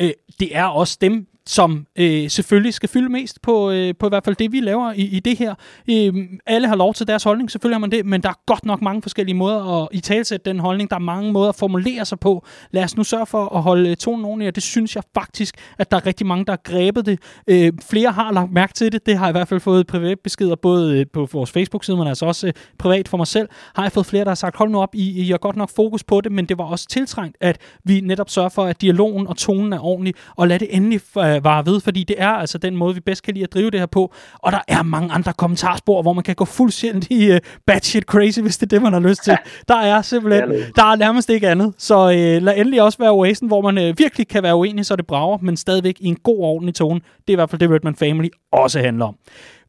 øh, 0.00 0.10
det 0.40 0.56
er 0.56 0.64
også 0.64 0.98
dem, 1.00 1.26
som 1.46 1.86
øh, 1.98 2.30
selvfølgelig 2.30 2.74
skal 2.74 2.88
fylde 2.88 3.08
mest 3.08 3.42
på, 3.42 3.70
øh, 3.70 3.94
på 3.98 4.06
i 4.06 4.08
hvert 4.08 4.24
fald 4.24 4.36
det, 4.36 4.52
vi 4.52 4.60
laver 4.60 4.92
i, 4.92 5.02
i 5.02 5.20
det 5.20 5.38
her. 5.38 5.54
Øh, 5.90 6.14
alle 6.46 6.68
har 6.68 6.76
lov 6.76 6.94
til 6.94 7.06
deres 7.06 7.22
holdning, 7.22 7.50
selvfølgelig 7.50 7.74
har 7.74 7.80
man 7.80 7.90
det, 7.90 8.06
men 8.06 8.22
der 8.22 8.28
er 8.28 8.40
godt 8.46 8.64
nok 8.64 8.82
mange 8.82 9.02
forskellige 9.02 9.36
måder 9.36 9.82
at 9.82 9.88
i 9.92 10.00
talsætte 10.00 10.50
den 10.50 10.60
holdning. 10.60 10.90
Der 10.90 10.96
er 10.96 11.00
mange 11.00 11.32
måder 11.32 11.48
at 11.48 11.54
formulere 11.54 12.04
sig 12.04 12.20
på. 12.20 12.46
Lad 12.70 12.84
os 12.84 12.96
nu 12.96 13.04
sørge 13.04 13.26
for 13.26 13.56
at 13.56 13.62
holde 13.62 13.90
øh, 13.90 13.96
tonen 13.96 14.24
ordentligt, 14.24 14.48
og 14.48 14.54
det 14.54 14.62
synes 14.62 14.96
jeg 14.96 15.02
faktisk, 15.14 15.54
at 15.78 15.90
der 15.90 15.96
er 15.96 16.06
rigtig 16.06 16.26
mange, 16.26 16.44
der 16.44 16.52
har 16.52 16.60
grebet 16.64 17.06
det. 17.06 17.18
Øh, 17.46 17.72
flere 17.90 18.12
har 18.12 18.32
lagt 18.32 18.52
mærke 18.52 18.72
til 18.72 18.92
det. 18.92 19.06
Det 19.06 19.18
har 19.18 19.26
jeg 19.26 19.30
i 19.30 19.36
hvert 19.38 19.48
fald 19.48 19.60
fået 19.60 19.86
privatbeskeder, 19.86 20.56
både 20.56 20.98
øh, 20.98 21.06
på 21.12 21.28
vores 21.32 21.50
Facebook-side, 21.50 21.96
men 21.96 22.06
altså 22.06 22.26
også 22.26 22.46
øh, 22.46 22.52
privat 22.78 23.08
for 23.08 23.16
mig 23.16 23.26
selv, 23.26 23.48
har 23.74 23.82
jeg 23.82 23.92
fået 23.92 24.06
flere, 24.06 24.24
der 24.24 24.30
har 24.30 24.34
sagt, 24.34 24.56
hold 24.56 24.70
nu 24.70 24.80
op, 24.80 24.94
I, 24.94 25.20
I 25.20 25.30
har 25.30 25.38
godt 25.38 25.56
nok 25.56 25.70
fokus 25.76 26.04
på 26.04 26.20
det, 26.20 26.32
men 26.32 26.46
det 26.46 26.58
var 26.58 26.64
også 26.64 26.86
tiltrængt, 26.88 27.36
at 27.40 27.58
vi 27.84 28.00
netop 28.00 28.30
sørger 28.30 28.48
for, 28.48 28.64
at 28.64 28.80
dialogen 28.80 29.26
og 29.26 29.36
tonen 29.36 29.72
er 29.72 29.84
ordentlig, 29.84 30.14
og 30.36 30.48
lad 30.48 30.58
det 30.58 30.68
endelig 30.70 31.00
øh, 31.18 31.29
vare 31.44 31.66
ved, 31.66 31.80
fordi 31.80 32.04
det 32.04 32.16
er 32.18 32.28
altså 32.28 32.58
den 32.58 32.76
måde, 32.76 32.94
vi 32.94 33.00
bedst 33.00 33.22
kan 33.22 33.34
lide 33.34 33.44
at 33.44 33.52
drive 33.54 33.70
det 33.70 33.80
her 33.80 33.86
på. 33.86 34.14
Og 34.38 34.52
der 34.52 34.60
er 34.68 34.82
mange 34.82 35.12
andre 35.12 35.32
kommentarspor, 35.32 36.02
hvor 36.02 36.12
man 36.12 36.24
kan 36.24 36.34
gå 36.34 36.44
fuldstændig 36.44 37.32
uh, 37.32 37.38
batshit 37.66 38.04
crazy, 38.04 38.40
hvis 38.40 38.58
det 38.58 38.66
er 38.66 38.76
det, 38.76 38.82
man 38.82 38.92
har 38.92 39.00
lyst 39.00 39.24
til. 39.24 39.36
Der 39.68 39.76
er 39.76 40.02
simpelthen, 40.02 40.50
der 40.76 40.84
er 40.84 40.96
nærmest 40.96 41.30
ikke 41.30 41.48
andet. 41.48 41.74
Så 41.78 42.04
uh, 42.04 42.42
lad 42.44 42.56
endelig 42.56 42.82
også 42.82 42.98
være 42.98 43.10
Oasen, 43.10 43.48
hvor 43.48 43.70
man 43.70 43.88
uh, 43.88 43.98
virkelig 43.98 44.28
kan 44.28 44.42
være 44.42 44.56
uenig, 44.56 44.86
så 44.86 44.96
det 44.96 45.06
brager, 45.06 45.38
men 45.42 45.56
stadigvæk 45.56 45.96
i 46.00 46.06
en 46.06 46.16
god 46.16 46.38
og 46.38 46.44
ordentlig 46.44 46.74
tone. 46.74 47.00
Det 47.00 47.28
er 47.28 47.32
i 47.32 47.34
hvert 47.34 47.50
fald 47.50 47.60
det, 47.60 47.70
Redman 47.70 47.96
Family 47.96 48.28
også 48.52 48.80
handler 48.80 49.04
om. 49.04 49.14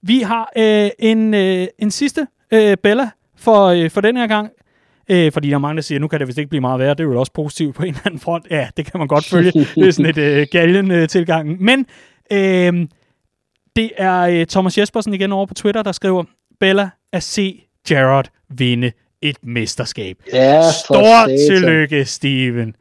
Vi 0.02 0.20
har 0.20 0.52
uh, 0.58 0.90
en, 1.00 1.34
uh, 1.34 1.66
en 1.80 1.92
sidste 1.92 2.28
uh, 2.56 2.74
Bella 2.84 3.10
for, 3.38 3.74
uh, 3.74 3.90
for 3.90 4.02
den 4.02 4.18
her 4.18 4.28
gang. 4.28 4.50
Øh, 5.12 5.32
fordi 5.32 5.50
der 5.50 5.56
er 5.56 5.60
mange, 5.60 5.76
der 5.76 5.82
siger, 5.82 6.00
nu 6.00 6.08
kan 6.08 6.20
det 6.20 6.28
vist 6.28 6.38
ikke 6.38 6.50
blive 6.50 6.62
meget 6.62 6.80
værre. 6.80 6.90
Det 6.90 7.00
er 7.00 7.04
jo 7.04 7.20
også 7.20 7.34
positivt 7.34 7.76
på 7.76 7.84
en 7.84 7.90
eller 7.90 8.02
anden 8.06 8.20
front. 8.20 8.48
Ja, 8.52 8.68
det 8.78 8.86
kan 8.86 8.98
man 8.98 9.08
godt 9.08 9.26
følge. 9.26 9.52
det 9.52 9.88
er 9.88 9.92
sådan 9.92 10.10
et 10.10 10.18
øh, 10.18 10.48
galgen 10.52 10.92
øh, 10.92 11.08
tilgang. 11.08 11.62
Men 11.64 11.86
øh, 12.32 12.88
det 13.76 13.92
er 13.98 14.20
øh, 14.22 14.46
Thomas 14.46 14.78
Jespersen 14.78 15.14
igen 15.14 15.32
over 15.32 15.46
på 15.46 15.54
Twitter, 15.54 15.84
der 15.84 15.92
skriver, 15.92 16.24
Bella 16.60 16.90
at 17.14 17.24
se 17.24 17.62
Gerard 17.88 18.28
vinde 18.50 18.92
et 19.22 19.38
mesterskab. 19.44 20.18
Ja, 20.34 20.62
Stort 20.86 21.30
tillykke, 21.50 22.06
Steven. 22.06 22.76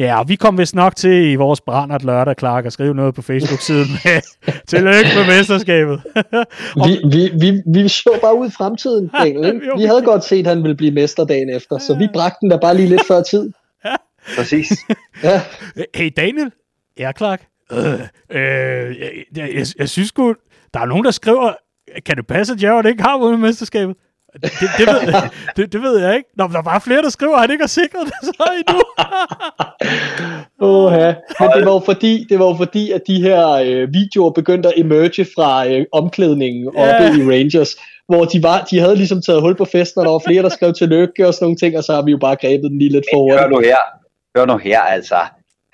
Ja, 0.00 0.18
og 0.18 0.28
vi 0.28 0.36
kom 0.36 0.58
vist 0.58 0.74
nok 0.74 0.96
til 0.96 1.30
i 1.30 1.34
vores 1.34 1.60
brændert 1.60 2.04
lørdag, 2.04 2.34
Clark, 2.38 2.66
at 2.66 2.72
skrive 2.72 2.94
noget 2.94 3.14
på 3.14 3.22
Facebook-siden 3.22 3.86
med 4.04 4.20
tillykke 4.66 5.10
med 5.16 5.26
mesterskabet. 5.26 6.02
vi, 6.86 6.98
vi, 7.12 7.30
vi, 7.40 7.62
vi 7.66 7.88
så 7.88 8.18
bare 8.22 8.38
ud 8.38 8.46
i 8.46 8.50
fremtiden, 8.50 9.08
Daniel. 9.18 9.54
Ikke? 9.54 9.72
Vi 9.76 9.84
havde 9.84 10.02
godt 10.02 10.24
set, 10.24 10.38
at 10.38 10.46
han 10.46 10.62
ville 10.62 10.76
blive 10.76 10.92
mester 10.92 11.24
dagen 11.24 11.50
efter, 11.50 11.78
så 11.78 11.94
vi 11.98 12.08
bragte 12.12 12.38
den 12.40 12.50
der 12.50 12.60
bare 12.60 12.76
lige 12.76 12.88
lidt 12.88 13.06
før 13.08 13.22
tid. 13.22 13.52
Ja. 13.84 13.94
Præcis. 14.36 14.70
Ja. 15.22 15.40
Hey 15.94 16.10
Daniel, 16.16 16.52
ja 16.98 17.12
Clark, 17.18 17.46
øh, 17.72 17.78
øh, 17.82 18.00
jeg, 18.30 19.10
jeg, 19.36 19.50
jeg, 19.54 19.66
jeg 19.78 19.88
synes 19.88 20.08
sgu, 20.08 20.34
der 20.74 20.80
er 20.80 20.86
nogen, 20.86 21.04
der 21.04 21.10
skriver, 21.10 21.52
kan 22.06 22.16
det 22.16 22.26
passe, 22.26 22.52
at 22.52 22.62
Jared 22.62 22.86
ikke 22.86 23.02
har 23.02 23.18
vundet 23.18 23.40
mesterskabet? 23.40 23.96
Det, 24.32 24.52
det, 24.78 24.86
ved, 24.86 25.12
det, 25.56 25.72
det 25.72 25.82
ved 25.82 25.98
jeg 25.98 26.16
ikke. 26.16 26.28
Nå, 26.36 26.48
der 26.52 26.58
er 26.58 26.62
bare 26.62 26.80
flere, 26.80 27.02
der 27.02 27.08
skriver, 27.08 27.34
at 27.34 27.40
han 27.40 27.50
ikke 27.50 27.62
har 27.62 27.68
sikret 27.68 28.06
det 28.06 28.14
så 28.22 28.44
endnu. 28.58 28.80
Åh, 30.68 30.92
ja. 30.92 31.14
Men 31.40 31.50
det 31.56 31.66
var 31.66 31.72
jo 31.72 31.82
fordi, 31.84 32.26
det 32.28 32.38
var 32.38 32.46
jo 32.46 32.54
fordi 32.54 32.90
at 32.90 33.02
de 33.06 33.22
her 33.22 33.48
øh, 33.50 33.88
videoer 33.94 34.30
begyndte 34.30 34.68
at 34.68 34.74
emerge 34.76 35.24
fra 35.36 35.66
øh, 35.68 35.86
omklædningen 35.92 36.66
oppe 36.68 36.80
Ja. 37.04 37.16
i 37.16 37.22
Rangers, 37.22 37.76
hvor 38.08 38.24
de, 38.24 38.42
var, 38.42 38.60
de 38.70 38.78
havde 38.80 38.96
ligesom 38.96 39.22
taget 39.22 39.40
hul 39.40 39.56
på 39.56 39.64
festen, 39.64 39.98
og 40.00 40.04
der 40.04 40.12
var 40.12 40.22
flere, 40.26 40.42
der 40.42 40.48
skrev 40.48 40.72
tillykke 40.74 41.26
og 41.26 41.34
sådan 41.34 41.44
nogle 41.44 41.56
ting, 41.56 41.76
og 41.78 41.84
så 41.84 41.92
har 41.94 42.02
vi 42.02 42.10
jo 42.10 42.18
bare 42.18 42.36
grebet 42.36 42.70
den 42.70 42.78
lige 42.78 42.92
lidt 42.92 43.04
for 43.14 43.30
Hør 43.32 43.38
hurtigt. 43.42 43.50
nu 43.50 43.60
her. 43.68 43.76
Hør 44.36 44.46
nu 44.46 44.56
her, 44.56 44.80
altså. 44.80 45.16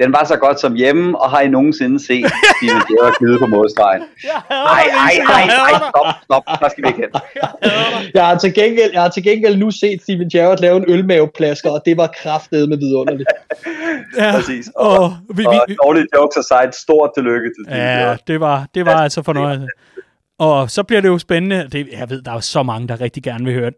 Den 0.03 0.13
var 0.13 0.25
så 0.25 0.37
godt 0.37 0.61
som 0.61 0.75
hjemme, 0.75 1.21
og 1.21 1.31
har 1.31 1.41
I 1.41 1.49
nogensinde 1.49 1.99
set 2.07 2.27
Steven 2.57 2.83
Gerrard 2.89 3.15
glide 3.19 3.39
på 3.39 3.47
modstregen? 3.47 4.03
Nej, 4.51 4.85
nej, 4.95 5.15
nej, 5.29 5.47
nej, 5.47 5.73
stop, 5.91 6.07
stop, 6.25 6.43
der 6.61 6.69
skal 6.69 6.85
vi 6.85 6.89
ikke 6.89 7.01
hen. 7.01 7.11
Jeg 8.15 8.27
har, 8.27 8.39
til 8.39 8.55
gengæld, 8.55 8.91
jeg 8.93 9.03
har 9.03 9.09
til 9.09 9.23
gengæld 9.23 9.57
nu 9.57 9.71
set 9.71 10.03
Steven 10.03 10.29
Gerrard 10.31 10.61
lave 10.61 10.77
en 10.77 10.85
ølmaveplasker, 10.89 11.71
og 11.71 11.83
det 11.87 11.97
var 11.97 12.07
kraftedet 12.23 12.69
med 12.69 12.79
vidunderligt. 12.79 13.29
Ja, 14.19 14.33
Præcis. 14.33 14.69
og 14.77 15.17
vi, 15.37 15.45
Og 15.47 15.65
vi, 15.69 15.77
dårlige 15.85 16.07
jokes 16.17 16.37
aside, 16.37 16.73
stort 16.73 17.11
tillykke 17.17 17.49
til 17.49 17.65
Steven 17.67 17.81
Ja, 17.83 17.99
Gerrard. 17.99 18.19
det 18.27 18.41
var, 18.41 18.67
det 18.75 18.87
var 18.87 18.97
altså 19.03 19.23
fornøjelse. 19.23 19.67
Og 20.39 20.71
så 20.71 20.83
bliver 20.83 21.01
det 21.01 21.09
jo 21.09 21.19
spændende. 21.19 21.69
Det, 21.73 21.89
jeg 21.99 22.11
ved, 22.11 22.23
der 22.23 22.31
er 22.31 22.35
jo 22.35 22.41
så 22.41 22.63
mange, 22.63 22.89
der 22.89 23.01
rigtig 23.01 23.23
gerne 23.23 23.45
vil 23.45 23.55
høre 23.55 23.71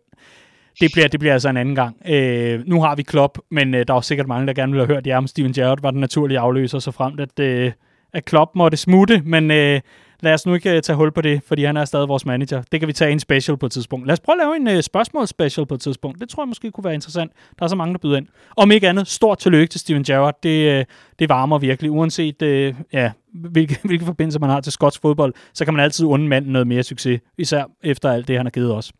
det 0.81 0.93
bliver, 0.93 1.09
det 1.09 1.21
bliver 1.21 1.33
altså 1.33 1.49
en 1.49 1.57
anden 1.57 1.75
gang. 1.75 1.97
Øh, 2.09 2.61
nu 2.67 2.81
har 2.81 2.95
vi 2.95 3.03
Klopp, 3.03 3.39
men 3.51 3.75
øh, 3.75 3.85
der 3.89 3.95
er 3.95 4.01
sikkert 4.01 4.29
mange, 4.29 4.47
der 4.47 4.53
gerne 4.53 4.73
vil 4.73 4.81
have 4.81 4.95
hørt, 4.95 5.07
ja, 5.07 5.19
om 5.19 5.27
Steven 5.27 5.53
Gerrard 5.53 5.83
var 5.83 5.91
den 5.91 6.01
naturlige 6.01 6.39
afløser, 6.39 6.79
så 6.79 6.91
frem 6.91 7.19
at, 7.19 7.39
øh, 7.41 7.73
at 8.13 8.25
Klopp 8.25 8.51
måtte 8.55 8.77
smutte, 8.77 9.23
men 9.25 9.51
øh, 9.51 9.81
lad 10.21 10.35
os 10.35 10.47
nu 10.47 10.55
ikke 10.55 10.77
øh, 10.77 10.83
tage 10.83 10.97
hul 10.97 11.13
på 11.13 11.21
det, 11.21 11.41
fordi 11.47 11.65
han 11.65 11.77
er 11.77 11.85
stadig 11.85 12.09
vores 12.09 12.27
manager. 12.27 12.63
Det 12.73 12.81
kan 12.81 12.87
vi 12.87 12.93
tage 12.93 13.13
en 13.13 13.21
special 13.21 13.57
på 13.57 13.67
et 13.67 13.73
tidspunkt. 13.73 14.07
Lad 14.07 14.13
os 14.13 14.21
prøve 14.21 14.35
at 14.35 14.47
lave 14.47 14.57
en 14.57 14.77
øh, 14.77 14.83
spørgsmål-special 14.83 15.67
på 15.67 15.75
et 15.75 15.81
tidspunkt. 15.81 16.21
Det 16.21 16.29
tror 16.29 16.43
jeg 16.43 16.49
måske 16.49 16.71
kunne 16.71 16.85
være 16.85 16.95
interessant. 16.95 17.33
Der 17.59 17.65
er 17.65 17.69
så 17.69 17.77
mange, 17.77 17.93
der 17.93 17.99
byder 17.99 18.17
ind. 18.17 18.27
Om 18.57 18.71
ikke 18.71 18.89
andet, 18.89 19.09
stort 19.09 19.39
tillykke 19.39 19.71
til 19.71 19.81
Steven 19.81 20.05
Gerrard. 20.05 20.39
Det, 20.43 20.79
øh, 20.79 20.85
det 21.19 21.29
varmer 21.29 21.59
virkelig. 21.59 21.91
Uanset 21.91 22.43
øh, 22.43 22.75
ja, 22.93 23.11
hvilke, 23.35 23.79
hvilke 23.89 24.05
forbindelser 24.05 24.41
man 24.41 24.51
har 24.51 24.61
til 24.61 24.73
skotsk 24.73 25.01
fodbold, 25.01 25.35
så 25.55 25.65
kan 25.65 25.75
man 25.75 25.85
altid 25.85 26.07
unde 26.07 26.29
manden 26.29 26.53
noget 26.53 26.67
mere 26.67 26.83
succes. 26.83 27.21
Især 27.39 27.65
efter 27.83 28.11
alt 28.13 28.29
det, 28.29 28.37
han 28.37 28.47
har 28.47 28.51
givet 28.51 28.75
os. 28.75 28.93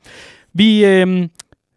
Vi, 0.53 0.85
øh, 0.85 1.29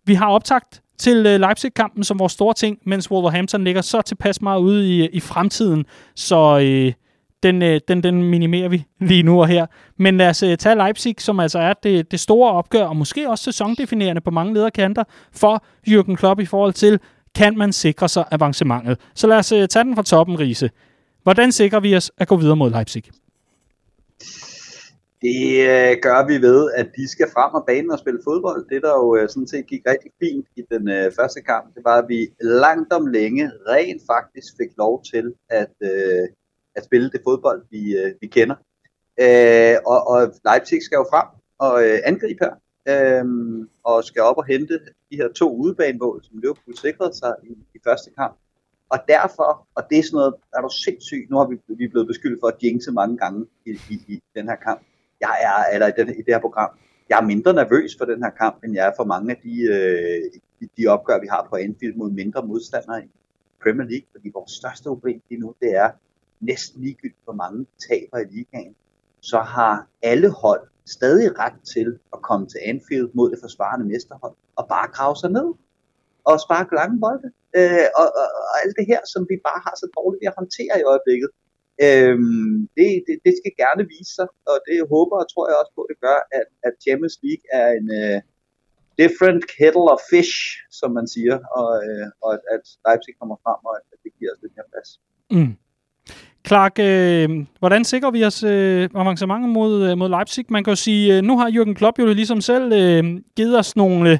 vi 0.05 0.13
har 0.13 0.29
optagt 0.29 0.81
til 0.99 1.25
øh, 1.25 1.39
Leipzig-kampen 1.39 2.03
som 2.03 2.19
vores 2.19 2.33
store 2.33 2.53
ting, 2.53 2.77
mens 2.85 3.11
Wolverhampton 3.11 3.63
ligger 3.63 3.81
så 3.81 4.01
tilpas 4.01 4.41
meget 4.41 4.59
ude 4.59 4.95
i, 4.95 5.03
øh, 5.03 5.09
i 5.13 5.19
fremtiden. 5.19 5.85
Så 6.15 6.59
øh, 6.59 6.93
den, 7.43 7.61
øh, 7.61 7.79
den, 7.87 8.03
den 8.03 8.23
minimerer 8.23 8.69
vi 8.69 8.83
lige 9.09 9.23
nu 9.23 9.41
og 9.41 9.47
her. 9.47 9.65
Men 9.97 10.17
lad 10.17 10.29
os 10.29 10.43
øh, 10.43 10.57
tage 10.57 10.75
Leipzig, 10.75 11.15
som 11.19 11.39
altså 11.39 11.59
er 11.59 11.73
det, 11.73 12.11
det 12.11 12.19
store 12.19 12.51
opgør, 12.51 12.85
og 12.85 12.97
måske 12.97 13.29
også 13.29 13.43
sæsondefinerende 13.43 14.21
på 14.21 14.31
mange 14.31 14.53
lederkanter 14.53 15.03
for 15.31 15.63
Jürgen 15.89 16.15
Klopp 16.15 16.39
i 16.39 16.45
forhold 16.45 16.73
til, 16.73 16.99
kan 17.35 17.57
man 17.57 17.73
sikre 17.73 18.09
sig 18.09 18.25
avancementet. 18.31 18.97
Så 19.15 19.27
lad 19.27 19.37
os 19.37 19.51
øh, 19.51 19.67
tage 19.67 19.83
den 19.83 19.95
fra 19.95 20.03
toppen, 20.03 20.39
Riese. 20.39 20.69
Hvordan 21.23 21.51
sikrer 21.51 21.79
vi 21.79 21.95
os 21.95 22.11
at 22.17 22.27
gå 22.27 22.35
videre 22.35 22.55
mod 22.55 22.71
Leipzig? 22.71 23.03
Det 25.21 25.41
øh, 25.71 25.97
gør 26.01 26.27
vi 26.27 26.41
ved, 26.47 26.71
at 26.71 26.87
de 26.95 27.07
skal 27.07 27.27
frem 27.33 27.53
og 27.53 27.65
banen 27.67 27.91
og 27.91 27.99
spille 27.99 28.21
fodbold. 28.23 28.69
Det, 28.69 28.81
der 28.81 28.93
jo 29.01 29.15
øh, 29.15 29.29
sådan 29.29 29.47
set 29.47 29.65
gik 29.67 29.81
rigtig 29.87 30.11
fint 30.19 30.47
i 30.55 30.61
den 30.71 30.89
øh, 30.89 31.11
første 31.19 31.41
kamp, 31.41 31.75
det 31.75 31.83
var, 31.83 31.97
at 32.01 32.09
vi 32.09 32.29
langt 32.41 32.93
om 32.93 33.05
længe 33.07 33.51
rent 33.67 34.01
faktisk 34.13 34.47
fik 34.59 34.69
lov 34.77 35.03
til 35.11 35.33
at, 35.49 35.73
øh, 35.81 36.27
at 36.75 36.83
spille 36.83 37.09
det 37.11 37.21
fodbold, 37.27 37.61
vi, 37.71 37.97
øh, 37.97 38.11
vi 38.21 38.27
kender. 38.27 38.55
Øh, 39.23 39.75
og, 39.85 40.07
og 40.07 40.33
Leipzig 40.45 40.83
skal 40.83 40.95
jo 40.95 41.05
frem 41.13 41.27
og 41.59 41.73
øh, 41.85 41.99
angribe 42.05 42.39
her, 42.45 42.53
øh, 42.91 43.25
og 43.83 44.03
skal 44.03 44.21
op 44.21 44.37
og 44.37 44.45
hente 44.45 44.79
de 45.11 45.15
her 45.15 45.29
to 45.35 45.55
udebanemål, 45.55 46.23
som 46.23 46.37
Liverpool 46.37 46.77
sikrede 46.77 47.13
sig 47.13 47.33
i, 47.43 47.51
i 47.75 47.79
første 47.87 48.09
kamp. 48.17 48.35
Og 48.89 48.99
derfor, 49.07 49.67
og 49.75 49.83
det 49.89 49.97
er 49.99 50.03
sådan 50.03 50.17
noget, 50.17 50.33
er 50.55 50.61
du 50.61 50.69
sindssygt, 50.85 51.29
nu 51.29 51.37
har 51.37 51.47
vi, 51.47 51.55
vi 51.67 51.83
er 51.83 51.89
blevet 51.89 52.07
beskyldt 52.07 52.39
for 52.41 52.47
at 52.47 52.63
jinxe 52.63 52.91
mange 52.91 53.17
gange 53.17 53.45
i, 53.65 53.71
i, 53.89 53.95
i 54.07 54.21
den 54.35 54.45
her 54.49 54.55
kamp. 54.55 54.81
Jeg 55.21 55.35
er, 55.49 55.73
eller 55.73 55.87
i, 55.87 55.91
den, 55.97 56.09
i 56.09 56.21
det 56.25 56.33
her 56.35 56.39
program, 56.39 56.69
jeg 57.09 57.17
er 57.19 57.25
mindre 57.33 57.53
nervøs 57.53 57.91
for 57.97 58.05
den 58.05 58.23
her 58.23 58.29
kamp, 58.29 58.63
end 58.63 58.73
jeg 58.73 58.87
er 58.87 58.93
for 58.97 59.03
mange 59.03 59.31
af 59.31 59.39
de, 59.43 59.53
øh, 59.73 60.67
de, 60.77 60.87
opgør, 60.87 61.19
vi 61.19 61.27
har 61.27 61.47
på 61.49 61.55
Anfield 61.55 61.95
mod 61.95 62.09
mindre 62.11 62.47
modstandere 62.47 63.03
i 63.03 63.09
Premier 63.63 63.87
League. 63.91 64.07
Fordi 64.11 64.29
vores 64.33 64.51
største 64.51 64.83
problem 64.83 65.21
lige 65.29 65.41
nu, 65.41 65.55
det 65.61 65.75
er, 65.75 65.89
næsten 66.39 66.81
ligegyldigt 66.81 67.23
hvor 67.23 67.33
mange 67.33 67.65
taber 67.89 68.17
i 68.17 68.25
ligaen, 68.31 68.75
så 69.21 69.39
har 69.39 69.87
alle 70.01 70.29
hold 70.29 70.61
stadig 70.85 71.39
ret 71.39 71.59
til 71.73 71.99
at 72.13 72.21
komme 72.21 72.47
til 72.47 72.59
Anfield 72.65 73.09
mod 73.13 73.31
det 73.31 73.39
forsvarende 73.41 73.85
mesterhold 73.85 74.35
og 74.55 74.67
bare 74.67 74.87
grave 74.87 75.15
sig 75.15 75.31
ned 75.31 75.53
og 76.23 76.39
sparke 76.45 76.75
lange 76.75 76.99
bolde. 76.99 77.31
Øh, 77.57 77.87
og, 77.99 78.07
og, 78.21 78.27
og 78.49 78.55
alt 78.63 78.75
det 78.79 78.85
her, 78.91 79.01
som 79.13 79.21
vi 79.29 79.35
bare 79.47 79.61
har 79.65 79.75
så 79.81 79.87
dårligt 79.97 80.21
ved 80.21 80.27
at 80.31 80.39
håndtere 80.41 80.75
i 80.81 80.87
øjeblikket. 80.91 81.29
Øh, 81.85 82.17
det, 82.77 82.89
det, 83.07 83.15
det 83.25 83.33
skal 83.39 83.53
gerne 83.63 83.83
vise 83.95 84.13
sig, 84.17 84.27
og 84.51 84.57
det 84.67 84.77
håber 84.93 85.15
og 85.21 85.27
tror 85.33 85.45
jeg 85.49 85.57
også 85.61 85.73
på, 85.75 85.81
at 85.85 85.91
det 85.91 85.99
gør, 86.07 86.19
at, 86.39 86.47
at 86.67 86.73
Champions 86.85 87.17
League 87.25 87.45
er 87.59 87.67
en 87.79 87.87
uh, 88.01 88.17
different 89.01 89.41
kettle 89.55 89.87
of 89.95 90.01
fish, 90.11 90.35
som 90.79 90.89
man 90.97 91.07
siger, 91.15 91.37
og, 91.59 91.69
uh, 91.89 92.07
og 92.23 92.29
at, 92.35 92.41
at 92.55 92.63
Leipzig 92.85 93.13
kommer 93.19 93.35
frem, 93.43 93.59
og 93.67 93.73
at, 93.79 93.83
at 93.93 93.99
det 94.03 94.11
giver 94.17 94.31
os 94.33 94.41
lidt 94.43 94.53
mere 94.57 94.71
plads. 94.73 94.89
Mm. 95.35 95.53
Clark, 96.47 96.79
øh, 96.79 97.45
hvordan 97.59 97.83
sikrer 97.83 98.11
vi 98.11 98.23
os 98.23 98.43
øh, 98.43 98.89
avancement 98.95 99.49
mod, 99.49 99.89
øh, 99.89 99.97
mod 99.97 100.09
Leipzig? 100.09 100.45
Man 100.49 100.63
kan 100.63 100.71
jo 100.71 100.75
sige, 100.75 101.17
øh, 101.17 101.21
nu 101.23 101.37
har 101.37 101.49
Jürgen 101.49 101.73
Klopp 101.73 101.99
jo 101.99 102.05
ligesom 102.05 102.41
selv 102.41 102.73
øh, 102.73 103.03
givet 103.35 103.59
os 103.59 103.75
nogle, 103.75 104.11
øh, 104.11 104.17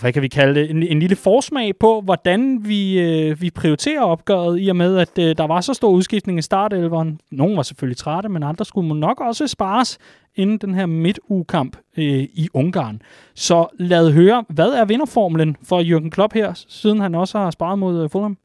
hvad 0.00 0.12
kan 0.12 0.22
vi 0.22 0.28
kalde 0.28 0.60
det, 0.60 0.70
en, 0.70 0.82
en 0.82 1.00
lille 1.00 1.16
forsmag 1.16 1.72
på, 1.80 2.00
hvordan 2.00 2.60
vi, 2.64 3.00
øh, 3.00 3.40
vi 3.40 3.50
prioriterer 3.50 4.00
opgøret, 4.00 4.60
i 4.60 4.68
og 4.68 4.76
med, 4.76 4.98
at 4.98 5.18
øh, 5.18 5.36
der 5.36 5.46
var 5.46 5.60
så 5.60 5.74
stor 5.74 5.90
udskiftning 5.90 6.38
i 6.38 6.42
startelveren. 6.42 7.20
Nogle 7.30 7.56
var 7.56 7.62
selvfølgelig 7.62 7.96
trætte, 7.96 8.28
men 8.28 8.42
andre 8.42 8.64
skulle 8.64 9.00
nok 9.00 9.20
også 9.20 9.46
spares 9.46 9.98
inden 10.36 10.58
den 10.58 10.74
her 10.74 10.86
midtugekamp 10.86 11.76
øh, 11.98 12.04
i 12.22 12.48
Ungarn. 12.54 13.02
Så 13.34 13.66
lad 13.78 14.12
høre, 14.12 14.44
hvad 14.48 14.68
er 14.68 14.84
vinderformlen 14.84 15.56
for 15.64 15.82
Jürgen 15.82 16.10
Klopp 16.10 16.34
her, 16.34 16.52
siden 16.68 17.00
han 17.00 17.14
også 17.14 17.38
har 17.38 17.50
sparet 17.50 17.78
mod 17.78 18.02
øh, 18.02 18.10
Fulham? 18.10 18.36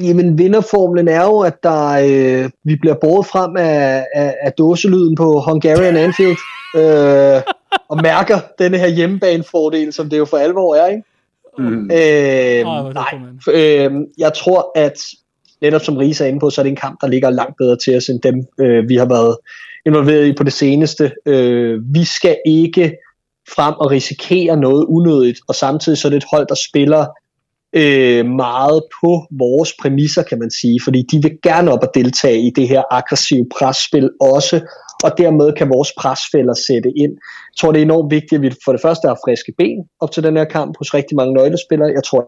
Jamen, 0.00 0.38
vinderformlen 0.38 1.08
er 1.08 1.24
jo, 1.24 1.40
at 1.40 1.62
der, 1.62 1.88
øh, 1.88 2.50
vi 2.64 2.76
bliver 2.76 2.94
båret 3.00 3.26
frem 3.26 3.56
af, 3.56 4.06
af, 4.14 4.34
af 4.42 4.52
dåselyden 4.52 5.14
på 5.14 5.40
Hungarian 5.40 5.96
Anfield, 5.96 6.36
øh, 6.76 7.42
og 7.88 8.02
mærker 8.02 8.40
denne 8.58 8.78
her 8.78 8.88
hjemmebanefordel, 8.88 9.92
som 9.92 10.10
det 10.10 10.18
jo 10.18 10.24
for 10.24 10.36
alvor 10.36 10.74
er, 10.74 10.86
ikke? 10.86 11.02
Mm. 11.58 11.90
Øh, 11.90 12.66
oh, 12.66 12.94
nej, 12.94 13.14
øh, 13.48 13.92
jeg 14.18 14.32
tror, 14.34 14.72
at 14.74 14.98
netop 15.60 15.82
som 15.82 15.96
Risa 15.96 16.24
er 16.24 16.28
inde 16.28 16.40
på, 16.40 16.50
så 16.50 16.60
er 16.60 16.62
det 16.62 16.70
en 16.70 16.76
kamp, 16.76 17.00
der 17.00 17.06
ligger 17.06 17.30
langt 17.30 17.56
bedre 17.58 17.76
til 17.76 17.96
os, 17.96 18.08
end 18.08 18.20
dem, 18.20 18.46
øh, 18.60 18.88
vi 18.88 18.96
har 18.96 19.04
været 19.04 19.36
involveret 19.86 20.26
i 20.26 20.32
på 20.32 20.44
det 20.44 20.52
seneste. 20.52 21.12
Øh, 21.26 21.94
vi 21.94 22.04
skal 22.04 22.36
ikke 22.46 22.96
frem 23.54 23.74
og 23.74 23.90
risikere 23.90 24.56
noget 24.56 24.84
unødigt, 24.84 25.40
og 25.48 25.54
samtidig 25.54 25.98
så 25.98 26.08
er 26.08 26.10
det 26.10 26.16
et 26.16 26.28
hold, 26.32 26.46
der 26.46 26.54
spiller 26.54 27.06
øh, 27.72 28.26
meget 28.26 28.82
på 29.00 29.26
vores 29.30 29.72
præmisser, 29.80 30.22
kan 30.22 30.38
man 30.38 30.50
sige, 30.50 30.80
fordi 30.84 31.02
de 31.12 31.22
vil 31.22 31.38
gerne 31.42 31.72
op 31.72 31.82
og 31.82 31.90
deltage 31.94 32.38
i 32.40 32.50
det 32.56 32.68
her 32.68 32.82
aggressive 32.90 33.46
presspil 33.58 34.10
også, 34.20 34.60
og 35.04 35.10
dermed 35.18 35.52
kan 35.52 35.68
vores 35.68 35.92
presfælder 35.98 36.54
sætte 36.54 36.90
ind. 36.96 37.12
Jeg 37.50 37.56
tror, 37.58 37.72
det 37.72 37.78
er 37.78 37.82
enormt 37.82 38.10
vigtigt, 38.10 38.38
at 38.38 38.42
vi 38.42 38.50
for 38.64 38.72
det 38.72 38.80
første 38.80 39.08
har 39.08 39.18
friske 39.26 39.52
ben 39.58 39.78
op 40.00 40.10
til 40.10 40.22
den 40.22 40.36
her 40.36 40.44
kamp 40.44 40.78
hos 40.78 40.94
rigtig 40.94 41.16
mange 41.16 41.34
nøglespillere. 41.34 41.92
Jeg 41.98 42.04
tror, 42.04 42.20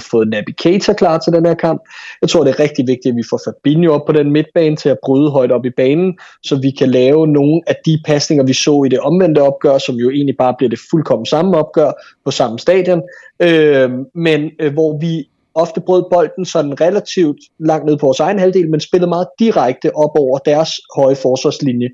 har 0.00 0.06
fået 0.10 0.28
Navigator 0.28 0.92
klar 0.92 1.18
til 1.18 1.32
den 1.32 1.46
her 1.46 1.54
kamp. 1.54 1.82
Jeg 2.22 2.28
tror, 2.28 2.44
det 2.44 2.50
er 2.50 2.60
rigtig 2.60 2.86
vigtigt, 2.86 3.12
at 3.12 3.16
vi 3.16 3.22
får 3.30 3.40
Fabinho 3.46 3.92
op 3.92 4.06
på 4.06 4.12
den 4.12 4.32
midtbane 4.32 4.76
til 4.76 4.88
at 4.88 4.98
bryde 5.04 5.30
højt 5.30 5.52
op 5.52 5.64
i 5.64 5.70
banen, 5.76 6.18
så 6.42 6.56
vi 6.56 6.70
kan 6.70 6.88
lave 6.90 7.26
nogle 7.26 7.60
af 7.66 7.76
de 7.86 8.00
pasninger, 8.04 8.44
vi 8.44 8.52
så 8.52 8.84
i 8.86 8.88
det 8.88 9.00
omvendte 9.00 9.42
opgør, 9.42 9.78
som 9.78 9.94
jo 9.94 10.10
egentlig 10.10 10.36
bare 10.38 10.54
bliver 10.58 10.70
det 10.70 10.78
fuldkommen 10.90 11.26
samme 11.26 11.56
opgør 11.56 11.92
på 12.24 12.30
samme 12.30 12.58
stadion, 12.58 13.02
øh, 13.42 13.90
men 14.14 14.50
øh, 14.60 14.72
hvor 14.72 14.98
vi 14.98 15.28
ofte 15.54 15.80
brød 15.80 16.04
bolden 16.12 16.44
sådan 16.44 16.80
relativt 16.80 17.38
langt 17.58 17.86
ned 17.86 17.96
på 17.96 18.06
vores 18.06 18.20
egen 18.20 18.38
halvdel, 18.38 18.70
men 18.70 18.80
spillede 18.80 19.08
meget 19.08 19.28
direkte 19.38 19.96
op 19.96 20.18
over 20.18 20.38
deres 20.38 20.70
høje 20.96 21.16
forsvarslinje. 21.16 21.88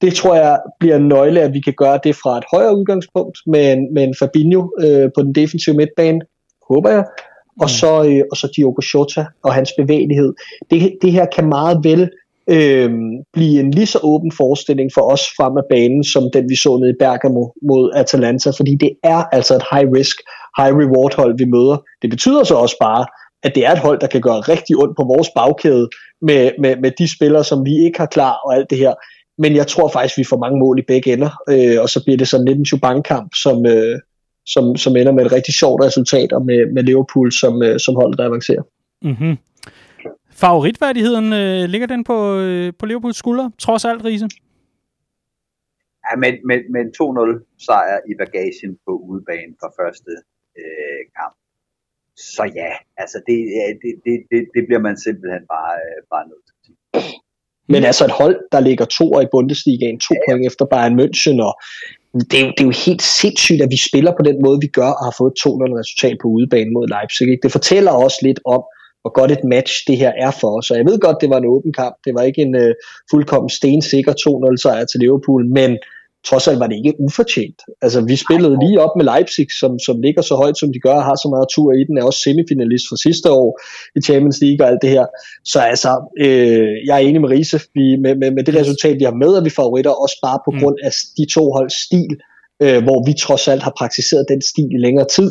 Det 0.00 0.14
tror 0.14 0.34
jeg 0.34 0.58
bliver 0.80 0.96
en 0.96 1.08
nøgle, 1.08 1.40
at 1.40 1.52
vi 1.52 1.60
kan 1.60 1.74
gøre 1.76 2.00
det 2.04 2.16
fra 2.16 2.38
et 2.38 2.44
højere 2.54 2.78
udgangspunkt 2.78 3.38
med 3.46 3.72
en, 3.72 3.94
med 3.94 4.02
en 4.04 4.14
Fabinho 4.18 4.70
øh, 4.80 5.10
på 5.14 5.22
den 5.22 5.34
defensive 5.34 5.76
midtbane, 5.76 6.20
håber 6.68 6.90
jeg, 6.90 7.04
og 7.60 7.64
mm. 7.64 7.68
så, 7.68 8.04
øh, 8.04 8.22
og 8.30 8.36
så 8.36 8.52
Diogo 8.56 8.82
Jota 8.94 9.26
og 9.44 9.54
hans 9.54 9.72
bevægelighed. 9.78 10.34
Det, 10.70 10.96
det 11.02 11.12
her 11.12 11.26
kan 11.26 11.48
meget 11.48 11.78
vel 11.84 12.10
øh, 12.50 12.90
blive 13.32 13.60
en 13.60 13.70
lige 13.70 13.86
så 13.86 13.98
åben 14.02 14.32
forestilling 14.32 14.90
for 14.94 15.12
os 15.12 15.20
frem 15.36 15.56
af 15.56 15.62
banen, 15.70 16.04
som 16.04 16.30
den 16.32 16.48
vi 16.48 16.56
så 16.56 16.76
nede 16.76 16.90
i 16.90 16.98
Bergamo 16.98 17.46
mod 17.62 17.90
Atalanta, 17.94 18.50
fordi 18.50 18.74
det 18.74 18.90
er 19.02 19.24
altså 19.32 19.54
et 19.54 19.64
high 19.72 19.92
risk, 19.92 20.16
high 20.58 20.74
reward 20.76 21.14
hold, 21.16 21.38
vi 21.38 21.44
møder. 21.44 21.76
Det 22.02 22.10
betyder 22.10 22.44
så 22.44 22.54
også 22.54 22.76
bare, 22.80 23.06
at 23.42 23.54
det 23.54 23.66
er 23.66 23.72
et 23.72 23.78
hold, 23.78 24.00
der 24.00 24.06
kan 24.06 24.20
gøre 24.20 24.40
rigtig 24.40 24.76
ondt 24.76 24.96
på 24.96 25.04
vores 25.04 25.28
bagkæde 25.36 25.88
med, 26.22 26.50
med, 26.58 26.76
med 26.76 26.90
de 26.98 27.14
spillere, 27.16 27.44
som 27.44 27.64
vi 27.64 27.84
ikke 27.84 27.98
har 27.98 28.06
klar 28.06 28.40
og 28.44 28.54
alt 28.54 28.70
det 28.70 28.78
her. 28.78 28.94
Men 29.38 29.56
jeg 29.56 29.66
tror 29.66 29.88
faktisk, 29.88 30.18
vi 30.18 30.24
får 30.24 30.36
mange 30.36 30.58
mål 30.58 30.78
i 30.78 30.82
begge 30.88 31.12
ender, 31.12 31.30
øh, 31.48 31.82
og 31.82 31.88
så 31.88 32.04
bliver 32.04 32.16
det 32.16 32.28
sådan 32.28 32.46
lidt 32.46 32.58
en 32.58 32.66
chubank-kamp, 32.66 33.34
som, 33.34 33.66
øh, 33.66 33.98
som, 34.46 34.76
som 34.76 34.96
ender 34.96 35.12
med 35.12 35.26
et 35.26 35.32
rigtig 35.32 35.54
sjovt 35.54 35.84
resultat, 35.84 36.32
og 36.32 36.44
med, 36.44 36.72
med 36.74 36.82
Liverpool 36.82 37.32
som, 37.32 37.62
øh, 37.62 37.80
som 37.80 37.94
holdet, 37.94 38.18
der 38.18 38.24
avancerer. 38.24 38.62
Mm-hmm. 39.02 39.36
Favoritværdigheden, 40.30 41.32
øh, 41.32 41.68
ligger 41.68 41.86
den 41.86 42.04
på, 42.04 42.38
øh, 42.38 42.72
på 42.78 42.86
Liverpools 42.86 43.16
skulder, 43.16 43.50
trods 43.58 43.84
alt, 43.84 44.04
Riese? 44.04 44.28
Ja, 46.06 46.16
men, 46.16 46.34
men, 46.48 46.58
men 46.74 46.86
2-0 46.86 47.56
sejr 47.66 47.98
i 48.10 48.12
bagagen 48.22 48.70
på 48.86 48.92
udebane 49.08 49.54
for 49.60 49.70
første 49.80 50.12
øh, 50.60 51.00
kamp. 51.18 51.36
Så 52.16 52.42
ja, 52.54 52.72
altså 53.02 53.18
det, 53.26 53.38
det, 53.82 53.90
det, 54.04 54.14
det, 54.30 54.40
det 54.54 54.62
bliver 54.66 54.82
man 54.88 54.96
simpelthen 55.06 55.44
bare, 55.54 55.74
øh, 55.84 55.98
bare 56.12 56.24
nødt 56.30 56.44
til. 56.46 56.74
Men 57.72 57.84
altså 57.84 58.04
et 58.04 58.18
hold, 58.22 58.36
der 58.52 58.60
ligger 58.60 58.84
to 58.84 59.20
i 59.20 59.26
Bundesligaen, 59.34 59.98
to 60.00 60.14
ja, 60.14 60.18
ja. 60.18 60.24
point 60.26 60.46
efter 60.46 60.64
Bayern 60.72 61.00
München, 61.00 61.36
og 61.48 61.52
det 62.14 62.34
er, 62.40 62.44
jo, 62.46 62.50
det 62.56 62.60
er 62.60 62.70
jo 62.70 62.82
helt 62.86 63.02
sindssygt, 63.02 63.62
at 63.62 63.70
vi 63.70 63.76
spiller 63.88 64.12
på 64.16 64.22
den 64.28 64.42
måde, 64.44 64.58
vi 64.60 64.66
gør, 64.66 64.90
og 64.98 65.04
har 65.04 65.14
fået 65.18 65.32
2-0 65.40 65.78
resultat 65.80 66.16
på 66.22 66.28
udebane 66.28 66.70
mod 66.70 66.88
Leipzig. 66.88 67.28
Ikke? 67.28 67.42
Det 67.42 67.52
fortæller 67.52 67.92
også 67.92 68.18
lidt 68.22 68.40
om, 68.44 68.62
hvor 69.02 69.12
godt 69.18 69.32
et 69.32 69.44
match 69.44 69.74
det 69.88 69.96
her 69.96 70.12
er 70.26 70.30
for 70.40 70.58
os. 70.58 70.70
Og 70.70 70.76
jeg 70.76 70.86
ved 70.86 70.98
godt, 70.98 71.20
det 71.20 71.30
var 71.30 71.38
en 71.38 71.52
åben 71.54 71.72
kamp. 71.72 71.96
Det 72.04 72.14
var 72.14 72.22
ikke 72.22 72.42
en 72.42 72.54
øh, 72.56 72.74
fuldkommen 73.10 73.50
stensikker 73.50 74.12
2-0 74.12 74.56
sejr 74.56 74.84
til 74.84 75.00
Liverpool, 75.00 75.42
men 75.58 75.70
trods 76.28 76.48
alt 76.48 76.60
var 76.60 76.66
det 76.66 76.76
ikke 76.76 76.94
ufortjent. 76.98 77.60
Altså, 77.82 78.00
vi 78.00 78.16
spillede 78.16 78.56
lige 78.64 78.80
op 78.80 78.94
med 78.96 79.04
Leipzig, 79.04 79.46
som, 79.60 79.78
som 79.78 80.00
ligger 80.00 80.22
så 80.22 80.34
højt, 80.34 80.58
som 80.58 80.72
de 80.72 80.80
gør, 80.86 80.94
og 80.94 81.04
har 81.04 81.16
så 81.22 81.28
meget 81.34 81.46
tur 81.54 81.72
i 81.72 81.84
den, 81.88 81.98
er 81.98 82.04
også 82.04 82.20
semifinalist 82.26 82.84
fra 82.88 82.96
sidste 82.96 83.30
år 83.30 83.60
i 83.96 84.00
Champions 84.06 84.38
League 84.42 84.66
og 84.66 84.70
alt 84.70 84.82
det 84.82 84.90
her. 84.90 85.06
Så 85.44 85.58
altså, 85.60 85.90
øh, 86.24 86.72
jeg 86.86 86.94
er 86.96 87.04
enig 87.08 87.20
med 87.20 87.30
Riese, 87.30 87.60
vi, 87.74 87.96
med, 88.04 88.14
med, 88.16 88.30
med 88.30 88.44
det 88.44 88.54
resultat, 88.60 88.98
vi 88.98 89.04
har 89.04 89.16
med, 89.24 89.36
at 89.36 89.44
vi 89.44 89.50
favoritter, 89.50 89.90
også 89.90 90.16
bare 90.22 90.38
på 90.46 90.50
mm. 90.50 90.60
grund 90.60 90.76
af 90.86 90.90
de 91.18 91.24
to 91.34 91.52
holds 91.52 91.76
stil, 91.86 92.12
øh, 92.62 92.82
hvor 92.86 92.98
vi 93.06 93.12
trods 93.24 93.48
alt 93.48 93.62
har 93.62 93.74
praktiseret 93.78 94.24
den 94.28 94.42
stil 94.42 94.68
i 94.76 94.78
længere 94.86 95.06
tid, 95.16 95.30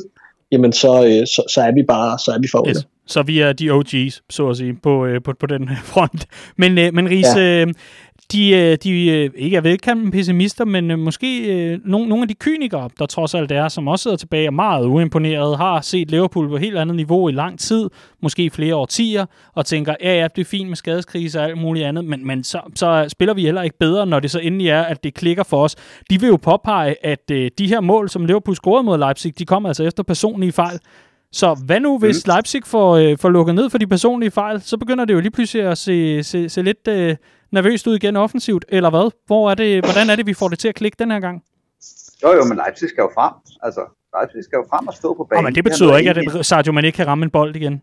jamen 0.51 0.71
så, 0.73 0.91
øh, 1.05 1.27
så, 1.33 1.41
så 1.53 1.61
er 1.61 1.71
vi 1.71 1.83
bare 1.87 2.19
så 2.19 2.31
er 2.31 2.39
vi 2.39 2.47
favoritter. 2.47 2.81
Yes. 2.81 2.87
Så 3.07 3.23
vi 3.23 3.39
er 3.39 3.53
de 3.53 3.69
OG's, 3.69 4.19
så 4.29 4.49
at 4.49 4.57
sige, 4.57 4.73
på, 4.83 5.05
øh, 5.05 5.21
på, 5.23 5.33
på 5.39 5.45
den 5.45 5.69
front. 5.93 6.25
Men, 6.57 6.77
øh, 6.77 6.93
men 6.93 7.09
Ries, 7.09 7.35
ja 7.35 7.65
de, 8.31 8.49
øh, 8.49 8.77
de 8.83 9.09
øh, 9.09 9.29
ikke 9.35 9.57
er 9.57 9.61
velkendte 9.61 10.11
pessimister, 10.11 10.65
men 10.65 10.91
øh, 10.91 10.99
måske 10.99 11.79
nogle, 11.85 12.09
nogle 12.09 12.21
af 12.21 12.27
de 12.27 12.33
kynikere, 12.33 12.89
der 12.99 13.05
trods 13.05 13.35
alt 13.35 13.51
er, 13.51 13.67
som 13.67 13.87
også 13.87 14.03
sidder 14.03 14.17
tilbage 14.17 14.49
og 14.49 14.53
meget 14.53 14.85
uimponeret, 14.85 15.57
har 15.57 15.81
set 15.81 16.11
Liverpool 16.11 16.49
på 16.49 16.55
et 16.55 16.61
helt 16.61 16.77
andet 16.77 16.95
niveau 16.95 17.29
i 17.29 17.31
lang 17.31 17.59
tid, 17.59 17.89
måske 18.21 18.49
flere 18.49 18.75
årtier, 18.75 19.25
og 19.53 19.65
tænker, 19.65 19.95
ja, 20.01 20.19
ja, 20.19 20.27
det 20.35 20.41
er 20.41 20.45
fint 20.45 20.69
med 20.69 20.75
skadeskrise 20.75 21.39
og 21.39 21.45
alt 21.45 21.57
muligt 21.57 21.85
andet, 21.85 22.05
men, 22.05 22.27
men 22.27 22.43
så, 22.43 22.59
så 22.75 23.05
spiller 23.09 23.33
vi 23.33 23.41
heller 23.41 23.61
ikke 23.61 23.77
bedre, 23.77 24.05
når 24.05 24.19
det 24.19 24.31
så 24.31 24.39
endelig 24.39 24.67
er, 24.67 24.81
at 24.81 25.03
det 25.03 25.13
klikker 25.13 25.43
for 25.43 25.63
os. 25.63 25.75
De 26.09 26.19
vil 26.19 26.27
jo 26.27 26.37
påpege, 26.37 27.05
at 27.05 27.29
de 27.29 27.67
her 27.67 27.81
mål, 27.81 28.09
som 28.09 28.25
Liverpool 28.25 28.55
scorede 28.55 28.83
mod 28.83 28.97
Leipzig, 28.97 29.39
de 29.39 29.45
kommer 29.45 29.69
altså 29.69 29.83
efter 29.83 30.03
personlige 30.03 30.51
fejl. 30.51 30.79
Så 31.31 31.63
hvad 31.65 31.79
nu, 31.79 31.99
hvis 31.99 32.25
mm. 32.25 32.31
Leipzig 32.31 32.61
får, 32.65 32.95
øh, 32.95 33.17
får 33.17 33.29
lukket 33.29 33.55
ned 33.55 33.69
for 33.69 33.77
de 33.77 33.87
personlige 33.87 34.31
fejl, 34.31 34.61
så 34.61 34.77
begynder 34.77 35.05
det 35.05 35.13
jo 35.13 35.19
lige 35.19 35.31
pludselig 35.31 35.63
at 35.63 35.77
se, 35.77 36.23
se, 36.23 36.49
se 36.49 36.61
lidt 36.61 36.87
øh, 36.87 37.15
nervøst 37.51 37.87
ud 37.87 37.95
igen 37.95 38.15
offensivt, 38.15 38.65
eller 38.69 38.89
hvad? 38.89 39.11
Hvor 39.27 39.51
er 39.51 39.55
det, 39.55 39.85
hvordan 39.85 40.09
er 40.09 40.15
det, 40.15 40.25
vi 40.25 40.33
får 40.33 40.47
det 40.47 40.59
til 40.59 40.67
at 40.67 40.75
klikke 40.75 40.95
den 40.99 41.11
her 41.11 41.19
gang? 41.19 41.43
Jo, 42.23 42.29
jo, 42.37 42.43
men 42.43 42.57
Leipzig 42.57 42.89
skal 42.89 43.01
jo 43.01 43.11
frem. 43.17 43.33
Altså, 43.63 43.81
Leipzig 44.15 44.43
skal 44.43 44.57
jo 44.57 44.65
frem 44.71 44.87
og 44.87 44.93
stå 44.93 45.13
på 45.13 45.23
banen. 45.23 45.39
Oh, 45.39 45.43
men 45.43 45.55
det 45.55 45.63
betyder 45.63 45.97
ikke, 45.97 46.09
at 46.09 46.45
Sadio 46.45 46.71
man 46.71 46.85
ikke 46.85 46.95
kan 46.95 47.07
ramme 47.07 47.23
en 47.25 47.31
bold 47.31 47.55
igen. 47.55 47.75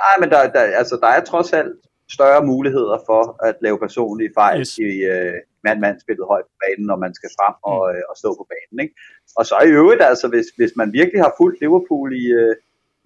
Nej, 0.00 0.14
men 0.20 0.28
der, 0.30 0.40
der, 0.56 0.60
altså, 0.60 0.94
der 1.02 1.10
er 1.16 1.24
trods 1.24 1.52
alt 1.52 1.76
større 2.16 2.42
muligheder 2.52 2.98
for 3.08 3.22
at 3.48 3.56
lave 3.66 3.78
personlige 3.78 4.30
fejl 4.40 4.60
yes. 4.60 4.78
i 4.78 4.90
uh, 5.12 5.36
mand-mand 5.66 5.96
spillet 6.04 6.24
højt 6.32 6.46
på 6.50 6.56
banen, 6.64 6.86
når 6.90 6.98
man 7.04 7.12
skal 7.18 7.30
frem 7.38 7.54
og, 7.72 7.80
mm. 7.82 7.98
uh, 7.98 8.10
og 8.10 8.14
stå 8.22 8.30
på 8.40 8.44
banen. 8.52 8.76
Ikke? 8.84 8.94
Og 9.38 9.44
så 9.50 9.56
i 9.68 9.70
øvrigt, 9.80 10.02
altså, 10.10 10.26
hvis, 10.32 10.48
hvis 10.58 10.72
man 10.80 10.88
virkelig 11.00 11.20
har 11.26 11.32
fulgt 11.40 11.60
Liverpool 11.62 12.08
i, 12.22 12.24
uh, 12.40 12.54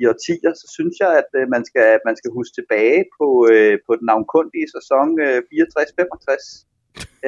i 0.00 0.02
årtier, 0.12 0.52
så 0.60 0.66
synes 0.76 0.94
jeg, 1.02 1.10
at 1.20 1.30
øh, 1.38 1.46
man, 1.54 1.62
skal, 1.68 1.88
man 2.08 2.16
skal 2.20 2.30
huske 2.38 2.54
tilbage 2.54 3.00
på, 3.18 3.28
øh, 3.52 3.74
på 3.86 3.92
den 3.98 4.04
navnkundige 4.10 4.68
sæson 4.76 5.08
øh, 5.26 5.38
64-65, 5.50 6.66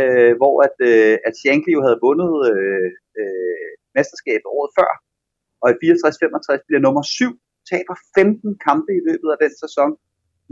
øh, 0.01 0.33
hvor 0.41 0.55
at, 0.67 0.77
øh, 0.91 1.15
at 1.29 1.35
Shankly 1.41 1.73
jo 1.77 1.83
havde 1.87 2.03
vundet 2.07 2.35
øh, 2.53 2.89
øh, 3.21 3.71
mesterskabet 3.97 4.49
året 4.57 4.71
før, 4.79 4.91
og 5.63 5.67
i 5.71 5.75
64-65 5.81 6.67
bliver 6.69 6.83
nummer 6.87 7.03
7, 7.03 7.33
taber 7.73 7.97
15 8.19 8.59
kampe 8.69 8.91
i 8.99 9.05
løbet 9.09 9.29
af 9.35 9.39
den 9.45 9.55
sæson, 9.65 9.91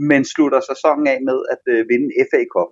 men 0.09 0.21
slutter 0.33 0.59
sæsonen 0.71 1.05
af 1.13 1.19
med 1.29 1.39
at 1.53 1.63
øh, 1.73 1.79
vinde 1.89 2.09
FA 2.29 2.41
Cup. 2.53 2.71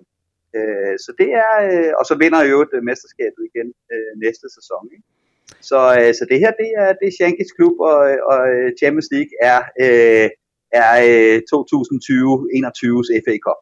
øh, 0.56 0.94
så 1.04 1.10
det 1.20 1.30
er, 1.44 1.52
øh, 1.68 1.92
og 1.98 2.04
så 2.08 2.14
vinder 2.22 2.42
jo 2.52 2.56
et 2.66 2.72
øh, 2.76 2.82
mesterskabet 2.88 3.42
igen 3.50 3.68
øh, 3.92 4.12
næste 4.24 4.46
sæson. 4.56 4.84
Ikke? 4.94 5.06
Så, 5.60 5.78
øh, 5.98 6.10
så 6.18 6.22
det 6.30 6.38
her, 6.42 6.52
det 6.62 6.70
er, 6.82 6.88
det 6.98 7.06
er 7.08 7.16
Shankys 7.18 7.52
klub, 7.56 7.74
og, 7.90 7.98
og 8.30 8.40
øh, 8.54 8.68
Champions 8.80 9.08
League 9.14 9.32
er, 9.52 9.60
øh, 9.84 10.28
er 10.82 10.92
øh, 11.08 11.36
2020-21's 11.50 13.10
FA 13.24 13.34
Cup. 13.46 13.60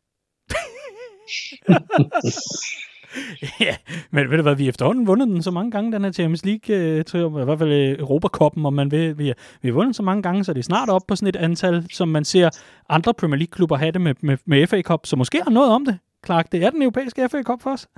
ja, 3.66 3.76
men 4.10 4.30
ved 4.30 4.36
du 4.36 4.42
hvad, 4.42 4.54
vi 4.54 4.64
har 4.64 4.68
efterhånden 4.68 5.06
vundet 5.06 5.28
den 5.28 5.42
så 5.42 5.50
mange 5.50 5.70
gange, 5.70 5.92
den 5.92 6.04
her 6.04 6.12
Champions 6.12 6.44
League, 6.44 6.76
øh, 6.76 6.98
i 7.40 7.44
hvert 7.44 7.58
fald 7.58 7.72
øh, 7.72 7.98
Europacupen, 7.98 8.66
om 8.66 8.72
man 8.72 8.90
vil. 8.90 9.18
Vi 9.18 9.26
har, 9.26 9.34
vi 9.62 9.68
har 9.68 9.74
vundet 9.74 9.96
så 9.96 10.02
mange 10.02 10.22
gange, 10.22 10.44
så 10.44 10.52
det 10.52 10.58
er 10.58 10.64
snart 10.64 10.88
op 10.88 11.02
på 11.08 11.16
sådan 11.16 11.28
et 11.28 11.36
antal, 11.36 11.86
som 11.90 12.08
man 12.08 12.24
ser 12.24 12.50
andre 12.88 13.14
Premier 13.14 13.38
League-klubber 13.38 13.76
have 13.76 13.92
det 13.92 14.00
med, 14.00 14.14
med, 14.20 14.36
med 14.44 14.66
FA 14.66 14.82
Cup, 14.82 15.06
så 15.06 15.16
måske 15.16 15.40
har 15.42 15.50
noget 15.50 15.70
om 15.70 15.84
det, 15.84 15.98
Clark. 16.26 16.52
Det 16.52 16.64
er 16.64 16.70
den 16.70 16.82
europæiske 16.82 17.28
FA 17.28 17.42
Cup 17.42 17.62
for 17.62 17.70
os. 17.70 17.88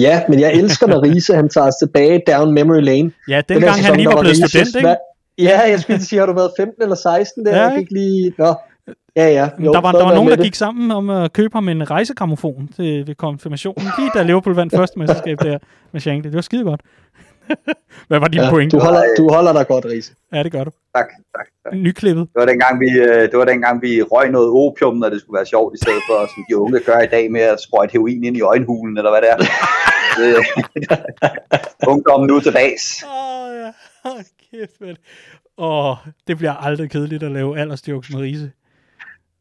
Ja, 0.00 0.22
men 0.28 0.40
jeg 0.40 0.52
elsker, 0.52 0.86
når 0.92 1.02
Riese 1.02 1.34
han 1.34 1.48
tager 1.48 1.66
os 1.66 1.74
tilbage 1.82 2.22
down 2.26 2.54
memory 2.54 2.80
lane. 2.80 3.12
Ja, 3.28 3.40
den, 3.48 3.56
den 3.56 3.64
gang 3.64 3.84
han 3.84 3.96
lige 3.96 4.06
var 4.06 4.20
blevet 4.20 4.36
student, 4.36 4.76
ikke? 4.76 4.96
Ja, 5.38 5.60
jeg 5.70 5.80
skulle 5.80 6.04
sige, 6.04 6.18
har 6.18 6.26
du 6.26 6.32
været 6.32 6.50
15 6.56 6.82
eller 6.82 6.96
16 6.96 7.46
der? 7.46 7.56
Ja, 7.56 7.62
jeg 7.62 7.78
fik 7.78 7.90
lige... 7.90 8.32
Nå. 8.38 8.54
Ja, 9.16 9.28
ja. 9.28 9.48
Jo, 9.58 9.72
der 9.72 9.80
var, 9.80 9.92
der 9.92 10.04
var 10.04 10.14
nogen, 10.14 10.28
der 10.28 10.36
det. 10.36 10.44
gik 10.44 10.54
sammen 10.54 10.90
om 10.90 11.10
at 11.10 11.32
købe 11.32 11.50
ham 11.54 11.68
en 11.68 11.90
rejsekramofon 11.90 12.68
til, 12.76 13.06
ved 13.06 13.14
konfirmationen, 13.14 13.86
lige 13.98 14.10
da 14.14 14.22
Liverpool 14.22 14.54
vandt 14.54 14.76
første 14.80 14.98
mesterskab 14.98 15.38
der 15.42 15.58
med 15.92 16.00
Shankly. 16.00 16.28
Det 16.28 16.34
var 16.34 16.40
skide 16.40 16.64
godt. 16.64 16.80
Hvad 18.08 18.20
var 18.20 18.28
din 18.28 18.40
ja, 18.40 18.50
point? 18.50 18.72
Du 18.72 18.78
holder, 18.78 19.02
du 19.18 19.32
holder 19.32 19.52
dig 19.52 19.66
godt, 19.66 19.84
Riese. 19.84 20.12
Ja, 20.32 20.42
det 20.42 20.52
gør 20.52 20.64
du. 20.64 20.70
Tak, 20.94 21.08
tak. 21.36 21.46
tak. 21.64 21.74
Nyklippet. 21.74 22.28
Det 22.32 22.40
var 22.40 22.46
dengang, 22.46 22.80
vi, 22.80 22.90
øh, 22.90 23.30
det 23.30 23.38
var 23.38 23.44
dengang, 23.44 23.82
vi 23.82 24.02
røg 24.02 24.30
noget 24.30 24.48
opium, 24.48 24.96
når 24.96 25.08
det 25.08 25.20
skulle 25.20 25.38
være 25.38 25.46
sjovt, 25.46 25.74
i 25.74 25.78
stedet 25.84 26.02
for, 26.08 26.26
som 26.34 26.44
de 26.48 26.56
unge 26.56 26.80
gør 26.80 26.98
i 26.98 27.06
dag, 27.06 27.32
med 27.32 27.40
at 27.40 27.60
sprøjte 27.60 27.92
heroin 27.92 28.24
ind 28.24 28.36
i 28.36 28.40
øjenhulen, 28.40 28.98
eller 28.98 29.10
hvad 29.10 29.22
det 29.22 29.30
er. 29.30 29.36
Ungdommen 31.92 32.26
nu 32.26 32.40
til 32.40 32.52
dags. 32.52 33.04
Åh, 33.04 33.10
oh, 33.10 33.54
ja. 33.54 33.68
Oh, 34.04 34.20
kæft, 34.50 34.80
man. 34.80 34.96
Åh, 35.58 35.90
oh, 35.90 35.96
det 36.26 36.36
bliver 36.36 36.52
aldrig 36.52 36.90
kedeligt 36.90 37.22
at 37.22 37.32
lave 37.32 37.58
aldersjokes 37.58 38.12
med 38.12 38.20
Riese. 38.20 38.50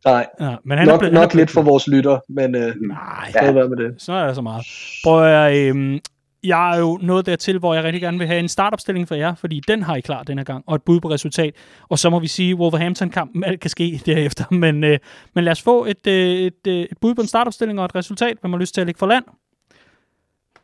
Nej, 0.05 0.27
ja, 0.39 0.55
men 0.63 0.77
han 0.77 0.87
nok, 0.87 0.95
er 0.95 0.99
blevet, 0.99 1.13
nok 1.13 1.21
han 1.21 1.23
er 1.23 1.29
blevet, 1.29 1.35
lidt 1.35 1.51
for 1.51 1.61
vores 1.61 1.87
lytter, 1.87 2.19
men 2.29 2.55
øh, 2.55 2.75
nej, 2.87 3.31
ja. 3.35 3.51
med 3.51 3.77
det. 3.77 4.01
så 4.01 4.13
er 4.13 4.27
det 4.27 4.35
så 4.35 4.41
meget. 4.41 4.65
Prøv 5.03 5.23
at, 5.23 5.55
øh, 5.55 5.99
jeg 6.43 6.75
er 6.75 6.79
jo 6.79 6.99
nået 7.01 7.25
dertil, 7.25 7.59
hvor 7.59 7.73
jeg 7.73 7.83
rigtig 7.83 8.01
gerne 8.01 8.17
vil 8.17 8.27
have 8.27 8.39
en 8.39 8.47
startopstilling 8.47 9.07
for 9.07 9.15
jer, 9.15 9.35
fordi 9.35 9.61
den 9.67 9.83
har 9.83 9.95
I 9.95 10.01
klar 10.01 10.23
den 10.23 10.37
her 10.37 10.45
gang, 10.45 10.63
og 10.67 10.75
et 10.75 10.81
bud 10.83 10.99
på 10.99 11.09
resultat. 11.09 11.53
Og 11.89 11.99
så 11.99 12.09
må 12.09 12.19
vi 12.19 12.27
sige, 12.27 12.55
Wolverhampton-kampen, 12.55 13.43
alt 13.43 13.59
kan 13.59 13.69
ske 13.69 14.01
derefter. 14.05 14.45
Men, 14.63 14.83
øh, 14.83 14.99
men 15.35 15.43
lad 15.43 15.51
os 15.51 15.61
få 15.61 15.85
et, 15.85 16.07
øh, 16.07 16.37
et, 16.39 16.67
øh, 16.67 16.81
et 16.81 16.97
bud 17.01 17.15
på 17.15 17.21
en 17.21 17.27
startopstilling 17.27 17.79
og 17.79 17.85
et 17.85 17.95
resultat, 17.95 18.37
hvad 18.41 18.49
man 18.49 18.59
har 18.59 18.61
lyst 18.61 18.73
til 18.73 18.81
at 18.81 18.87
lægge 18.87 18.99
for 18.99 19.07
land. 19.07 19.23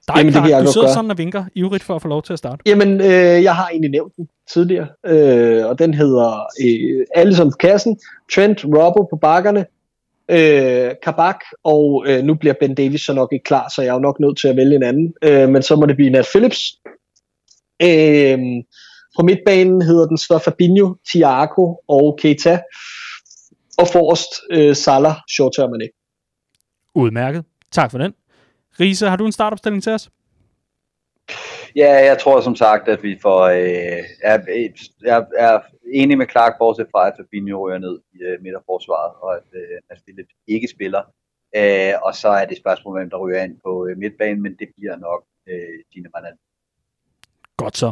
Er 0.10 0.18
Jamen, 0.18 0.34
klar, 0.34 0.62
du 0.62 0.72
sidder 0.72 0.88
gøre. 0.88 0.94
sådan 0.94 1.12
og 1.12 1.18
vinker 1.18 1.46
ivrigt 1.56 1.84
for 1.84 1.96
at 1.96 2.02
få 2.02 2.08
lov 2.08 2.24
til 2.24 2.34
at 2.34 2.40
starte. 2.40 2.62
Jamen, 2.66 3.02
øh, 3.02 3.44
jeg 3.44 3.56
har 3.56 3.68
egentlig 3.68 3.92
nævnt 3.92 4.16
den 4.16 4.28
tidligere, 4.54 4.88
øh, 5.06 5.66
og 5.66 5.80
den 5.80 5.94
hedder 5.94 6.48
øh, 6.66 7.06
Allison 7.16 7.52
på 7.52 7.58
kassen, 7.60 8.00
Trent 8.36 8.66
Robbo 8.66 9.04
på 9.04 9.16
bakkerne, 9.22 9.66
øh, 10.30 10.92
Kabak, 11.04 11.40
og 11.64 12.06
øh, 12.08 12.24
nu 12.24 12.36
bliver 12.36 12.54
Ben 12.60 12.76
Davis 12.76 13.02
så 13.02 13.14
nok 13.14 13.34
ikke 13.34 13.44
klar, 13.44 13.70
så 13.70 13.82
jeg 13.82 13.90
er 13.90 13.94
jo 13.94 14.00
nok 14.00 14.20
nødt 14.20 14.40
til 14.40 14.48
at 14.48 14.56
vælge 14.56 14.76
en 14.76 14.84
anden. 14.84 15.14
Øh, 15.24 15.50
men 15.50 15.62
så 15.62 15.76
må 15.76 15.86
det 15.86 15.96
blive 15.96 16.10
Nat 16.10 16.28
Phillips. 16.34 16.80
Øh, 17.82 18.40
på 19.18 19.24
midtbanen 19.24 19.82
hedder 19.82 20.06
den 20.08 20.18
så 20.18 20.40
Fabinho, 20.46 20.96
Thiago 21.10 21.76
og 21.88 22.18
Keita. 22.22 22.62
Og 23.78 23.88
forrest 23.88 24.30
øh, 24.52 24.76
Salah, 24.76 25.16
Shota 25.30 25.62
Mané. 25.66 25.88
Udmærket. 26.96 27.46
Tak 27.72 27.92
for 27.92 27.98
den. 27.98 28.14
Riese, 28.80 29.10
har 29.10 29.16
du 29.16 29.26
en 29.26 29.32
startopstilling 29.32 29.84
til 29.84 29.92
os? 29.92 30.10
Ja, 31.76 31.94
jeg 32.10 32.20
tror 32.20 32.42
som 32.42 32.56
sagt, 32.56 32.88
at 32.88 33.04
vi 33.04 33.18
får... 33.22 33.42
Øh, 33.44 34.04
er, 34.24 34.38
er, 35.06 35.22
er 35.38 35.60
enig 35.94 36.18
med 36.18 36.28
Clark, 36.32 36.54
bortset 36.60 36.88
fra, 36.92 37.08
at 37.08 37.14
Fabinho 37.18 37.68
rører 37.68 37.78
ned 37.78 38.00
i 38.14 38.18
øh, 38.24 38.42
midterforsvaret, 38.44 39.12
og 39.22 39.36
at, 39.36 39.48
øh, 39.54 39.78
at 39.90 39.98
Philip 40.06 40.28
ikke 40.48 40.68
spiller. 40.68 41.02
Øh, 41.56 41.94
og 42.04 42.16
så 42.16 42.28
er 42.28 42.46
det 42.46 42.58
spørgsmål, 42.58 43.00
hvem 43.00 43.10
der 43.10 43.18
ryger 43.18 43.44
ind 43.44 43.58
på 43.66 43.88
øh, 43.88 43.98
midtbanen, 43.98 44.42
men 44.42 44.56
det 44.60 44.68
bliver 44.78 44.98
nok 44.98 45.24
øh, 45.50 45.80
Gine 45.94 46.10
Manan. 46.16 46.38
Godt 47.58 47.78
så. 47.78 47.92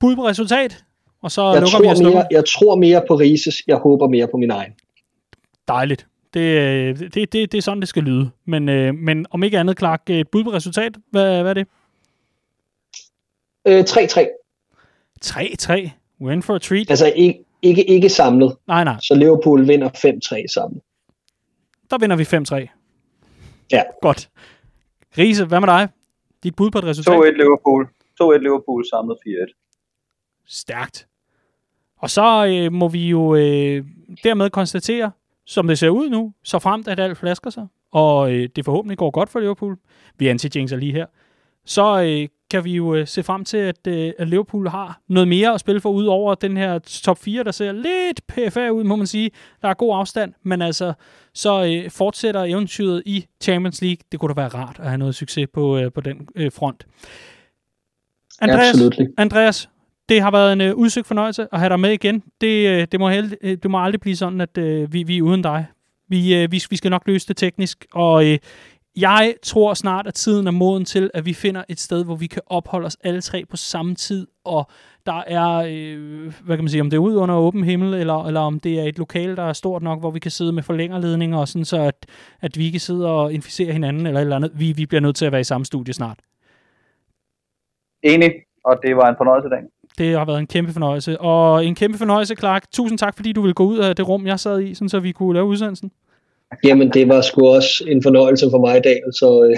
Bud 0.00 0.16
på 0.16 0.26
resultat, 0.26 0.84
og 1.22 1.30
så 1.30 1.42
jeg 1.42 1.60
lukker 1.60 1.78
tror 1.78 2.10
vi 2.10 2.14
mere, 2.14 2.26
Jeg 2.30 2.44
tror 2.44 2.76
mere 2.76 3.02
på 3.08 3.14
Rises, 3.14 3.62
jeg 3.66 3.76
håber 3.76 4.08
mere 4.08 4.28
på 4.28 4.36
min 4.36 4.50
egen. 4.50 4.72
Dejligt. 5.68 6.06
Det, 6.34 6.40
øh, 6.40 6.98
det, 6.98 7.14
det, 7.14 7.52
det 7.52 7.54
er 7.54 7.62
sådan, 7.62 7.80
det 7.80 7.88
skal 7.88 8.02
lyde. 8.02 8.30
Men, 8.44 8.68
øh, 8.68 8.94
men 8.94 9.26
om 9.30 9.42
ikke 9.42 9.58
andet, 9.58 9.78
Clark, 9.78 10.10
et 10.10 10.28
bud 10.28 10.44
på 10.44 10.50
resultat, 10.50 10.96
hvad, 11.10 11.42
hvad 11.42 11.50
er 11.50 11.54
det? 11.54 11.66
Øh, 13.66 13.80
3-3. 13.80 14.28
3-3? 15.24 15.90
Win 16.20 16.42
for 16.42 16.54
a 16.54 16.58
treat? 16.58 16.90
Altså 16.90 17.12
ikke, 17.16 17.44
ikke, 17.62 17.84
ikke 17.84 18.08
samlet. 18.08 18.56
Nej, 18.66 18.84
nej. 18.84 18.96
Så 19.00 19.14
Liverpool 19.14 19.68
vinder 19.68 19.88
5-3 19.88 20.46
samlet. 20.54 20.82
Der 21.90 21.98
vinder 21.98 22.16
vi 22.16 22.22
5-3. 22.22 23.66
Ja. 23.72 23.82
Godt. 24.02 24.30
Riese, 25.18 25.44
hvad 25.44 25.60
med 25.60 25.68
dig? 25.68 25.88
Dit 26.42 26.56
bud 26.56 26.70
på 26.70 26.78
et 26.78 26.84
resultat? 26.84 27.14
2-1 27.14 27.30
Liverpool. 27.30 27.88
2-1 28.22 28.38
Liverpool 28.38 28.84
samlet 28.86 29.16
4-1. 29.26 30.44
Stærkt. 30.46 31.06
Og 31.98 32.10
så 32.10 32.46
øh, 32.46 32.72
må 32.72 32.88
vi 32.88 33.08
jo 33.08 33.34
øh, 33.34 33.84
dermed 34.24 34.50
konstatere, 34.50 35.10
som 35.46 35.68
det 35.68 35.78
ser 35.78 35.88
ud 35.88 36.08
nu, 36.08 36.32
så 36.44 36.58
fremt 36.58 36.88
at 36.88 37.00
alt 37.00 37.18
flasker 37.18 37.50
sig, 37.50 37.66
og 37.92 38.32
øh, 38.32 38.48
det 38.56 38.64
forhåbentlig 38.64 38.98
går 38.98 39.10
godt 39.10 39.28
for 39.28 39.40
Liverpool, 39.40 39.76
vi 40.18 40.28
anti 40.28 40.48
lige 40.58 40.92
her, 40.92 41.06
så 41.64 42.02
øh, 42.02 42.28
kan 42.52 42.64
vi 42.64 42.72
jo 42.72 42.94
øh, 42.94 43.06
se 43.06 43.22
frem 43.22 43.44
til, 43.44 43.56
at, 43.56 43.86
øh, 43.86 44.12
at 44.18 44.28
Liverpool 44.28 44.68
har 44.68 45.00
noget 45.08 45.28
mere 45.28 45.54
at 45.54 45.60
spille 45.60 45.80
for, 45.80 45.90
ud 45.90 46.04
over 46.04 46.34
den 46.34 46.56
her 46.56 46.78
top 46.78 47.18
4, 47.18 47.44
der 47.44 47.50
ser 47.50 47.72
lidt 47.72 48.26
PFA 48.26 48.68
ud, 48.68 48.84
må 48.84 48.96
man 48.96 49.06
sige. 49.06 49.30
Der 49.62 49.68
er 49.68 49.74
god 49.74 49.98
afstand, 49.98 50.32
men 50.42 50.62
altså, 50.62 50.92
så 51.34 51.64
øh, 51.64 51.90
fortsætter 51.90 52.44
eventyret 52.44 53.02
i 53.06 53.26
Champions 53.40 53.82
League. 53.82 53.98
Det 54.12 54.20
kunne 54.20 54.34
da 54.34 54.40
være 54.40 54.48
rart 54.48 54.76
at 54.78 54.86
have 54.86 54.98
noget 54.98 55.14
succes 55.14 55.48
på, 55.52 55.78
øh, 55.78 55.92
på 55.92 56.00
den 56.00 56.28
øh, 56.36 56.52
front. 56.52 56.86
Andreas, 58.40 58.68
Absolutely. 58.68 59.06
Andreas, 59.18 59.68
det 60.08 60.22
har 60.22 60.30
været 60.30 60.52
en 60.52 60.60
øh, 60.60 60.74
udsøgt 60.74 61.06
fornøjelse 61.06 61.46
at 61.52 61.58
have 61.58 61.68
dig 61.68 61.80
med 61.80 61.90
igen. 61.90 62.22
Det, 62.40 62.68
øh, 62.68 62.86
det, 62.92 63.00
må, 63.00 63.08
held, 63.08 63.32
øh, 63.42 63.56
det 63.62 63.70
må 63.70 63.84
aldrig 63.84 64.00
blive 64.00 64.16
sådan, 64.16 64.40
at 64.40 64.58
øh, 64.58 64.92
vi, 64.92 65.02
vi 65.02 65.18
er 65.18 65.22
uden 65.22 65.42
dig. 65.42 65.66
Vi, 66.08 66.34
øh, 66.34 66.52
vi, 66.52 66.62
vi 66.70 66.76
skal 66.76 66.90
nok 66.90 67.02
løse 67.06 67.28
det 67.28 67.36
teknisk, 67.36 67.86
og 67.92 68.26
øh, 68.26 68.38
jeg 68.96 69.34
tror 69.42 69.74
snart, 69.74 70.06
at 70.06 70.14
tiden 70.14 70.46
er 70.46 70.50
moden 70.50 70.84
til, 70.84 71.10
at 71.14 71.26
vi 71.26 71.34
finder 71.34 71.64
et 71.68 71.80
sted, 71.80 72.04
hvor 72.04 72.14
vi 72.14 72.26
kan 72.26 72.42
opholde 72.46 72.86
os 72.86 72.96
alle 73.04 73.20
tre 73.20 73.44
på 73.44 73.56
samme 73.56 73.94
tid, 73.94 74.26
og 74.44 74.70
der 75.06 75.22
er, 75.26 75.64
øh, 75.68 76.32
hvad 76.44 76.56
kan 76.56 76.64
man 76.64 76.68
sige, 76.68 76.80
om 76.80 76.90
det 76.90 76.96
er 76.96 77.00
ud 77.00 77.16
under 77.16 77.34
åben 77.34 77.64
himmel, 77.64 77.94
eller, 77.94 78.26
eller 78.26 78.40
om 78.40 78.60
det 78.60 78.80
er 78.80 78.84
et 78.84 78.98
lokale, 78.98 79.36
der 79.36 79.42
er 79.42 79.52
stort 79.52 79.82
nok, 79.82 80.00
hvor 80.00 80.10
vi 80.10 80.18
kan 80.18 80.30
sidde 80.30 80.52
med 80.52 80.62
forlængerledninger, 80.62 81.38
og 81.38 81.48
sådan 81.48 81.64
så, 81.64 81.80
at, 81.80 82.06
at 82.40 82.58
vi 82.58 82.70
kan 82.70 82.80
sidde 82.80 83.12
og 83.12 83.32
inficere 83.32 83.72
hinanden, 83.72 84.06
eller 84.06 84.20
eller 84.20 84.36
andet. 84.36 84.52
Vi, 84.54 84.72
vi 84.72 84.86
bliver 84.86 85.00
nødt 85.00 85.16
til 85.16 85.26
at 85.26 85.32
være 85.32 85.40
i 85.40 85.44
samme 85.44 85.64
studie 85.64 85.94
snart. 85.94 86.18
Enig, 88.02 88.32
og 88.64 88.78
det 88.82 88.96
var 88.96 89.08
en 89.08 89.16
fornøjelse 89.16 89.46
i 89.46 89.50
dag. 89.50 89.62
Det 89.98 90.18
har 90.18 90.24
været 90.24 90.38
en 90.38 90.46
kæmpe 90.46 90.72
fornøjelse. 90.72 91.20
Og 91.20 91.66
en 91.66 91.74
kæmpe 91.74 91.98
fornøjelse, 91.98 92.34
Clark. 92.34 92.70
Tusind 92.72 92.98
tak, 92.98 93.16
fordi 93.16 93.32
du 93.32 93.40
ville 93.40 93.54
gå 93.54 93.64
ud 93.64 93.78
af 93.78 93.96
det 93.96 94.08
rum, 94.08 94.26
jeg 94.26 94.40
sad 94.40 94.60
i, 94.60 94.74
sådan 94.74 94.88
så 94.88 95.00
vi 95.00 95.12
kunne 95.12 95.34
lave 95.34 95.46
udsendelsen. 95.46 95.92
Jamen, 96.64 96.90
det 96.90 97.08
var 97.08 97.20
sgu 97.20 97.46
også 97.46 97.84
en 97.88 98.02
fornøjelse 98.02 98.46
for 98.50 98.58
mig 98.58 98.76
i 98.78 98.80
dag, 98.80 99.00
så 99.12 99.42
øh, 99.44 99.56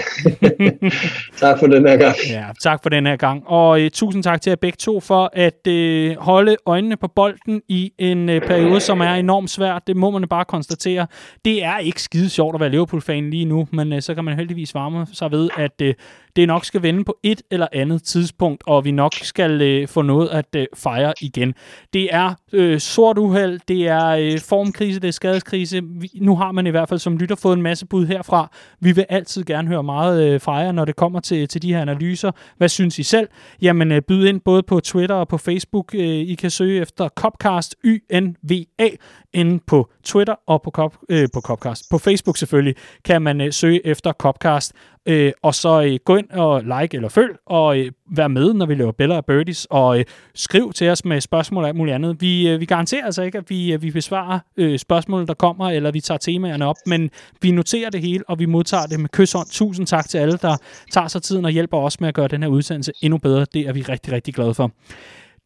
tak 1.41 1.59
for 1.59 1.67
den 1.67 1.87
her 1.87 1.97
gang. 1.97 2.15
Ja, 2.29 2.45
tak 2.61 2.83
for 2.83 2.89
den 2.89 3.05
her 3.05 3.15
gang. 3.15 3.43
Og 3.47 3.81
øh, 3.81 3.91
tusind 3.91 4.23
tak 4.23 4.41
til 4.41 4.49
jer 4.49 4.55
begge 4.55 4.75
to 4.79 4.99
for 4.99 5.29
at 5.33 5.67
øh, 5.67 6.17
holde 6.17 6.55
øjnene 6.65 6.97
på 6.97 7.07
bolden 7.07 7.61
i 7.67 7.91
en 7.97 8.29
øh, 8.29 8.41
periode, 8.41 8.79
som 8.79 9.01
er 9.01 9.13
enormt 9.13 9.49
svær. 9.49 9.79
Det 9.87 9.95
må 9.95 10.09
man 10.09 10.27
bare 10.27 10.45
konstatere. 10.45 11.07
Det 11.45 11.63
er 11.63 11.77
ikke 11.77 12.01
skide 12.01 12.29
sjovt 12.29 12.55
at 12.55 12.59
være 12.59 12.69
Liverpool-fan 12.69 13.29
lige 13.29 13.45
nu, 13.45 13.67
men 13.71 13.93
øh, 13.93 14.01
så 14.01 14.15
kan 14.15 14.23
man 14.23 14.35
heldigvis 14.35 14.75
varme 14.75 15.07
sig 15.13 15.31
ved, 15.31 15.49
at 15.57 15.81
øh, 15.81 15.93
det 16.35 16.47
nok 16.47 16.65
skal 16.65 16.81
vende 16.81 17.03
på 17.03 17.17
et 17.23 17.41
eller 17.51 17.67
andet 17.73 18.03
tidspunkt, 18.03 18.63
og 18.67 18.85
vi 18.85 18.91
nok 18.91 19.13
skal 19.13 19.61
øh, 19.61 19.87
få 19.87 20.01
noget 20.01 20.29
at 20.29 20.55
øh, 20.55 20.65
fejre 20.75 21.13
igen. 21.21 21.53
Det 21.93 22.13
er 22.15 22.33
øh, 22.53 22.79
sort 22.79 23.17
uheld, 23.17 23.59
det 23.67 23.87
er 23.87 24.07
øh, 24.07 24.39
formkrise, 24.39 24.99
det 24.99 25.07
er 25.07 25.11
skadeskrise. 25.11 25.81
Vi, 25.83 26.09
nu 26.21 26.35
har 26.35 26.51
man 26.51 26.67
i 26.67 26.69
hvert 26.69 26.89
fald 26.89 26.99
som 26.99 27.17
lytter 27.17 27.35
fået 27.35 27.55
en 27.55 27.61
masse 27.61 27.85
bud 27.85 28.05
herfra. 28.05 28.51
Vi 28.79 28.91
vil 28.91 29.05
altid 29.09 29.43
gerne 29.43 29.67
høre 29.67 29.83
meget 29.83 30.23
øh, 30.23 30.41
fra 30.41 30.53
jer, 30.55 30.71
når 30.71 30.85
det 30.85 30.95
kommer 30.95 31.19
til, 31.19 31.47
til 31.47 31.61
de 31.61 31.73
her 31.73 31.81
analyser. 31.81 32.31
Hvad 32.57 32.69
synes 32.69 32.99
I 32.99 33.03
selv? 33.03 33.27
Jamen, 33.61 33.91
øh, 33.91 34.01
byd 34.01 34.25
ind 34.25 34.41
både 34.41 34.63
på 34.63 34.79
Twitter 34.79 35.15
og 35.15 35.27
på 35.27 35.37
Facebook. 35.37 35.95
Øh, 35.95 36.01
I 36.05 36.35
kan 36.35 36.49
søge 36.49 36.81
efter 36.81 37.09
Copcast, 37.09 37.75
YNVA 37.85 38.89
inde 39.33 39.59
på 39.67 39.89
Twitter 40.05 40.35
og 40.47 40.61
på, 40.61 40.71
Cop, 40.71 40.97
øh, 41.09 41.27
på 41.33 41.41
Copcast. 41.41 41.83
På 41.91 41.97
Facebook 41.97 42.37
selvfølgelig 42.37 42.75
kan 43.05 43.21
man 43.21 43.41
øh, 43.41 43.53
søge 43.53 43.87
efter 43.87 44.13
Copcast. 44.13 44.73
Øh, 45.07 45.31
og 45.41 45.55
så 45.55 45.81
øh, 45.81 45.99
gå 46.05 46.15
ind 46.15 46.29
og 46.29 46.61
like 46.63 46.95
eller 46.95 47.09
følg, 47.09 47.35
og 47.45 47.79
øh, 47.79 47.91
vær 48.11 48.27
med, 48.27 48.53
når 48.53 48.65
vi 48.65 48.75
laver 48.75 48.91
Bella 48.91 49.17
og 49.17 49.25
Birdies, 49.25 49.67
og 49.69 49.99
øh, 49.99 50.05
skriv 50.35 50.73
til 50.73 50.89
os 50.89 51.05
med 51.05 51.21
spørgsmål 51.21 51.63
og 51.63 51.67
alt 51.67 51.77
muligt 51.77 51.95
andet. 51.95 52.21
Vi, 52.21 52.49
øh, 52.49 52.59
vi 52.59 52.65
garanterer 52.65 53.05
altså 53.05 53.21
ikke, 53.21 53.37
at 53.37 53.49
vi, 53.49 53.73
øh, 53.73 53.81
vi 53.81 53.91
besvarer 53.91 54.39
øh, 54.57 54.79
spørgsmål, 54.79 55.27
der 55.27 55.33
kommer, 55.33 55.69
eller 55.69 55.91
vi 55.91 56.01
tager 56.01 56.17
temaerne 56.17 56.65
op, 56.65 56.75
men 56.85 57.09
vi 57.41 57.51
noterer 57.51 57.89
det 57.89 58.01
hele, 58.01 58.23
og 58.27 58.39
vi 58.39 58.45
modtager 58.45 58.85
det 58.85 58.99
med 58.99 59.09
kysshånd. 59.09 59.47
Tusind 59.51 59.87
tak 59.87 60.09
til 60.09 60.17
alle, 60.17 60.37
der 60.37 60.57
tager 60.91 61.07
sig 61.07 61.21
tiden 61.21 61.45
og 61.45 61.51
hjælper 61.51 61.77
os 61.77 61.99
med 61.99 62.07
at 62.07 62.13
gøre 62.13 62.27
den 62.27 62.43
her 62.43 62.49
udsendelse 62.49 62.91
endnu 63.01 63.17
bedre. 63.17 63.45
Det 63.53 63.61
er 63.61 63.73
vi 63.73 63.81
rigtig, 63.81 64.13
rigtig 64.13 64.33
glade 64.33 64.53
for. 64.53 64.71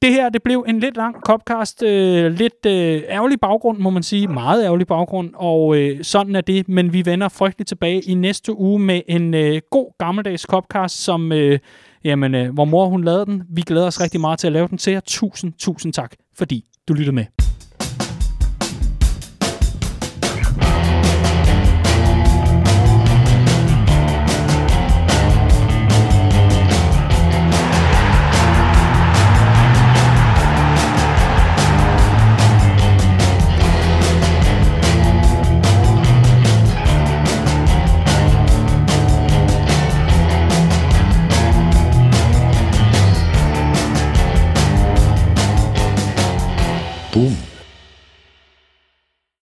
Det 0.02 0.14
her, 0.14 0.30
det 0.30 0.44
blev 0.44 0.66
en 0.68 0.80
lidt 0.80 0.98
lang 0.98 1.16
Copcast, 1.26 1.84
øh, 1.84 2.32
lidt 2.32 2.66
øh, 2.66 3.02
ærgerlig 3.10 3.40
baggrund, 3.40 3.78
må 3.78 3.90
man 3.90 4.04
sige, 4.04 4.28
meget 4.28 4.64
ærgerlig 4.64 4.88
baggrund, 4.88 5.30
og 5.36 5.78
øh, 5.78 6.04
sådan 6.04 6.36
er 6.36 6.42
det, 6.42 6.70
men 6.70 6.94
vi 6.94 7.06
vender 7.06 7.30
frygteligt 7.30 7.68
tilbage 7.68 8.02
i 8.02 8.14
næste 8.14 8.58
uge 8.58 8.80
med 8.80 9.02
en 9.08 9.34
øh, 9.34 9.62
god 9.72 9.98
gammeldags 9.98 10.42
Copcast, 10.42 11.04
som, 11.04 11.32
øh, 11.32 11.60
jamen, 12.04 12.36
øh, 12.36 12.54
hvor 12.54 12.66
mor 12.66 12.86
hun 12.86 13.04
lavede 13.04 13.26
den. 13.26 13.44
Vi 13.50 13.62
glæder 13.62 13.88
os 13.88 14.02
rigtig 14.02 14.22
meget 14.22 14.40
til 14.40 14.48
at 14.48 14.54
lave 14.54 14.68
den 14.68 14.78
til 14.78 14.94
jer. 14.94 15.00
Tusind, 15.00 15.54
tusind 15.58 15.94
tak, 15.94 16.16
fordi 16.38 16.66
du 16.88 16.94
lyttede 16.94 17.16
med. 17.16 17.49
Tum. 47.20 47.49